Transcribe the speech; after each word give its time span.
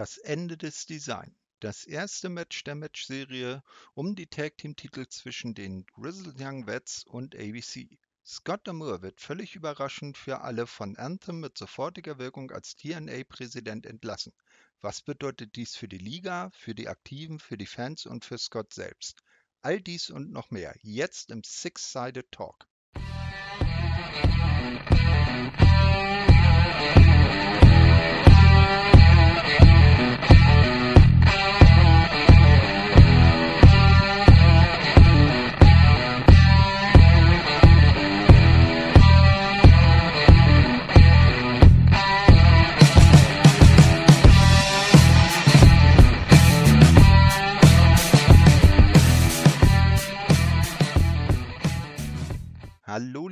Das 0.00 0.16
Ende 0.16 0.56
des 0.56 0.86
Design. 0.86 1.36
Das 1.58 1.84
erste 1.84 2.30
Match 2.30 2.64
der 2.64 2.74
Matchserie 2.74 3.62
um 3.92 4.16
die 4.16 4.28
Tag-Team-Titel 4.28 5.06
zwischen 5.08 5.52
den 5.52 5.84
Grizzled 5.84 6.40
Young 6.40 6.66
Vets 6.66 7.04
und 7.04 7.36
ABC. 7.36 7.98
Scott 8.24 8.66
D'Amour 8.66 9.02
wird 9.02 9.20
völlig 9.20 9.56
überraschend 9.56 10.16
für 10.16 10.40
alle 10.40 10.66
von 10.66 10.96
Anthem 10.96 11.40
mit 11.40 11.58
sofortiger 11.58 12.18
Wirkung 12.18 12.50
als 12.50 12.76
TNA-Präsident 12.76 13.84
entlassen. 13.84 14.32
Was 14.80 15.02
bedeutet 15.02 15.54
dies 15.54 15.76
für 15.76 15.86
die 15.86 15.98
Liga, 15.98 16.48
für 16.54 16.74
die 16.74 16.88
Aktiven, 16.88 17.38
für 17.38 17.58
die 17.58 17.66
Fans 17.66 18.06
und 18.06 18.24
für 18.24 18.38
Scott 18.38 18.72
selbst? 18.72 19.22
All 19.60 19.82
dies 19.82 20.08
und 20.08 20.32
noch 20.32 20.50
mehr 20.50 20.74
jetzt 20.80 21.30
im 21.30 21.42
Six-Sided 21.44 22.32
Talk. 22.32 22.66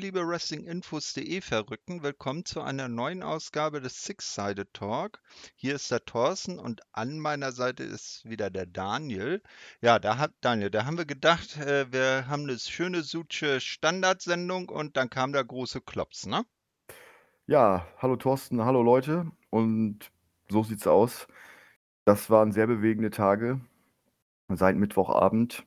Liebe 0.09 0.27
Wrestlinginfos.de 0.27 1.43
Verrückten, 1.43 2.03
willkommen 2.03 2.47
zu 2.47 2.63
einer 2.63 2.89
neuen 2.89 3.23
Ausgabe 3.23 3.83
des 3.83 4.05
Six-Sided 4.07 4.73
Talk. 4.73 5.21
Hier 5.55 5.75
ist 5.75 5.91
der 5.91 6.03
Thorsten 6.03 6.59
und 6.59 6.81
an 6.93 7.19
meiner 7.19 7.53
Seite 7.53 7.83
ist 7.83 8.25
wieder 8.25 8.49
der 8.49 8.65
Daniel. 8.65 9.43
Ja, 9.83 9.99
da 9.99 10.17
hat 10.17 10.33
Daniel, 10.41 10.71
da 10.71 10.87
haben 10.87 10.97
wir 10.97 11.05
gedacht, 11.05 11.59
äh, 11.59 11.93
wir 11.93 12.27
haben 12.27 12.45
eine 12.45 12.59
schöne 12.59 13.03
Suche 13.03 13.61
Standardsendung 13.61 14.71
und 14.71 14.97
dann 14.97 15.11
kam 15.11 15.35
der 15.35 15.45
große 15.45 15.83
Klops, 15.83 16.25
ne? 16.25 16.43
Ja, 17.47 17.87
hallo 17.99 18.17
Thorsten, 18.17 18.65
hallo 18.65 18.83
Leute 18.83 19.31
und 19.51 20.11
so 20.49 20.63
sieht's 20.63 20.87
aus. 20.87 21.27
Das 22.07 22.31
waren 22.31 22.53
sehr 22.53 22.67
bewegende 22.67 23.11
Tage 23.11 23.61
seit 24.49 24.77
Mittwochabend, 24.77 25.67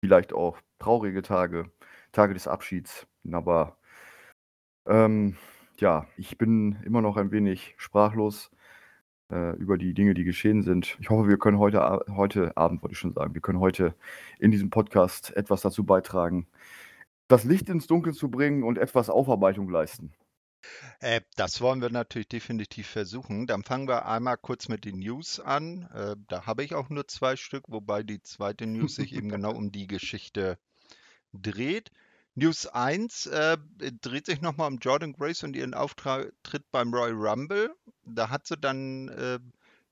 vielleicht 0.00 0.32
auch 0.32 0.56
traurige 0.78 1.22
Tage. 1.22 1.72
Tage 2.12 2.32
des 2.32 2.46
Abschieds. 2.46 3.08
Aber 3.32 3.76
ähm, 4.86 5.36
ja, 5.78 6.06
ich 6.16 6.36
bin 6.38 6.76
immer 6.84 7.00
noch 7.00 7.16
ein 7.16 7.30
wenig 7.30 7.74
sprachlos 7.78 8.50
äh, 9.30 9.56
über 9.56 9.78
die 9.78 9.94
Dinge, 9.94 10.14
die 10.14 10.24
geschehen 10.24 10.62
sind. 10.62 10.96
Ich 11.00 11.10
hoffe, 11.10 11.28
wir 11.28 11.38
können 11.38 11.58
heute, 11.58 12.04
heute 12.10 12.56
Abend, 12.56 12.82
wollte 12.82 12.92
ich 12.92 12.98
schon 12.98 13.14
sagen, 13.14 13.34
wir 13.34 13.40
können 13.40 13.60
heute 13.60 13.94
in 14.38 14.50
diesem 14.50 14.70
Podcast 14.70 15.34
etwas 15.36 15.62
dazu 15.62 15.84
beitragen, 15.84 16.46
das 17.28 17.44
Licht 17.44 17.68
ins 17.68 17.86
Dunkel 17.86 18.12
zu 18.12 18.30
bringen 18.30 18.62
und 18.62 18.78
etwas 18.78 19.08
Aufarbeitung 19.08 19.68
leisten. 19.70 20.12
Äh, 21.00 21.20
das 21.36 21.60
wollen 21.60 21.80
wir 21.80 21.90
natürlich 21.90 22.28
definitiv 22.28 22.86
versuchen. 22.86 23.46
Dann 23.46 23.64
fangen 23.64 23.88
wir 23.88 24.06
einmal 24.06 24.36
kurz 24.36 24.68
mit 24.68 24.84
den 24.84 24.98
News 24.98 25.40
an. 25.40 25.88
Äh, 25.94 26.16
da 26.28 26.46
habe 26.46 26.64
ich 26.64 26.74
auch 26.74 26.88
nur 26.88 27.06
zwei 27.08 27.36
Stück, 27.36 27.64
wobei 27.68 28.02
die 28.02 28.22
zweite 28.22 28.66
News 28.66 28.96
sich 28.96 29.14
eben 29.14 29.28
genau 29.30 29.52
um 29.52 29.72
die 29.72 29.86
Geschichte 29.86 30.58
dreht. 31.32 31.90
News 32.36 32.66
1 32.66 33.26
äh, 33.26 33.56
dreht 34.00 34.26
sich 34.26 34.40
nochmal 34.40 34.68
um 34.68 34.78
Jordan 34.78 35.12
Grace 35.12 35.44
und 35.44 35.54
ihren 35.54 35.74
Auftritt 35.74 36.70
beim 36.72 36.92
Royal 36.92 37.12
Rumble. 37.12 37.74
Da 38.04 38.28
hat 38.28 38.46
sie 38.46 38.56
dann 38.56 39.08
äh, 39.08 39.38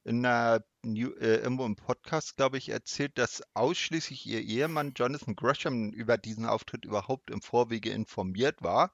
in 0.04 0.26
einer 0.26 0.64
New, 0.82 1.10
äh, 1.12 1.36
irgendwo 1.36 1.64
im 1.64 1.76
Podcast, 1.76 2.36
glaube 2.36 2.58
ich, 2.58 2.70
erzählt, 2.70 3.16
dass 3.16 3.42
ausschließlich 3.54 4.26
ihr 4.26 4.40
Ehemann 4.40 4.94
Jonathan 4.96 5.36
Gresham 5.36 5.90
über 5.90 6.18
diesen 6.18 6.44
Auftritt 6.44 6.84
überhaupt 6.84 7.30
im 7.30 7.40
Vorwege 7.40 7.90
informiert 7.90 8.60
war. 8.62 8.92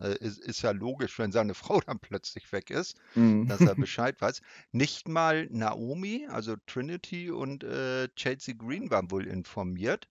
Äh, 0.00 0.16
ist, 0.20 0.38
ist, 0.38 0.62
ja 0.62 0.70
logisch, 0.70 1.18
wenn 1.18 1.32
seine 1.32 1.54
Frau 1.54 1.80
dann 1.80 1.98
plötzlich 1.98 2.50
weg 2.52 2.70
ist, 2.70 2.96
mhm. 3.14 3.48
dass 3.48 3.60
er 3.60 3.74
Bescheid 3.76 4.18
weiß. 4.20 4.40
Nicht 4.72 5.08
mal 5.08 5.46
Naomi, 5.50 6.26
also 6.30 6.56
Trinity 6.66 7.30
und 7.30 7.64
äh, 7.64 8.08
Chelsea 8.16 8.54
Green 8.56 8.90
waren 8.90 9.10
wohl 9.10 9.26
informiert. 9.26 10.08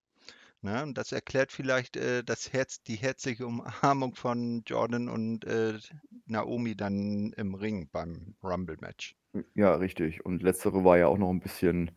Ne? 0.64 0.84
Und 0.84 0.98
das 0.98 1.12
erklärt 1.12 1.52
vielleicht 1.52 1.98
äh, 1.98 2.24
das 2.24 2.54
Herz, 2.54 2.84
die 2.84 2.96
herzliche 2.96 3.48
Umarmung 3.48 4.14
von 4.14 4.62
Jordan 4.66 5.10
und 5.10 5.44
äh, 5.46 5.74
Naomi 6.28 6.76
dann 6.76 7.34
im 7.34 7.56
Ring 7.56 7.90
beim 7.92 8.36
Rumble-Match. 8.44 9.16
Ja, 9.56 9.76
richtig. 9.76 10.24
Und 10.24 10.44
letztere 10.44 10.84
war 10.84 10.98
ja 10.98 11.08
auch 11.08 11.18
noch 11.18 11.32
ein 11.32 11.40
bisschen 11.40 11.92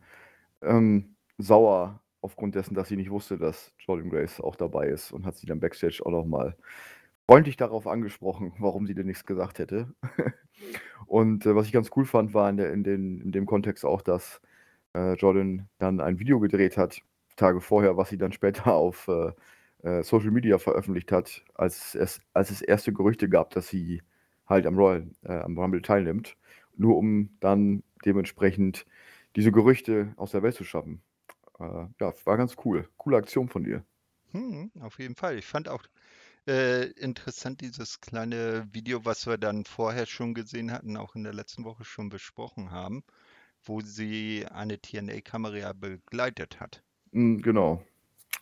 ähm, 0.61 1.15
sauer 1.37 2.01
aufgrund 2.21 2.55
dessen, 2.55 2.73
dass 2.73 2.87
sie 2.87 2.95
nicht 2.95 3.11
wusste, 3.11 3.37
dass 3.37 3.71
Jordan 3.77 4.09
Grace 4.09 4.41
auch 4.41 4.55
dabei 4.55 4.87
ist 4.87 5.11
und 5.11 5.25
hat 5.25 5.37
sie 5.37 5.45
dann 5.45 5.59
backstage 5.59 6.01
auch 6.03 6.11
noch 6.11 6.25
mal 6.25 6.57
freundlich 7.27 7.57
darauf 7.57 7.85
angesprochen, 7.85 8.53
warum 8.57 8.87
sie 8.87 8.95
denn 8.95 9.05
nichts 9.05 9.25
gesagt 9.25 9.59
hätte. 9.59 9.93
und 11.05 11.45
äh, 11.45 11.55
was 11.55 11.67
ich 11.67 11.71
ganz 11.71 11.91
cool 11.95 12.05
fand, 12.05 12.33
war 12.33 12.49
in, 12.49 12.57
der, 12.57 12.73
in, 12.73 12.83
den, 12.83 13.21
in 13.21 13.31
dem 13.31 13.45
Kontext 13.45 13.85
auch, 13.85 14.01
dass 14.01 14.41
äh, 14.95 15.13
Jordan 15.13 15.69
dann 15.77 15.99
ein 16.01 16.17
Video 16.17 16.39
gedreht 16.39 16.77
hat 16.77 17.01
Tage 17.35 17.61
vorher, 17.61 17.97
was 17.97 18.09
sie 18.09 18.17
dann 18.17 18.31
später 18.31 18.67
auf 18.73 19.07
äh, 19.07 19.31
äh, 19.83 20.03
Social 20.03 20.31
Media 20.31 20.57
veröffentlicht 20.57 21.11
hat, 21.11 21.43
als 21.53 21.95
es, 21.95 22.21
als 22.33 22.51
es 22.51 22.61
erste 22.61 22.93
Gerüchte 22.93 23.29
gab, 23.29 23.51
dass 23.51 23.67
sie 23.67 24.01
halt 24.47 24.65
am 24.65 24.77
Royal, 24.77 25.07
äh, 25.23 25.33
am 25.33 25.57
Rumble 25.57 25.81
teilnimmt, 25.81 26.37
nur 26.75 26.97
um 26.97 27.29
dann 27.39 27.83
dementsprechend 28.05 28.85
diese 29.35 29.51
Gerüchte 29.51 30.13
aus 30.17 30.31
der 30.31 30.43
Welt 30.43 30.55
zu 30.55 30.63
schaffen. 30.63 31.01
Äh, 31.59 31.85
ja, 31.99 32.13
war 32.25 32.37
ganz 32.37 32.55
cool. 32.65 32.87
Coole 32.97 33.17
Aktion 33.17 33.49
von 33.49 33.63
dir. 33.63 33.83
Hm, 34.31 34.71
auf 34.81 34.99
jeden 34.99 35.15
Fall. 35.15 35.37
Ich 35.37 35.45
fand 35.45 35.69
auch 35.69 35.83
äh, 36.47 36.89
interessant 36.91 37.61
dieses 37.61 38.01
kleine 38.01 38.67
Video, 38.71 39.05
was 39.05 39.25
wir 39.27 39.37
dann 39.37 39.65
vorher 39.65 40.05
schon 40.05 40.33
gesehen 40.33 40.71
hatten, 40.71 40.97
auch 40.97 41.15
in 41.15 41.23
der 41.23 41.33
letzten 41.33 41.63
Woche 41.63 41.85
schon 41.85 42.09
besprochen 42.09 42.71
haben, 42.71 43.03
wo 43.63 43.81
sie 43.81 44.45
eine 44.51 44.79
TNA-Kamera 44.79 45.73
begleitet 45.73 46.59
hat. 46.59 46.83
Hm, 47.15 47.41
genau. 47.41 47.81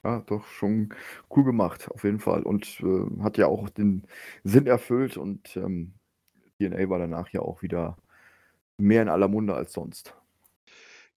Ja, 0.03 0.21
doch 0.21 0.45
schon 0.47 0.93
cool 1.29 1.45
gemacht, 1.45 1.89
auf 1.91 2.03
jeden 2.03 2.19
Fall. 2.19 2.43
Und 2.43 2.81
äh, 2.81 3.23
hat 3.23 3.37
ja 3.37 3.47
auch 3.47 3.69
den 3.69 4.03
Sinn 4.43 4.67
erfüllt 4.67 5.15
und 5.15 5.55
ähm, 5.55 5.93
DNA 6.59 6.89
war 6.89 6.99
danach 6.99 7.29
ja 7.29 7.41
auch 7.41 7.61
wieder 7.61 7.97
mehr 8.77 9.03
in 9.03 9.09
aller 9.09 9.27
Munde 9.27 9.53
als 9.53 9.73
sonst. 9.73 10.15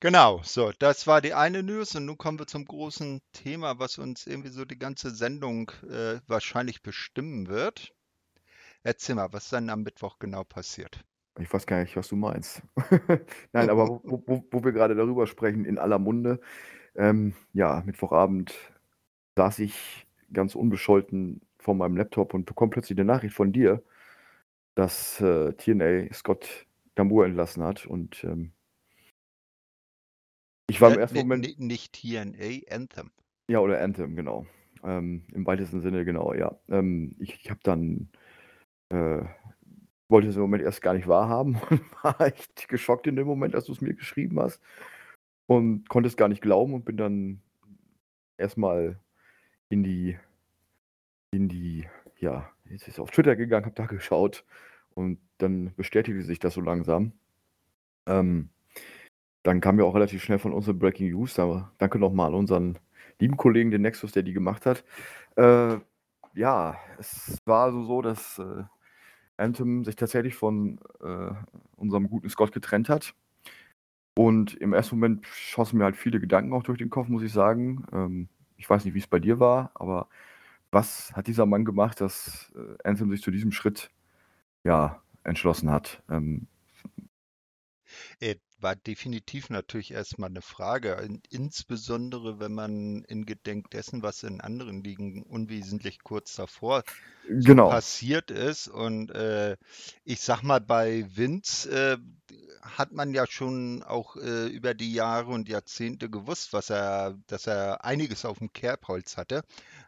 Genau, 0.00 0.42
so, 0.44 0.72
das 0.78 1.06
war 1.06 1.22
die 1.22 1.32
eine 1.32 1.62
News 1.62 1.96
und 1.96 2.04
nun 2.04 2.18
kommen 2.18 2.38
wir 2.38 2.46
zum 2.46 2.66
großen 2.66 3.22
Thema, 3.32 3.78
was 3.78 3.96
uns 3.96 4.26
irgendwie 4.26 4.50
so 4.50 4.66
die 4.66 4.78
ganze 4.78 5.10
Sendung 5.10 5.72
äh, 5.88 6.20
wahrscheinlich 6.26 6.82
bestimmen 6.82 7.48
wird. 7.48 7.94
Erzähl 8.82 9.14
mal, 9.14 9.32
was 9.32 9.48
dann 9.48 9.70
am 9.70 9.82
Mittwoch 9.82 10.18
genau 10.18 10.44
passiert. 10.44 11.02
Ich 11.38 11.52
weiß 11.52 11.66
gar 11.66 11.80
nicht, 11.80 11.96
was 11.96 12.08
du 12.08 12.16
meinst. 12.16 12.62
Nein, 13.52 13.70
aber 13.70 13.88
wo, 13.88 14.22
wo, 14.26 14.44
wo 14.50 14.64
wir 14.64 14.72
gerade 14.72 14.94
darüber 14.94 15.26
sprechen, 15.26 15.64
in 15.64 15.78
aller 15.78 15.98
Munde, 15.98 16.40
ähm, 16.96 17.34
ja, 17.52 17.82
Mittwochabend 17.84 18.54
saß 19.36 19.58
ich 19.60 20.06
ganz 20.32 20.54
unbescholten 20.54 21.40
vor 21.58 21.74
meinem 21.74 21.96
Laptop 21.96 22.34
und 22.34 22.46
bekomme 22.46 22.70
plötzlich 22.70 22.98
eine 22.98 23.06
Nachricht 23.06 23.34
von 23.34 23.52
dir, 23.52 23.82
dass 24.74 25.20
äh, 25.20 25.52
TNA 25.54 26.12
Scott 26.12 26.66
Damour 26.94 27.26
entlassen 27.26 27.62
hat. 27.62 27.86
Und 27.86 28.24
ähm, 28.24 28.52
ich 30.68 30.80
war 30.80 30.92
im 30.92 30.98
ersten 30.98 31.18
Moment. 31.18 31.58
Nicht 31.58 32.00
TNA, 32.00 32.74
Anthem. 32.74 33.10
Ja, 33.48 33.60
oder 33.60 33.80
Anthem, 33.80 34.16
genau. 34.16 34.46
Ähm, 34.82 35.24
Im 35.32 35.46
weitesten 35.46 35.80
Sinne, 35.80 36.04
genau, 36.04 36.34
ja. 36.34 36.58
Ähm, 36.68 37.16
ich 37.18 37.34
ich 37.42 37.50
habe 37.50 37.60
dann. 37.62 38.08
Äh, 38.88 39.24
wollte 40.08 40.28
es 40.28 40.36
im 40.36 40.42
Moment 40.42 40.62
erst 40.62 40.82
gar 40.82 40.94
nicht 40.94 41.08
wahrhaben 41.08 41.60
und 41.70 41.82
war 42.02 42.20
echt 42.20 42.68
geschockt 42.68 43.06
in 43.06 43.16
dem 43.16 43.26
Moment, 43.26 43.54
als 43.54 43.64
du 43.64 43.72
es 43.72 43.80
mir 43.80 43.94
geschrieben 43.94 44.38
hast. 44.40 44.60
Und 45.46 45.88
konnte 45.88 46.08
es 46.08 46.16
gar 46.16 46.28
nicht 46.28 46.42
glauben 46.42 46.74
und 46.74 46.84
bin 46.84 46.96
dann 46.96 47.40
erstmal 48.36 48.98
in 49.68 49.82
die 49.82 50.18
in 51.30 51.48
die 51.48 51.86
ja, 52.18 52.50
jetzt 52.64 52.88
ist 52.88 52.98
auf 52.98 53.10
Twitter 53.10 53.36
gegangen, 53.36 53.66
habe 53.66 53.74
da 53.74 53.86
geschaut 53.86 54.44
und 54.94 55.18
dann 55.38 55.74
bestätigte 55.76 56.22
sich 56.22 56.38
das 56.38 56.54
so 56.54 56.60
langsam. 56.60 57.12
Ähm, 58.06 58.50
dann 59.42 59.60
kam 59.60 59.78
ja 59.78 59.84
auch 59.84 59.94
relativ 59.94 60.22
schnell 60.22 60.38
von 60.38 60.52
unseren 60.52 60.78
Breaking 60.78 61.10
News. 61.10 61.34
Da, 61.34 61.72
danke 61.78 61.98
nochmal 61.98 62.28
an 62.28 62.34
unseren 62.34 62.78
lieben 63.20 63.36
Kollegen, 63.36 63.70
den 63.70 63.82
Nexus, 63.82 64.12
der 64.12 64.22
die 64.22 64.32
gemacht 64.32 64.66
hat. 64.66 64.84
Äh, 65.36 65.78
ja, 66.34 66.76
es 66.98 67.38
war 67.44 67.64
also 67.64 67.84
so, 67.84 68.02
dass 68.02 68.38
äh, 68.38 68.64
Anthem 69.36 69.84
sich 69.84 69.96
tatsächlich 69.96 70.34
von 70.34 70.80
äh, 71.00 71.30
unserem 71.76 72.08
guten 72.08 72.28
Scott 72.28 72.52
getrennt 72.52 72.88
hat. 72.88 73.14
Und 74.16 74.54
im 74.56 74.74
ersten 74.74 74.96
Moment 74.96 75.26
schossen 75.26 75.78
mir 75.78 75.84
halt 75.84 75.96
viele 75.96 76.20
Gedanken 76.20 76.54
auch 76.54 76.62
durch 76.64 76.78
den 76.78 76.90
Kopf, 76.90 77.08
muss 77.08 77.22
ich 77.22 77.32
sagen. 77.32 77.86
Ähm, 77.92 78.28
ich 78.56 78.68
weiß 78.70 78.84
nicht, 78.84 78.94
wie 78.94 78.98
es 79.00 79.06
bei 79.08 79.20
dir 79.20 79.40
war, 79.40 79.72
aber 79.74 80.08
was 80.72 81.12
hat 81.14 81.28
dieser 81.28 81.46
Mann 81.46 81.64
gemacht, 81.66 82.00
dass 82.00 82.52
äh, 82.56 82.88
Anthem 82.88 83.10
sich 83.10 83.22
zu 83.22 83.30
diesem 83.32 83.52
Schritt 83.52 83.90
ja 84.64 85.02
entschlossen 85.24 85.70
hat? 85.70 86.02
Ähm, 86.10 86.48
Äh, 88.20 88.36
war 88.58 88.76
definitiv 88.76 89.50
natürlich 89.50 89.92
erstmal 89.92 90.30
eine 90.30 90.42
Frage, 90.42 90.92
in 91.04 91.22
insbesondere 91.30 92.40
wenn 92.40 92.52
man 92.54 93.04
in 93.04 93.26
Gedenk 93.26 93.70
dessen, 93.70 94.02
was 94.02 94.22
in 94.22 94.40
anderen 94.40 94.82
Ligen 94.84 95.22
unwesentlich 95.22 96.02
kurz 96.02 96.34
davor 96.36 96.84
so 97.38 97.54
Genau. 97.54 97.66
passiert 97.66 98.30
ist. 98.30 98.68
Und 98.68 99.10
äh, 99.10 99.56
ich 100.04 100.20
sag 100.20 100.42
mal, 100.42 100.60
bei 100.60 101.06
Vince 101.14 101.70
äh, 101.70 101.98
hat 102.62 102.92
man 102.92 103.14
ja 103.14 103.26
schon 103.26 103.82
auch 103.82 104.16
äh, 104.16 104.46
über 104.48 104.74
die 104.74 104.92
Jahre 104.92 105.30
und 105.32 105.48
Jahrzehnte 105.48 106.10
gewusst, 106.10 106.52
was 106.52 106.70
er, 106.70 107.18
dass 107.26 107.46
er 107.46 107.84
einiges 107.84 108.24
auf 108.24 108.38
dem 108.38 108.52
Kerbholz 108.52 109.16
hatte. 109.16 109.42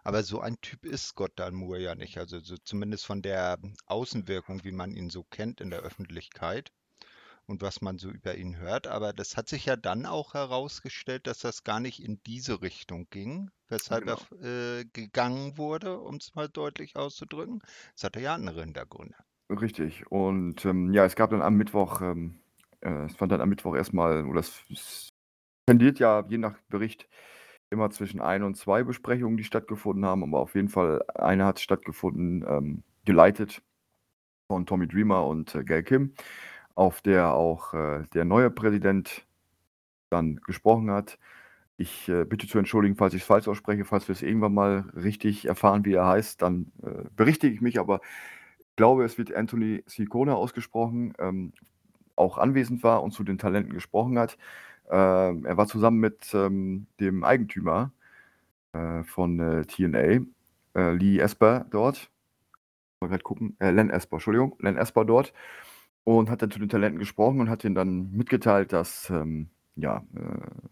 Aber 0.05 0.23
so 0.23 0.41
ein 0.41 0.61
Typ 0.61 0.85
ist 0.85 1.09
Scott 1.09 1.33
Moore 1.53 1.81
ja 1.81 1.95
nicht. 1.95 2.19
Also 2.19 2.41
so 2.41 2.57
zumindest 2.59 3.07
von 3.07 3.23
der 3.23 3.59
Außenwirkung, 3.87 4.65
wie 4.65 4.73
man 4.73 4.95
ihn 4.95 5.11
so 5.11 5.25
kennt 5.25 5.61
in 5.61 5.71
der 5.71 5.81
Öffentlichkeit 5.81 6.71
und 7.49 7.63
was 7.63 7.81
man 7.81 7.99
so 7.99 8.11
über 8.11 8.37
ihn 8.37 8.57
hört. 8.59 8.87
Aber 8.87 9.13
das 9.13 9.37
hat 9.37 9.49
sich 9.49 9.67
ja 9.67 9.77
dann 9.77 10.07
auch 10.07 10.35
herausgestellt, 10.35 11.27
dass 11.27 11.41
das 11.41 11.65
gar 11.65 11.81
nicht 11.81 12.03
in 12.03 12.21
diese 12.25 12.63
Richtung 12.63 13.09
ging, 13.11 13.51
weshalb 13.69 14.05
Genau. 14.05 14.19
er 14.41 14.81
äh, 14.81 14.85
gegangen 14.93 15.59
wurde, 15.59 15.99
um 16.01 16.17
es 16.17 16.35
mal 16.35 16.49
deutlich 16.49 16.97
auszudrücken. 16.97 17.61
Es 17.97 18.05
hatte 18.05 18.21
ja 18.21 18.35
andere 18.35 18.61
Hintergründe. 18.63 19.17
Richtig. 19.51 20.07
Und 20.11 20.65
ähm, 20.67 20.93
ja, 20.93 21.05
es 21.05 21.17
gab 21.17 21.31
dann 21.31 21.43
am 21.43 21.57
Mittwoch, 21.57 22.03
ähm, 22.03 22.41
äh, 22.81 23.07
es 23.07 23.17
fand 23.17 23.33
dann 23.33 23.41
am 23.41 23.49
Mittwoch 23.49 23.75
erstmal, 23.75 24.27
oder 24.27 24.41
es, 24.41 24.63
es 24.71 25.09
tendiert 25.67 25.99
ja 25.99 26.25
je 26.29 26.39
nach 26.39 26.59
Bericht 26.69 27.09
immer 27.71 27.91
zwischen 27.91 28.21
ein 28.21 28.43
und 28.43 28.57
zwei 28.57 28.85
Besprechungen, 28.85 29.37
die 29.37 29.45
stattgefunden 29.45 30.05
haben, 30.07 30.23
aber 30.23 30.41
auf 30.41 30.55
jeden 30.55 30.69
Fall 30.69 31.03
eine 31.15 31.47
hat 31.47 31.61
stattgefunden, 31.61 32.45
ähm, 32.49 32.85
geleitet 33.05 33.63
von 34.51 34.67
Tommy 34.67 34.89
Dreamer 34.89 35.27
und 35.27 35.55
äh, 35.55 35.65
Gail 35.65 35.83
Kim, 35.83 36.15
auf 36.79 37.03
der 37.03 37.35
auch 37.35 37.75
äh, 37.75 38.05
der 38.15 38.25
neue 38.25 38.51
Präsident 38.51 39.27
dann 40.11 40.37
gesprochen 40.47 40.93
hat. 40.93 41.19
Ich 41.77 42.09
äh, 42.09 42.25
bitte 42.25 42.47
zu 42.47 42.57
entschuldigen, 42.59 42.95
falls 42.95 43.15
ich 43.15 43.23
es 43.23 43.27
falsch 43.27 43.49
ausspreche, 43.49 43.85
falls 43.85 44.07
wir 44.07 44.13
es 44.13 44.23
irgendwann 44.23 44.55
mal 44.55 44.85
richtig 44.95 45.47
erfahren, 45.47 45.85
wie 45.85 45.95
er 45.95 46.07
heißt, 46.07 46.41
dann 46.41 46.71
äh, 46.85 47.05
berichtige 47.17 47.53
ich 47.53 47.61
mich, 47.61 47.81
aber 47.81 48.01
ich 48.61 48.77
glaube, 48.77 49.05
es 49.05 49.19
wird 49.19 49.35
Anthony 49.35 49.83
Ciccone 49.89 50.37
ausgesprochen, 50.37 51.15
ähm, 51.19 51.53
auch 52.15 52.39
anwesend 52.39 52.85
war 52.85 53.03
und 53.03 53.11
zu 53.11 53.25
den 53.25 53.39
Talenten 53.39 53.75
gesprochen 53.75 54.17
hat. 54.17 54.39
Ähm, 54.89 55.47
er 55.47 55.57
war 55.57 55.67
zusammen 55.67 55.99
mit 55.99 56.33
ähm, 56.33 56.87
dem 57.01 57.25
Eigentümer 57.25 57.91
äh, 58.73 59.03
von 59.03 59.41
äh, 59.41 59.65
TNA, 59.65 60.25
äh, 60.77 60.93
Lee 60.93 61.19
Esper 61.19 61.67
dort. 61.71 62.09
Mal 63.01 63.09
gerade 63.09 63.25
gucken, 63.25 63.57
Len 63.59 63.91
Esper, 63.91 64.17
Entschuldigung, 64.17 64.55
Len 64.61 64.77
Esper 64.77 65.05
dort 65.05 65.33
und 66.17 66.31
hat 66.31 66.41
dann 66.43 66.51
zu 66.51 66.59
den 66.59 66.69
Talenten 66.69 66.99
gesprochen 66.99 67.41
und 67.41 67.51
hat 67.51 67.65
ihnen 67.65 67.75
dann 67.75 68.11
mitgeteilt, 68.13 68.73
dass 68.73 69.11
ähm, 69.11 69.51
ja, 69.77 70.03
äh, 70.15 70.69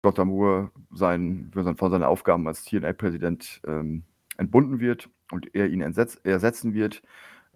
Scott 0.00 0.18
Moore 0.26 0.72
sein, 0.90 1.50
von 1.52 1.90
seinen 1.90 2.02
Aufgaben 2.02 2.48
als 2.48 2.64
TNA-Präsident 2.64 3.62
ähm, 3.66 4.02
entbunden 4.36 4.80
wird 4.80 5.08
und 5.30 5.54
er 5.54 5.68
ihn 5.68 5.80
ersetzen 5.80 6.74
wird. 6.74 7.02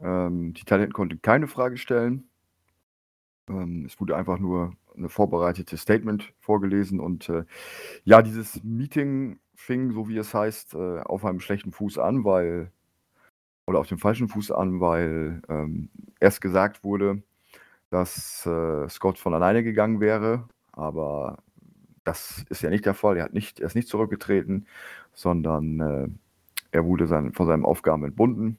Ähm, 0.00 0.54
die 0.54 0.64
Talenten 0.64 0.92
konnten 0.92 1.20
keine 1.22 1.48
Frage 1.48 1.76
stellen. 1.76 2.28
Ähm, 3.48 3.84
es 3.86 3.98
wurde 4.00 4.16
einfach 4.16 4.38
nur 4.38 4.72
ein 4.96 5.08
vorbereitetes 5.08 5.80
Statement 5.80 6.32
vorgelesen 6.38 7.00
und 7.00 7.28
äh, 7.28 7.44
ja, 8.04 8.22
dieses 8.22 8.62
Meeting 8.62 9.40
fing, 9.56 9.90
so 9.90 10.08
wie 10.08 10.18
es 10.18 10.32
heißt, 10.32 10.74
äh, 10.74 11.00
auf 11.00 11.24
einem 11.24 11.40
schlechten 11.40 11.72
Fuß 11.72 11.98
an, 11.98 12.24
weil 12.24 12.70
oder 13.66 13.80
auf 13.80 13.88
dem 13.88 13.98
falschen 13.98 14.28
Fuß 14.28 14.52
an, 14.52 14.80
weil 14.80 15.42
ähm, 15.48 15.90
erst 16.20 16.40
gesagt 16.40 16.84
wurde, 16.84 17.22
dass 17.90 18.46
äh, 18.46 18.88
Scott 18.88 19.18
von 19.18 19.34
alleine 19.34 19.62
gegangen 19.62 20.00
wäre, 20.00 20.48
aber 20.72 21.38
das 22.04 22.44
ist 22.48 22.62
ja 22.62 22.70
nicht 22.70 22.86
der 22.86 22.94
Fall. 22.94 23.16
Er, 23.16 23.24
hat 23.24 23.34
nicht, 23.34 23.60
er 23.60 23.66
ist 23.66 23.74
nicht 23.74 23.88
zurückgetreten, 23.88 24.66
sondern 25.12 25.80
äh, 25.80 26.08
er 26.70 26.84
wurde 26.84 27.06
sein, 27.06 27.32
von 27.32 27.46
seinen 27.46 27.64
Aufgaben 27.64 28.04
entbunden. 28.04 28.58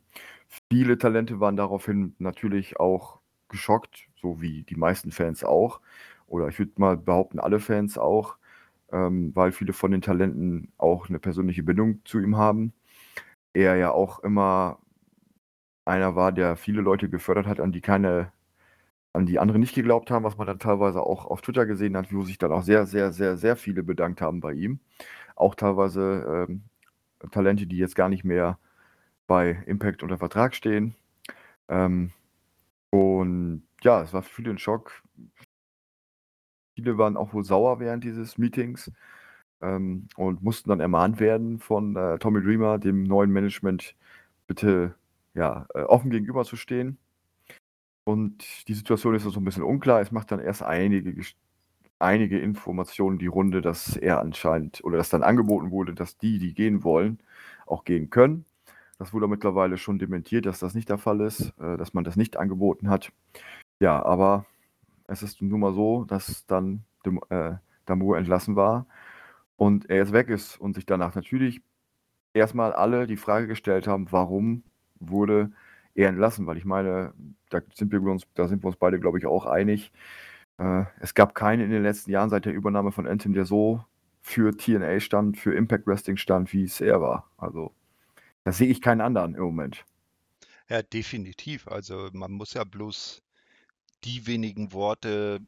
Viele 0.69 0.98
Talente 0.98 1.39
waren 1.39 1.56
daraufhin 1.56 2.15
natürlich 2.19 2.80
auch 2.80 3.19
geschockt, 3.50 4.07
so 4.21 4.42
wie 4.42 4.63
die 4.63 4.75
meisten 4.75 5.12
Fans 5.12 5.44
auch. 5.44 5.81
Oder 6.27 6.50
ich 6.50 6.60
würde 6.60 6.74
mal 6.77 6.98
behaupten, 6.98 7.39
alle 7.39 7.60
Fans 7.60 7.98
auch, 7.98 8.38
ähm, 8.92 9.31
weil 9.36 9.51
viele 9.51 9.74
von 9.74 9.92
den 9.92 10.01
Talenten 10.01 10.71
auch 10.77 11.10
eine 11.10 11.19
persönliche 11.19 11.63
Bindung 11.63 12.01
zu 12.06 12.19
ihm 12.19 12.38
haben. 12.38 12.74
Er 13.53 13.75
ja 13.77 13.92
auch 13.92 14.19
immer 14.19 14.80
einer 15.88 16.16
war, 16.16 16.31
der 16.31 16.56
viele 16.56 16.81
Leute 16.81 17.10
gefördert 17.10 17.48
hat, 17.48 17.60
an 17.60 17.72
die 17.72 17.81
keine, 17.81 18.31
an 19.13 19.25
die 19.25 19.39
andere 19.39 19.60
nicht 19.60 19.75
geglaubt 19.75 20.12
haben, 20.12 20.24
was 20.25 20.38
man 20.38 20.48
dann 20.48 20.60
teilweise 20.60 21.01
auch 21.01 21.25
auf 21.25 21.42
Twitter 21.42 21.66
gesehen 21.66 21.98
hat, 21.98 22.13
wo 22.13 22.24
sich 22.24 22.38
dann 22.38 22.51
auch 22.51 22.63
sehr, 22.63 22.86
sehr, 22.86 23.12
sehr, 23.12 23.38
sehr 23.38 23.56
viele 23.56 23.84
bedankt 23.84 24.22
haben 24.22 24.42
bei 24.42 24.54
ihm. 24.54 24.80
Auch 25.36 25.56
teilweise 25.56 26.48
ähm, 26.50 26.63
Talente, 27.31 27.68
die 27.68 27.78
jetzt 27.78 27.95
gar 27.95 28.10
nicht 28.10 28.24
mehr 28.24 28.60
bei 29.28 29.63
Impact 29.68 30.04
unter 30.04 30.18
Vertrag 30.18 30.56
stehen. 30.56 30.95
Ähm, 31.69 32.12
und 32.92 33.63
ja, 33.81 34.01
es 34.04 34.13
war 34.13 34.24
für 34.24 34.44
ein 34.50 34.57
Schock. 34.57 35.04
Viele 36.75 36.98
waren 36.98 37.18
auch 37.18 37.34
wohl 37.34 37.44
sauer 37.44 37.80
während 37.80 38.04
dieses 38.04 38.38
Meetings 38.38 38.92
ähm, 39.62 40.07
und 40.16 40.44
mussten 40.44 40.69
dann 40.69 40.80
ermahnt 40.80 41.19
werden 41.19 41.60
von 41.60 41.95
äh, 41.95 42.19
Tommy 42.19 42.42
Dreamer, 42.42 42.78
dem 42.78 43.04
neuen 43.04 43.31
Management, 43.31 43.95
bitte 44.48 44.95
ja, 45.38 45.68
äh, 45.74 45.84
offen 45.84 46.10
gegenüberzustehen. 46.10 46.98
Und 48.04 48.68
die 48.68 48.74
Situation 48.74 49.16
ist 49.16 49.24
so 49.24 49.39
ein 49.39 49.45
bisschen 49.45 49.63
unklar. 49.63 50.01
Es 50.01 50.12
macht 50.12 50.31
dann 50.31 50.39
erst 50.39 50.63
einige, 50.63 51.13
einige 52.00 52.39
Informationen 52.39 53.19
die 53.19 53.28
Runde, 53.28 53.62
dass 53.62 53.95
er 53.95 54.19
anscheinend 54.19 54.84
oder 54.84 54.98
dass 54.98 55.10
dann 55.10 55.24
angeboten 55.24 55.72
wurde, 55.72 55.94
dass 55.94 56.18
die, 56.18 56.39
die 56.39 56.54
gehen 56.54 56.84
wollen, 56.84 57.19
auch 57.66 57.84
gehen 57.84 58.10
können. 58.10 58.45
Das 58.98 59.13
wurde 59.13 59.28
mittlerweile 59.28 59.78
schon 59.78 60.00
dementiert, 60.00 60.45
dass 60.48 60.60
das 60.60 60.74
nicht 60.74 60.89
der 60.89 60.98
Fall 60.98 61.22
ist, 61.22 61.54
äh, 61.60 61.78
dass 61.78 61.94
man 61.94 62.04
das 62.04 62.16
nicht 62.16 62.38
angeboten 62.38 62.89
hat. 62.89 63.12
Ja, 63.80 64.04
aber 64.04 64.45
es 65.06 65.22
ist 65.22 65.42
nun 65.42 65.60
mal 65.60 65.74
so, 65.74 66.06
dass 66.06 66.48
dann 66.48 66.84
äh, 67.30 67.54
Damour 67.86 68.18
entlassen 68.18 68.56
war 68.56 68.88
und 69.56 69.89
er 69.89 69.98
jetzt 69.98 70.13
weg 70.13 70.30
ist 70.30 70.60
und 70.60 70.74
sich 70.74 70.86
danach 70.88 71.13
natürlich 71.13 71.62
erstmal 72.34 72.74
alle 72.74 73.06
die 73.06 73.18
Frage 73.18 73.48
gestellt 73.48 73.88
haben, 73.88 74.12
warum 74.12 74.63
wurde 75.00 75.52
er 75.96 76.10
entlassen, 76.10 76.46
weil 76.46 76.58
ich 76.58 76.66
meine, 76.66 77.14
da 77.50 77.62
sind 77.74 77.92
wir 77.92 78.02
uns, 78.02 78.24
da 78.36 78.48
sind 78.48 78.64
wir 78.64 78.68
uns 78.68 78.78
beide, 78.78 79.00
glaube 79.00 79.18
ich, 79.18 79.26
auch 79.26 79.46
einig. 79.46 79.92
Äh, 80.58 80.86
es 81.00 81.14
gab 81.14 81.36
keinen 81.36 81.62
in 81.62 81.72
den 81.72 81.84
letzten 81.84 82.12
Jahren 82.12 82.30
seit 82.30 82.46
der 82.46 82.54
Übernahme 82.54 82.92
von 82.92 83.08
Anthony, 83.08 83.36
der 83.36 83.46
so 83.46 83.84
für 84.22 84.56
TNA 84.56 85.00
stand, 85.00 85.38
für 85.38 85.54
Impact 85.54 85.88
Wrestling 85.88 86.18
stand, 86.18 86.51
wie 86.54 86.63
es 86.63 86.82
er 86.82 87.01
war. 87.01 87.30
Also 87.38 87.74
da 88.44 88.51
sehe 88.51 88.68
ich 88.68 88.82
keinen 88.82 89.01
anderen 89.01 89.36
im 89.36 89.44
Moment. 89.44 89.86
Ja, 90.70 90.82
definitiv. 90.82 91.68
Also 91.68 92.10
man 92.13 92.32
muss 92.32 92.54
ja 92.54 92.63
bloß 92.63 93.22
die 94.04 94.27
wenigen 94.27 94.74
Worte 94.74 95.39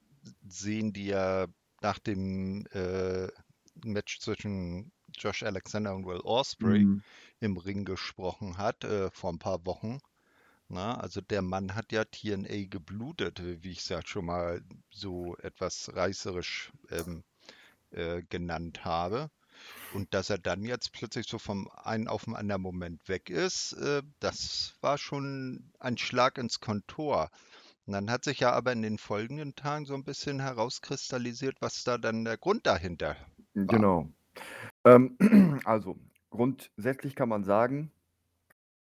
sehen, 0.48 0.94
die 0.94 1.10
er 1.10 1.48
nach 1.82 2.00
dem 2.00 2.66
äh, 2.72 3.28
Match 3.84 4.20
zwischen 4.20 4.92
Josh 5.18 5.44
Alexander 5.44 5.96
und 5.96 6.06
Will 6.06 6.22
Osprey 6.24 6.86
mhm. 6.86 7.04
Im 7.40 7.58
Ring 7.58 7.86
gesprochen 7.86 8.58
hat 8.58 8.84
äh, 8.84 9.10
vor 9.12 9.32
ein 9.32 9.40
paar 9.40 9.66
Wochen. 9.66 10.00
Na, 10.68 11.00
also 11.00 11.20
der 11.22 11.42
Mann 11.42 11.74
hat 11.74 11.92
ja 11.92 12.06
TNA 12.06 12.68
geblutet, 12.70 13.42
wie 13.64 13.72
ich 13.72 13.80
es 13.80 13.90
ja 13.90 14.06
schon 14.06 14.26
mal 14.26 14.62
so 14.92 15.36
etwas 15.38 15.92
reißerisch 15.96 16.72
ähm, 16.92 17.24
äh, 17.92 18.22
genannt 18.30 18.86
habe. 18.86 19.32
Und 19.94 20.14
dass 20.14 20.30
er 20.30 20.38
dann 20.38 20.64
jetzt 20.64 20.94
plötzlich 20.94 21.28
so 21.28 21.40
vom 21.40 21.70
einen 21.84 22.08
auf 22.08 22.26
den 22.26 22.36
anderen 22.36 22.62
Moment 22.62 23.10
weg 23.10 23.30
ist, 23.30 23.74
äh, 23.74 24.04
das 24.20 24.76
war 24.82 24.98
schon 24.98 25.72
ein 25.80 25.98
Schlag 25.98 26.38
ins 26.38 26.60
Kontor. 26.60 27.32
Und 27.88 27.94
dann 27.94 28.12
hat 28.12 28.24
sich 28.24 28.40
ja 28.40 28.52
aber 28.52 28.72
in 28.72 28.84
den 28.84 29.00
folgenden 29.00 29.56
Tagen 29.56 29.88
so 29.88 29.96
ein 29.96 30.04
bisschen 30.04 30.40
herauskristallisiert, 30.40 31.58
was 31.60 31.84
da 31.84 31.98
dann 31.98 32.24
der 32.24 32.38
Grund 32.38 32.68
dahinter 32.68 33.18
war. 33.56 33.66
Genau. 33.66 34.08
Ähm, 34.86 35.18
also, 35.66 35.98
grundsätzlich 36.30 37.16
kann 37.16 37.30
man 37.30 37.44
sagen, 37.44 37.92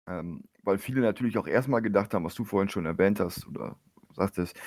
ähm, 0.08 0.44
weil 0.64 0.78
viele 0.78 1.02
natürlich 1.02 1.38
auch 1.38 1.48
erstmal 1.48 1.82
gedacht 1.82 2.14
haben, 2.14 2.26
was 2.26 2.36
du 2.36 2.46
vorhin 2.46 2.70
schon 2.70 2.86
erwähnt 2.86 3.20
hast 3.20 3.48
oder 3.48 3.78
sagtest, 4.14 4.60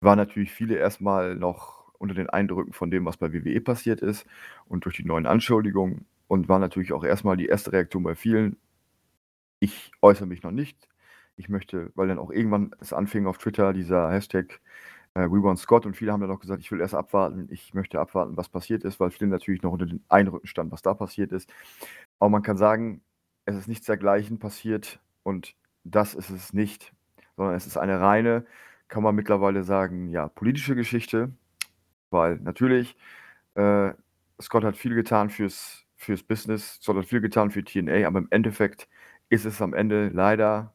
waren 0.00 0.18
natürlich 0.18 0.52
viele 0.52 0.76
erstmal 0.76 1.34
noch 1.36 1.92
unter 1.98 2.14
den 2.14 2.28
Eindrücken 2.28 2.72
von 2.72 2.90
dem, 2.90 3.04
was 3.06 3.16
bei 3.16 3.32
WWE 3.32 3.60
passiert 3.60 4.00
ist 4.00 4.26
und 4.66 4.84
durch 4.84 4.96
die 4.96 5.04
neuen 5.04 5.26
Anschuldigungen 5.26 6.06
und 6.28 6.48
war 6.48 6.58
natürlich 6.58 6.92
auch 6.92 7.04
erstmal 7.04 7.36
die 7.36 7.46
erste 7.46 7.72
Reaktion 7.72 8.02
bei 8.02 8.14
vielen, 8.14 8.56
ich 9.60 9.92
äußere 10.02 10.26
mich 10.26 10.42
noch 10.42 10.50
nicht. 10.50 10.88
Ich 11.36 11.48
möchte, 11.48 11.92
weil 11.94 12.08
dann 12.08 12.18
auch 12.18 12.30
irgendwann 12.30 12.74
es 12.80 12.92
anfing 12.92 13.26
auf 13.26 13.38
Twitter, 13.38 13.72
dieser 13.72 14.10
Hashtag 14.10 14.60
äh, 15.14 15.56
Scott 15.56 15.86
und 15.86 15.96
viele 15.96 16.12
haben 16.12 16.20
dann 16.20 16.30
auch 16.30 16.40
gesagt, 16.40 16.60
ich 16.60 16.70
will 16.70 16.80
erst 16.80 16.94
abwarten, 16.94 17.48
ich 17.50 17.72
möchte 17.74 17.98
abwarten, 18.00 18.36
was 18.36 18.48
passiert 18.48 18.84
ist, 18.84 19.00
weil 19.00 19.10
viele 19.10 19.30
natürlich 19.30 19.62
noch 19.62 19.72
unter 19.72 19.86
den 19.86 20.04
Eindrücken 20.08 20.46
standen, 20.46 20.72
was 20.72 20.82
da 20.82 20.94
passiert 20.94 21.32
ist. 21.32 21.50
Aber 22.18 22.30
man 22.30 22.42
kann 22.42 22.56
sagen, 22.56 23.02
es 23.44 23.56
ist 23.56 23.68
nichts 23.68 23.86
dergleichen 23.86 24.38
passiert 24.38 25.00
und 25.22 25.54
das 25.84 26.14
ist 26.14 26.30
es 26.30 26.52
nicht, 26.52 26.92
sondern 27.36 27.54
es 27.54 27.66
ist 27.66 27.76
eine 27.76 28.00
reine 28.00 28.46
kann 28.88 29.02
man 29.02 29.14
mittlerweile 29.14 29.62
sagen, 29.64 30.08
ja, 30.10 30.28
politische 30.28 30.74
Geschichte, 30.76 31.32
weil 32.10 32.36
natürlich, 32.38 32.96
äh, 33.54 33.92
Scott 34.40 34.64
hat 34.64 34.76
viel 34.76 34.94
getan 34.94 35.30
fürs 35.30 35.84
fürs 35.96 36.22
Business, 36.22 36.78
Scott 36.82 36.98
hat 36.98 37.06
viel 37.06 37.20
getan 37.22 37.50
für 37.50 37.64
TNA, 37.64 38.06
aber 38.06 38.18
im 38.20 38.28
Endeffekt 38.30 38.88
ist 39.30 39.46
es 39.46 39.62
am 39.62 39.74
Ende 39.74 40.08
leider 40.10 40.74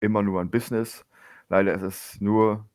immer 0.00 0.22
nur 0.22 0.40
ein 0.40 0.50
Business. 0.50 1.04
Leider 1.48 1.74
ist 1.74 1.82
es 1.82 2.20
nur 2.20 2.68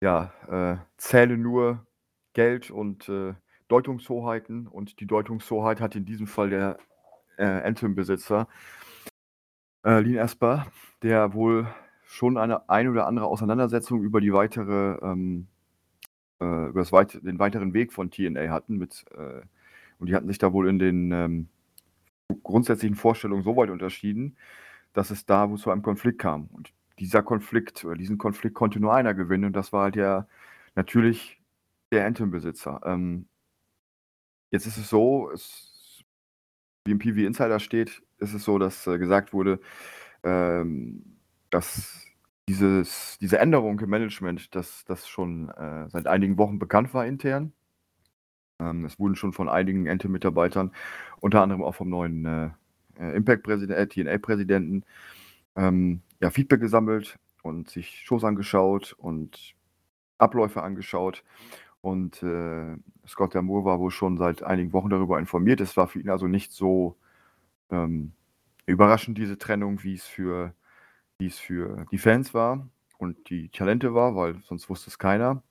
ja, 0.00 0.32
äh, 0.48 0.78
zählen 0.98 1.40
nur 1.42 1.86
Geld 2.34 2.70
und, 2.70 3.08
äh, 3.08 3.34
Deutungshoheiten 3.68 4.66
und 4.66 5.00
die 5.00 5.06
Deutungshoheit 5.06 5.80
hat 5.80 5.96
in 5.96 6.04
diesem 6.06 6.26
Fall 6.26 6.50
der, 6.50 6.78
äh, 7.40 7.62
Anthem-Besitzer, 7.66 8.48
äh, 9.84 10.00
Lean 10.00 10.16
Esper, 10.16 10.66
der 11.02 11.34
wohl 11.34 11.66
schon 12.04 12.36
eine 12.38 12.68
ein 12.68 12.88
oder 12.88 13.06
andere 13.06 13.26
Auseinandersetzung 13.26 14.02
über 14.02 14.20
die 14.20 14.32
weitere, 14.32 14.98
ähm, 15.02 15.48
äh, 16.40 16.68
über 16.68 16.80
das 16.80 16.92
weit 16.92 17.24
den 17.24 17.38
weiteren 17.38 17.74
Weg 17.74 17.92
von 17.92 18.10
TNA 18.10 18.50
hatten 18.50 18.76
mit, 18.78 19.04
äh 19.16 19.42
und 19.98 20.08
die 20.08 20.14
hatten 20.14 20.28
sich 20.28 20.38
da 20.38 20.52
wohl 20.54 20.68
in 20.68 20.78
den, 20.78 21.12
ähm, 21.12 21.48
grundsätzlichen 22.42 22.96
Vorstellungen 22.96 23.42
so 23.42 23.56
weit 23.56 23.70
unterschieden, 23.70 24.36
dass 24.92 25.10
es 25.10 25.26
da 25.26 25.50
wohl 25.50 25.58
zu 25.58 25.70
einem 25.70 25.82
Konflikt 25.82 26.18
kam. 26.18 26.48
Und 26.52 26.72
dieser 26.98 27.22
Konflikt 27.22 27.84
oder 27.84 27.96
diesen 27.96 28.18
Konflikt 28.18 28.54
konnte 28.54 28.80
nur 28.80 28.94
einer 28.94 29.14
gewinnen 29.14 29.46
und 29.46 29.56
das 29.56 29.72
war 29.72 29.84
halt 29.84 29.96
der 29.96 30.28
natürlich 30.74 31.40
der 31.92 32.06
Anthem-Besitzer. 32.06 32.80
Ähm, 32.84 33.26
jetzt 34.50 34.66
ist 34.66 34.76
es 34.76 34.88
so, 34.90 35.30
es, 35.30 35.69
wie 36.84 36.92
im 36.92 36.98
PV 36.98 37.26
Insider 37.26 37.60
steht, 37.60 38.02
ist 38.18 38.34
es 38.34 38.44
so, 38.44 38.58
dass 38.58 38.86
äh, 38.86 38.98
gesagt 38.98 39.32
wurde, 39.32 39.60
ähm, 40.22 41.16
dass 41.50 42.06
dieses, 42.48 43.18
diese 43.20 43.38
Änderung 43.38 43.78
im 43.80 43.90
Management, 43.90 44.54
dass 44.54 44.84
das 44.84 45.08
schon 45.08 45.50
äh, 45.50 45.88
seit 45.88 46.06
einigen 46.06 46.38
Wochen 46.38 46.58
bekannt 46.58 46.92
war 46.94 47.06
intern. 47.06 47.52
Ähm, 48.58 48.84
es 48.84 48.98
wurden 48.98 49.16
schon 49.16 49.32
von 49.32 49.48
einigen 49.48 49.88
Anthem-Mitarbeitern, 49.88 50.72
unter 51.20 51.42
anderem 51.42 51.62
auch 51.62 51.74
vom 51.74 51.88
neuen 51.88 52.24
äh, 52.26 52.50
äh 52.98 53.16
Impact-Präsidenten, 53.16 53.80
äh, 53.80 53.86
TNA-Präsidenten, 53.86 54.84
ähm, 55.56 56.02
ja, 56.20 56.30
Feedback 56.30 56.60
gesammelt 56.60 57.18
und 57.42 57.70
sich 57.70 58.02
Shows 58.04 58.24
angeschaut 58.24 58.94
und 58.98 59.54
Abläufe 60.18 60.62
angeschaut. 60.62 61.24
Und 61.82 62.22
äh, 62.22 62.76
Scott 63.06 63.34
Damour 63.34 63.64
war 63.64 63.80
wohl 63.80 63.90
schon 63.90 64.18
seit 64.18 64.42
einigen 64.42 64.72
Wochen 64.72 64.90
darüber 64.90 65.18
informiert. 65.18 65.60
Es 65.60 65.76
war 65.76 65.88
für 65.88 66.00
ihn 66.00 66.10
also 66.10 66.26
nicht 66.26 66.52
so 66.52 66.96
ähm, 67.70 68.12
überraschend, 68.66 69.18
diese 69.18 69.38
Trennung, 69.38 69.82
wie 69.82 69.94
es 69.94 70.04
für, 70.04 70.54
für 71.30 71.86
die 71.90 71.98
Fans 71.98 72.34
war 72.34 72.68
und 72.98 73.30
die 73.30 73.48
Talente 73.48 73.94
war, 73.94 74.14
weil 74.14 74.36
sonst 74.42 74.68
wusste 74.68 74.90
es 74.90 74.98
keiner. 74.98 75.42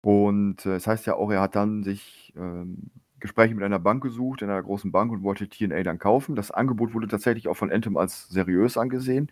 Und 0.00 0.64
äh, 0.66 0.76
es 0.76 0.86
heißt 0.86 1.06
ja 1.06 1.14
auch, 1.16 1.30
er 1.30 1.40
hat 1.40 1.56
dann 1.56 1.82
sich 1.82 2.32
ähm, 2.36 2.90
Gespräche 3.20 3.54
mit 3.54 3.64
einer 3.64 3.80
Bank 3.80 4.02
gesucht, 4.02 4.42
in 4.42 4.50
einer 4.50 4.62
großen 4.62 4.92
Bank 4.92 5.12
und 5.12 5.22
wollte 5.22 5.48
TNA 5.48 5.82
dann 5.82 5.98
kaufen. 5.98 6.36
Das 6.36 6.50
Angebot 6.50 6.94
wurde 6.94 7.08
tatsächlich 7.08 7.48
auch 7.48 7.56
von 7.56 7.72
Anthem 7.72 7.96
als 7.96 8.28
seriös 8.28 8.78
angesehen 8.78 9.30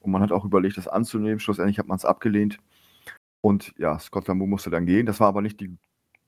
und 0.00 0.10
man 0.10 0.22
hat 0.22 0.32
auch 0.32 0.44
überlegt, 0.44 0.76
das 0.76 0.88
anzunehmen. 0.88 1.40
Schlussendlich 1.40 1.78
hat 1.78 1.86
man 1.86 1.96
es 1.96 2.04
abgelehnt 2.04 2.58
und 3.40 3.74
ja, 3.78 3.98
Scott 3.98 4.28
Lamou 4.28 4.46
musste 4.46 4.70
dann 4.70 4.86
gehen. 4.86 5.06
Das 5.06 5.20
war 5.20 5.28
aber 5.28 5.42
nicht 5.42 5.60
die, 5.60 5.76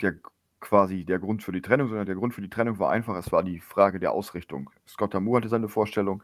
der 0.01 0.15
quasi 0.61 1.05
der 1.05 1.19
Grund 1.19 1.43
für 1.43 1.53
die 1.53 1.63
Trennung, 1.63 1.89
sondern 1.89 2.07
der 2.07 2.15
Grund 2.15 2.35
für 2.35 2.43
die 2.43 2.51
Trennung 2.51 2.79
war 2.79 2.91
einfach, 2.91 3.17
es 3.17 3.33
war 3.33 3.43
die 3.43 3.61
Frage 3.61 3.99
der 3.99 4.13
Ausrichtung. 4.13 4.71
Scott 4.87 5.15
Lamou 5.15 5.37
hatte 5.37 5.49
seine 5.49 5.69
Vorstellung, 5.69 6.23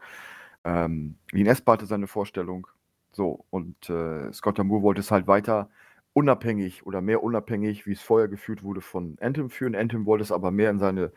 ähm, 0.63 1.15
Lin 1.31 1.47
Esper 1.47 1.73
hatte 1.73 1.85
seine 1.87 2.07
Vorstellung, 2.07 2.67
so 3.11 3.45
und 3.49 3.89
äh, 3.89 4.31
Scott 4.33 4.57
Lamou 4.57 4.81
wollte 4.83 5.01
es 5.01 5.11
halt 5.11 5.27
weiter 5.27 5.69
unabhängig 6.13 6.85
oder 6.85 7.01
mehr 7.01 7.21
unabhängig, 7.23 7.85
wie 7.85 7.91
es 7.91 8.01
vorher 8.01 8.27
geführt 8.27 8.63
wurde, 8.63 8.81
von 8.81 9.17
Anthem 9.21 9.51
führen. 9.51 9.75
Anthem 9.75 10.07
wollte 10.07 10.23
es 10.23 10.31
aber 10.31 10.49
mehr 10.49 10.71
in 10.71 10.79
seine 10.79 11.11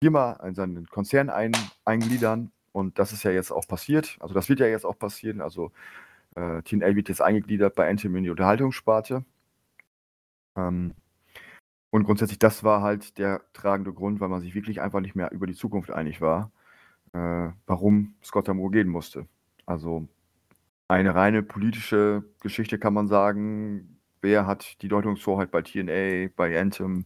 Firma, 0.00 0.32
in 0.46 0.54
seinen 0.54 0.86
Konzern 0.86 1.28
ein, 1.28 1.52
eingliedern. 1.84 2.50
Und 2.72 2.98
das 2.98 3.12
ist 3.12 3.22
ja 3.22 3.30
jetzt 3.32 3.52
auch 3.52 3.68
passiert. 3.68 4.16
Also 4.20 4.34
das 4.34 4.48
wird 4.48 4.60
ja 4.60 4.66
jetzt 4.66 4.86
auch 4.86 4.98
passieren. 4.98 5.42
Also 5.42 5.72
äh, 6.34 6.62
TNA 6.62 6.96
wird 6.96 7.08
jetzt 7.08 7.22
eingegliedert 7.22 7.74
bei 7.74 7.88
Anthem 7.88 8.16
in 8.16 8.24
die 8.24 8.30
Unterhaltungssparte. 8.30 9.24
Ähm, 10.56 10.94
und 11.90 12.04
grundsätzlich, 12.04 12.38
das 12.38 12.64
war 12.64 12.82
halt 12.82 13.18
der 13.18 13.42
tragende 13.52 13.92
Grund, 13.92 14.20
weil 14.20 14.28
man 14.28 14.40
sich 14.40 14.54
wirklich 14.54 14.80
einfach 14.80 15.00
nicht 15.00 15.14
mehr 15.14 15.30
über 15.32 15.46
die 15.46 15.54
Zukunft 15.54 15.92
einig 15.92 16.20
war, 16.20 16.50
äh, 17.12 17.50
warum 17.66 18.16
Scott 18.22 18.48
Amore 18.48 18.72
gehen 18.72 18.88
musste. 18.88 19.28
Also 19.66 20.08
eine 20.88 21.14
reine 21.14 21.42
politische 21.42 22.24
Geschichte 22.40 22.78
kann 22.78 22.94
man 22.94 23.06
sagen, 23.08 24.00
wer 24.22 24.46
hat 24.46 24.82
die 24.82 24.88
Deutungshoheit 24.88 25.50
bei 25.50 25.62
TNA, 25.62 26.30
bei 26.36 26.58
Anthem 26.60 27.04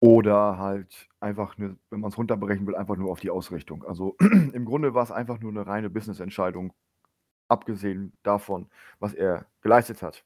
oder 0.00 0.58
halt 0.58 1.08
einfach, 1.20 1.58
eine, 1.58 1.76
wenn 1.90 2.00
man 2.00 2.10
es 2.10 2.18
runterbrechen 2.18 2.66
will, 2.66 2.76
einfach 2.76 2.96
nur 2.96 3.10
auf 3.10 3.20
die 3.20 3.30
Ausrichtung. 3.30 3.84
Also 3.84 4.16
im 4.20 4.64
Grunde 4.64 4.94
war 4.94 5.04
es 5.04 5.12
einfach 5.12 5.40
nur 5.40 5.52
eine 5.52 5.66
reine 5.66 5.90
Business-Entscheidung, 5.90 6.72
abgesehen 7.50 8.12
davon, 8.22 8.70
was 8.98 9.14
er 9.14 9.46
geleistet 9.62 10.02
hat. 10.02 10.24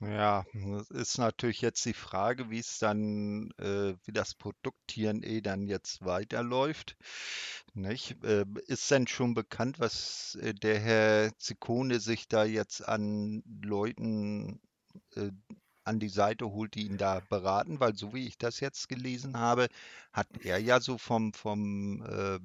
Ja, 0.00 0.44
das 0.52 0.90
ist 0.90 1.18
natürlich 1.18 1.60
jetzt 1.60 1.84
die 1.84 1.92
Frage, 1.94 2.50
wie 2.50 2.58
es 2.58 2.78
dann, 2.80 3.52
äh, 3.58 3.94
wie 4.04 4.12
das 4.12 4.34
Produkt 4.34 4.78
TNA 4.88 5.40
dann 5.42 5.68
jetzt 5.68 6.04
weiterläuft. 6.04 6.96
Nicht? 7.74 8.22
Äh, 8.24 8.44
ist 8.66 8.90
denn 8.90 9.06
schon 9.06 9.34
bekannt, 9.34 9.78
was 9.78 10.34
äh, 10.42 10.54
der 10.54 10.80
Herr 10.80 11.38
Ziccone 11.38 12.00
sich 12.00 12.26
da 12.26 12.44
jetzt 12.44 12.86
an 12.86 13.44
Leuten 13.62 14.60
äh, 15.14 15.30
an 15.84 16.00
die 16.00 16.08
Seite 16.08 16.46
holt, 16.50 16.74
die 16.74 16.86
ihn 16.86 16.98
da 16.98 17.20
beraten? 17.20 17.78
Weil 17.78 17.94
so 17.94 18.12
wie 18.12 18.26
ich 18.26 18.38
das 18.38 18.58
jetzt 18.60 18.88
gelesen 18.88 19.38
habe, 19.38 19.68
hat 20.12 20.28
er 20.42 20.58
ja 20.58 20.80
so 20.80 20.98
vom, 20.98 21.32
vom 21.32 22.02
äh, 22.02 22.40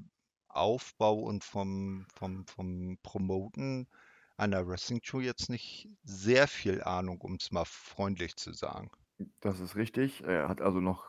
Aufbau 0.50 1.16
und 1.16 1.44
vom, 1.44 2.06
vom, 2.16 2.46
vom 2.46 2.98
Promoten 3.04 3.88
einer 4.38 4.68
Wrestling-Show 4.68 5.20
jetzt 5.20 5.50
nicht 5.50 5.89
sehr 6.04 6.48
viel 6.48 6.84
Ahnung, 6.84 7.22
um 7.22 7.36
es 7.36 7.51
mal 7.51 7.66
freundlich 7.66 8.36
zu 8.36 8.54
sagen. 8.54 8.92
Das 9.42 9.60
ist 9.60 9.75
richtig. 9.75 10.24
Er 10.24 10.48
hat 10.48 10.62
also 10.62 10.80
noch 10.80 11.06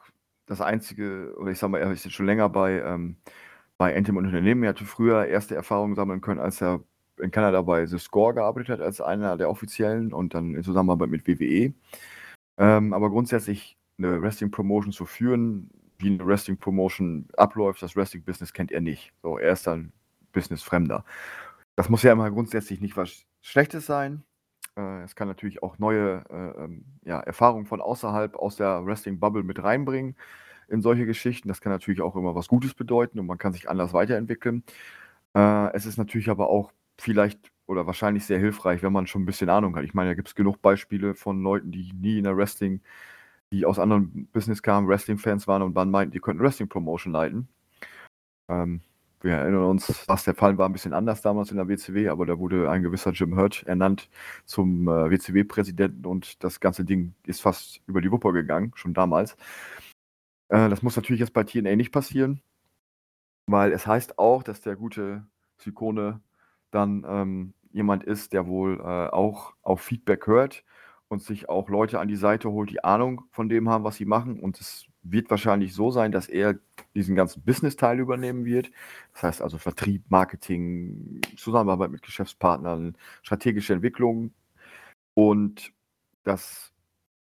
das 0.47 0.61
einzige, 0.61 1.35
oder 1.39 1.51
ich 1.51 1.59
sag 1.59 1.69
mal, 1.69 1.79
er 1.79 1.93
ist 1.93 2.05
jetzt 2.05 2.15
schon 2.15 2.27
länger 2.27 2.49
bei, 2.49 2.81
ähm, 2.81 3.17
bei 3.77 3.95
Anthem 3.95 4.17
Unternehmen. 4.17 4.63
Er 4.63 4.71
hatte 4.71 4.87
früher 4.87 5.27
erste 5.27 5.55
Erfahrungen 5.55 5.95
sammeln 5.95 6.23
können, 6.23 6.41
als 6.41 6.63
er 6.63 6.83
in 7.21 7.31
Kanada 7.31 7.61
bei 7.63 7.85
The 7.87 7.99
Score 7.99 8.33
gearbeitet 8.35 8.71
hat, 8.71 8.81
als 8.81 9.01
einer 9.01 9.37
der 9.37 9.51
offiziellen 9.51 10.13
und 10.13 10.35
dann 10.35 10.55
in 10.55 10.63
Zusammenarbeit 10.63 11.11
mit 11.11 11.27
WWE. 11.27 11.75
Ähm, 12.57 12.93
aber 12.93 13.11
grundsätzlich 13.11 13.77
eine 13.99 14.23
Wrestling-Promotion 14.23 14.93
zu 14.93 15.05
führen, 15.05 15.71
wie 15.99 16.09
eine 16.09 16.27
Wrestling-Promotion 16.27 17.29
abläuft, 17.37 17.83
das 17.83 17.97
Wrestling-Business 17.97 18.53
kennt 18.53 18.73
er 18.73 18.81
nicht. 18.81 19.13
So, 19.23 19.39
er 19.39 19.53
ist 19.53 19.67
dann 19.67 19.93
Business-Fremder. 20.33 21.05
Das 21.77 21.89
muss 21.89 22.03
ja 22.03 22.13
immer 22.13 22.31
grundsätzlich 22.31 22.81
nicht 22.81 22.97
was 22.97 23.25
Schlechtes 23.41 23.87
sein. 23.87 24.23
Äh, 24.77 25.03
es 25.03 25.15
kann 25.17 25.29
natürlich 25.29 25.63
auch 25.63 25.79
neue 25.79 26.25
äh, 26.31 26.65
ähm, 26.65 26.85
ja, 27.05 27.21
Erfahrungen 27.21 27.67
von 27.67 27.81
außerhalb, 27.81 28.37
aus 28.37 28.57
der 28.57 28.85
Wrestling-Bubble 28.87 29.43
mit 29.43 29.63
reinbringen 29.63 30.17
in 30.69 30.83
solche 30.83 31.07
Geschichten. 31.07 31.49
Das 31.49 31.61
kann 31.61 31.73
natürlich 31.73 32.01
auch 32.01 32.17
immer 32.17 32.35
was 32.35 32.49
Gutes 32.49 32.75
bedeuten 32.75 33.19
und 33.19 33.27
man 33.27 33.39
kann 33.39 33.53
sich 33.53 33.69
anders 33.69 33.93
weiterentwickeln. 33.93 34.65
Äh, 35.35 35.73
es 35.75 35.87
ist 35.87 35.99
natürlich 35.99 36.31
aber 36.31 36.49
auch 36.51 36.73
vielleicht 36.99 37.53
oder 37.67 37.87
wahrscheinlich 37.87 38.25
sehr 38.25 38.39
hilfreich, 38.39 38.83
wenn 38.83 38.93
man 38.93 39.07
schon 39.07 39.23
ein 39.23 39.27
bisschen 39.27 39.51
Ahnung 39.51 39.77
hat. 39.77 39.85
Ich 39.85 39.95
meine, 39.95 40.11
da 40.11 40.15
gibt 40.15 40.29
es 40.29 40.35
genug 40.35 40.63
Beispiele 40.63 41.15
von 41.15 41.43
Leuten, 41.43 41.71
die 41.71 41.93
nie 41.93 42.19
in 42.19 42.25
der 42.25 42.37
Wrestling, 42.37 42.81
die 43.53 43.65
aus 43.65 43.79
anderen 43.79 44.29
Business 44.33 44.63
kamen, 44.63 44.89
Wrestling-Fans 44.89 45.47
waren 45.49 45.63
und 45.63 45.75
dann 45.75 45.91
meinten, 45.91 46.13
die 46.13 46.21
könnten 46.21 46.43
Wrestling-Promotion 46.43 47.13
leiten. 47.13 47.49
Ähm, 48.49 48.81
wir 49.21 49.33
erinnern 49.33 49.65
uns, 49.65 50.07
was 50.09 50.25
der 50.25 50.35
Fall 50.35 50.59
war 50.59 50.69
ein 50.69 50.73
bisschen 50.73 50.93
anders 50.93 51.23
damals 51.23 51.51
in 51.51 51.57
der 51.57 51.69
WCW, 51.69 52.09
aber 52.09 52.25
da 52.27 52.39
wurde 52.39 52.71
ein 52.71 52.83
gewisser 52.83 53.11
Jim 53.13 53.37
Hurt 53.37 53.65
ernannt 53.65 54.09
zum 54.45 54.87
äh, 54.89 55.11
WCW-Präsidenten 55.11 56.07
und 56.07 56.43
das 56.45 56.61
ganze 56.61 56.85
Ding 56.85 57.15
ist 57.27 57.43
fast 57.43 57.81
über 57.87 58.01
die 58.01 58.13
Wupper 58.13 58.33
gegangen, 58.33 58.73
schon 58.77 58.95
damals. 58.95 59.37
Äh, 60.49 60.69
das 60.69 60.83
muss 60.83 60.97
natürlich 60.97 61.21
jetzt 61.21 61.33
bei 61.33 61.45
TNA 61.45 61.77
nicht 61.77 61.93
passieren, 61.93 62.41
weil 63.47 63.73
es 63.73 63.87
heißt 63.87 64.19
auch, 64.19 64.43
dass 64.43 64.61
der 64.61 64.77
gute 64.77 65.27
Sykone 65.59 66.21
dann 66.71 67.05
ähm, 67.09 67.55
jemand 67.73 68.05
ist, 68.05 68.33
der 68.33 68.47
wohl 68.47 68.79
äh, 68.81 69.09
auch 69.09 69.55
auf 69.63 69.81
Feedback 69.81 70.27
hört 70.27 70.65
und 71.09 71.23
sich 71.23 71.49
auch 71.49 71.69
Leute 71.69 72.01
an 72.01 72.09
die 72.09 72.17
Seite 72.17 72.51
holt, 72.51 72.71
die 72.71 72.85
Ahnung 72.85 73.23
von 73.31 73.49
dem 73.49 73.69
haben, 73.69 73.85
was 73.85 73.97
sie 73.97 74.05
machen. 74.05 74.39
Und 74.39 74.61
es 74.61 74.87
wird 75.03 75.31
wahrscheinlich 75.31 75.75
so 75.75 75.91
sein, 75.91 76.13
dass 76.13 76.29
er 76.29 76.59
diesen 76.95 77.17
ganzen 77.17 77.43
Business-Teil 77.43 77.99
übernehmen 77.99 78.45
wird. 78.45 78.71
Das 79.15 79.23
heißt 79.23 79.43
also 79.43 79.59
Vertrieb, 79.59 80.05
Marketing, 80.11 81.21
Zusammenarbeit 81.37 81.91
mit 81.91 82.03
Geschäftspartnern, 82.03 82.97
strategische 83.23 83.73
Entwicklung. 83.73 84.33
Und 85.15 85.73
das, 86.25 86.73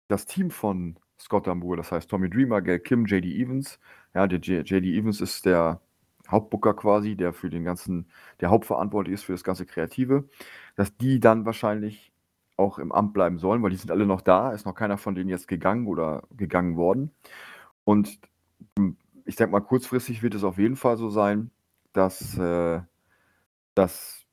das 0.09 0.27
Team 0.27 0.51
von 0.51 0.99
Scott 1.19 1.47
Damour, 1.47 1.77
das 1.77 1.93
heißt 1.93 2.11
Tommy 2.11 2.31
Dreamer, 2.31 2.63
Gail 2.63 2.81
Kim, 2.81 3.07
JD 3.07 3.27
Evans. 3.27 3.79
Ja, 4.15 4.27
der 4.27 4.41
JD 4.41 4.97
Evans 4.97 5.21
ist 5.21 5.45
der 5.45 5.81
Hauptbooker 6.29 6.75
quasi, 6.75 7.17
der 7.17 7.33
für 7.35 7.51
den 7.51 7.65
ganzen, 7.65 8.07
der 8.41 8.51
hauptverantwortlich 8.51 9.15
ist 9.15 9.25
für 9.25 9.33
das 9.33 9.45
ganze 9.45 9.67
Kreative, 9.67 10.29
dass 10.75 10.97
die 10.97 11.21
dann 11.21 11.45
wahrscheinlich 11.45 12.14
auch 12.57 12.79
im 12.79 12.93
Amt 12.93 13.13
bleiben 13.15 13.39
sollen, 13.39 13.63
weil 13.63 13.71
die 13.71 13.77
sind 13.77 13.91
alle 13.91 14.07
noch 14.07 14.21
da, 14.21 14.53
ist 14.53 14.67
noch 14.67 14.75
keiner 14.75 14.99
von 14.99 15.15
denen 15.15 15.31
jetzt 15.31 15.49
gegangen 15.49 15.87
oder 15.87 16.23
gegangen 16.37 16.77
worden. 16.77 17.11
Und 17.85 18.19
hm, 18.79 18.97
ich 19.25 19.37
denke 19.37 19.53
mal, 19.53 19.61
kurzfristig 19.61 20.23
wird 20.23 20.35
es 20.35 20.45
auf 20.45 20.59
jeden 20.59 20.77
Fall 20.77 20.97
so 20.97 21.11
sein, 21.11 21.51
dass, 21.93 22.39
äh, 22.39 22.81
dass 23.75 24.25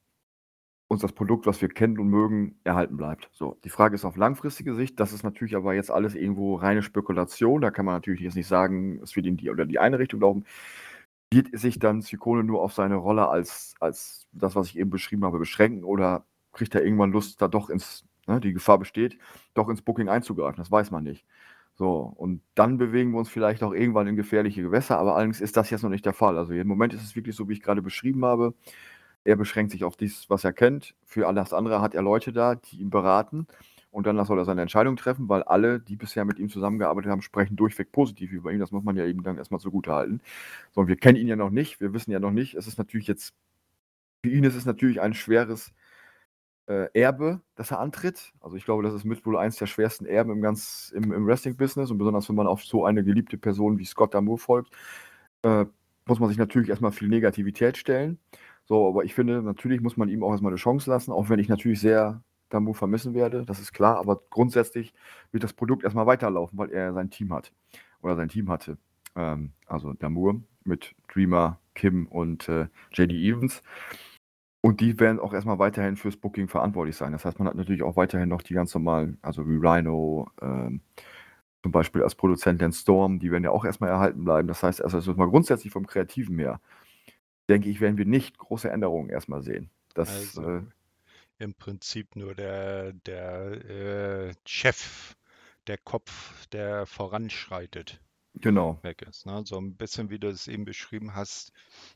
uns 0.87 1.01
das 1.01 1.13
Produkt, 1.13 1.45
was 1.47 1.61
wir 1.61 1.69
kennen 1.69 1.97
und 1.99 2.09
mögen, 2.09 2.59
erhalten 2.65 2.97
bleibt. 2.97 3.29
So, 3.31 3.57
die 3.63 3.69
Frage 3.69 3.95
ist 3.95 4.03
auf 4.03 4.17
langfristige 4.17 4.75
Sicht, 4.75 4.99
das 4.99 5.13
ist 5.13 5.23
natürlich 5.23 5.55
aber 5.55 5.73
jetzt 5.73 5.89
alles 5.89 6.15
irgendwo 6.15 6.55
reine 6.55 6.83
Spekulation. 6.83 7.61
Da 7.61 7.71
kann 7.71 7.85
man 7.85 7.95
natürlich 7.95 8.21
jetzt 8.21 8.35
nicht 8.35 8.47
sagen, 8.47 8.99
es 9.01 9.15
wird 9.15 9.25
in 9.25 9.37
die 9.37 9.49
oder 9.49 9.65
die 9.65 9.79
eine 9.79 9.99
Richtung 9.99 10.19
laufen. 10.19 10.45
Wird 11.31 11.57
sich 11.57 11.79
dann 11.79 12.01
Ciccone 12.01 12.43
nur 12.43 12.61
auf 12.61 12.73
seine 12.73 12.95
Rolle 12.95 13.29
als, 13.29 13.73
als 13.79 14.27
das, 14.33 14.55
was 14.55 14.67
ich 14.67 14.77
eben 14.77 14.89
beschrieben 14.89 15.23
habe, 15.23 15.39
beschränken 15.39 15.85
oder 15.85 16.25
kriegt 16.51 16.75
er 16.75 16.83
irgendwann 16.83 17.13
Lust, 17.13 17.41
da 17.41 17.47
doch 17.47 17.69
ins, 17.69 18.05
ne, 18.27 18.39
die 18.39 18.53
Gefahr 18.53 18.79
besteht, 18.79 19.17
doch 19.53 19.69
ins 19.69 19.81
Booking 19.81 20.09
einzugreifen? 20.09 20.57
Das 20.57 20.71
weiß 20.71 20.91
man 20.91 21.03
nicht. 21.03 21.25
So, 21.75 22.13
und 22.15 22.41
dann 22.55 22.77
bewegen 22.77 23.11
wir 23.11 23.19
uns 23.19 23.29
vielleicht 23.29 23.63
auch 23.63 23.73
irgendwann 23.73 24.07
in 24.07 24.15
gefährliche 24.15 24.61
Gewässer, 24.61 24.99
aber 24.99 25.15
allerdings 25.15 25.41
ist 25.41 25.57
das 25.57 25.69
jetzt 25.69 25.83
noch 25.83 25.89
nicht 25.89 26.05
der 26.05 26.13
Fall. 26.13 26.37
Also 26.37 26.53
im 26.53 26.67
Moment 26.67 26.93
ist 26.93 27.03
es 27.03 27.15
wirklich 27.15 27.35
so, 27.35 27.49
wie 27.49 27.53
ich 27.53 27.61
gerade 27.61 27.81
beschrieben 27.81 28.25
habe. 28.25 28.53
Er 29.23 29.35
beschränkt 29.35 29.71
sich 29.71 29.83
auf 29.83 29.97
dies, 29.97 30.29
was 30.29 30.43
er 30.43 30.53
kennt. 30.53 30.95
Für 31.05 31.27
alles 31.27 31.53
andere 31.53 31.81
hat 31.81 31.95
er 31.95 32.01
Leute 32.01 32.33
da, 32.33 32.55
die 32.55 32.81
ihn 32.81 32.89
beraten. 32.89 33.47
Und 33.91 34.07
dann 34.07 34.23
soll 34.25 34.39
er 34.39 34.45
seine 34.45 34.61
Entscheidung 34.61 34.95
treffen, 34.95 35.27
weil 35.27 35.43
alle, 35.43 35.79
die 35.79 35.97
bisher 35.97 36.23
mit 36.23 36.39
ihm 36.39 36.49
zusammengearbeitet 36.49 37.11
haben, 37.11 37.21
sprechen 37.21 37.55
durchweg 37.57 37.91
positiv 37.91 38.31
über 38.31 38.51
ihn. 38.51 38.59
Das 38.59 38.71
muss 38.71 38.83
man 38.83 38.95
ja 38.95 39.05
eben 39.05 39.21
dann 39.21 39.37
erstmal 39.37 39.59
zugute 39.59 39.91
halten. 39.91 40.21
So, 40.71 40.81
und 40.81 40.87
wir 40.87 40.95
kennen 40.95 41.17
ihn 41.17 41.27
ja 41.27 41.35
noch 41.35 41.49
nicht. 41.49 41.81
Wir 41.81 41.93
wissen 41.93 42.11
ja 42.11 42.19
noch 42.19 42.31
nicht. 42.31 42.55
Es 42.55 42.67
ist 42.67 42.77
natürlich 42.77 43.07
jetzt, 43.07 43.33
für 44.23 44.31
ihn 44.31 44.43
ist 44.43 44.55
es 44.55 44.65
natürlich 44.65 45.01
ein 45.01 45.13
schweres 45.13 45.73
äh, 46.71 46.89
Erbe, 46.93 47.41
das 47.55 47.71
er 47.71 47.79
antritt. 47.79 48.33
Also 48.39 48.55
ich 48.55 48.65
glaube, 48.65 48.83
das 48.83 48.93
ist 48.93 49.03
mit 49.03 49.25
wohl 49.25 49.37
eins 49.37 49.57
der 49.57 49.67
schwersten 49.67 50.05
Erben 50.05 50.31
im, 50.31 50.41
ganz, 50.41 50.93
im, 50.95 51.11
im 51.11 51.25
Wrestling-Business. 51.25 51.91
Und 51.91 51.97
besonders 51.97 52.29
wenn 52.29 52.35
man 52.35 52.47
auf 52.47 52.63
so 52.63 52.85
eine 52.85 53.03
geliebte 53.03 53.37
Person 53.37 53.77
wie 53.77 53.85
Scott 53.85 54.13
Damour 54.13 54.39
folgt, 54.39 54.73
äh, 55.43 55.65
muss 56.05 56.19
man 56.19 56.29
sich 56.29 56.37
natürlich 56.37 56.69
erstmal 56.69 56.91
viel 56.91 57.09
Negativität 57.09 57.77
stellen. 57.77 58.19
So, 58.65 58.87
aber 58.87 59.03
ich 59.03 59.13
finde, 59.13 59.41
natürlich 59.41 59.81
muss 59.81 59.97
man 59.97 60.09
ihm 60.09 60.23
auch 60.23 60.31
erstmal 60.31 60.51
eine 60.51 60.57
Chance 60.57 60.89
lassen, 60.89 61.11
auch 61.11 61.29
wenn 61.29 61.39
ich 61.39 61.49
natürlich 61.49 61.81
sehr 61.81 62.23
Damu 62.51 62.73
vermissen 62.73 63.13
werde, 63.13 63.45
das 63.45 63.59
ist 63.59 63.73
klar, 63.73 63.97
aber 63.97 64.21
grundsätzlich 64.29 64.93
wird 65.31 65.43
das 65.43 65.53
Produkt 65.53 65.83
erstmal 65.83 66.05
weiterlaufen, 66.05 66.57
weil 66.57 66.71
er 66.71 66.93
sein 66.93 67.09
Team 67.09 67.33
hat 67.33 67.51
oder 68.01 68.15
sein 68.15 68.29
Team 68.29 68.49
hatte. 68.49 68.77
Ähm, 69.15 69.53
also 69.65 69.93
Damour 69.93 70.41
mit 70.63 70.93
Dreamer, 71.11 71.59
Kim 71.73 72.07
und 72.07 72.47
äh, 72.49 72.67
JD 72.91 73.11
Evans. 73.11 73.63
Und 74.61 74.79
die 74.79 74.99
werden 74.99 75.19
auch 75.19 75.33
erstmal 75.33 75.57
weiterhin 75.57 75.97
fürs 75.97 76.17
Booking 76.17 76.47
verantwortlich 76.47 76.95
sein. 76.95 77.11
Das 77.11 77.25
heißt, 77.25 77.39
man 77.39 77.47
hat 77.47 77.55
natürlich 77.55 77.81
auch 77.81 77.95
weiterhin 77.95 78.29
noch 78.29 78.43
die 78.43 78.53
ganz 78.53 78.73
normalen, 78.73 79.17
also 79.21 79.47
wie 79.47 79.57
Rhino, 79.57 80.29
ähm, 80.41 80.81
zum 81.63 81.71
Beispiel 81.71 82.03
als 82.03 82.15
Produzent 82.15 82.61
den 82.61 82.71
Storm, 82.71 83.19
die 83.19 83.31
werden 83.31 83.43
ja 83.43 83.51
auch 83.51 83.65
erstmal 83.65 83.89
erhalten 83.89 84.23
bleiben. 84.23 84.47
Das 84.47 84.63
heißt, 84.63 84.83
also 84.83 85.13
mal 85.13 85.29
grundsätzlich 85.29 85.71
vom 85.71 85.87
Kreativen 85.87 86.37
her 86.39 86.59
denke 87.49 87.69
ich, 87.69 87.81
werden 87.81 87.97
wir 87.97 88.05
nicht 88.05 88.37
große 88.37 88.69
Änderungen 88.69 89.09
erstmal 89.09 89.41
sehen. 89.41 89.69
Das, 89.93 90.09
Also 90.09 90.57
äh, 90.57 90.61
im 91.37 91.53
Prinzip 91.53 92.15
nur 92.15 92.33
der, 92.33 92.93
der 92.93 94.29
äh, 94.29 94.33
Chef, 94.45 95.15
der 95.67 95.77
Kopf, 95.77 96.47
der 96.47 96.85
voranschreitet, 96.85 97.99
genau. 98.35 98.81
weg 98.83 99.01
ist. 99.03 99.25
Ne? 99.25 99.43
So 99.45 99.57
ein 99.59 99.75
bisschen, 99.77 100.09
wie 100.09 100.19
du 100.19 100.29
es 100.29 100.47
eben 100.47 100.65
beschrieben 100.65 101.13
hast, 101.15 101.51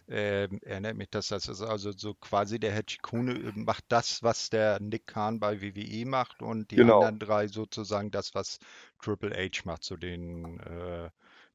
äh, 0.08 0.44
erinnert 0.66 0.96
mich 0.98 1.10
das, 1.10 1.28
das 1.30 1.48
ist 1.48 1.62
also 1.62 1.92
so 1.92 2.14
quasi 2.16 2.60
der 2.60 2.72
Herr 2.74 2.86
Chikune 2.86 3.52
macht 3.56 3.86
das, 3.90 4.22
was 4.24 4.50
der 4.50 4.80
Nick 4.82 5.08
Khan 5.08 5.40
bei 5.40 5.62
WWE 5.62 6.06
macht 6.06 6.42
und 6.42 6.72
die 6.72 6.78
Genau. 6.78 6.84
anderen 6.84 7.20
drei 7.20 7.48
sozusagen 7.48 8.12
das, 8.12 8.36
was 8.36 8.60
Triple 9.02 9.36
H 9.36 9.62
macht, 9.66 9.84
so 9.84 9.96
den, 9.98 10.60
äh, 10.62 11.10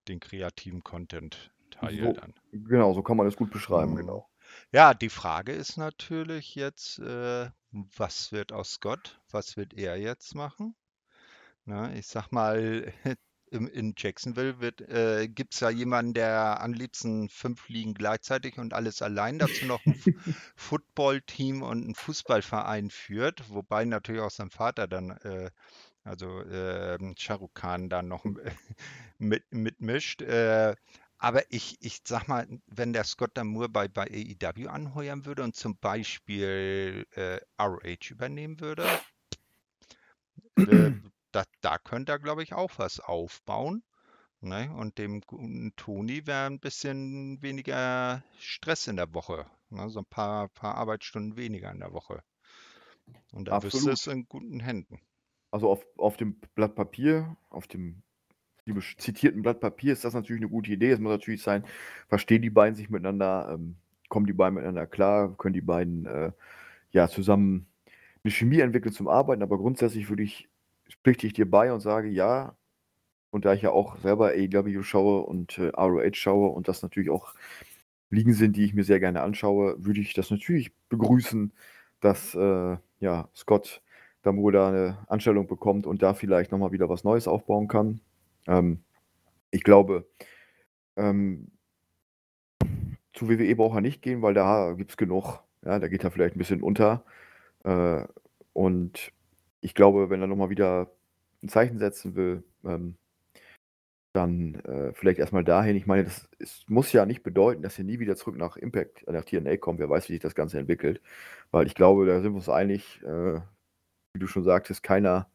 den 0.08 0.20
kreativen 0.20 0.82
Content. 0.84 1.52
Teil 1.70 1.96
So, 1.96 2.12
dann. 2.12 2.34
genau, 2.52 2.92
so 2.94 3.02
kann 3.02 3.16
man 3.16 3.26
es 3.26 3.36
gut 3.36 3.50
beschreiben, 3.50 3.94
genau. 3.96 4.28
Ja, 4.72 4.94
die 4.94 5.10
Frage 5.10 5.52
ist 5.52 5.76
natürlich 5.76 6.56
jetzt, 6.56 6.98
äh, 6.98 7.50
was 7.70 8.32
wird 8.32 8.52
aus 8.52 8.72
Scott? 8.72 9.20
Was 9.30 9.56
wird 9.56 9.74
er 9.74 9.96
jetzt 9.96 10.34
machen? 10.34 10.74
Na, 11.64 11.92
ich 11.94 12.06
sag 12.06 12.30
mal, 12.32 12.92
in 13.50 13.94
Jacksonville 13.96 14.60
wird, 14.60 14.80
äh, 14.82 15.28
gibt 15.28 15.54
es 15.54 15.60
ja 15.60 15.70
jemanden, 15.70 16.14
der 16.14 16.60
am 16.60 16.72
liebsten 16.72 17.28
fünf 17.28 17.68
Ligen 17.68 17.94
gleichzeitig 17.94 18.58
und 18.58 18.74
alles 18.74 19.02
allein 19.02 19.38
dazu 19.38 19.66
noch 19.66 19.84
ein 19.84 19.94
Footballteam 20.56 21.62
und 21.62 21.84
einen 21.84 21.94
Fußballverein 21.94 22.90
führt, 22.90 23.50
wobei 23.50 23.84
natürlich 23.84 24.22
auch 24.22 24.30
sein 24.30 24.50
Vater 24.50 24.86
dann, 24.86 25.10
äh, 25.10 25.50
also 26.04 26.40
äh, 26.40 26.98
Shah 27.16 27.34
Rukh 27.34 27.52
Khan 27.54 27.88
dann 27.88 28.08
noch 28.08 28.24
mit, 29.18 29.44
mitmischt. 29.50 30.22
Äh, 30.22 30.76
aber 31.18 31.42
ich, 31.50 31.76
ich 31.80 32.00
sag 32.04 32.28
mal, 32.28 32.46
wenn 32.66 32.94
der 32.94 33.04
Scott 33.04 33.32
Damour 33.34 33.68
bei, 33.68 33.88
bei 33.88 34.06
AEW 34.06 34.68
anheuern 34.68 35.26
würde 35.26 35.42
und 35.42 35.54
zum 35.54 35.76
Beispiel 35.76 37.06
äh, 37.10 37.40
ROH 37.62 38.10
übernehmen 38.10 38.58
würde, 38.58 38.88
da, 41.32 41.44
da 41.60 41.78
könnte 41.78 42.12
er, 42.12 42.18
glaube 42.18 42.42
ich, 42.42 42.52
auch 42.52 42.72
was 42.78 43.00
aufbauen. 43.00 43.82
Ne? 44.40 44.72
Und 44.74 44.98
dem 44.98 45.20
guten 45.20 45.74
Toni 45.76 46.26
wäre 46.26 46.46
ein 46.46 46.60
bisschen 46.60 47.40
weniger 47.42 48.24
Stress 48.38 48.86
in 48.86 48.96
der 48.96 49.12
Woche. 49.12 49.46
Ne? 49.68 49.88
So 49.90 50.00
ein 50.00 50.06
paar, 50.06 50.48
paar 50.48 50.76
Arbeitsstunden 50.76 51.36
weniger 51.36 51.70
in 51.70 51.80
der 51.80 51.92
Woche. 51.92 52.22
Und 53.32 53.48
dann 53.48 53.54
Absolut. 53.56 53.94
es 53.94 54.06
in 54.06 54.26
guten 54.26 54.60
Händen. 54.60 55.00
Also 55.50 55.68
auf, 55.68 55.84
auf 55.96 56.16
dem 56.16 56.40
Blatt 56.54 56.74
Papier, 56.74 57.36
auf 57.50 57.66
dem 57.66 58.02
zitierten 58.98 59.42
Blatt 59.42 59.60
Papier 59.60 59.92
ist 59.92 60.04
das 60.04 60.14
natürlich 60.14 60.42
eine 60.42 60.50
gute 60.50 60.70
Idee. 60.70 60.90
Es 60.90 61.00
muss 61.00 61.10
natürlich 61.10 61.42
sein, 61.42 61.64
verstehen 62.08 62.42
die 62.42 62.50
beiden 62.50 62.76
sich 62.76 62.88
miteinander, 62.88 63.50
ähm, 63.54 63.76
kommen 64.08 64.26
die 64.26 64.32
beiden 64.32 64.54
miteinander 64.54 64.86
klar, 64.86 65.36
können 65.36 65.54
die 65.54 65.60
beiden 65.60 66.06
äh, 66.06 66.32
ja 66.92 67.08
zusammen 67.08 67.66
eine 68.22 68.30
Chemie 68.30 68.60
entwickeln 68.60 68.92
zum 68.92 69.08
Arbeiten, 69.08 69.42
aber 69.42 69.56
grundsätzlich 69.56 70.08
würde 70.08 70.22
ich, 70.22 70.48
spricht 70.90 71.24
ich 71.24 71.32
dir 71.32 71.50
bei 71.50 71.72
und 71.72 71.80
sage 71.80 72.08
ja, 72.08 72.56
und 73.30 73.44
da 73.44 73.54
ich 73.54 73.62
ja 73.62 73.70
auch 73.70 73.96
selber 73.98 74.28
AEW 74.30 74.82
schaue 74.82 75.22
und 75.22 75.58
äh, 75.58 75.68
ROH 75.68 76.14
schaue 76.14 76.50
und 76.50 76.68
das 76.68 76.82
natürlich 76.82 77.10
auch 77.10 77.34
Ligen 78.10 78.34
sind, 78.34 78.56
die 78.56 78.64
ich 78.64 78.74
mir 78.74 78.84
sehr 78.84 79.00
gerne 79.00 79.22
anschaue, 79.22 79.84
würde 79.84 80.00
ich 80.00 80.14
das 80.14 80.30
natürlich 80.30 80.72
begrüßen, 80.88 81.52
dass 82.00 82.34
äh, 82.34 82.76
ja, 82.98 83.28
Scott 83.34 83.82
Damour 84.22 84.52
da 84.52 84.68
eine 84.68 84.98
Anstellung 85.06 85.46
bekommt 85.46 85.86
und 85.86 86.02
da 86.02 86.12
vielleicht 86.14 86.52
nochmal 86.52 86.72
wieder 86.72 86.88
was 86.88 87.04
Neues 87.04 87.28
aufbauen 87.28 87.68
kann. 87.68 88.00
Ähm, 88.46 88.82
ich 89.50 89.62
glaube, 89.62 90.06
ähm, 90.96 91.52
zu 93.12 93.28
WWE 93.28 93.54
braucht 93.56 93.76
er 93.76 93.80
nicht 93.80 94.02
gehen, 94.02 94.22
weil 94.22 94.34
da 94.34 94.72
gibt 94.72 94.90
es 94.90 94.96
genug. 94.96 95.40
Ja, 95.64 95.78
da 95.78 95.88
geht 95.88 96.04
er 96.04 96.10
vielleicht 96.10 96.36
ein 96.36 96.38
bisschen 96.38 96.62
unter. 96.62 97.04
Äh, 97.64 98.04
und 98.52 99.12
ich 99.60 99.74
glaube, 99.74 100.10
wenn 100.10 100.20
er 100.20 100.26
nochmal 100.26 100.50
wieder 100.50 100.90
ein 101.42 101.48
Zeichen 101.48 101.78
setzen 101.78 102.14
will, 102.16 102.44
ähm, 102.64 102.96
dann 104.12 104.56
äh, 104.64 104.92
vielleicht 104.92 105.18
erstmal 105.20 105.44
dahin. 105.44 105.76
Ich 105.76 105.86
meine, 105.86 106.04
das 106.04 106.28
es 106.38 106.64
muss 106.68 106.92
ja 106.92 107.06
nicht 107.06 107.22
bedeuten, 107.22 107.62
dass 107.62 107.78
er 107.78 107.84
nie 107.84 108.00
wieder 108.00 108.16
zurück 108.16 108.36
nach 108.36 108.56
Impact, 108.56 109.06
äh, 109.06 109.12
nach 109.12 109.24
TNA 109.24 109.56
kommt. 109.58 109.78
Wer 109.78 109.90
weiß, 109.90 110.08
wie 110.08 110.14
sich 110.14 110.22
das 110.22 110.34
Ganze 110.34 110.58
entwickelt. 110.58 111.00
Weil 111.50 111.66
ich 111.66 111.74
glaube, 111.74 112.06
da 112.06 112.20
sind 112.20 112.32
wir 112.32 112.36
uns 112.36 112.48
einig, 112.48 113.00
äh, 113.04 113.40
wie 114.14 114.18
du 114.18 114.26
schon 114.26 114.44
sagtest, 114.44 114.82
keiner, 114.82 115.30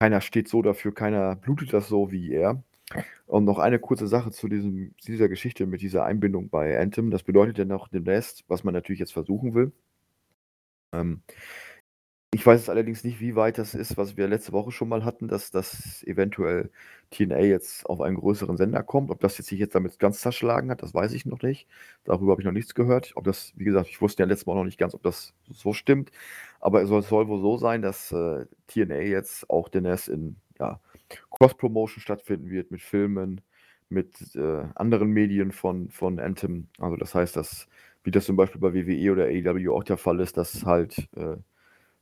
keiner 0.00 0.20
steht 0.20 0.48
so 0.48 0.62
dafür, 0.62 0.94
keiner 0.94 1.36
blutet 1.36 1.72
das 1.72 1.88
so 1.88 2.10
wie 2.10 2.32
er. 2.32 2.62
Und 3.26 3.44
noch 3.44 3.58
eine 3.60 3.78
kurze 3.78 4.08
Sache 4.08 4.32
zu 4.32 4.48
diesem, 4.48 4.94
dieser 5.06 5.28
Geschichte 5.28 5.66
mit 5.66 5.80
dieser 5.82 6.04
Einbindung 6.04 6.50
bei 6.50 6.78
Anthem. 6.80 7.10
Das 7.10 7.22
bedeutet 7.22 7.58
ja 7.58 7.64
noch 7.64 7.88
demnächst, 7.88 8.44
was 8.48 8.64
man 8.64 8.74
natürlich 8.74 9.00
jetzt 9.00 9.12
versuchen 9.12 9.54
will. 9.54 9.72
Ähm, 10.92 11.22
ich 12.32 12.46
weiß 12.46 12.60
es 12.60 12.68
allerdings 12.68 13.02
nicht, 13.02 13.20
wie 13.20 13.34
weit 13.34 13.58
das 13.58 13.74
ist, 13.74 13.96
was 13.96 14.16
wir 14.16 14.28
letzte 14.28 14.52
Woche 14.52 14.70
schon 14.70 14.88
mal 14.88 15.04
hatten, 15.04 15.26
dass 15.26 15.50
das 15.50 16.04
eventuell 16.04 16.70
TNA 17.10 17.40
jetzt 17.40 17.84
auf 17.86 18.00
einen 18.00 18.16
größeren 18.16 18.56
Sender 18.56 18.84
kommt. 18.84 19.10
Ob 19.10 19.18
das 19.18 19.36
jetzt 19.36 19.48
sich 19.48 19.58
jetzt 19.58 19.74
damit 19.74 19.98
ganz 19.98 20.20
zerschlagen 20.20 20.70
hat, 20.70 20.82
das 20.82 20.94
weiß 20.94 21.12
ich 21.12 21.26
noch 21.26 21.42
nicht. 21.42 21.66
Darüber 22.04 22.32
habe 22.32 22.42
ich 22.42 22.46
noch 22.46 22.52
nichts 22.52 22.74
gehört. 22.74 23.12
Ob 23.16 23.24
das, 23.24 23.52
wie 23.56 23.64
gesagt, 23.64 23.88
ich 23.88 24.00
wusste 24.00 24.22
ja 24.22 24.28
letztes 24.28 24.46
Mal 24.46 24.54
noch 24.54 24.64
nicht 24.64 24.78
ganz, 24.78 24.94
ob 24.94 25.02
das 25.02 25.34
so 25.48 25.72
stimmt. 25.72 26.12
Aber 26.60 26.82
es 26.82 26.88
soll, 26.88 27.02
soll 27.02 27.26
wohl 27.26 27.40
so 27.40 27.56
sein, 27.56 27.82
dass 27.82 28.12
äh, 28.12 28.46
TNA 28.68 29.00
jetzt 29.00 29.50
auch 29.50 29.68
demnächst 29.68 30.08
in 30.08 30.36
ja, 30.60 30.78
Cross-Promotion 31.30 32.00
stattfinden 32.00 32.48
wird 32.50 32.70
mit 32.70 32.80
Filmen, 32.80 33.40
mit 33.88 34.36
äh, 34.36 34.64
anderen 34.76 35.10
Medien 35.10 35.50
von, 35.50 35.90
von 35.90 36.20
Anthem. 36.20 36.68
Also 36.78 36.96
das 36.96 37.12
heißt, 37.12 37.34
dass, 37.34 37.66
wie 38.04 38.12
das 38.12 38.26
zum 38.26 38.36
Beispiel 38.36 38.60
bei 38.60 38.72
WWE 38.72 39.10
oder 39.10 39.24
AEW 39.24 39.74
auch 39.74 39.82
der 39.82 39.96
Fall 39.96 40.20
ist, 40.20 40.36
dass 40.36 40.64
halt 40.64 41.08
äh, 41.16 41.36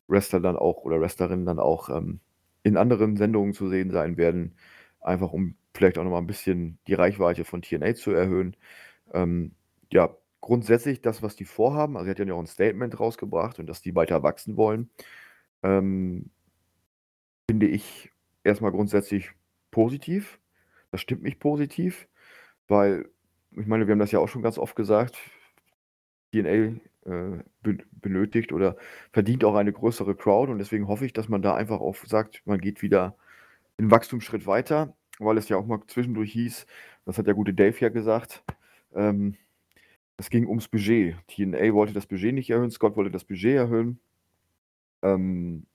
Wrestler 0.08 0.40
dann 0.40 0.56
auch 0.56 0.78
oder 0.84 1.00
Wrestlerinnen 1.00 1.46
dann 1.46 1.58
auch 1.58 1.88
ähm, 1.90 2.20
in 2.62 2.76
anderen 2.76 3.16
Sendungen 3.16 3.54
zu 3.54 3.68
sehen 3.68 3.90
sein 3.90 4.16
werden, 4.16 4.56
einfach 5.00 5.32
um 5.32 5.56
vielleicht 5.74 5.98
auch 5.98 6.04
nochmal 6.04 6.22
ein 6.22 6.26
bisschen 6.26 6.78
die 6.86 6.94
Reichweite 6.94 7.44
von 7.44 7.62
TNA 7.62 7.94
zu 7.94 8.10
erhöhen. 8.10 8.56
Ähm, 9.12 9.52
ja, 9.92 10.16
grundsätzlich 10.40 11.02
das, 11.02 11.22
was 11.22 11.36
die 11.36 11.44
vorhaben, 11.44 11.96
also 11.96 12.08
er 12.08 12.10
hat 12.12 12.18
ja 12.18 12.34
auch 12.34 12.40
ein 12.40 12.46
Statement 12.46 12.98
rausgebracht 12.98 13.58
und 13.58 13.66
dass 13.66 13.82
die 13.82 13.94
weiter 13.94 14.22
wachsen 14.22 14.56
wollen, 14.56 14.90
ähm, 15.62 16.30
finde 17.50 17.66
ich 17.66 18.10
erstmal 18.44 18.72
grundsätzlich 18.72 19.30
positiv. 19.70 20.40
Das 20.90 21.00
stimmt 21.00 21.22
mich 21.22 21.38
positiv, 21.38 22.08
weil 22.68 23.08
ich 23.52 23.66
meine, 23.66 23.86
wir 23.86 23.92
haben 23.92 23.98
das 23.98 24.12
ja 24.12 24.20
auch 24.20 24.28
schon 24.28 24.42
ganz 24.42 24.58
oft 24.58 24.76
gesagt, 24.76 25.18
TNA 26.32 26.80
äh, 27.08 27.74
benötigt 27.92 28.52
oder 28.52 28.76
verdient 29.12 29.44
auch 29.44 29.54
eine 29.54 29.72
größere 29.72 30.14
Crowd 30.14 30.50
und 30.52 30.58
deswegen 30.58 30.88
hoffe 30.88 31.06
ich, 31.06 31.12
dass 31.12 31.28
man 31.28 31.42
da 31.42 31.54
einfach 31.54 31.80
auch 31.80 31.96
sagt, 32.04 32.42
man 32.44 32.60
geht 32.60 32.82
wieder 32.82 33.16
einen 33.78 33.90
Wachstumsschritt 33.90 34.46
weiter, 34.46 34.94
weil 35.18 35.38
es 35.38 35.48
ja 35.48 35.56
auch 35.56 35.66
mal 35.66 35.80
zwischendurch 35.86 36.32
hieß, 36.32 36.66
das 37.04 37.18
hat 37.18 37.26
der 37.26 37.34
gute 37.34 37.54
Dave 37.54 37.76
ja 37.80 37.88
gesagt, 37.88 38.44
ähm, 38.94 39.36
es 40.18 40.30
ging 40.30 40.46
ums 40.46 40.68
Budget. 40.68 41.16
TNA 41.28 41.72
wollte 41.72 41.92
das 41.94 42.06
Budget 42.06 42.34
nicht 42.34 42.50
erhöhen, 42.50 42.70
Scott 42.70 42.96
wollte 42.96 43.10
das 43.10 43.24
Budget 43.24 43.56
erhöhen. 43.56 44.00
Ähm, 45.02 45.66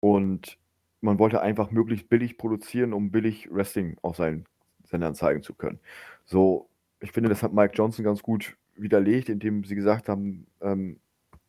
und 0.00 0.58
man 1.00 1.18
wollte 1.18 1.42
einfach 1.42 1.70
möglichst 1.70 2.08
billig 2.08 2.38
produzieren, 2.38 2.92
um 2.92 3.10
billig 3.10 3.48
Wrestling 3.52 3.98
auf 4.02 4.16
seinen 4.16 4.46
Sendern 4.84 5.14
zeigen 5.14 5.42
zu 5.42 5.54
können. 5.54 5.80
So, 6.24 6.68
ich 7.00 7.12
finde, 7.12 7.28
das 7.28 7.42
hat 7.42 7.52
Mike 7.52 7.74
Johnson 7.74 8.04
ganz 8.04 8.22
gut 8.22 8.56
widerlegt, 8.78 9.28
indem 9.28 9.64
sie 9.64 9.74
gesagt 9.74 10.08
haben, 10.08 10.46
ähm, 10.60 10.98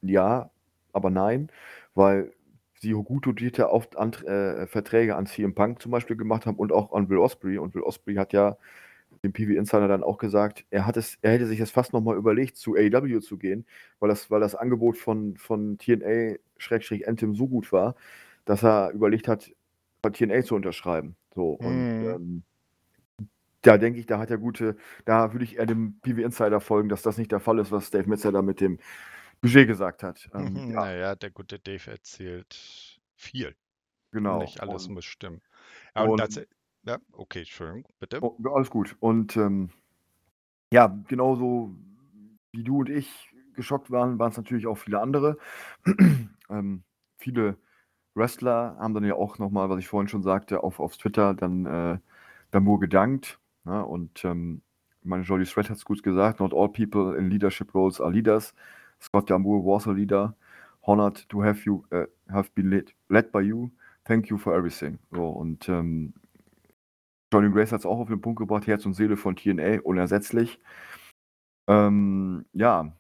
ja, 0.02 0.50
aber 0.94 1.10
nein, 1.10 1.50
weil 1.96 2.32
sie 2.80 2.92
gut 2.92 3.26
dotierte 3.26 3.70
Auf 3.70 3.90
äh, 3.96 4.68
Verträge 4.68 5.16
an 5.16 5.26
CM 5.26 5.56
Punk 5.56 5.82
zum 5.82 5.92
Beispiel 5.92 6.16
gemacht 6.16 6.46
haben 6.46 6.58
und 6.58 6.72
auch 6.72 6.94
an 6.94 7.10
Will 7.10 7.18
Osprey. 7.18 7.58
Und 7.58 7.74
Will 7.74 7.82
Osprey 7.82 8.16
hat 8.16 8.34
ja 8.34 8.58
dem 9.24 9.34
PV 9.34 9.54
Insider 9.54 9.88
dann 9.88 10.04
auch 10.04 10.18
gesagt, 10.18 10.66
er, 10.70 10.86
hat 10.86 10.98
es, 10.98 11.18
er 11.22 11.32
hätte 11.32 11.48
sich 11.48 11.60
jetzt 11.60 11.72
fast 11.72 11.94
nochmal 11.94 12.18
überlegt, 12.18 12.58
zu 12.58 12.76
AEW 12.76 13.20
zu 13.20 13.38
gehen, 13.38 13.66
weil 14.00 14.10
das, 14.10 14.30
weil 14.30 14.40
das 14.40 14.56
Angebot 14.56 14.98
von, 14.98 15.38
von 15.38 15.78
TNA-Anthem 15.78 17.36
so 17.36 17.48
gut 17.48 17.72
war, 17.72 17.96
dass 18.46 18.64
er 18.64 18.92
überlegt 18.92 19.28
hat, 19.28 19.52
bei 20.02 20.10
TNA 20.12 20.44
zu 20.44 20.56
unterschreiben. 20.56 21.16
So, 21.34 21.52
und 21.52 22.02
mhm. 22.02 22.10
ähm, 22.10 22.44
da 23.62 23.78
denke 23.78 24.00
ich, 24.00 24.06
da 24.06 24.20
hat 24.20 24.30
er 24.30 24.38
gute, 24.38 24.78
da 25.06 25.34
würde 25.34 25.46
ich 25.46 25.58
eher 25.58 25.66
dem 25.66 26.00
PV 26.02 26.22
Insider 26.22 26.60
folgen, 26.60 26.90
dass 26.90 27.02
das 27.02 27.18
nicht 27.18 27.32
der 27.32 27.40
Fall 27.40 27.60
ist, 27.60 27.72
was 27.72 27.90
Dave 27.90 28.10
Metzer 28.10 28.32
da 28.32 28.42
mit 28.42 28.62
dem 28.62 28.80
Budget 29.42 29.68
gesagt 29.68 30.04
hat. 30.04 30.30
Ähm, 30.34 30.54
mhm, 30.54 30.72
ja. 30.72 30.82
Naja, 30.82 31.16
der 31.16 31.32
gute 31.32 31.60
Dave 31.60 31.92
erzählt 31.92 33.00
viel. 33.16 33.56
Genau. 34.12 34.40
Nicht 34.40 34.62
alles 34.62 34.88
und, 34.88 34.94
muss 34.94 35.06
stimmen. 35.06 35.42
Ja, 35.96 36.04
und, 36.04 36.12
und 36.12 36.20
das, 36.20 36.42
ja, 36.84 36.98
okay, 37.12 37.40
Entschuldigung, 37.40 37.86
bitte. 38.00 38.20
Oh, 38.22 38.38
alles 38.54 38.70
gut. 38.70 38.96
Und 39.00 39.36
ähm, 39.36 39.70
ja, 40.72 40.88
genauso 41.08 41.76
wie 42.52 42.64
du 42.64 42.80
und 42.80 42.90
ich 42.90 43.30
geschockt 43.54 43.92
waren, 43.92 44.20
waren 44.20 44.32
es 44.32 44.38
natürlich 44.38 44.68
auch 44.68 44.78
viele 44.78 45.02
andere. 45.02 45.38
ähm, 46.50 46.84
viele 47.18 47.58
Wrestler 48.16 48.78
haben 48.80 48.94
dann 48.94 49.04
ja 49.04 49.16
auch 49.16 49.38
nochmal, 49.38 49.70
was 49.70 49.80
ich 49.80 49.88
vorhin 49.88 50.08
schon 50.08 50.24
sagte, 50.24 50.64
auf, 50.64 50.80
auf 50.80 50.98
Twitter 50.98 51.34
dann 51.34 51.66
äh, 51.66 52.00
Damour 52.52 52.80
gedankt. 52.80 53.40
Ne? 53.68 53.86
Und 53.86 54.24
ähm, 54.24 54.62
meine 55.04 55.24
Jolly 55.24 55.46
Thread 55.46 55.70
hat 55.70 55.78
es 55.78 55.86
gut 55.86 56.02
gesagt, 56.02 56.40
not 56.40 56.54
all 56.54 56.70
people 56.70 57.16
in 57.18 57.30
leadership 57.30 57.74
roles 57.76 58.00
are 58.00 58.12
leaders. 58.12 58.54
Scott 59.02 59.30
Damour 59.30 59.64
was 59.64 59.88
a 59.88 59.92
leader. 59.92 60.36
Honored 60.82 61.28
to 61.30 61.44
have 61.44 61.60
you 61.66 61.84
uh, 61.92 62.06
have 62.32 62.50
been 62.56 62.70
led, 62.70 62.94
led 63.10 63.32
by 63.32 63.42
you. 63.42 63.70
Thank 64.06 64.30
you 64.30 64.38
for 64.38 64.56
everything. 64.56 65.00
So, 65.12 65.28
und 65.28 65.68
ähm, 65.68 66.14
Johnny 67.32 67.52
Grace 67.52 67.74
hat 67.74 67.82
es 67.82 67.86
auch 67.86 68.00
auf 68.00 68.08
den 68.08 68.22
Punkt 68.22 68.40
gebracht, 68.40 68.68
Herz 68.68 68.86
und 68.86 68.94
Seele 68.94 69.18
von 69.18 69.36
TNA, 69.36 69.82
unersetzlich. 69.82 70.62
Ähm, 71.68 72.46
ja, 72.54 72.94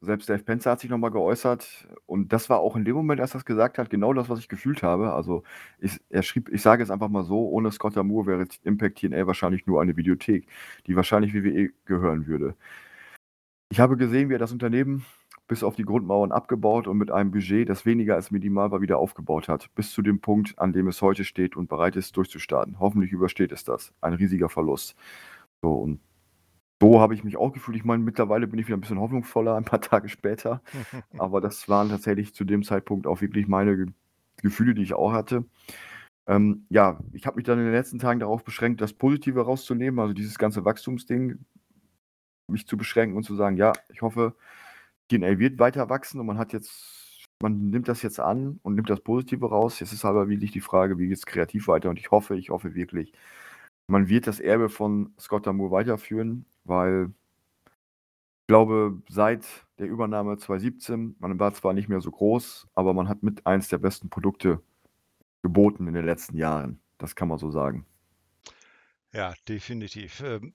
selbst 0.00 0.28
Dave 0.28 0.42
Penzer 0.42 0.72
hat 0.72 0.80
sich 0.80 0.90
nochmal 0.90 1.10
geäußert 1.10 1.88
und 2.06 2.32
das 2.32 2.48
war 2.50 2.60
auch 2.60 2.76
in 2.76 2.84
dem 2.84 2.94
Moment, 2.94 3.20
als 3.20 3.32
er 3.32 3.38
das 3.38 3.44
gesagt 3.44 3.78
hat, 3.78 3.90
genau 3.90 4.12
das, 4.12 4.28
was 4.28 4.38
ich 4.38 4.48
gefühlt 4.48 4.82
habe. 4.82 5.12
Also 5.12 5.42
ich, 5.78 6.00
er 6.10 6.22
schrieb, 6.22 6.48
ich 6.50 6.62
sage 6.62 6.82
es 6.82 6.90
einfach 6.90 7.08
mal 7.08 7.24
so, 7.24 7.48
ohne 7.48 7.70
Scott 7.72 7.96
Moore 7.96 8.26
wäre 8.26 8.46
Impact 8.64 8.98
TNA 8.98 9.26
wahrscheinlich 9.26 9.66
nur 9.66 9.80
eine 9.80 9.96
Videothek, 9.96 10.46
die 10.86 10.96
wahrscheinlich 10.96 11.34
WWE 11.34 11.70
gehören 11.84 12.26
würde. 12.26 12.56
Ich 13.70 13.80
habe 13.80 13.96
gesehen, 13.96 14.28
wie 14.28 14.34
er 14.34 14.38
das 14.38 14.52
Unternehmen 14.52 15.04
bis 15.48 15.62
auf 15.62 15.76
die 15.76 15.84
Grundmauern 15.84 16.32
abgebaut 16.32 16.88
und 16.88 16.98
mit 16.98 17.10
einem 17.10 17.30
Budget, 17.30 17.68
das 17.68 17.86
weniger 17.86 18.14
als 18.16 18.30
minimal 18.30 18.70
war, 18.70 18.80
wieder 18.80 18.98
aufgebaut 18.98 19.48
hat, 19.48 19.72
bis 19.74 19.92
zu 19.92 20.02
dem 20.02 20.20
Punkt, 20.20 20.58
an 20.58 20.72
dem 20.72 20.88
es 20.88 21.02
heute 21.02 21.24
steht 21.24 21.56
und 21.56 21.68
bereit 21.68 21.96
ist, 21.96 22.16
durchzustarten. 22.16 22.80
Hoffentlich 22.80 23.12
übersteht 23.12 23.52
es 23.52 23.64
das. 23.64 23.92
Ein 24.00 24.14
riesiger 24.14 24.48
Verlust. 24.48 24.96
So, 25.62 25.72
und 25.74 26.00
so 26.80 27.00
habe 27.00 27.14
ich 27.14 27.24
mich 27.24 27.36
auch 27.36 27.52
gefühlt. 27.52 27.76
Ich 27.76 27.84
meine, 27.84 28.02
mittlerweile 28.02 28.46
bin 28.46 28.58
ich 28.58 28.66
wieder 28.66 28.76
ein 28.76 28.80
bisschen 28.80 29.00
hoffnungsvoller, 29.00 29.56
ein 29.56 29.64
paar 29.64 29.80
Tage 29.80 30.08
später. 30.08 30.62
Aber 31.18 31.40
das 31.40 31.68
waren 31.68 31.88
tatsächlich 31.88 32.34
zu 32.34 32.44
dem 32.44 32.62
Zeitpunkt 32.62 33.06
auch 33.06 33.20
wirklich 33.20 33.48
meine 33.48 33.76
Ge 33.76 33.86
Gefühle, 34.42 34.74
die 34.74 34.82
ich 34.82 34.92
auch 34.92 35.12
hatte. 35.12 35.46
Ähm, 36.26 36.66
ja, 36.68 37.00
ich 37.14 37.26
habe 37.26 37.36
mich 37.36 37.46
dann 37.46 37.58
in 37.58 37.64
den 37.64 37.72
letzten 37.72 37.98
Tagen 37.98 38.20
darauf 38.20 38.44
beschränkt, 38.44 38.82
das 38.82 38.92
Positive 38.92 39.40
rauszunehmen, 39.40 39.98
also 39.98 40.12
dieses 40.12 40.36
ganze 40.36 40.66
Wachstumsding, 40.66 41.38
mich 42.48 42.66
zu 42.66 42.76
beschränken 42.76 43.16
und 43.16 43.22
zu 43.22 43.34
sagen, 43.34 43.56
ja, 43.56 43.72
ich 43.88 44.02
hoffe, 44.02 44.36
TNA 45.08 45.38
wird 45.38 45.58
weiter 45.58 45.88
wachsen 45.88 46.20
und 46.20 46.26
man 46.26 46.36
hat 46.36 46.52
jetzt, 46.52 47.24
man 47.40 47.70
nimmt 47.70 47.88
das 47.88 48.02
jetzt 48.02 48.20
an 48.20 48.60
und 48.62 48.74
nimmt 48.74 48.90
das 48.90 49.00
Positive 49.00 49.48
raus. 49.48 49.80
Jetzt 49.80 49.92
ist 49.92 50.04
aber 50.04 50.28
wirklich 50.28 50.52
die 50.52 50.60
Frage, 50.60 50.98
wie 50.98 51.08
geht 51.08 51.16
es 51.16 51.26
kreativ 51.26 51.68
weiter? 51.68 51.90
Und 51.90 51.98
ich 51.98 52.10
hoffe, 52.10 52.36
ich 52.36 52.50
hoffe 52.50 52.74
wirklich, 52.74 53.12
man 53.86 54.08
wird 54.08 54.26
das 54.26 54.40
Erbe 54.40 54.68
von 54.68 55.14
Scott 55.18 55.46
Damour 55.46 55.70
weiterführen, 55.70 56.46
weil 56.64 57.12
ich 58.40 58.48
glaube, 58.48 59.02
seit 59.08 59.44
der 59.78 59.88
Übernahme 59.88 60.38
2017, 60.38 61.16
man 61.18 61.38
war 61.40 61.52
zwar 61.52 61.72
nicht 61.72 61.88
mehr 61.88 62.00
so 62.00 62.10
groß, 62.10 62.68
aber 62.74 62.94
man 62.94 63.08
hat 63.08 63.22
mit 63.22 63.46
eins 63.46 63.68
der 63.68 63.78
besten 63.78 64.08
Produkte 64.08 64.62
geboten 65.42 65.88
in 65.88 65.94
den 65.94 66.04
letzten 66.06 66.36
Jahren. 66.36 66.80
Das 66.98 67.16
kann 67.16 67.28
man 67.28 67.38
so 67.38 67.50
sagen. 67.50 67.86
Ja, 69.12 69.34
definitiv. 69.48 70.20
Ähm, 70.20 70.54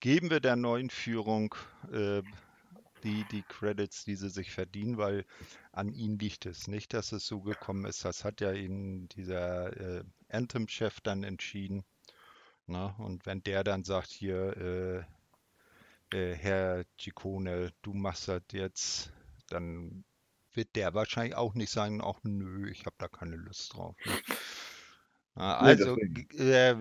geben 0.00 0.30
wir 0.30 0.40
der 0.40 0.56
neuen 0.56 0.90
Führung 0.90 1.54
äh, 1.92 2.22
die, 3.04 3.24
die 3.30 3.42
Credits, 3.42 4.04
die 4.04 4.16
sie 4.16 4.30
sich 4.30 4.50
verdienen, 4.50 4.96
weil 4.96 5.24
an 5.72 5.92
ihnen 5.92 6.18
liegt 6.18 6.46
es 6.46 6.68
nicht, 6.68 6.92
dass 6.92 7.12
es 7.12 7.26
so 7.26 7.40
gekommen 7.40 7.84
ist. 7.86 8.04
Das 8.04 8.24
hat 8.24 8.40
ja 8.40 8.52
ihnen 8.52 9.08
dieser 9.08 9.76
äh, 10.00 10.04
Anthem-Chef 10.28 11.00
dann 11.00 11.22
entschieden. 11.22 11.84
Ne? 12.70 12.94
und 12.98 13.26
wenn 13.26 13.42
der 13.42 13.64
dann 13.64 13.82
sagt, 13.84 14.10
hier, 14.10 15.04
äh, 16.12 16.16
äh, 16.16 16.34
Herr 16.34 16.84
Ciccone, 17.00 17.72
du 17.82 17.94
machst 17.94 18.28
das 18.28 18.42
jetzt, 18.52 19.12
dann 19.48 20.04
wird 20.52 20.76
der 20.76 20.94
wahrscheinlich 20.94 21.34
auch 21.34 21.54
nicht 21.54 21.70
sagen, 21.70 22.00
ach 22.02 22.20
nö, 22.22 22.70
ich 22.70 22.86
habe 22.86 22.96
da 22.98 23.08
keine 23.08 23.36
Lust 23.36 23.74
drauf. 23.74 23.96
Ne? 24.04 24.12
Also, 25.36 25.96
äh, 25.96 26.74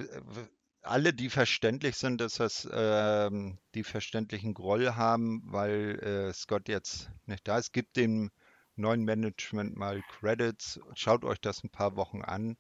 alle, 0.82 1.14
die 1.14 1.30
verständlich 1.30 1.96
sind, 1.96 2.20
dass 2.20 2.36
das 2.36 2.68
ähm, 2.72 3.58
die 3.76 3.84
verständlichen 3.84 4.54
Groll 4.54 4.96
haben, 4.96 5.42
weil 5.46 6.00
äh, 6.00 6.34
Scott 6.34 6.68
jetzt 6.68 7.10
nicht 7.26 7.48
da 7.48 7.60
ist. 7.60 7.74
Gibt 7.74 7.96
dem 7.96 8.32
neuen 8.76 9.04
Management 9.04 9.78
mal 9.78 10.02
Credits. 10.10 10.80
Schaut 10.96 11.26
euch 11.26 11.40
das 11.40 11.64
ein 11.64 11.70
paar 11.70 11.96
Wochen 11.96 12.22
an. 12.22 12.58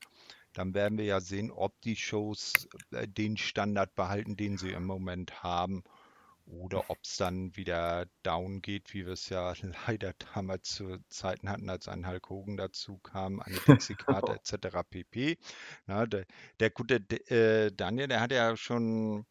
Dann 0.59 0.73
werden 0.73 0.97
wir 0.97 1.05
ja 1.05 1.21
sehen, 1.21 1.51
ob 1.51 1.79
die 1.83 1.95
Shows 1.95 2.67
äh, 2.91 3.07
den 3.07 3.37
Standard 3.37 3.95
behalten, 3.95 4.35
den 4.35 4.57
sie 4.57 4.71
im 4.71 4.85
Moment 4.85 5.41
haben 5.41 5.85
oder 6.45 6.89
ob 6.89 6.97
es 7.01 7.15
dann 7.15 7.55
wieder 7.55 8.07
down 8.23 8.61
geht, 8.61 8.93
wie 8.93 9.05
wir 9.05 9.13
es 9.13 9.29
ja 9.29 9.53
leider 9.87 10.13
damals 10.35 10.67
zu 10.75 10.97
Zeiten 11.07 11.49
hatten, 11.49 11.69
als 11.69 11.87
ein 11.87 12.05
Hulk 12.05 12.29
Hogan 12.29 12.57
dazu 12.57 12.97
kam, 12.97 13.39
eine 13.39 13.55
Dixie-Karte 13.55 14.33
etc. 14.43 14.79
pp. 14.89 15.37
Na, 15.85 16.05
der, 16.05 16.25
der 16.59 16.71
gute 16.71 16.95
äh, 17.29 17.71
Daniel, 17.71 18.09
der 18.09 18.19
hat 18.19 18.33
ja 18.33 18.57
schon 18.57 19.25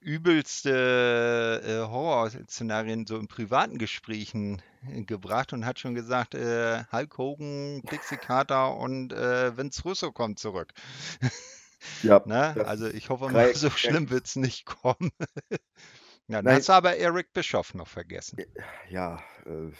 übelste 0.00 1.62
äh, 1.64 1.90
Horrorszenarien 1.90 3.06
so 3.06 3.18
in 3.18 3.28
privaten 3.28 3.78
Gesprächen 3.78 4.62
äh, 4.88 5.02
gebracht 5.02 5.52
und 5.52 5.66
hat 5.66 5.78
schon 5.78 5.94
gesagt, 5.94 6.34
äh, 6.34 6.84
Hulk 6.90 7.18
Hogan, 7.18 7.82
Dixie 7.82 8.16
Carter 8.16 8.76
und 8.76 9.12
äh, 9.12 9.56
Vince 9.56 9.82
Russo 9.82 10.12
kommt 10.12 10.38
zurück. 10.38 10.72
Ja, 12.02 12.22
Na, 12.26 12.52
also 12.52 12.88
ich 12.88 13.08
hoffe 13.08 13.30
mal, 13.30 13.54
so 13.54 13.70
schlimm 13.70 14.10
wird 14.10 14.26
es 14.26 14.36
nicht 14.36 14.66
kommen. 14.66 15.12
Ja, 16.28 16.42
dann 16.42 16.54
hast 16.54 16.68
du 16.68 16.74
aber 16.74 16.96
Eric 16.96 17.32
Bischoff 17.32 17.74
noch 17.74 17.88
vergessen. 17.88 18.38
Ja, 18.88 19.20
äh, 19.46 19.72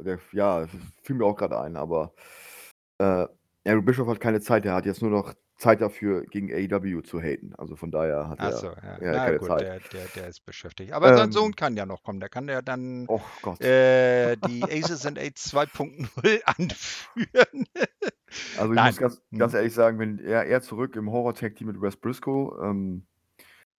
der, 0.00 0.18
ja, 0.32 0.66
fiel 1.04 1.14
mir 1.14 1.24
auch 1.24 1.36
gerade 1.36 1.60
ein, 1.60 1.76
aber 1.76 2.14
äh, 2.98 3.26
Eric 3.62 3.84
Bischoff 3.84 4.08
hat 4.08 4.18
keine 4.18 4.40
Zeit. 4.40 4.64
Er 4.64 4.74
hat 4.74 4.86
jetzt 4.86 5.02
nur 5.02 5.12
noch 5.12 5.34
Zeit 5.58 5.80
dafür, 5.80 6.24
gegen 6.24 6.52
AEW 6.52 7.02
zu 7.02 7.20
haten. 7.20 7.52
Also 7.58 7.74
von 7.74 7.90
daher 7.90 8.28
hat 8.28 8.38
Ach 8.40 8.62
er, 8.62 9.00
ja. 9.00 9.12
er 9.12 9.14
keine 9.14 9.38
gut, 9.38 9.48
Zeit. 9.48 9.60
Der, 9.60 9.80
der, 9.80 10.06
der 10.14 10.28
ist 10.28 10.46
beschäftigt. 10.46 10.92
Aber 10.92 11.10
ähm, 11.10 11.16
sein 11.16 11.32
Sohn 11.32 11.56
kann 11.56 11.76
ja 11.76 11.84
noch 11.84 12.04
kommen. 12.04 12.20
Der 12.20 12.28
kann 12.28 12.48
ja 12.48 12.62
dann 12.62 13.06
oh 13.08 13.20
äh, 13.58 14.36
die 14.36 14.62
Aces 14.62 15.04
and 15.04 15.18
Aids 15.18 15.52
2.0 15.52 16.42
anführen. 16.44 17.66
also 18.56 18.72
ich 18.72 18.76
Nein. 18.76 18.86
muss 18.86 18.96
ganz, 18.98 19.22
ganz 19.36 19.52
hm. 19.52 19.56
ehrlich 19.58 19.74
sagen, 19.74 19.98
wenn 19.98 20.20
er, 20.20 20.46
er 20.46 20.62
zurück 20.62 20.94
im 20.94 21.10
Horror-Tag-Team 21.10 21.66
mit 21.66 21.82
Wes 21.82 21.96
Briscoe, 21.96 22.56
ähm, 22.62 23.04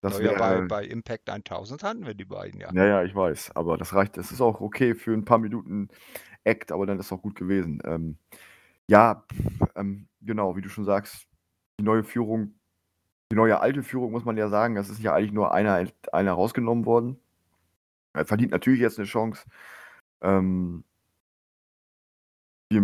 Das 0.02 0.20
naja, 0.20 0.32
wär, 0.32 0.38
bei, 0.38 0.62
bei 0.68 0.86
Impact 0.86 1.30
1000 1.30 1.82
hatten 1.84 2.06
wir 2.06 2.14
die 2.14 2.26
beiden, 2.26 2.60
ja. 2.60 2.74
Ja, 2.74 2.86
ja, 2.86 3.04
ich 3.04 3.16
weiß. 3.16 3.56
Aber 3.56 3.78
das 3.78 3.94
reicht. 3.96 4.18
Es 4.18 4.34
ist 4.34 4.42
auch 4.42 4.60
okay 4.60 4.96
für 4.96 5.14
ein 5.14 5.24
paar 5.24 5.40
Minuten 5.40 5.88
Act, 6.44 6.74
aber 6.74 6.86
dann 6.86 7.00
ist 7.00 7.06
es 7.06 7.12
auch 7.14 7.22
gut 7.22 7.36
gewesen. 7.36 7.82
Ähm, 7.86 8.18
ja, 8.88 9.24
ähm, 9.76 10.10
genau, 10.22 10.58
wie 10.58 10.62
du 10.62 10.68
schon 10.68 10.84
sagst, 10.84 11.29
die 11.80 11.84
neue 11.84 12.04
Führung, 12.04 12.54
die 13.32 13.36
neue 13.36 13.60
alte 13.60 13.84
Führung, 13.84 14.12
muss 14.12 14.26
man 14.26 14.38
ja 14.38 14.50
sagen, 14.50 14.78
es 14.78 14.90
ist 14.90 15.02
ja 15.02 15.14
eigentlich 15.14 15.32
nur 15.32 15.54
einer, 15.54 15.86
einer 16.12 16.34
rausgenommen 16.34 16.86
worden. 16.86 17.20
Er 18.14 18.26
verdient 18.26 18.52
natürlich 18.52 18.82
jetzt 18.82 19.00
eine 19.00 19.08
Chance. 19.08 19.46
Ähm, 20.22 20.84
wir 22.70 22.82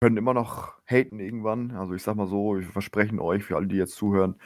können 0.00 0.16
immer 0.16 0.34
noch 0.34 0.74
haten 0.86 1.20
irgendwann. 1.20 1.72
Also 1.72 1.94
ich 1.94 2.02
sag 2.02 2.16
mal 2.16 2.26
so, 2.26 2.56
wir 2.56 2.66
versprechen 2.66 3.20
euch, 3.20 3.44
für 3.44 3.56
alle, 3.56 3.66
die 3.66 3.76
jetzt 3.76 3.94
zuhören, 3.94 4.36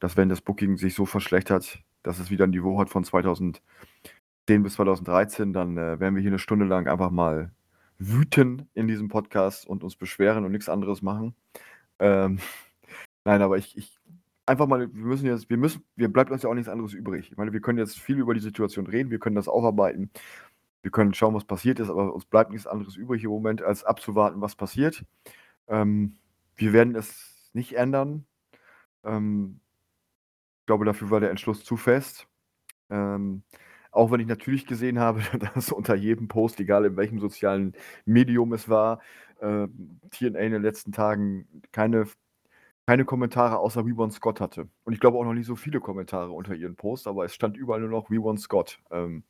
dass 0.00 0.16
wenn 0.16 0.28
das 0.28 0.40
Booking 0.40 0.76
sich 0.76 0.94
so 0.94 1.06
verschlechtert, 1.06 1.80
dass 2.02 2.18
es 2.18 2.30
wieder 2.30 2.44
ein 2.44 2.50
Niveau 2.50 2.78
hat 2.78 2.90
von 2.90 3.04
2010 3.04 3.60
bis 4.46 4.74
2013, 4.74 5.52
dann 5.52 5.76
äh, 5.76 5.98
werden 6.00 6.14
wir 6.14 6.22
hier 6.22 6.30
eine 6.30 6.38
Stunde 6.38 6.66
lang 6.66 6.88
einfach 6.88 7.10
mal 7.10 7.52
wüten 7.98 8.68
in 8.74 8.86
diesem 8.88 9.08
Podcast 9.08 9.66
und 9.66 9.82
uns 9.82 9.96
beschweren 9.96 10.44
und 10.44 10.52
nichts 10.52 10.68
anderes 10.68 11.02
machen. 11.02 11.34
Ähm, 11.98 12.38
nein, 13.26 13.42
aber 13.42 13.58
ich, 13.58 13.76
ich 13.76 13.98
einfach 14.46 14.66
mal, 14.66 14.80
wir 14.94 15.04
müssen 15.04 15.26
jetzt, 15.26 15.50
wir 15.50 15.56
müssen, 15.56 15.84
wir 15.96 16.08
bleibt 16.10 16.30
uns 16.30 16.42
ja 16.42 16.48
auch 16.48 16.54
nichts 16.54 16.68
anderes 16.68 16.94
übrig. 16.94 17.30
Ich 17.30 17.36
meine, 17.36 17.52
wir 17.52 17.60
können 17.60 17.78
jetzt 17.78 17.98
viel 17.98 18.18
über 18.18 18.34
die 18.34 18.40
Situation 18.40 18.86
reden, 18.86 19.10
wir 19.10 19.18
können 19.18 19.36
das 19.36 19.48
aufarbeiten, 19.48 20.10
wir 20.82 20.92
können 20.92 21.12
schauen, 21.12 21.34
was 21.34 21.44
passiert 21.44 21.80
ist, 21.80 21.90
aber 21.90 22.14
uns 22.14 22.24
bleibt 22.24 22.52
nichts 22.52 22.66
anderes 22.66 22.96
übrig 22.96 23.24
im 23.24 23.30
Moment, 23.30 23.62
als 23.62 23.84
abzuwarten, 23.84 24.40
was 24.40 24.54
passiert. 24.54 25.04
Ähm, 25.68 26.16
wir 26.56 26.72
werden 26.72 26.94
es 26.94 27.50
nicht 27.52 27.74
ändern. 27.74 28.24
Ähm, 29.04 29.60
ich 30.60 30.66
glaube, 30.66 30.84
dafür 30.84 31.10
war 31.10 31.20
der 31.20 31.30
Entschluss 31.30 31.64
zu 31.64 31.76
fest. 31.76 32.28
Ähm, 32.90 33.42
auch 33.90 34.12
wenn 34.12 34.20
ich 34.20 34.28
natürlich 34.28 34.66
gesehen 34.66 35.00
habe, 35.00 35.22
dass 35.54 35.72
unter 35.72 35.96
jedem 35.96 36.28
Post, 36.28 36.60
egal 36.60 36.84
in 36.84 36.96
welchem 36.96 37.18
sozialen 37.18 37.74
Medium 38.04 38.52
es 38.52 38.68
war, 38.68 39.00
äh, 39.40 39.66
TNA 40.10 40.38
in 40.38 40.52
den 40.52 40.62
letzten 40.62 40.92
Tagen 40.92 41.48
keine, 41.72 42.06
keine 42.86 43.04
Kommentare 43.04 43.58
außer 43.58 43.84
We 43.84 43.96
Want 43.96 44.12
Scott 44.12 44.40
hatte. 44.40 44.68
Und 44.84 44.92
ich 44.92 45.00
glaube 45.00 45.18
auch 45.18 45.24
noch 45.24 45.34
nicht 45.34 45.46
so 45.46 45.56
viele 45.56 45.80
Kommentare 45.80 46.30
unter 46.30 46.54
ihren 46.54 46.76
Posts, 46.76 47.08
aber 47.08 47.24
es 47.24 47.34
stand 47.34 47.56
überall 47.56 47.80
nur 47.80 47.90
noch 47.90 48.10
We 48.10 48.22
Want 48.22 48.40
Scott. 48.40 48.78
Ähm, 48.90 49.24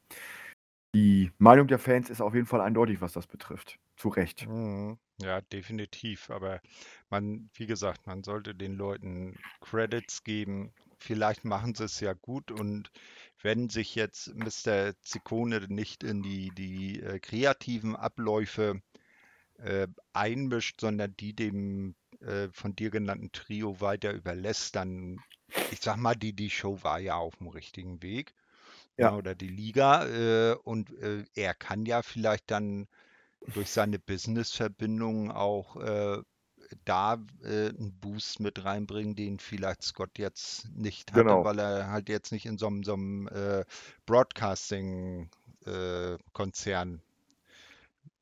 die 0.94 1.30
Meinung 1.38 1.66
der 1.66 1.78
Fans 1.78 2.10
ist 2.10 2.20
auf 2.20 2.34
jeden 2.34 2.46
Fall 2.46 2.60
eindeutig, 2.60 3.00
was 3.00 3.12
das 3.12 3.26
betrifft. 3.26 3.78
Zu 3.96 4.08
Recht. 4.08 4.46
Mhm. 4.46 4.98
Ja, 5.20 5.40
definitiv. 5.40 6.30
Aber 6.30 6.60
man, 7.08 7.48
wie 7.54 7.66
gesagt, 7.66 8.06
man 8.06 8.22
sollte 8.22 8.54
den 8.54 8.74
Leuten 8.74 9.38
Credits 9.60 10.22
geben. 10.22 10.72
Vielleicht 10.98 11.44
machen 11.44 11.74
sie 11.74 11.84
es 11.84 12.00
ja 12.00 12.12
gut 12.12 12.50
und 12.50 12.90
wenn 13.42 13.68
sich 13.68 13.94
jetzt 13.94 14.34
Mr. 14.34 14.94
Ziccone 15.02 15.66
nicht 15.68 16.02
in 16.02 16.22
die, 16.22 16.50
die 16.50 17.00
äh, 17.02 17.20
kreativen 17.20 17.94
Abläufe 17.94 18.80
äh, 19.58 19.88
einmischt, 20.12 20.80
sondern 20.80 21.14
die 21.16 21.34
dem 21.34 21.94
äh, 22.26 22.48
von 22.52 22.74
dir 22.74 22.90
genannten 22.90 23.32
Trio 23.32 23.80
weiter 23.80 24.12
überlässt, 24.12 24.76
dann, 24.76 25.20
ich 25.70 25.80
sag 25.80 25.96
mal, 25.96 26.14
die, 26.14 26.32
die 26.32 26.50
Show 26.50 26.82
war 26.82 26.98
ja 26.98 27.16
auf 27.16 27.36
dem 27.36 27.48
richtigen 27.48 28.02
Weg. 28.02 28.34
Ja. 28.98 29.14
Oder 29.14 29.34
die 29.34 29.48
Liga. 29.48 30.06
Äh, 30.06 30.54
und 30.64 30.90
äh, 31.00 31.24
er 31.34 31.54
kann 31.54 31.86
ja 31.86 32.02
vielleicht 32.02 32.50
dann 32.50 32.88
durch 33.54 33.70
seine 33.70 33.98
Business-Verbindungen 33.98 35.30
auch 35.30 35.76
äh, 35.76 36.22
da 36.84 37.24
äh, 37.42 37.68
einen 37.68 37.96
Boost 38.00 38.40
mit 38.40 38.64
reinbringen, 38.64 39.14
den 39.14 39.38
vielleicht 39.38 39.82
Scott 39.82 40.18
jetzt 40.18 40.68
nicht 40.74 41.12
hatte, 41.12 41.24
genau. 41.24 41.44
weil 41.44 41.58
er 41.58 41.90
halt 41.90 42.08
jetzt 42.08 42.32
nicht 42.32 42.46
in 42.46 42.56
so 42.58 42.66
einem, 42.66 42.82
so 42.82 42.94
einem 42.94 43.28
äh, 43.28 43.64
Broadcasting-Konzern 44.06 47.02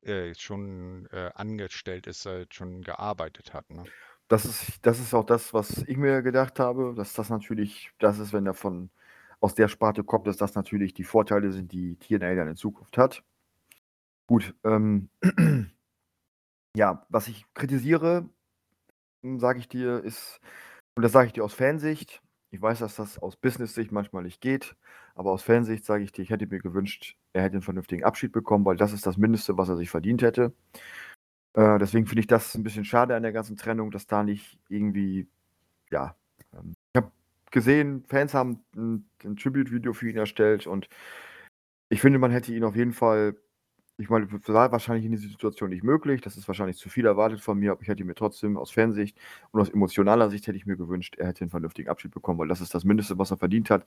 äh, 0.05 0.29
äh, 0.29 0.35
schon 0.35 1.07
äh, 1.11 1.31
angestellt 1.35 2.07
ist, 2.07 2.27
schon 2.51 2.81
gearbeitet 2.81 3.53
hat. 3.53 3.69
Ne? 3.69 3.83
Das 4.27 4.45
ist, 4.45 4.85
das 4.85 4.99
ist 4.99 5.13
auch 5.13 5.25
das, 5.25 5.53
was 5.53 5.83
ich 5.87 5.97
mir 5.97 6.21
gedacht 6.21 6.59
habe, 6.59 6.93
dass 6.95 7.13
das 7.13 7.29
natürlich, 7.29 7.91
das 7.99 8.19
ist, 8.19 8.33
wenn 8.33 8.45
er 8.45 8.53
von 8.53 8.89
aus 9.39 9.53
der 9.53 9.67
Sparte 9.67 10.03
kommt, 10.03 10.27
dass 10.27 10.37
das 10.37 10.55
natürlich 10.55 10.93
die 10.93 11.03
Vorteile 11.03 11.51
sind, 11.51 11.71
die 11.71 11.97
TNA 11.97 12.35
dann 12.35 12.47
in 12.47 12.55
Zukunft 12.55 12.97
hat. 12.97 13.23
Gut, 14.27 14.55
ähm, 14.63 15.09
ja, 16.75 17.05
was 17.09 17.27
ich 17.27 17.45
kritisiere, 17.53 18.27
sage 19.21 19.59
ich 19.59 19.67
dir, 19.67 20.03
ist, 20.03 20.39
und 20.95 21.03
das 21.03 21.11
sage 21.11 21.27
ich 21.27 21.33
dir 21.33 21.43
aus 21.43 21.53
Fansicht, 21.53 22.21
ich 22.55 22.61
weiß, 22.61 22.79
dass 22.79 22.95
das 22.95 23.19
aus 23.19 23.35
Business-Sicht 23.35 23.91
manchmal 23.91 24.23
nicht 24.23 24.41
geht, 24.41 24.75
aber 25.13 25.31
aus 25.31 25.43
Fansicht 25.43 25.85
sage 25.85 26.03
ich 26.03 26.11
dir, 26.11 26.21
ich 26.21 26.29
hätte 26.29 26.47
mir 26.47 26.59
gewünscht, 26.59 27.17
er 27.33 27.43
hätte 27.43 27.53
einen 27.53 27.61
vernünftigen 27.61 28.03
Abschied 28.03 28.31
bekommen, 28.31 28.65
weil 28.65 28.77
das 28.77 28.93
ist 28.93 29.05
das 29.05 29.17
Mindeste, 29.17 29.57
was 29.57 29.69
er 29.69 29.75
sich 29.75 29.89
verdient 29.89 30.21
hätte. 30.21 30.53
Äh, 31.53 31.77
deswegen 31.79 32.05
finde 32.05 32.21
ich 32.21 32.27
das 32.27 32.55
ein 32.55 32.63
bisschen 32.63 32.85
schade 32.85 33.15
an 33.15 33.23
der 33.23 33.33
ganzen 33.33 33.57
Trennung, 33.57 33.91
dass 33.91 34.07
da 34.07 34.23
nicht 34.23 34.57
irgendwie, 34.69 35.27
ja, 35.91 36.15
ähm, 36.53 36.73
ich 36.93 37.01
habe 37.01 37.11
gesehen, 37.51 38.05
Fans 38.07 38.33
haben 38.33 38.63
ein, 38.75 39.09
ein 39.23 39.35
Tribute-Video 39.35 39.93
für 39.93 40.09
ihn 40.09 40.17
erstellt 40.17 40.65
und 40.65 40.87
ich 41.89 42.01
finde, 42.01 42.19
man 42.19 42.31
hätte 42.31 42.53
ihn 42.53 42.63
auf 42.63 42.75
jeden 42.75 42.93
Fall 42.93 43.35
ich 43.97 44.09
meine, 44.09 44.27
war 44.31 44.71
wahrscheinlich 44.71 45.05
in 45.05 45.11
dieser 45.11 45.29
Situation 45.29 45.69
nicht 45.69 45.83
möglich. 45.83 46.21
Das 46.21 46.35
ist 46.37 46.47
wahrscheinlich 46.47 46.77
zu 46.77 46.89
viel 46.89 47.05
erwartet 47.05 47.39
von 47.41 47.57
mir, 47.57 47.71
aber 47.71 47.81
ich 47.81 47.87
hätte 47.87 48.03
mir 48.03 48.15
trotzdem 48.15 48.57
aus 48.57 48.71
Fansicht 48.71 49.17
und 49.51 49.61
aus 49.61 49.69
emotionaler 49.69 50.29
Sicht 50.29 50.47
hätte 50.47 50.57
ich 50.57 50.65
mir 50.65 50.75
gewünscht, 50.75 51.15
er 51.17 51.27
hätte 51.27 51.41
einen 51.41 51.49
vernünftigen 51.49 51.89
Abschied 51.89 52.11
bekommen, 52.11 52.39
weil 52.39 52.47
das 52.47 52.61
ist 52.61 52.73
das 52.73 52.83
Mindeste, 52.83 53.17
was 53.17 53.31
er 53.31 53.37
verdient 53.37 53.69
hat. 53.69 53.85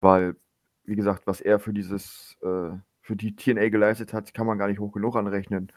Weil, 0.00 0.36
wie 0.84 0.96
gesagt, 0.96 1.26
was 1.26 1.40
er 1.40 1.58
für 1.58 1.72
dieses, 1.74 2.36
äh, 2.42 2.70
für 3.02 3.16
die 3.16 3.36
TNA 3.36 3.68
geleistet 3.68 4.14
hat, 4.14 4.32
kann 4.32 4.46
man 4.46 4.58
gar 4.58 4.68
nicht 4.68 4.80
hoch 4.80 4.92
genug 4.92 5.16
anrechnen. 5.16 5.70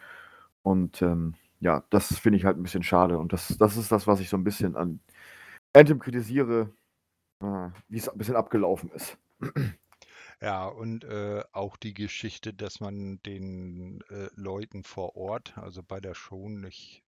Und 0.64 1.02
ähm, 1.02 1.36
ja, 1.60 1.84
das 1.90 2.18
finde 2.18 2.38
ich 2.38 2.46
halt 2.46 2.58
ein 2.58 2.64
bisschen 2.64 2.84
schade. 2.84 3.20
Und 3.20 3.34
das, 3.34 3.58
das 3.58 3.78
ist 3.78 3.92
das, 3.92 4.08
was 4.08 4.22
ich 4.22 4.30
so 4.30 4.38
ein 4.38 4.44
bisschen 4.44 4.76
an 4.78 5.02
Anthem 5.74 6.00
kritisiere, 6.00 6.74
äh, 7.42 7.70
wie 7.90 7.98
es 7.98 8.10
ein 8.10 8.18
bisschen 8.18 8.36
abgelaufen 8.38 8.90
ist. 8.92 9.18
Ja, 10.42 10.66
und 10.68 11.04
äh, 11.04 11.44
auch 11.52 11.78
die 11.78 11.94
Geschichte, 11.94 12.54
dass 12.54 12.80
man 12.80 13.22
den 13.24 14.02
äh, 14.10 14.30
Leuten 14.36 14.84
vor 14.84 15.16
Ort, 15.16 15.58
also 15.58 15.82
bei 15.84 16.00
der 16.00 16.14
Show, 16.14 16.48
nicht 16.50 17.04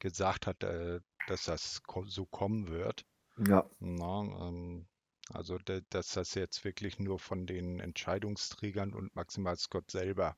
gesagt 0.00 0.46
hat, 0.46 0.62
äh, 0.64 1.00
dass 1.26 1.44
das 1.44 1.82
ko 1.84 2.04
so 2.06 2.26
kommen 2.26 2.68
wird. 2.68 3.06
Ja. 3.36 3.68
Na, 3.80 4.22
ähm, 4.48 4.88
also, 5.32 5.58
dass 5.58 6.10
das 6.14 6.34
jetzt 6.34 6.64
wirklich 6.64 6.98
nur 7.00 7.18
von 7.20 7.46
den 7.46 7.80
Entscheidungsträgern 7.80 8.94
und 8.94 9.14
maximal 9.16 9.56
Scott 9.58 9.90
selber, 9.90 10.36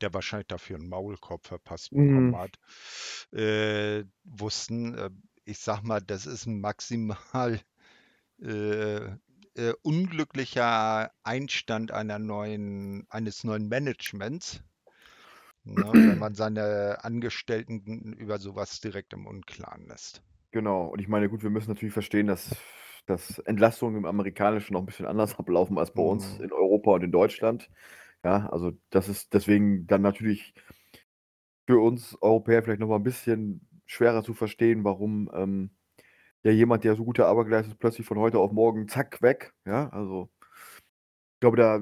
der 0.00 0.14
wahrscheinlich 0.14 0.48
dafür 0.48 0.76
einen 0.78 0.88
Maulkorb 0.88 1.46
verpasst 1.46 1.94
bekommen 1.96 2.34
Mhm. 2.34 2.38
hat, 2.38 2.58
äh, 3.32 4.04
wussten. 4.24 4.94
Äh, 4.96 5.10
ich 5.46 5.58
sag 5.60 5.82
mal, 5.82 6.00
das 6.02 6.26
ist 6.26 6.46
maximal 6.46 7.60
äh, 8.40 9.16
äh, 9.56 9.72
unglücklicher 9.82 11.10
Einstand 11.22 11.92
einer 11.92 12.18
neuen, 12.18 13.06
eines 13.08 13.44
neuen 13.44 13.68
Managements, 13.68 14.62
ne, 15.64 15.90
wenn 15.92 16.18
man 16.18 16.34
seine 16.34 17.04
Angestellten 17.04 18.14
über 18.14 18.38
sowas 18.38 18.80
direkt 18.80 19.12
im 19.12 19.26
Unklaren 19.26 19.86
lässt. 19.86 20.22
Genau, 20.50 20.86
und 20.86 21.00
ich 21.00 21.08
meine, 21.08 21.28
gut, 21.28 21.42
wir 21.42 21.50
müssen 21.50 21.70
natürlich 21.70 21.92
verstehen, 21.92 22.26
dass, 22.26 22.56
dass 23.06 23.38
Entlastungen 23.40 23.96
im 23.96 24.06
Amerikanischen 24.06 24.74
noch 24.74 24.80
ein 24.80 24.86
bisschen 24.86 25.06
anders 25.06 25.38
ablaufen 25.38 25.78
als 25.78 25.92
bei 25.92 26.02
mhm. 26.02 26.08
uns 26.08 26.38
in 26.38 26.52
Europa 26.52 26.92
und 26.92 27.02
in 27.02 27.12
Deutschland. 27.12 27.70
Ja, 28.22 28.48
also 28.48 28.72
das 28.90 29.08
ist 29.08 29.34
deswegen 29.34 29.86
dann 29.86 30.02
natürlich 30.02 30.54
für 31.66 31.78
uns 31.78 32.16
Europäer 32.20 32.62
vielleicht 32.62 32.80
nochmal 32.80 32.98
ein 32.98 33.04
bisschen 33.04 33.68
schwerer 33.86 34.22
zu 34.22 34.34
verstehen, 34.34 34.84
warum 34.84 35.30
ähm, 35.34 35.70
ja 36.44 36.52
jemand, 36.52 36.84
der 36.84 36.94
so 36.94 37.04
gute 37.04 37.26
Arbeit 37.26 37.46
geleistet 37.46 37.72
hat, 37.72 37.80
plötzlich 37.80 38.06
von 38.06 38.18
heute 38.18 38.38
auf 38.38 38.52
morgen, 38.52 38.88
zack, 38.88 39.20
weg. 39.22 39.54
Ja, 39.66 39.88
also 39.88 40.30
ich 41.34 41.40
glaube, 41.40 41.56
da 41.56 41.80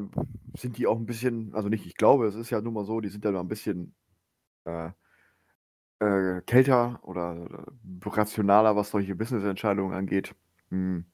sind 0.57 0.79
die 0.79 0.87
auch 0.87 0.97
ein 0.97 1.07
bisschen, 1.07 1.55
also 1.55 1.69
nicht, 1.69 1.87
ich 1.87 1.97
glaube, 1.97 2.27
es 2.27 2.35
ist 2.35 2.51
ja 2.51 2.61
nun 2.61 2.75
mal 2.75 2.85
so, 2.85 3.01
die 3.01 3.09
sind 3.09 3.25
ja 3.25 3.33
noch 3.33 3.41
ein 3.41 3.49
bisschen 3.49 3.95
äh, 4.65 4.91
äh, 6.01 6.41
kälter 6.43 7.01
oder, 7.03 7.43
oder, 7.43 7.67
rationaler, 8.05 8.77
was 8.77 8.91
solche 8.91 9.15
Business-Entscheidungen 9.15 9.95
angeht. 9.95 10.35
Hm. 10.71 11.05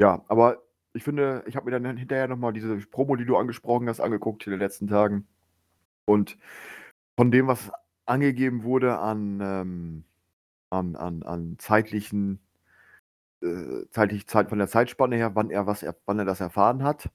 Ja, 0.00 0.24
aber 0.28 0.62
ich 0.92 1.04
finde, 1.04 1.44
ich 1.46 1.56
habe 1.56 1.70
mir 1.70 1.78
dann 1.78 1.96
hinterher 1.96 2.28
nochmal 2.28 2.52
diese 2.52 2.76
Promo, 2.76 3.16
die 3.16 3.24
du 3.24 3.36
angesprochen 3.36 3.88
hast, 3.88 4.00
angeguckt 4.00 4.46
in 4.46 4.50
den 4.50 4.60
letzten 4.60 4.88
Tagen. 4.88 5.26
Und 6.06 6.38
von 7.16 7.30
dem, 7.30 7.46
was 7.46 7.70
angegeben 8.06 8.62
wurde 8.62 8.98
an, 8.98 9.40
ähm, 9.42 10.04
an, 10.70 10.96
an, 10.96 11.22
an 11.22 11.56
zeitlichen 11.58 12.40
äh, 13.42 13.86
zeitlich 13.90 14.26
Zeit 14.26 14.48
von 14.48 14.58
der 14.58 14.68
Zeitspanne 14.68 15.16
her, 15.16 15.34
wann 15.34 15.50
er 15.50 15.66
was 15.66 15.82
er 15.82 15.96
wann 16.06 16.18
er 16.18 16.24
das 16.24 16.40
erfahren 16.40 16.82
hat 16.82 17.10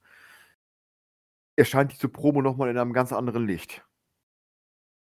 erscheint 1.56 1.92
diese 1.92 2.10
Promo 2.10 2.42
noch 2.42 2.58
mal 2.58 2.70
in 2.70 2.78
einem 2.78 2.94
ganz 2.94 3.14
anderen 3.14 3.46
Licht. 3.46 3.86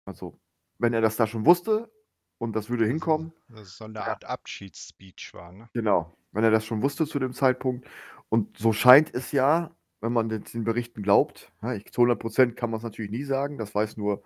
Also, 0.05 0.39
wenn 0.77 0.93
er 0.93 1.01
das 1.01 1.15
da 1.15 1.27
schon 1.27 1.45
wusste, 1.45 1.91
und 2.37 2.55
das 2.55 2.69
würde 2.69 2.85
hinkommen. 2.85 3.31
Das 3.47 3.61
ist 3.61 3.77
so 3.77 3.85
eine 3.85 4.01
Art 4.01 4.25
Abschiedsspeech 4.25 5.31
war, 5.33 5.51
ne? 5.53 5.69
Genau, 5.73 6.13
wenn 6.31 6.43
er 6.43 6.51
das 6.51 6.65
schon 6.65 6.81
wusste 6.81 7.05
zu 7.05 7.19
dem 7.19 7.33
Zeitpunkt. 7.33 7.87
Und 8.27 8.57
so 8.57 8.73
scheint 8.73 9.13
es 9.13 9.31
ja, 9.31 9.71
wenn 10.01 10.11
man 10.11 10.27
den, 10.27 10.43
den 10.43 10.63
Berichten 10.65 11.03
glaubt. 11.03 11.51
Ja, 11.61 11.73
ich, 11.73 11.91
zu 11.91 12.01
100 12.01 12.19
Prozent 12.19 12.57
kann 12.57 12.69
man 12.69 12.79
es 12.79 12.83
natürlich 12.83 13.11
nie 13.11 13.23
sagen. 13.23 13.57
Das 13.57 13.73
weiß 13.73 13.95
nur, 13.95 14.23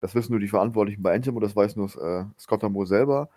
das 0.00 0.14
wissen 0.14 0.32
nur 0.32 0.40
die 0.40 0.48
Verantwortlichen 0.48 1.02
bei 1.02 1.14
Anthem 1.14 1.36
und 1.36 1.42
das 1.42 1.54
weiß 1.54 1.76
nur 1.76 1.94
äh, 2.02 2.24
Scott 2.38 2.64
Amore 2.64 2.86
selber, 2.86 3.28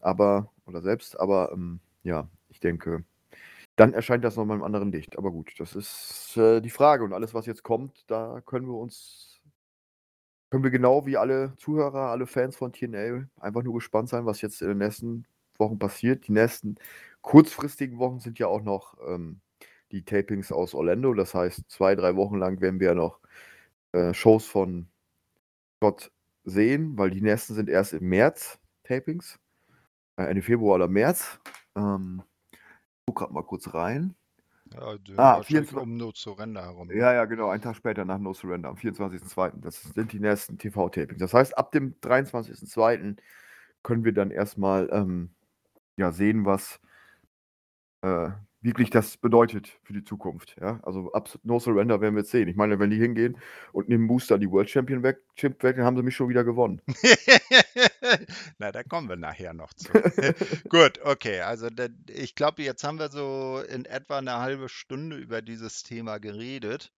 aber 0.00 0.50
oder 0.64 0.80
selbst. 0.80 1.20
Aber 1.20 1.52
ähm, 1.52 1.80
ja, 2.02 2.28
ich 2.56 2.60
denke, 2.60 3.04
dann 3.76 3.92
erscheint 3.92 4.24
das 4.24 4.36
nochmal 4.36 4.56
im 4.56 4.64
anderen 4.64 4.90
Licht. 4.90 5.18
Aber 5.18 5.30
gut, 5.30 5.52
das 5.58 5.76
ist 5.76 6.36
äh, 6.38 6.60
die 6.62 6.70
Frage 6.70 7.04
und 7.04 7.12
alles, 7.12 7.34
was 7.34 7.46
jetzt 7.46 7.62
kommt, 7.62 8.04
da 8.10 8.40
können 8.46 8.66
wir 8.66 8.74
uns 8.74 9.40
können 10.50 10.64
wir 10.64 10.70
genau 10.70 11.04
wie 11.06 11.16
alle 11.16 11.54
Zuhörer, 11.58 12.10
alle 12.10 12.26
Fans 12.26 12.56
von 12.56 12.72
TNA 12.72 13.26
einfach 13.40 13.62
nur 13.62 13.74
gespannt 13.74 14.08
sein, 14.08 14.26
was 14.26 14.40
jetzt 14.40 14.62
in 14.62 14.68
den 14.68 14.78
nächsten 14.78 15.26
Wochen 15.58 15.78
passiert. 15.78 16.28
Die 16.28 16.32
nächsten 16.32 16.76
kurzfristigen 17.20 17.98
Wochen 17.98 18.20
sind 18.20 18.38
ja 18.38 18.46
auch 18.46 18.62
noch 18.62 18.96
ähm, 19.06 19.40
die 19.92 20.04
Tapings 20.04 20.52
aus 20.52 20.74
Orlando. 20.74 21.14
Das 21.14 21.34
heißt, 21.34 21.68
zwei, 21.68 21.94
drei 21.96 22.16
Wochen 22.16 22.36
lang 22.38 22.60
werden 22.60 22.80
wir 22.80 22.88
ja 22.88 22.94
noch 22.94 23.20
äh, 23.92 24.14
Shows 24.14 24.46
von 24.46 24.88
Gott 25.80 26.12
sehen, 26.44 26.96
weil 26.96 27.10
die 27.10 27.22
nächsten 27.22 27.54
sind 27.54 27.68
erst 27.68 27.92
im 27.92 28.08
März 28.08 28.58
Tapings. 28.84 29.38
Äh, 30.16 30.24
Ende 30.26 30.42
Februar 30.42 30.76
oder 30.76 30.88
März. 30.88 31.40
Ähm, 31.76 32.22
guck 33.06 33.16
gerade 33.18 33.32
mal 33.32 33.42
kurz 33.42 33.72
rein. 33.72 34.14
Ja, 34.74 34.80
Ah, 34.80 35.36
wahrscheinlich 35.36 35.46
24 35.46 35.76
um 35.78 35.96
No 35.96 36.12
Surrender 36.12 36.62
herum. 36.62 36.88
ne? 36.88 36.96
Ja, 36.96 37.12
ja, 37.12 37.24
genau. 37.24 37.48
Einen 37.48 37.62
Tag 37.62 37.76
später 37.76 38.04
nach 38.04 38.18
No 38.18 38.34
Surrender, 38.34 38.68
am 38.68 38.76
24.02. 38.76 39.60
Das 39.60 39.80
sind 39.82 40.12
die 40.12 40.18
nächsten 40.18 40.58
TV-Tapings. 40.58 41.20
Das 41.20 41.32
heißt, 41.32 41.56
ab 41.56 41.70
dem 41.70 41.94
23.02. 42.00 43.16
können 43.84 44.04
wir 44.04 44.12
dann 44.12 44.32
erstmal 44.32 44.88
ähm, 44.92 45.30
ja, 45.96 46.10
sehen, 46.10 46.44
was 46.44 46.80
äh, 48.02 48.30
wirklich 48.60 48.90
das 48.90 49.16
bedeutet 49.16 49.78
für 49.82 49.92
die 49.92 50.04
Zukunft. 50.04 50.56
Ja? 50.60 50.80
Also 50.82 51.12
ab 51.12 51.28
No 51.42 51.58
Surrender 51.58 52.00
werden 52.00 52.14
wir 52.14 52.22
jetzt 52.22 52.30
sehen. 52.30 52.48
Ich 52.48 52.56
meine, 52.56 52.78
wenn 52.78 52.90
die 52.90 52.98
hingehen 52.98 53.38
und 53.72 53.88
nehmen 53.88 54.08
Booster 54.08 54.38
die 54.38 54.50
World 54.50 54.70
Champion 54.70 55.02
weg, 55.02 55.20
Chip 55.36 55.62
weg, 55.62 55.76
dann 55.76 55.84
haben 55.84 55.96
sie 55.96 56.02
mich 56.02 56.16
schon 56.16 56.28
wieder 56.28 56.44
gewonnen. 56.44 56.80
Na, 58.58 58.72
da 58.72 58.82
kommen 58.82 59.08
wir 59.08 59.16
nachher 59.16 59.52
noch 59.52 59.72
zu. 59.74 59.92
Gut, 60.68 61.00
okay. 61.02 61.40
Also 61.40 61.68
da, 61.70 61.86
ich 62.08 62.34
glaube, 62.34 62.62
jetzt 62.62 62.84
haben 62.84 62.98
wir 62.98 63.10
so 63.10 63.62
in 63.68 63.84
etwa 63.84 64.18
eine 64.18 64.38
halbe 64.38 64.68
Stunde 64.68 65.16
über 65.16 65.42
dieses 65.42 65.82
Thema 65.82 66.18
geredet. 66.18 66.92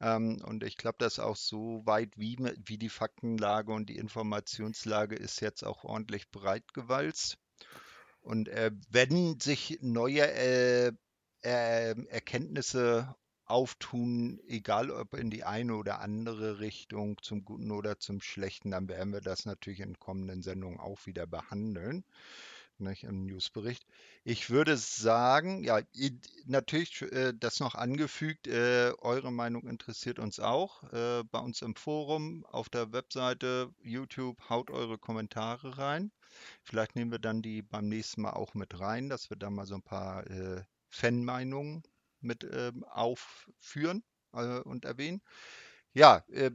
Ähm, 0.00 0.40
und 0.44 0.64
ich 0.64 0.76
glaube, 0.76 0.96
dass 0.98 1.18
auch 1.18 1.36
so 1.36 1.82
weit 1.84 2.16
wie, 2.16 2.36
wie 2.64 2.78
die 2.78 2.88
Faktenlage 2.88 3.72
und 3.72 3.88
die 3.90 3.96
Informationslage 3.96 5.14
ist 5.14 5.40
jetzt 5.40 5.62
auch 5.64 5.84
ordentlich 5.84 6.30
breit 6.30 6.72
gewalzt. 6.72 7.38
Und 8.22 8.48
äh, 8.48 8.70
wenn 8.90 9.40
sich 9.40 9.78
neue 9.80 10.30
äh, 10.30 10.92
äh, 11.42 12.06
Erkenntnisse 12.08 13.14
auftun, 13.46 14.40
egal 14.46 14.90
ob 14.90 15.14
in 15.14 15.30
die 15.30 15.44
eine 15.44 15.74
oder 15.74 16.00
andere 16.00 16.60
Richtung, 16.60 17.20
zum 17.22 17.44
Guten 17.44 17.72
oder 17.72 17.98
zum 17.98 18.20
Schlechten, 18.20 18.70
dann 18.70 18.88
werden 18.88 19.12
wir 19.12 19.20
das 19.20 19.44
natürlich 19.44 19.80
in 19.80 19.98
kommenden 19.98 20.42
Sendungen 20.42 20.78
auch 20.78 21.06
wieder 21.06 21.26
behandeln, 21.26 22.04
nicht, 22.78 23.04
im 23.04 23.26
Newsbericht. 23.26 23.84
Ich 24.24 24.50
würde 24.50 24.76
sagen, 24.76 25.64
ja, 25.64 25.80
natürlich 26.46 27.02
äh, 27.02 27.34
das 27.38 27.60
noch 27.60 27.74
angefügt, 27.74 28.46
äh, 28.46 28.92
eure 28.98 29.32
Meinung 29.32 29.66
interessiert 29.66 30.18
uns 30.18 30.40
auch. 30.40 30.84
Äh, 30.92 31.24
bei 31.24 31.40
uns 31.40 31.62
im 31.62 31.74
Forum, 31.74 32.46
auf 32.46 32.68
der 32.68 32.92
Webseite, 32.92 33.74
YouTube, 33.82 34.48
haut 34.48 34.70
eure 34.70 34.98
Kommentare 34.98 35.76
rein. 35.76 36.10
Vielleicht 36.62 36.96
nehmen 36.96 37.10
wir 37.10 37.18
dann 37.18 37.42
die 37.42 37.62
beim 37.62 37.88
nächsten 37.88 38.22
Mal 38.22 38.32
auch 38.32 38.54
mit 38.54 38.78
rein, 38.80 39.08
dass 39.08 39.30
wir 39.30 39.36
da 39.36 39.50
mal 39.50 39.66
so 39.66 39.74
ein 39.74 39.82
paar 39.82 40.26
äh, 40.28 40.62
Fanmeinungen 40.88 41.82
mit 42.20 42.46
ähm, 42.50 42.84
aufführen 42.84 44.02
äh, 44.32 44.60
und 44.60 44.84
erwähnen. 44.84 45.22
Ja, 45.92 46.24
äh, 46.30 46.50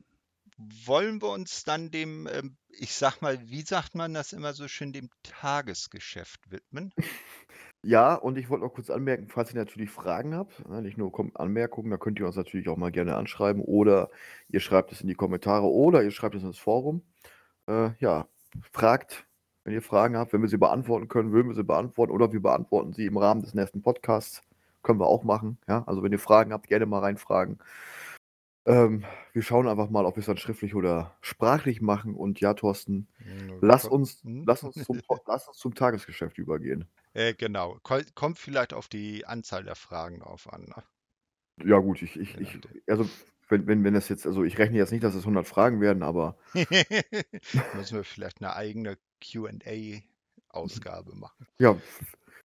wollen 0.58 1.22
wir 1.22 1.30
uns 1.30 1.64
dann 1.64 1.92
dem, 1.92 2.28
ähm, 2.32 2.58
ich 2.70 2.94
sag 2.94 3.22
mal, 3.22 3.40
wie 3.50 3.62
sagt 3.62 3.96
man 3.96 4.14
das 4.14 4.34
immer 4.34 4.54
so 4.54 4.68
schön, 4.68 4.94
dem 4.94 5.10
Tagesgeschäft 5.24 6.52
widmen? 6.52 6.94
Ja, 7.88 8.16
und 8.16 8.36
ich 8.40 8.50
wollte 8.50 8.66
noch 8.66 8.74
kurz 8.74 8.90
anmerken, 8.90 9.28
falls 9.30 9.52
ihr 9.52 9.60
natürlich 9.60 9.92
Fragen 9.92 10.34
habt, 10.34 10.68
ne, 10.68 10.82
nicht 10.82 10.98
nur 10.98 11.14
Anmerkungen, 11.36 11.92
da 11.92 11.98
könnt 11.98 12.20
ihr 12.20 12.26
uns 12.26 12.36
natürlich 12.36 12.68
auch 12.68 12.78
mal 12.78 12.92
gerne 12.92 13.16
anschreiben 13.16 13.62
oder 13.62 14.10
ihr 14.50 14.60
schreibt 14.60 14.92
es 14.92 15.02
in 15.02 15.08
die 15.08 15.14
Kommentare 15.14 15.68
oder 15.68 16.02
ihr 16.02 16.10
schreibt 16.10 16.34
es 16.34 16.42
ins 16.42 16.58
Forum. 16.58 17.04
Äh, 17.68 17.92
ja, 18.00 18.28
fragt, 18.72 19.28
wenn 19.66 19.74
ihr 19.74 19.84
Fragen 19.84 20.18
habt, 20.18 20.34
wenn 20.34 20.44
wir 20.44 20.50
sie 20.50 20.58
beantworten 20.60 21.10
können, 21.10 21.34
würden 21.34 21.50
wir 21.50 21.56
sie 21.56 21.66
beantworten 21.66 22.14
oder 22.14 22.34
wir 22.34 22.42
beantworten 22.42 22.94
sie 22.94 23.08
im 23.08 23.18
Rahmen 23.18 23.42
des 23.44 23.56
nächsten 23.56 23.84
Podcasts. 23.84 24.44
Können 24.84 25.02
wir 25.02 25.08
auch 25.08 25.24
machen. 25.26 25.58
Ja, 25.68 25.84
also 25.88 26.04
wenn 26.04 26.14
ihr 26.14 26.20
Fragen 26.20 26.54
habt, 26.54 26.68
gerne 26.70 26.88
mal 26.88 27.00
reinfragen. 27.02 27.60
Ähm, 28.68 29.04
wir 29.34 29.42
schauen 29.44 29.68
einfach 29.68 29.90
mal, 29.90 30.06
ob 30.06 30.16
wir 30.16 30.22
es 30.22 30.26
dann 30.28 30.38
schriftlich 30.38 30.76
oder 30.76 31.16
sprachlich 31.22 31.82
machen. 31.82 32.16
Und 32.16 32.40
ja, 32.42 32.54
Thorsten, 32.54 33.08
Hm, 33.18 33.60
lass 33.62 33.86
uns, 33.88 34.24
hm? 34.24 34.46
lass 34.46 34.64
uns, 34.64 34.84
zum, 34.84 35.00
lass 35.28 35.48
uns 35.48 35.58
zum 35.58 35.74
Tagesgeschäft 35.76 36.38
übergehen. 36.38 36.86
Äh, 37.14 37.34
genau, 37.34 37.80
Ko- 37.82 38.04
kommt 38.14 38.38
vielleicht 38.38 38.72
auf 38.74 38.88
die 38.88 39.26
Anzahl 39.26 39.64
der 39.64 39.76
Fragen 39.76 40.20
drauf 40.20 40.52
an. 40.54 40.66
Ne? 40.66 40.84
Ja, 41.64 41.80
gut, 41.80 42.02
ich, 42.02 42.18
ich, 42.20 42.38
ich, 42.40 42.60
also, 42.88 43.08
wenn, 43.48 43.66
wenn, 43.68 43.84
wenn 43.84 43.94
das 43.94 44.10
jetzt, 44.10 44.26
also 44.26 44.44
ich 44.44 44.58
rechne 44.58 44.78
jetzt 44.78 44.92
nicht, 44.92 45.04
dass 45.04 45.16
es 45.16 45.26
100 45.26 45.48
Fragen 45.48 45.80
werden, 45.80 46.04
aber 46.04 46.38
Müssen 47.74 47.98
wir 47.98 48.04
vielleicht 48.04 48.42
eine 48.42 48.56
eigene 48.56 48.98
QA-Ausgabe 49.26 51.16
machen. 51.16 51.48
ja, 51.60 51.78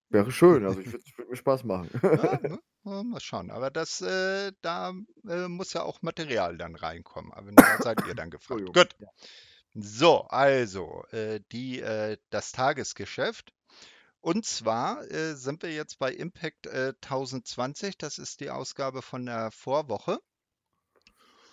wäre 0.08 0.30
schön. 0.30 0.64
Also, 0.66 0.80
ich 0.80 0.86
würde 0.92 1.04
würd 1.16 1.30
mir 1.30 1.36
Spaß 1.36 1.64
machen. 1.64 1.90
Ja, 2.02 2.40
ne? 2.42 2.60
Mal 2.82 3.20
schauen. 3.20 3.50
Aber 3.50 3.70
das, 3.70 4.00
äh, 4.00 4.52
da 4.62 4.92
äh, 5.28 5.48
muss 5.48 5.72
ja 5.74 5.82
auch 5.82 6.02
Material 6.02 6.56
dann 6.56 6.74
reinkommen. 6.74 7.32
Aber 7.32 7.52
da 7.52 7.78
seid 7.82 8.06
ihr 8.06 8.14
dann 8.14 8.30
gefragt. 8.30 8.60
Entschuldigung. 8.60 8.74
Gut. 8.74 8.96
So, 9.74 10.22
also 10.22 11.04
äh, 11.10 11.40
die, 11.52 11.80
äh, 11.80 12.16
das 12.30 12.52
Tagesgeschäft. 12.52 13.52
Und 14.20 14.44
zwar 14.44 15.02
äh, 15.10 15.34
sind 15.34 15.62
wir 15.62 15.72
jetzt 15.72 15.98
bei 15.98 16.12
Impact 16.12 16.66
äh, 16.66 16.94
1020. 17.02 17.96
Das 17.96 18.18
ist 18.18 18.40
die 18.40 18.50
Ausgabe 18.50 19.02
von 19.02 19.26
der 19.26 19.50
Vorwoche. 19.50 20.18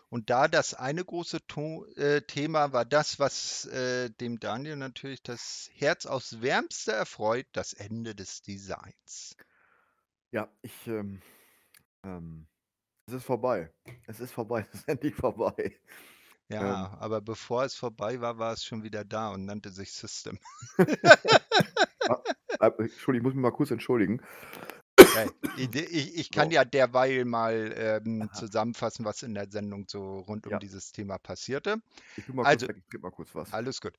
Und 0.09 0.29
da 0.29 0.47
das 0.47 0.73
eine 0.73 1.03
große 1.03 1.45
to 1.47 1.85
äh, 1.95 2.21
Thema 2.21 2.71
war 2.71 2.85
das, 2.85 3.19
was 3.19 3.65
äh, 3.65 4.09
dem 4.09 4.39
Daniel 4.39 4.77
natürlich 4.77 5.21
das 5.21 5.69
Herz 5.73 6.05
aufs 6.05 6.41
Wärmste 6.41 6.93
erfreut, 6.93 7.45
das 7.51 7.73
Ende 7.73 8.15
des 8.15 8.41
Designs. 8.41 9.35
Ja, 10.31 10.49
ich, 10.61 10.87
ähm, 10.87 11.21
ähm, 12.03 12.47
es 13.07 13.15
ist 13.15 13.25
vorbei. 13.25 13.71
Es 14.05 14.19
ist 14.19 14.31
vorbei. 14.31 14.65
Es 14.73 14.79
ist 14.81 14.87
endlich 14.87 15.15
vorbei. 15.15 15.77
Ja, 16.49 16.95
aber 16.99 17.19
bevor 17.19 17.65
es 17.65 17.75
vorbei 17.75 18.21
war, 18.21 18.37
war 18.37 18.53
es 18.53 18.63
schon 18.63 18.83
wieder 18.83 19.03
da 19.03 19.31
und 19.31 19.45
nannte 19.45 19.69
sich 19.69 19.91
System. 19.91 20.39
Ah, 22.09 22.67
äh, 22.67 22.71
Entschuldigung, 22.79 23.15
ich 23.15 23.23
muss 23.23 23.33
mich 23.33 23.41
mal 23.41 23.51
kurz 23.51 23.71
entschuldigen. 23.71 24.21
Ich, 25.57 25.73
ich, 25.75 26.15
ich 26.17 26.31
kann 26.31 26.49
So. 26.49 26.55
ja 26.55 26.65
derweil 26.65 27.25
mal 27.25 27.73
ähm, 27.75 28.29
zusammenfassen, 28.33 29.05
was 29.05 29.23
in 29.23 29.33
der 29.33 29.49
Sendung 29.49 29.85
so 29.87 30.19
rund 30.19 30.45
um 30.45 30.53
Ja. 30.53 30.59
dieses 30.59 30.91
Thema 30.91 31.17
passierte. 31.17 31.77
Ich 32.17 32.25
bin 32.25 32.35
mal 32.35 32.45
Also- 32.45 32.67
kurz 32.67 32.77
ich 32.93 32.99
mal 33.01 33.11
kurz 33.11 33.33
was. 33.35 33.53
Alles 33.53 33.81
gut. 33.81 33.93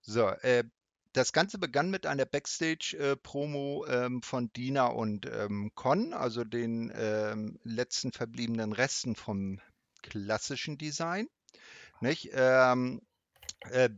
So, 0.00 0.28
äh, 0.28 0.64
das 1.12 1.32
Ganze 1.32 1.58
begann 1.58 1.90
mit 1.90 2.06
einer 2.06 2.24
Backstage-Promo 2.24 3.84
ähm, 3.88 4.22
von 4.22 4.52
Dina 4.52 4.86
und 4.86 5.26
ähm, 5.26 5.72
Con, 5.74 6.12
also 6.12 6.44
den 6.44 6.92
ähm, 6.94 7.58
letzten 7.64 8.12
verbliebenen 8.12 8.72
Resten 8.72 9.16
vom 9.16 9.60
klassischen 10.02 10.78
Design. 10.78 11.26
Nicht? 12.00 12.30
Ähm, 12.32 13.02
äh, 13.70 13.90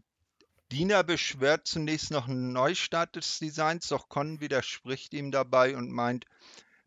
Dina 0.73 1.03
beschwört 1.03 1.67
zunächst 1.67 2.11
noch 2.11 2.29
einen 2.29 2.55
Neustart 2.55 3.17
des 3.17 3.39
Designs, 3.39 3.89
doch 3.89 4.09
Con 4.09 4.41
widerspricht 4.41 5.13
ihm 5.13 5.31
dabei 5.31 5.77
und 5.77 5.91
meint, 5.91 6.25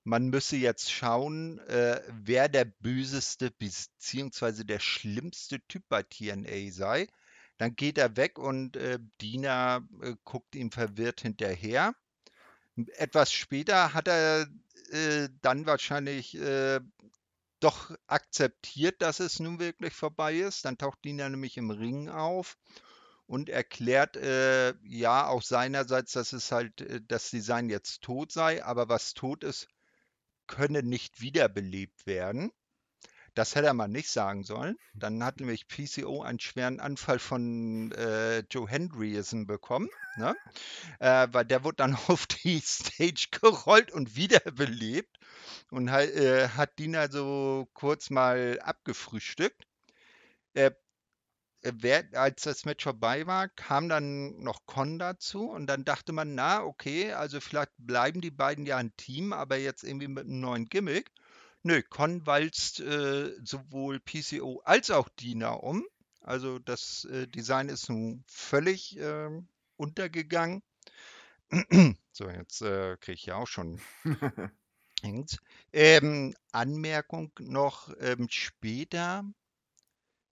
man 0.03 0.29
müsse 0.29 0.55
jetzt 0.55 0.91
schauen, 0.91 1.59
äh, 1.67 2.01
wer 2.09 2.49
der 2.49 2.65
böseste 2.65 3.51
bzw. 3.51 4.63
der 4.63 4.79
schlimmste 4.79 5.59
Typ 5.67 5.83
bei 5.87 6.01
TNA 6.01 6.71
sei. 6.71 7.07
Dann 7.57 7.75
geht 7.75 7.99
er 7.99 8.17
weg 8.17 8.39
und 8.39 8.75
äh, 8.75 8.97
Dina 9.21 9.87
äh, 10.01 10.15
guckt 10.23 10.55
ihm 10.55 10.71
verwirrt 10.71 11.21
hinterher. 11.21 11.93
Etwas 12.97 13.31
später 13.31 13.93
hat 13.93 14.07
er 14.07 14.47
äh, 14.89 15.29
dann 15.43 15.67
wahrscheinlich 15.67 16.35
äh, 16.39 16.79
doch 17.59 17.95
akzeptiert, 18.07 19.03
dass 19.03 19.19
es 19.19 19.39
nun 19.39 19.59
wirklich 19.59 19.93
vorbei 19.93 20.37
ist. 20.37 20.65
Dann 20.65 20.79
taucht 20.79 21.05
Dina 21.05 21.29
nämlich 21.29 21.57
im 21.57 21.69
Ring 21.69 22.09
auf 22.09 22.57
und 23.27 23.49
erklärt 23.49 24.17
äh, 24.17 24.73
ja 24.83 25.27
auch 25.27 25.41
seinerseits, 25.41 26.11
dass 26.11 26.33
es 26.33 26.51
halt 26.51 26.81
äh, 26.81 27.01
das 27.07 27.29
Design 27.29 27.69
jetzt 27.69 28.01
tot 28.01 28.31
sei, 28.31 28.63
aber 28.63 28.89
was 28.89 29.13
tot 29.13 29.43
ist, 29.43 29.67
könne 30.47 30.83
nicht 30.83 31.21
wiederbelebt 31.21 32.05
werden. 32.05 32.51
Das 33.33 33.53
hätte 33.53 33.67
er 33.67 33.73
mal 33.73 33.89
nicht 33.89 34.09
sagen 34.09 34.45
sollen. 34.45 34.77
Dann 34.93 35.21
hat 35.21 35.41
nämlich 35.41 35.67
PCO 35.67 36.21
einen 36.21 36.39
schweren 36.39 36.79
Anfall 36.79 37.19
von 37.19 37.91
äh, 37.91 38.39
Joe 38.49 38.69
Hendryson 38.69 39.45
bekommen, 39.45 39.89
ne? 40.15 40.35
äh, 40.99 41.27
weil 41.31 41.43
der 41.43 41.65
wurde 41.65 41.75
dann 41.77 41.95
auf 42.07 42.27
die 42.27 42.61
Stage 42.61 43.27
gerollt 43.31 43.91
und 43.91 44.15
wiederbelebt 44.15 45.19
und 45.69 45.89
äh, 45.89 46.47
hat 46.49 46.79
Dina 46.79 47.11
so 47.11 47.67
kurz 47.73 48.09
mal 48.09 48.59
abgefrühstückt. 48.61 49.67
Äh, 51.65 51.73
wer, 51.79 52.05
als 52.13 52.43
das 52.43 52.65
Match 52.65 52.83
vorbei 52.83 53.25
war, 53.27 53.49
kam 53.49 53.89
dann 53.89 54.37
noch 54.41 54.65
Con 54.65 54.99
dazu 54.99 55.49
und 55.49 55.67
dann 55.67 55.83
dachte 55.83 56.13
man, 56.13 56.35
na, 56.35 56.63
okay, 56.63 57.11
also 57.13 57.41
vielleicht 57.41 57.71
bleiben 57.77 58.21
die 58.21 58.31
beiden 58.31 58.65
ja 58.65 58.77
ein 58.77 58.95
Team, 58.97 59.33
aber 59.33 59.57
jetzt 59.57 59.83
irgendwie 59.83 60.07
mit 60.07 60.25
einem 60.25 60.39
neuen 60.39 60.65
Gimmick. 60.67 61.11
Nö, 61.63 61.81
Con 61.81 62.25
walzt 62.27 62.79
äh, 62.81 63.33
sowohl 63.43 63.99
PCO 63.99 64.61
als 64.63 64.91
auch 64.91 65.09
Dina 65.09 65.49
um. 65.53 65.83
Also 66.21 66.59
das 66.59 67.05
äh, 67.05 67.27
Design 67.27 67.69
ist 67.69 67.89
nun 67.89 68.23
völlig 68.27 68.97
äh, 68.99 69.29
untergegangen. 69.75 70.61
so, 72.11 72.29
jetzt 72.29 72.61
äh, 72.61 72.97
kriege 72.97 73.15
ich 73.15 73.25
ja 73.25 73.35
auch 73.35 73.47
schon 73.47 73.79
ähm, 75.73 76.35
Anmerkung 76.51 77.31
noch 77.39 77.91
ähm, 77.99 78.27
später 78.29 79.23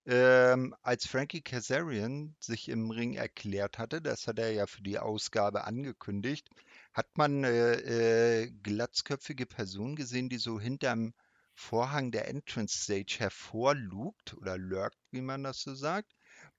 ähm, 0.06 0.74
als 0.82 1.06
Frankie 1.06 1.42
Kazarian 1.42 2.36
sich 2.40 2.68
im 2.68 2.90
Ring 2.90 3.14
erklärt 3.14 3.78
hatte, 3.78 4.02
das 4.02 4.26
hat 4.26 4.38
er 4.38 4.52
ja 4.52 4.66
für 4.66 4.82
die 4.82 4.98
Ausgabe 4.98 5.64
angekündigt, 5.64 6.48
hat 6.92 7.16
man 7.16 7.44
äh, 7.44 8.42
äh, 8.44 8.50
glatzköpfige 8.62 9.46
Person 9.46 9.96
gesehen, 9.96 10.28
die 10.28 10.38
so 10.38 10.60
hinterm 10.60 11.14
Vorhang 11.54 12.10
der 12.10 12.28
Entrance 12.28 12.76
Stage 12.78 13.16
hervorlugt 13.18 14.34
oder 14.34 14.58
lurkt, 14.58 14.98
wie 15.12 15.20
man 15.22 15.42
das 15.44 15.60
so 15.60 15.74
sagt. 15.74 16.12